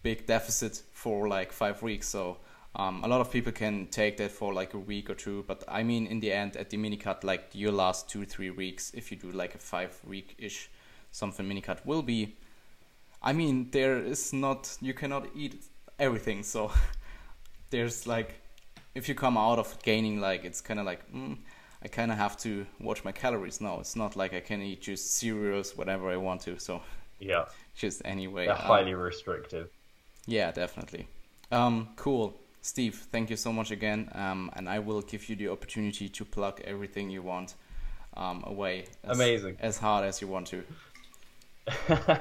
big 0.03 0.27
deficit 0.27 0.83
for 0.91 1.29
like 1.29 1.53
five 1.53 1.81
weeks 1.81 2.09
so 2.09 2.37
um, 2.77 3.03
a 3.03 3.07
lot 3.07 3.21
of 3.21 3.31
people 3.31 3.51
can 3.51 3.87
take 3.87 4.17
that 4.17 4.31
for 4.31 4.53
like 4.53 4.75
a 4.75 4.77
week 4.77 5.09
or 5.09 5.15
two, 5.15 5.43
but 5.47 5.63
I 5.67 5.81
mean, 5.81 6.05
in 6.05 6.19
the 6.19 6.31
end, 6.31 6.55
at 6.55 6.69
the 6.69 6.77
mini 6.77 6.95
cut, 6.95 7.23
like 7.23 7.49
your 7.53 7.71
last 7.71 8.07
two 8.07 8.23
three 8.23 8.51
weeks, 8.51 8.91
if 8.93 9.11
you 9.11 9.17
do 9.17 9.31
like 9.31 9.55
a 9.55 9.57
five 9.57 9.99
week 10.05 10.35
ish 10.37 10.69
something 11.09 11.47
mini 11.47 11.61
cut, 11.61 11.83
will 11.85 12.03
be. 12.03 12.35
I 13.23 13.33
mean, 13.33 13.71
there 13.71 13.97
is 13.97 14.31
not 14.31 14.77
you 14.79 14.93
cannot 14.93 15.27
eat 15.35 15.63
everything, 15.97 16.43
so 16.43 16.71
there's 17.71 18.05
like 18.05 18.41
if 18.93 19.09
you 19.09 19.15
come 19.15 19.37
out 19.37 19.57
of 19.57 19.81
gaining, 19.81 20.21
like 20.21 20.45
it's 20.45 20.61
kind 20.61 20.79
of 20.79 20.85
like 20.85 21.11
mm, 21.11 21.35
I 21.81 21.87
kind 21.87 22.11
of 22.11 22.19
have 22.19 22.37
to 22.41 22.67
watch 22.79 23.03
my 23.03 23.11
calories. 23.11 23.59
No, 23.59 23.79
it's 23.79 23.95
not 23.95 24.15
like 24.15 24.35
I 24.35 24.39
can 24.39 24.61
eat 24.61 24.81
just 24.83 25.15
cereals 25.15 25.75
whatever 25.75 26.11
I 26.11 26.17
want 26.17 26.41
to. 26.41 26.59
So 26.59 26.83
yeah, 27.19 27.45
just 27.75 28.03
anyway. 28.05 28.45
They're 28.45 28.55
highly 28.55 28.93
um, 28.93 28.99
restrictive. 28.99 29.71
Yeah, 30.27 30.51
definitely. 30.51 31.07
Um, 31.51 31.89
cool. 31.95 32.39
Steve, 32.67 32.95
thank 33.13 33.29
you 33.29 33.37
so 33.37 33.53
much 33.53 33.71
again, 33.71 34.09
um, 34.13 34.51
and 34.53 34.67
I 34.67 34.79
will 34.79 35.01
give 35.01 35.29
you 35.29 35.37
the 35.37 35.47
opportunity 35.47 36.09
to 36.09 36.25
plug 36.25 36.59
everything 36.65 37.09
you 37.09 37.21
want 37.21 37.55
um, 38.17 38.43
away. 38.45 38.87
As, 39.05 39.17
Amazing. 39.17 39.55
As 39.61 39.77
hard 39.77 40.03
as 40.03 40.19
you 40.19 40.27
want 40.27 40.47
to. 40.47 40.63
I'm 41.87 42.19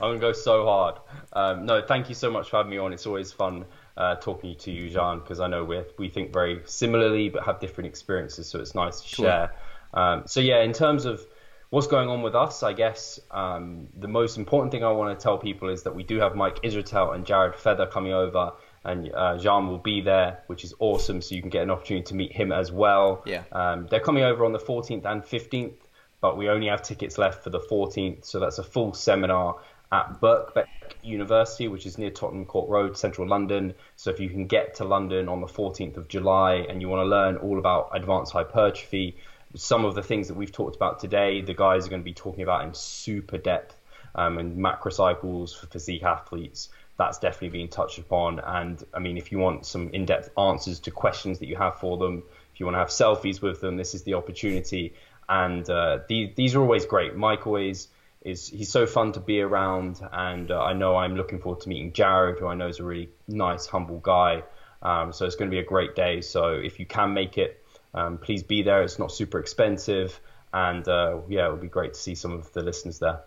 gonna 0.00 0.18
go 0.18 0.32
so 0.32 0.64
hard. 0.64 0.96
Um, 1.32 1.64
no, 1.64 1.80
thank 1.80 2.08
you 2.08 2.16
so 2.16 2.28
much 2.28 2.50
for 2.50 2.56
having 2.56 2.70
me 2.70 2.78
on. 2.78 2.92
It's 2.92 3.06
always 3.06 3.30
fun 3.30 3.66
uh, 3.96 4.16
talking 4.16 4.56
to 4.56 4.72
you, 4.72 4.90
Jean, 4.90 5.20
because 5.20 5.38
I 5.38 5.46
know 5.46 5.62
we 5.64 5.84
we 5.96 6.08
think 6.08 6.32
very 6.32 6.60
similarly 6.64 7.28
but 7.28 7.44
have 7.44 7.60
different 7.60 7.86
experiences, 7.86 8.48
so 8.48 8.58
it's 8.58 8.74
nice 8.74 9.00
to 9.02 9.06
share. 9.06 9.52
Um, 9.94 10.24
so 10.26 10.40
yeah, 10.40 10.60
in 10.62 10.72
terms 10.72 11.04
of 11.04 11.24
what's 11.70 11.86
going 11.86 12.08
on 12.08 12.22
with 12.22 12.34
us, 12.34 12.64
I 12.64 12.72
guess 12.72 13.20
um, 13.30 13.86
the 13.96 14.08
most 14.08 14.38
important 14.38 14.72
thing 14.72 14.82
I 14.82 14.90
want 14.90 15.16
to 15.16 15.22
tell 15.22 15.38
people 15.38 15.68
is 15.68 15.84
that 15.84 15.94
we 15.94 16.02
do 16.02 16.18
have 16.18 16.34
Mike 16.34 16.62
Israetel 16.62 17.14
and 17.14 17.24
Jared 17.24 17.54
Feather 17.54 17.86
coming 17.86 18.12
over, 18.12 18.54
and 18.84 19.12
uh, 19.14 19.38
Jean 19.38 19.68
will 19.68 19.78
be 19.78 20.00
there, 20.00 20.42
which 20.46 20.64
is 20.64 20.74
awesome. 20.78 21.20
So 21.20 21.34
you 21.34 21.40
can 21.40 21.50
get 21.50 21.62
an 21.62 21.70
opportunity 21.70 22.04
to 22.06 22.14
meet 22.14 22.32
him 22.32 22.52
as 22.52 22.72
well. 22.72 23.22
Yeah. 23.26 23.42
Um, 23.52 23.86
they're 23.90 24.00
coming 24.00 24.24
over 24.24 24.44
on 24.44 24.52
the 24.52 24.58
14th 24.58 25.04
and 25.04 25.22
15th, 25.22 25.74
but 26.20 26.36
we 26.36 26.48
only 26.48 26.68
have 26.68 26.82
tickets 26.82 27.18
left 27.18 27.44
for 27.44 27.50
the 27.50 27.60
14th, 27.60 28.24
so 28.24 28.40
that's 28.40 28.58
a 28.58 28.64
full 28.64 28.92
seminar 28.92 29.56
at 29.90 30.20
Birkbeck 30.20 30.66
University, 31.02 31.68
which 31.68 31.86
is 31.86 31.96
near 31.96 32.10
Tottenham 32.10 32.44
Court 32.44 32.68
Road, 32.68 32.96
central 32.96 33.26
London. 33.26 33.74
So 33.96 34.10
if 34.10 34.20
you 34.20 34.28
can 34.28 34.46
get 34.46 34.74
to 34.76 34.84
London 34.84 35.28
on 35.28 35.40
the 35.40 35.46
14th 35.46 35.96
of 35.96 36.08
July 36.08 36.66
and 36.68 36.82
you 36.82 36.88
want 36.88 37.00
to 37.00 37.08
learn 37.08 37.36
all 37.36 37.58
about 37.58 37.90
advanced 37.94 38.32
hypertrophy, 38.32 39.16
some 39.54 39.84
of 39.84 39.94
the 39.94 40.02
things 40.02 40.28
that 40.28 40.34
we've 40.34 40.52
talked 40.52 40.76
about 40.76 40.98
today, 40.98 41.40
the 41.40 41.54
guys 41.54 41.86
are 41.86 41.90
going 41.90 42.02
to 42.02 42.04
be 42.04 42.12
talking 42.12 42.42
about 42.42 42.64
in 42.64 42.74
super 42.74 43.38
depth 43.38 43.80
um, 44.14 44.38
and 44.38 44.56
macro 44.56 44.90
cycles 44.90 45.54
for 45.54 45.66
physique 45.68 46.02
athletes. 46.02 46.68
That's 46.98 47.18
definitely 47.18 47.50
being 47.50 47.68
touched 47.68 47.98
upon. 47.98 48.40
And 48.40 48.82
I 48.92 48.98
mean, 48.98 49.16
if 49.16 49.32
you 49.32 49.38
want 49.38 49.64
some 49.64 49.90
in 49.90 50.04
depth 50.04 50.30
answers 50.36 50.80
to 50.80 50.90
questions 50.90 51.38
that 51.38 51.46
you 51.46 51.56
have 51.56 51.78
for 51.78 51.96
them, 51.96 52.24
if 52.52 52.60
you 52.60 52.66
want 52.66 52.74
to 52.74 52.80
have 52.80 52.88
selfies 52.88 53.40
with 53.40 53.60
them, 53.60 53.76
this 53.76 53.94
is 53.94 54.02
the 54.02 54.14
opportunity. 54.14 54.94
And 55.28 55.68
uh, 55.70 56.00
these, 56.08 56.34
these 56.34 56.54
are 56.56 56.60
always 56.60 56.86
great. 56.86 57.14
Mike 57.14 57.46
always 57.46 57.88
is 58.22 58.48
he's 58.48 58.70
so 58.70 58.86
fun 58.86 59.12
to 59.12 59.20
be 59.20 59.40
around, 59.40 60.00
and 60.12 60.50
uh, 60.50 60.60
I 60.60 60.72
know 60.72 60.96
I'm 60.96 61.14
looking 61.14 61.38
forward 61.38 61.60
to 61.62 61.68
meeting 61.68 61.92
Jared, 61.92 62.38
who 62.38 62.46
I 62.46 62.54
know 62.54 62.68
is 62.68 62.80
a 62.80 62.84
really 62.84 63.10
nice, 63.28 63.66
humble 63.66 63.98
guy. 63.98 64.42
Um, 64.82 65.12
so 65.12 65.24
it's 65.24 65.36
going 65.36 65.50
to 65.50 65.54
be 65.54 65.60
a 65.60 65.64
great 65.64 65.94
day. 65.94 66.20
So 66.20 66.54
if 66.54 66.78
you 66.78 66.86
can 66.86 67.14
make 67.14 67.38
it, 67.38 67.64
um, 67.94 68.18
please 68.18 68.42
be 68.42 68.62
there. 68.62 68.82
It's 68.82 68.98
not 68.98 69.12
super 69.12 69.38
expensive, 69.38 70.18
and 70.52 70.86
uh, 70.88 71.18
yeah, 71.28 71.46
it 71.46 71.50
would 71.52 71.60
be 71.60 71.68
great 71.68 71.94
to 71.94 72.00
see 72.00 72.14
some 72.14 72.32
of 72.32 72.52
the 72.52 72.62
listeners 72.62 72.98
there. 72.98 73.20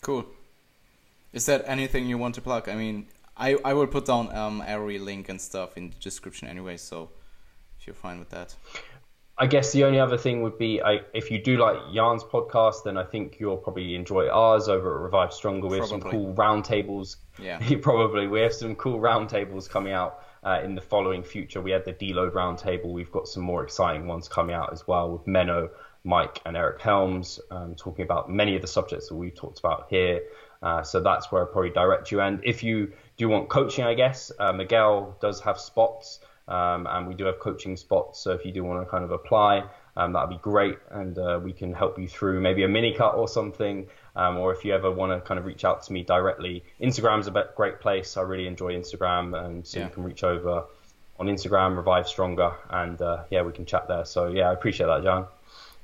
Cool. 0.00 0.24
Is 1.32 1.46
that 1.46 1.64
anything 1.66 2.06
you 2.06 2.18
want 2.18 2.34
to 2.36 2.40
plug? 2.40 2.68
I 2.68 2.74
mean, 2.74 3.06
I 3.36 3.56
I 3.64 3.74
will 3.74 3.86
put 3.86 4.06
down 4.06 4.34
um, 4.34 4.62
every 4.66 4.98
link 4.98 5.28
and 5.28 5.40
stuff 5.40 5.76
in 5.76 5.90
the 5.90 5.96
description 5.96 6.48
anyway. 6.48 6.76
So 6.76 7.10
if 7.78 7.86
you're 7.86 7.94
fine 7.94 8.18
with 8.18 8.30
that. 8.30 8.54
I 9.38 9.46
guess 9.46 9.72
the 9.72 9.84
only 9.84 9.98
other 9.98 10.18
thing 10.18 10.42
would 10.42 10.58
be 10.58 10.82
I, 10.82 11.00
if 11.14 11.30
you 11.30 11.42
do 11.42 11.56
like 11.56 11.78
Jan's 11.94 12.22
podcast, 12.22 12.84
then 12.84 12.98
I 12.98 13.04
think 13.04 13.40
you'll 13.40 13.56
probably 13.56 13.94
enjoy 13.94 14.28
ours 14.28 14.68
over 14.68 14.94
at 14.96 15.00
Revive 15.00 15.32
Stronger. 15.32 15.66
We 15.66 15.78
have 15.78 15.86
some 15.86 16.02
cool 16.02 16.34
roundtables. 16.34 17.16
Yeah, 17.38 17.58
probably 17.80 18.26
we 18.26 18.40
have 18.42 18.52
some 18.52 18.74
cool 18.74 19.00
roundtables 19.00 19.66
coming 19.66 19.94
out 19.94 20.22
uh, 20.44 20.60
in 20.62 20.74
the 20.74 20.82
following 20.82 21.22
future. 21.22 21.62
We 21.62 21.70
had 21.70 21.86
the 21.86 21.94
Deload 21.94 22.32
roundtable. 22.32 22.92
We've 22.92 23.10
got 23.10 23.28
some 23.28 23.42
more 23.42 23.64
exciting 23.64 24.06
ones 24.06 24.28
coming 24.28 24.54
out 24.54 24.74
as 24.74 24.86
well 24.86 25.10
with 25.10 25.24
Menno, 25.24 25.70
Mike, 26.04 26.42
and 26.44 26.54
Eric 26.54 26.82
Helms 26.82 27.40
um, 27.50 27.74
talking 27.76 28.04
about 28.04 28.30
many 28.30 28.56
of 28.56 28.60
the 28.60 28.68
subjects 28.68 29.08
that 29.08 29.14
we've 29.14 29.34
talked 29.34 29.58
about 29.58 29.86
here. 29.88 30.20
Uh, 30.62 30.82
so 30.82 31.00
that's 31.00 31.32
where 31.32 31.42
I 31.42 31.50
probably 31.50 31.70
direct 31.70 32.10
you. 32.10 32.20
And 32.20 32.40
if 32.44 32.62
you 32.62 32.92
do 33.16 33.28
want 33.28 33.48
coaching, 33.48 33.84
I 33.84 33.94
guess 33.94 34.30
uh, 34.38 34.52
Miguel 34.52 35.16
does 35.20 35.40
have 35.40 35.58
spots. 35.58 36.20
Um, 36.48 36.88
and 36.90 37.06
we 37.06 37.14
do 37.14 37.26
have 37.26 37.38
coaching 37.38 37.76
spots. 37.76 38.18
So 38.18 38.32
if 38.32 38.44
you 38.44 38.50
do 38.50 38.64
want 38.64 38.84
to 38.84 38.90
kind 38.90 39.04
of 39.04 39.12
apply, 39.12 39.64
um, 39.96 40.12
that'd 40.12 40.30
be 40.30 40.38
great, 40.38 40.78
and 40.90 41.16
uh, 41.18 41.38
we 41.42 41.52
can 41.52 41.72
help 41.72 41.98
you 41.98 42.08
through 42.08 42.40
maybe 42.40 42.64
a 42.64 42.68
mini 42.68 42.92
cut 42.92 43.14
or 43.14 43.28
something. 43.28 43.86
Um, 44.16 44.38
or 44.38 44.52
if 44.52 44.64
you 44.64 44.74
ever 44.74 44.90
want 44.90 45.12
to 45.12 45.20
kind 45.26 45.38
of 45.38 45.46
reach 45.46 45.64
out 45.64 45.82
to 45.84 45.92
me 45.92 46.02
directly, 46.02 46.64
Instagram's 46.80 47.28
a 47.28 47.48
great 47.54 47.80
place. 47.80 48.16
I 48.16 48.22
really 48.22 48.46
enjoy 48.46 48.74
Instagram, 48.74 49.38
and 49.44 49.66
so 49.66 49.78
yeah. 49.78 49.86
you 49.86 49.90
can 49.92 50.02
reach 50.02 50.24
over 50.24 50.64
on 51.18 51.26
Instagram, 51.26 51.76
Revive 51.76 52.08
Stronger, 52.08 52.54
and 52.70 53.00
uh, 53.00 53.24
yeah, 53.30 53.42
we 53.42 53.52
can 53.52 53.66
chat 53.66 53.86
there. 53.88 54.04
So 54.04 54.28
yeah, 54.28 54.48
I 54.48 54.52
appreciate 54.52 54.86
that, 54.86 55.02
John. 55.02 55.26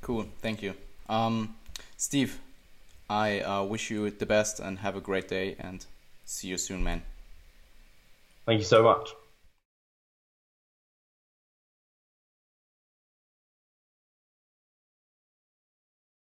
Cool, 0.01 0.25
thank 0.41 0.61
you, 0.61 0.73
um, 1.07 1.55
Steve. 1.95 2.39
I 3.09 3.39
uh, 3.39 3.63
wish 3.63 3.89
you 3.89 4.09
the 4.09 4.25
best 4.25 4.59
and 4.59 4.79
have 4.79 4.95
a 4.95 5.01
great 5.01 5.27
day, 5.27 5.55
and 5.59 5.85
see 6.25 6.49
you 6.49 6.57
soon, 6.57 6.83
man. 6.83 7.03
Thank 8.45 8.59
you 8.59 8.65
so 8.65 8.83
much. 8.83 9.13